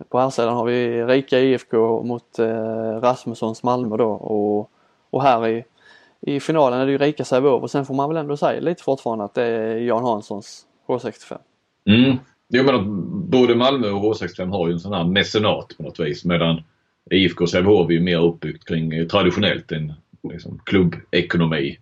På 0.09 0.19
här 0.19 0.31
sidan 0.31 0.57
har 0.57 0.65
vi 0.65 1.05
Rika 1.05 1.41
IFK 1.41 2.03
mot 2.03 2.39
eh, 2.39 3.01
Rasmussons 3.01 3.63
Malmö 3.63 3.97
då 3.97 4.11
och, 4.11 4.71
och 5.11 5.23
här 5.23 5.49
i, 5.49 5.65
i 6.21 6.41
finalen 6.41 6.81
är 6.81 6.87
det 6.87 6.93
ju 6.93 6.99
Rika 6.99 7.25
Sävehof 7.25 7.63
och 7.63 7.71
sen 7.71 7.85
får 7.85 7.95
man 7.95 8.09
väl 8.09 8.17
ändå 8.17 8.37
säga 8.37 8.61
lite 8.61 8.83
fortfarande 8.83 9.25
att 9.25 9.35
det 9.35 9.45
är 9.45 9.77
Jan 9.77 10.05
Hanssons 10.05 10.67
H65. 10.87 11.39
Mm. 11.87 12.17
Jo 12.49 12.65
men 12.65 12.75
att 12.75 12.87
både 13.31 13.55
Malmö 13.55 13.91
och 13.91 14.03
H65 14.03 14.51
har 14.51 14.69
ju 14.69 14.73
en 14.73 14.81
sån 14.81 14.93
här 14.93 15.05
mecenat 15.05 15.77
på 15.77 15.83
något 15.83 16.01
vis 16.01 16.25
medan 16.25 16.63
IFK 17.11 17.47
Sävehof 17.47 17.91
är 17.91 18.01
mer 18.01 18.25
uppbyggt 18.25 18.69
kring 18.69 18.93
eh, 18.93 19.07
traditionellt 19.07 19.73
en 19.73 19.93
liksom, 20.23 20.61
klubbekonomi 20.65 21.79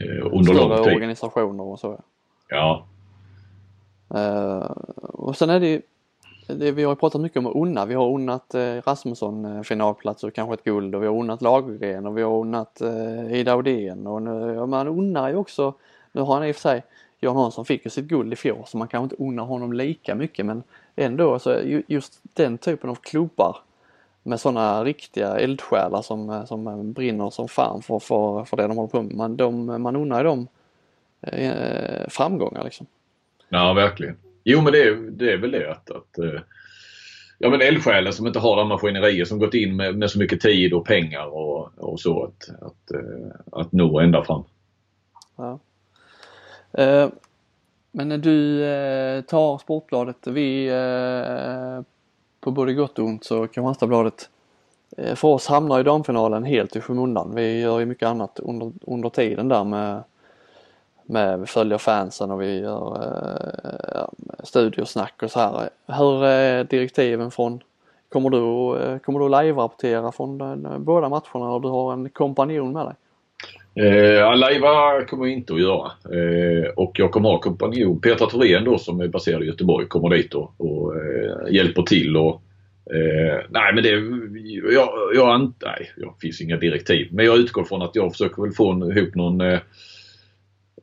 eh, 0.00 0.26
under 0.26 0.54
Större 0.54 0.76
lång 0.76 0.84
tid. 0.84 0.94
organisationer 0.94 1.64
och 1.64 1.78
så. 1.78 2.00
Ja. 2.48 2.86
Uh, 4.14 4.70
och 4.98 5.36
sen 5.36 5.50
är 5.50 5.60
det 5.60 5.68
ju 5.68 5.82
det, 6.46 6.72
vi 6.72 6.84
har 6.84 6.94
pratat 6.94 7.20
mycket 7.20 7.38
om 7.38 7.46
att 7.46 7.54
unna. 7.54 7.86
Vi 7.86 7.94
har 7.94 8.10
unnat 8.10 8.54
eh, 8.54 8.76
Rasmusson 8.86 9.44
eh, 9.44 9.62
finalplats 9.62 10.24
och 10.24 10.34
kanske 10.34 10.54
ett 10.54 10.64
guld 10.64 10.94
och 10.94 11.02
vi 11.02 11.06
har 11.06 11.14
unnat 11.14 11.42
Lagergren 11.42 12.06
och 12.06 12.18
vi 12.18 12.22
har 12.22 12.40
unnat 12.40 12.80
eh, 12.80 13.32
Ida 13.32 13.56
Odén 13.56 14.06
och 14.06 14.22
nu, 14.22 14.54
ja, 14.54 14.66
man 14.66 14.88
unnar 14.88 15.28
ju 15.28 15.36
också, 15.36 15.74
nu 16.12 16.20
har 16.20 16.34
han 16.34 16.44
i 16.44 16.50
och 16.50 16.56
för 16.56 16.62
sig 16.62 16.82
Jan 17.20 17.36
Hansson 17.36 17.64
fick 17.64 17.84
ju 17.84 17.90
sitt 17.90 18.04
guld 18.04 18.32
i 18.32 18.36
fjol 18.36 18.62
så 18.66 18.76
man 18.76 18.88
kanske 18.88 19.04
inte 19.04 19.24
unnar 19.24 19.44
honom 19.44 19.72
lika 19.72 20.14
mycket 20.14 20.46
men 20.46 20.62
ändå 20.96 21.38
så 21.38 21.56
just 21.86 22.20
den 22.22 22.58
typen 22.58 22.90
av 22.90 22.94
klubbar 22.94 23.56
med 24.22 24.40
sådana 24.40 24.84
riktiga 24.84 25.38
eldsjälar 25.38 26.02
som, 26.02 26.30
eh, 26.30 26.44
som 26.44 26.92
brinner 26.92 27.30
som 27.30 27.48
fan 27.48 27.82
för, 27.82 27.98
för, 27.98 28.44
för 28.44 28.56
det 28.56 28.62
de 28.62 28.76
håller 28.76 28.88
på 28.88 29.02
med. 29.02 29.16
Man, 29.16 29.36
de, 29.36 29.82
man 29.82 29.96
unnar 29.96 30.18
ju 30.18 30.24
dem 30.24 30.48
eh, 31.20 32.08
framgångar 32.08 32.64
liksom. 32.64 32.86
Ja, 33.54 33.72
verkligen. 33.72 34.16
Jo, 34.44 34.60
men 34.60 34.72
det 34.72 34.82
är, 34.82 34.94
det 34.94 35.32
är 35.32 35.36
väl 35.36 35.50
det 35.50 35.70
att, 35.70 35.90
att 35.90 36.18
eh, 36.18 36.40
ja, 37.38 37.50
men 37.50 37.60
eldsjälar 37.60 38.10
som 38.10 38.26
inte 38.26 38.38
har 38.38 38.56
de 38.56 38.68
maskinerier 38.68 39.24
som 39.24 39.38
gått 39.38 39.54
in 39.54 39.76
med, 39.76 39.98
med 39.98 40.10
så 40.10 40.18
mycket 40.18 40.40
tid 40.40 40.72
och 40.72 40.86
pengar 40.86 41.26
och, 41.26 41.70
och 41.76 42.00
så 42.00 42.24
att, 42.24 42.48
att, 42.62 42.90
eh, 42.90 43.36
att 43.52 43.72
nå 43.72 44.00
ända 44.00 44.24
fram. 44.24 44.44
Ja. 45.36 45.58
Eh, 46.72 47.08
men 47.90 48.08
när 48.08 48.18
du 48.18 48.64
eh, 48.64 49.22
tar 49.22 49.58
Sportbladet, 49.58 50.26
vi 50.26 50.66
eh, 50.66 51.82
på 52.40 52.50
både 52.50 52.74
gott 52.74 52.98
och 52.98 53.04
ont 53.04 53.24
så 53.24 53.46
Kristianstadsbladet 53.46 54.30
eh, 54.96 55.14
för 55.14 55.28
oss 55.28 55.46
hamnar 55.46 55.78
ju 55.78 55.84
damfinalen 55.84 56.44
helt 56.44 56.76
i 56.76 56.80
skymundan. 56.80 57.34
Vi 57.34 57.60
gör 57.60 57.80
ju 57.80 57.86
mycket 57.86 58.08
annat 58.08 58.40
under, 58.42 58.72
under 58.82 59.08
tiden 59.08 59.48
där 59.48 59.64
med, 59.64 60.02
med 61.12 61.40
vi 61.40 61.46
följer 61.46 61.78
fansen 61.78 62.30
och 62.30 62.42
vi 62.42 62.60
gör 62.60 63.02
eh, 63.02 64.04
studiosnack 64.44 65.22
och 65.22 65.30
så 65.30 65.40
här. 65.40 65.70
Hur 65.86 66.24
är 66.24 66.64
direktiven 66.64 67.30
från 67.30 67.60
Kommer 68.12 68.30
du, 68.30 68.78
eh, 68.82 68.98
kommer 68.98 69.18
du 69.18 69.28
live-rapportera 69.28 70.12
från 70.12 70.38
den, 70.38 70.66
eh, 70.66 70.78
båda 70.78 71.08
matcherna 71.08 71.50
och 71.50 71.62
du 71.62 71.68
har 71.68 71.92
en 71.92 72.08
kompanjon 72.08 72.72
med 72.72 72.86
dig? 72.86 72.94
Eh, 73.74 74.36
live 74.36 75.04
kommer 75.08 75.26
jag 75.26 75.34
inte 75.34 75.54
att 75.54 75.60
göra. 75.60 75.90
Eh, 76.04 76.70
och 76.76 76.98
jag 76.98 77.10
kommer 77.10 77.28
ha 77.28 77.40
kompanjon. 77.40 78.00
Petra 78.00 78.26
Thorén 78.26 78.64
då 78.64 78.78
som 78.78 79.00
är 79.00 79.08
baserad 79.08 79.42
i 79.42 79.46
Göteborg 79.46 79.86
kommer 79.86 80.08
dit 80.08 80.34
och, 80.34 80.54
och 80.56 80.96
eh, 80.96 81.54
hjälper 81.54 81.82
till. 81.82 82.16
Och, 82.16 82.42
eh, 82.94 83.40
nej 83.50 83.74
men 83.74 83.82
det, 83.82 83.90
jag, 84.72 84.88
jag, 85.14 85.52
nej, 85.62 85.90
det 85.96 86.20
finns 86.20 86.40
inga 86.40 86.56
direktiv. 86.56 87.08
Men 87.10 87.24
jag 87.24 87.38
utgår 87.38 87.64
från 87.64 87.82
att 87.82 87.96
jag 87.96 88.12
försöker 88.12 88.42
väl 88.42 88.52
få 88.52 88.92
ihop 88.96 89.14
någon 89.14 89.40
eh, 89.40 89.58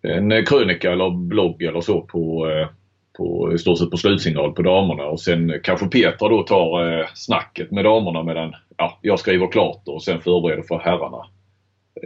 en 0.01 0.45
krönika 0.45 0.91
eller 0.91 1.09
blogg 1.09 1.63
eller 1.63 1.81
så 1.81 2.01
på, 2.01 2.49
eh, 2.49 2.67
på 3.17 3.53
i 3.53 3.57
stort 3.57 3.77
sett 3.77 3.91
på 3.91 3.97
slutsignal 3.97 4.53
på 4.53 4.61
damerna 4.61 5.03
och 5.03 5.21
sen 5.21 5.59
kanske 5.63 5.87
Petra 5.87 6.29
då 6.29 6.43
tar 6.43 6.99
eh, 6.99 7.05
snacket 7.13 7.71
med 7.71 7.85
damerna 7.85 8.23
medan 8.23 8.55
ja, 8.77 8.99
jag 9.01 9.19
skriver 9.19 9.47
klart 9.47 9.81
och 9.85 10.03
sen 10.03 10.21
förbereder 10.21 10.63
för 10.63 10.79
herrarna 10.79 11.25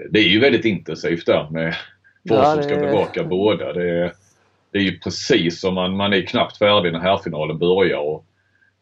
det 0.09 0.19
är 0.19 0.29
ju 0.29 0.39
väldigt 0.39 0.65
intensivt 0.65 1.25
där 1.25 1.47
med 1.49 1.75
för 2.27 2.35
ja, 2.35 2.53
som 2.53 2.63
ska 2.63 2.75
bevaka 2.75 3.23
båda. 3.23 3.73
Det 3.73 3.89
är, 3.89 4.13
det 4.71 4.77
är 4.77 4.83
ju 4.83 4.99
precis 4.99 5.59
som 5.59 5.73
man, 5.73 5.95
man 5.95 6.13
är 6.13 6.21
knappt 6.21 6.57
färdig 6.57 6.93
när 6.93 6.99
herrfinalen 6.99 7.57
börjar. 7.57 7.97
Och, 7.97 8.25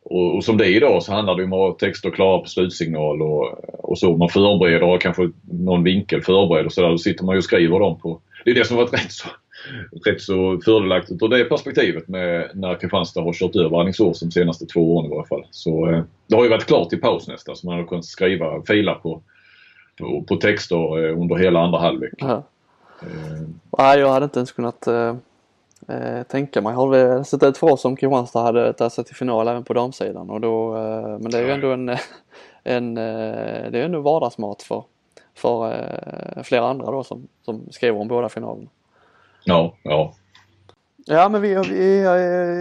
och, 0.03 0.35
och, 0.35 0.43
som 0.43 0.57
det 0.57 0.65
är 0.65 0.75
idag 0.75 1.03
så 1.03 1.13
handlar 1.13 1.35
det 1.35 1.43
om 1.43 1.53
att 1.53 1.59
ha 1.59 1.77
texter 1.79 2.09
klara 2.09 2.39
på 2.39 2.47
slutsignal 2.47 3.21
och, 3.21 3.69
och 3.89 3.99
så. 3.99 4.17
Man 4.17 4.29
förbereder 4.29 4.83
och 4.83 5.01
kanske 5.01 5.29
någon 5.51 5.83
vinkel 5.83 6.21
förbereder 6.21 6.65
och 6.65 6.73
sådär. 6.73 6.89
Då 6.89 6.97
sitter 6.97 7.25
man 7.25 7.35
ju 7.35 7.37
och 7.37 7.43
skriver 7.43 7.79
dem 7.79 7.99
på. 7.99 8.21
Det 8.45 8.51
är 8.51 8.55
det 8.55 8.65
som 8.65 8.77
varit 8.77 8.93
rätt 8.93 9.11
så, 9.11 9.27
rätt 10.05 10.21
så 10.21 10.61
fördelaktigt 10.65 11.23
ur 11.23 11.27
det 11.27 11.43
perspektivet 11.43 12.07
med 12.07 12.51
när 12.53 12.75
Kristianstad 12.75 13.21
har 13.21 13.33
kört 13.33 13.55
över 13.55 13.79
Alingsås 13.79 14.19
de 14.19 14.31
senaste 14.31 14.65
två 14.65 14.95
åren 14.95 15.05
i 15.05 15.15
varje 15.15 15.27
fall. 15.27 15.45
Så 15.51 15.89
eh, 15.89 16.03
det 16.27 16.35
har 16.35 16.43
ju 16.43 16.49
varit 16.49 16.65
klart 16.65 16.93
i 16.93 16.97
paus 16.97 17.27
nästan 17.27 17.55
så 17.55 17.67
man 17.67 17.77
har 17.77 17.85
kunnat 17.85 18.05
skriva, 18.05 18.63
fila 18.63 18.95
på 18.95 19.21
på, 20.01 20.23
på 20.27 20.35
texter 20.35 21.05
eh, 21.05 21.19
under 21.21 21.35
hela 21.35 21.59
andra 21.59 21.79
halvlek. 21.79 22.13
Ja. 22.17 22.43
Eh. 23.01 23.41
Nej, 23.77 23.99
jag 23.99 24.09
hade 24.09 24.23
inte 24.23 24.39
ens 24.39 24.51
kunnat 24.51 24.87
eh, 24.87 25.15
eh 25.87 26.23
tänka 26.23 26.61
mig. 26.61 26.73
Har 26.73 26.91
det 26.91 27.25
sett 27.25 27.43
ut 27.43 27.57
för 27.57 27.71
oss 27.71 27.85
om 27.85 27.95
Kristianstad 27.95 28.41
hade 28.41 28.73
tagit 28.73 28.93
sig 28.93 29.03
till 29.03 29.15
final 29.15 29.47
även 29.47 29.63
på 29.63 29.73
damsidan 29.73 30.29
och 30.29 30.41
då, 30.41 30.77
eh, 30.77 31.19
men 31.19 31.31
det 31.31 31.37
är 31.37 31.43
ju 31.43 31.51
ändå 31.51 31.71
en, 31.71 31.89
en 32.63 32.95
det 32.95 33.79
är 33.79 33.85
ändå 33.85 33.99
vardagsmat 33.99 34.63
för, 34.63 34.83
för 35.35 35.73
eh, 35.73 36.43
flera 36.43 36.67
andra 36.67 36.91
då 36.91 37.03
som, 37.03 37.27
som 37.41 37.67
skriver 37.71 37.99
om 37.99 38.07
båda 38.07 38.29
finalerna. 38.29 38.69
Ja, 39.43 39.75
ja. 39.83 40.13
Ja 41.05 41.29
men 41.29 41.41
vi, 41.41 41.55
vi, 41.55 42.01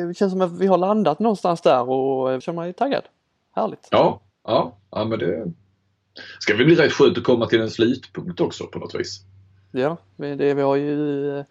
det 0.08 0.14
känns 0.16 0.32
som 0.32 0.40
att 0.40 0.60
vi 0.60 0.66
har 0.66 0.78
landat 0.78 1.18
någonstans 1.18 1.60
där 1.60 1.90
och 1.90 2.32
jag 2.32 2.42
känner 2.42 2.60
mig 2.60 2.72
taggad. 2.72 3.02
Härligt. 3.52 3.88
Ja, 3.90 4.20
ja, 4.44 4.76
ja 4.90 5.04
men 5.04 5.18
det, 5.18 5.52
ska 6.38 6.54
vi 6.54 6.64
bli 6.64 6.74
rätt 6.74 6.92
skönt 6.92 7.18
att 7.18 7.24
komma 7.24 7.46
till 7.46 7.60
en 7.60 7.70
slutpunkt 7.70 8.40
också 8.40 8.66
på 8.66 8.78
något 8.78 8.94
vis. 8.94 9.20
Ja, 9.72 9.96
det, 10.16 10.54
vi 10.54 10.62
har 10.62 10.76
ju 10.76 11.38
eh, 11.38 11.44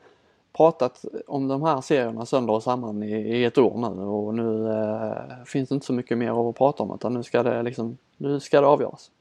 pratat 0.57 1.05
om 1.27 1.47
de 1.47 1.63
här 1.63 1.81
serierna 1.81 2.25
sönder 2.25 2.53
och 2.53 2.63
samman 2.63 3.03
i, 3.03 3.11
i 3.11 3.45
ett 3.45 3.57
år 3.57 3.95
nu 3.95 4.03
och 4.03 4.35
nu 4.35 4.69
äh, 4.69 5.45
finns 5.45 5.69
det 5.69 5.75
inte 5.75 5.85
så 5.85 5.93
mycket 5.93 6.17
mer 6.17 6.49
att 6.49 6.57
prata 6.57 6.83
om 6.83 6.95
utan 6.95 7.13
nu 7.13 7.23
ska 7.23 7.43
det 7.43 7.63
liksom, 7.63 7.97
nu 8.17 8.39
ska 8.39 8.61
det 8.61 8.67
avgöras. 8.67 9.11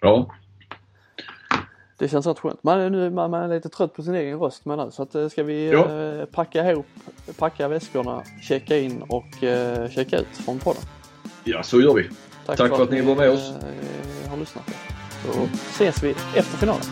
Ja. 0.00 0.26
Det 2.02 2.08
känns 2.08 2.26
rätt 2.26 2.38
skönt. 2.38 2.62
Man, 2.62 2.92
nu, 2.92 3.10
man, 3.10 3.34
är 3.34 3.48
lite 3.48 3.68
trött 3.68 3.94
på 3.94 4.02
sin 4.02 4.14
egen 4.14 4.38
röst 4.38 4.64
med 4.64 4.78
nu 4.78 4.90
så 4.90 5.02
att, 5.02 5.14
eh, 5.14 5.28
ska 5.28 5.42
vi 5.42 5.72
äh, 5.72 6.24
packa 6.24 6.70
ihop, 6.70 6.86
packa 7.38 7.68
väskorna, 7.68 8.22
checka 8.42 8.78
in 8.78 9.02
och 9.02 9.44
äh, 9.44 9.90
checka 9.90 10.18
ut 10.18 10.36
från 10.44 10.58
podden. 10.58 10.82
Ja, 11.44 11.62
så 11.62 11.80
gör 11.80 11.94
vi. 11.94 12.02
Tack, 12.46 12.56
Tack 12.56 12.68
för, 12.68 12.74
att, 12.74 12.80
att 12.80 12.90
ni 12.90 13.00
var 13.00 13.14
med 13.14 13.30
oss. 13.30 13.52
har 14.30 14.36
lyssnat. 14.36 14.64
Så 15.24 15.48
ses 15.70 16.02
vi 16.02 16.10
efter 16.10 16.56
finalen. 16.56 16.82